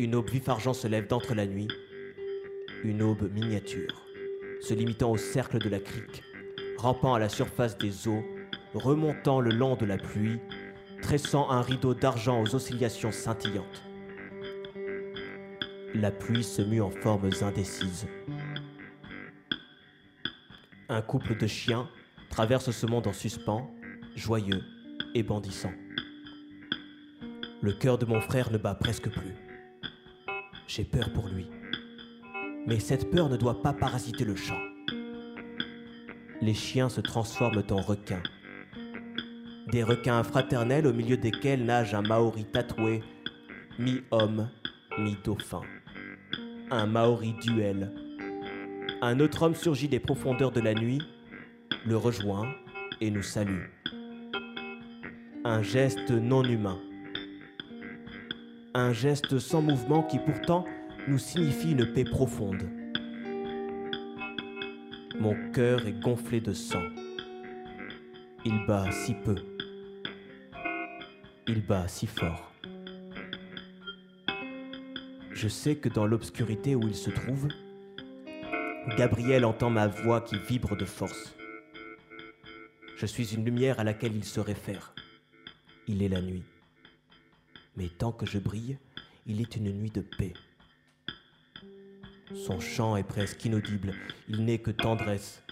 Une 0.01 0.15
aube 0.15 0.31
vif-argent 0.31 0.75
se 0.75 0.87
lève 0.87 1.09
d'entre 1.09 1.35
la 1.35 1.45
nuit, 1.45 1.67
une 2.85 3.03
aube 3.03 3.33
miniature, 3.33 4.07
se 4.61 4.73
limitant 4.73 5.11
au 5.11 5.17
cercle 5.17 5.59
de 5.59 5.69
la 5.69 5.81
crique, 5.81 6.23
rampant 6.77 7.15
à 7.15 7.19
la 7.19 7.29
surface 7.29 7.77
des 7.79 8.07
eaux, 8.07 8.23
remontant 8.75 9.41
le 9.41 9.51
long 9.51 9.75
de 9.75 9.85
la 9.85 9.99
pluie, 9.99 10.39
tressant 11.03 11.51
un 11.51 11.63
rideau 11.63 11.95
d'argent 11.95 12.41
aux 12.41 12.55
oscillations 12.55 13.11
scintillantes. 13.11 13.83
La 15.95 16.13
pluie 16.13 16.45
se 16.45 16.63
mue 16.63 16.81
en 16.81 16.91
formes 16.91 17.31
indécises. 17.43 18.07
Un 20.89 21.03
couple 21.03 21.37
de 21.37 21.49
chiens 21.49 21.89
traverse 22.31 22.71
ce 22.71 22.87
monde 22.87 23.09
en 23.09 23.13
suspens, 23.13 23.69
joyeux 24.15 24.63
et 25.17 25.25
bandissant. 25.25 25.73
Le 27.63 27.73
cœur 27.73 27.99
de 27.99 28.07
mon 28.07 28.21
frère 28.21 28.53
ne 28.53 28.59
bat 28.59 28.77
presque 28.77 29.11
plus. 29.11 29.48
J'ai 30.69 30.85
peur 30.85 31.11
pour 31.15 31.29
lui. 31.29 31.47
Mais 32.67 32.79
cette 32.79 33.11
peur 33.11 33.31
ne 33.31 33.39
doit 33.39 33.63
pas 33.63 33.73
parasiter 33.73 34.27
le 34.27 34.37
chant. 34.37 34.61
Les 36.43 36.53
chiens 36.53 36.91
se 36.91 37.01
transforment 37.01 37.65
en 37.71 37.81
requins. 37.81 38.23
Des 39.73 39.83
requins 39.83 40.23
fraternels 40.23 40.87
au 40.87 40.93
milieu 40.93 41.17
desquels 41.17 41.65
nage 41.65 41.95
un 41.95 42.03
Maori 42.03 42.45
tatoué, 42.45 43.03
mi-homme, 43.79 44.51
mi-dauphin. 44.99 45.63
Un 46.71 46.87
Maori 46.87 47.33
duel. 47.41 47.91
Un 49.01 49.21
autre 49.21 49.45
homme 49.45 49.55
surgit 49.55 49.89
des 49.89 50.01
profondeurs 50.01 50.53
de 50.53 50.61
la 50.61 50.75
nuit, 50.75 51.01
le 51.87 51.97
rejoint 51.97 52.47
et 53.01 53.11
nous 53.11 53.23
salue. 53.23 53.65
Un 55.45 55.63
geste 55.63 56.11
non 56.11 56.45
humain. 56.45 56.79
Un 58.75 58.93
geste 58.93 59.39
sans 59.39 59.63
mouvement 59.63 60.03
qui 60.03 60.19
pourtant 60.19 60.65
nous 61.07 61.19
signifie 61.19 61.73
une 61.73 61.93
paix 61.95 62.05
profonde. 62.05 62.69
Mon 65.19 65.35
cœur 65.53 65.87
est 65.87 65.99
gonflé 65.99 66.41
de 66.41 66.53
sang. 66.53 66.83
Il 68.45 68.67
bat 68.67 68.91
si 68.93 69.15
peu. 69.15 69.37
Il 71.47 71.65
bat 71.67 71.89
si 71.89 72.07
fort. 72.07 72.53
Je 75.33 75.49
sais 75.49 75.77
que 75.77 75.89
dans 75.89 76.07
l'obscurité 76.07 76.75
où 76.75 76.83
il 76.83 76.95
se 76.95 77.11
trouve, 77.11 77.49
Gabriel 78.99 79.45
entend 79.45 79.71
ma 79.71 79.87
voix 79.87 80.21
qui 80.21 80.37
vibre 80.39 80.77
de 80.77 80.85
force. 80.85 81.35
Je 82.97 83.07
suis 83.07 83.35
une 83.35 83.45
lumière 83.45 83.81
à 83.81 83.85
laquelle 83.85 84.15
il 84.15 84.25
se 84.25 84.41
réfère. 84.41 84.95
Il 85.87 86.03
est 86.03 86.09
la 86.09 86.21
nuit. 86.21 86.45
Mais 87.79 87.89
tant 87.89 88.11
que 88.11 88.27
je 88.27 88.39
brille, 88.39 88.77
il 89.29 89.41
est 89.41 89.55
une 89.55 89.73
nuit 89.73 89.93
de 89.93 90.01
paix. 90.01 90.35
Son 92.35 92.59
chant 92.59 92.97
est 92.97 93.05
presque 93.05 93.45
inaudible, 93.45 93.95
il 94.29 94.45
n'est 94.45 94.59
que 94.59 94.73
tendresse. 94.73 95.45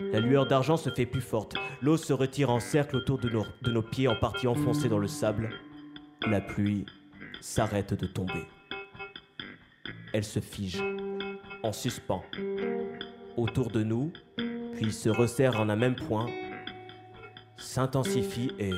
La 0.00 0.20
lueur 0.20 0.46
d'argent 0.46 0.78
se 0.78 0.88
fait 0.88 1.04
plus 1.04 1.20
forte, 1.20 1.54
l'eau 1.82 1.98
se 1.98 2.14
retire 2.14 2.48
en 2.48 2.60
cercle 2.60 2.96
autour 2.96 3.18
de 3.18 3.28
nos, 3.28 3.44
de 3.60 3.70
nos 3.70 3.82
pieds 3.82 4.08
en 4.08 4.16
partie 4.16 4.46
enfoncés 4.46 4.88
dans 4.88 4.98
le 4.98 5.06
sable. 5.06 5.50
La 6.26 6.40
pluie 6.40 6.86
s'arrête 7.42 7.92
de 7.92 8.06
tomber. 8.06 8.46
Elle 10.14 10.24
se 10.24 10.40
fige, 10.40 10.82
en 11.62 11.72
suspens, 11.72 12.24
autour 13.36 13.70
de 13.70 13.82
nous, 13.82 14.14
puis 14.76 14.94
se 14.94 15.10
resserre 15.10 15.60
en 15.60 15.68
un 15.68 15.76
même 15.76 15.96
point, 15.96 16.26
s'intensifie 17.58 18.50
et... 18.58 18.72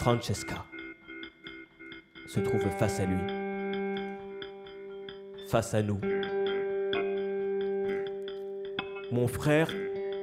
Francesca 0.00 0.64
se 2.26 2.40
trouve 2.40 2.70
face 2.78 3.00
à 3.00 3.04
lui 3.04 3.20
face 5.46 5.74
à 5.74 5.82
nous. 5.82 6.00
Mon 9.12 9.28
frère 9.28 9.68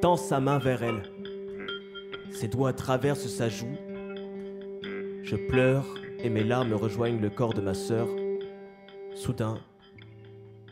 tend 0.01 0.17
sa 0.17 0.39
main 0.39 0.57
vers 0.57 0.81
elle. 0.81 1.03
Ses 2.31 2.47
doigts 2.47 2.73
traversent 2.73 3.27
sa 3.27 3.49
joue. 3.49 3.77
Je 5.21 5.35
pleure 5.35 5.85
et 6.23 6.31
mes 6.31 6.43
larmes 6.43 6.73
rejoignent 6.73 7.21
le 7.21 7.29
corps 7.29 7.53
de 7.53 7.61
ma 7.61 7.75
sœur. 7.75 8.07
Soudain, 9.13 9.59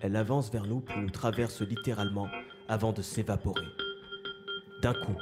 elle 0.01 0.15
avance 0.15 0.51
vers 0.51 0.65
nous 0.65 0.79
puis 0.79 0.99
nous 0.99 1.11
traverse 1.11 1.61
littéralement 1.61 2.27
avant 2.67 2.91
de 2.91 3.03
s'évaporer. 3.03 3.67
D'un 4.81 4.95
coup, 4.95 5.17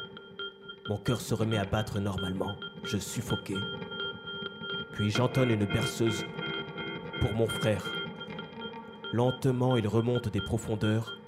mon 0.88 1.00
cœur 1.00 1.20
se 1.20 1.34
remet 1.34 1.58
à 1.58 1.66
battre 1.66 2.00
normalement. 2.00 2.56
Je 2.84 2.98
suffoquais. 2.98 3.56
Puis 4.94 5.10
j'entonne 5.10 5.52
une 5.52 5.66
berceuse 5.66 6.26
pour 7.20 7.34
mon 7.34 7.48
frère 7.48 7.84
Lentement, 9.14 9.78
il 9.78 9.88
remonte 9.88 10.30
des 10.30 10.42
profondeurs. 10.42 11.20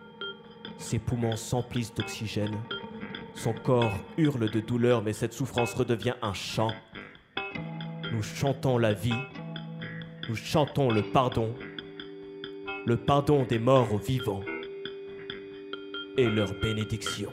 Ses 0.80 0.98
poumons 0.98 1.36
s'emplissent 1.36 1.94
d'oxygène. 1.94 2.57
Son 3.36 3.53
corps 3.53 3.94
hurle 4.18 4.49
de 4.49 4.60
douleur, 4.60 5.03
mais 5.03 5.14
cette 5.14 5.34
souffrance 5.34 5.76
redevient 5.76 6.15
un 6.23 6.34
chant. 6.34 6.72
Nous 8.11 8.23
chantons 8.23 8.80
la 8.80 8.94
vie. 8.94 9.14
Nous 10.27 10.36
chantons 10.36 10.90
le 10.90 11.03
pardon. 11.03 11.53
Le 12.88 12.98
pardon 12.98 13.44
des 13.44 13.60
morts 13.60 13.94
aux 13.94 13.99
vivants. 13.99 14.44
Et 16.18 16.27
leur 16.27 16.53
bénédiction. 16.60 17.30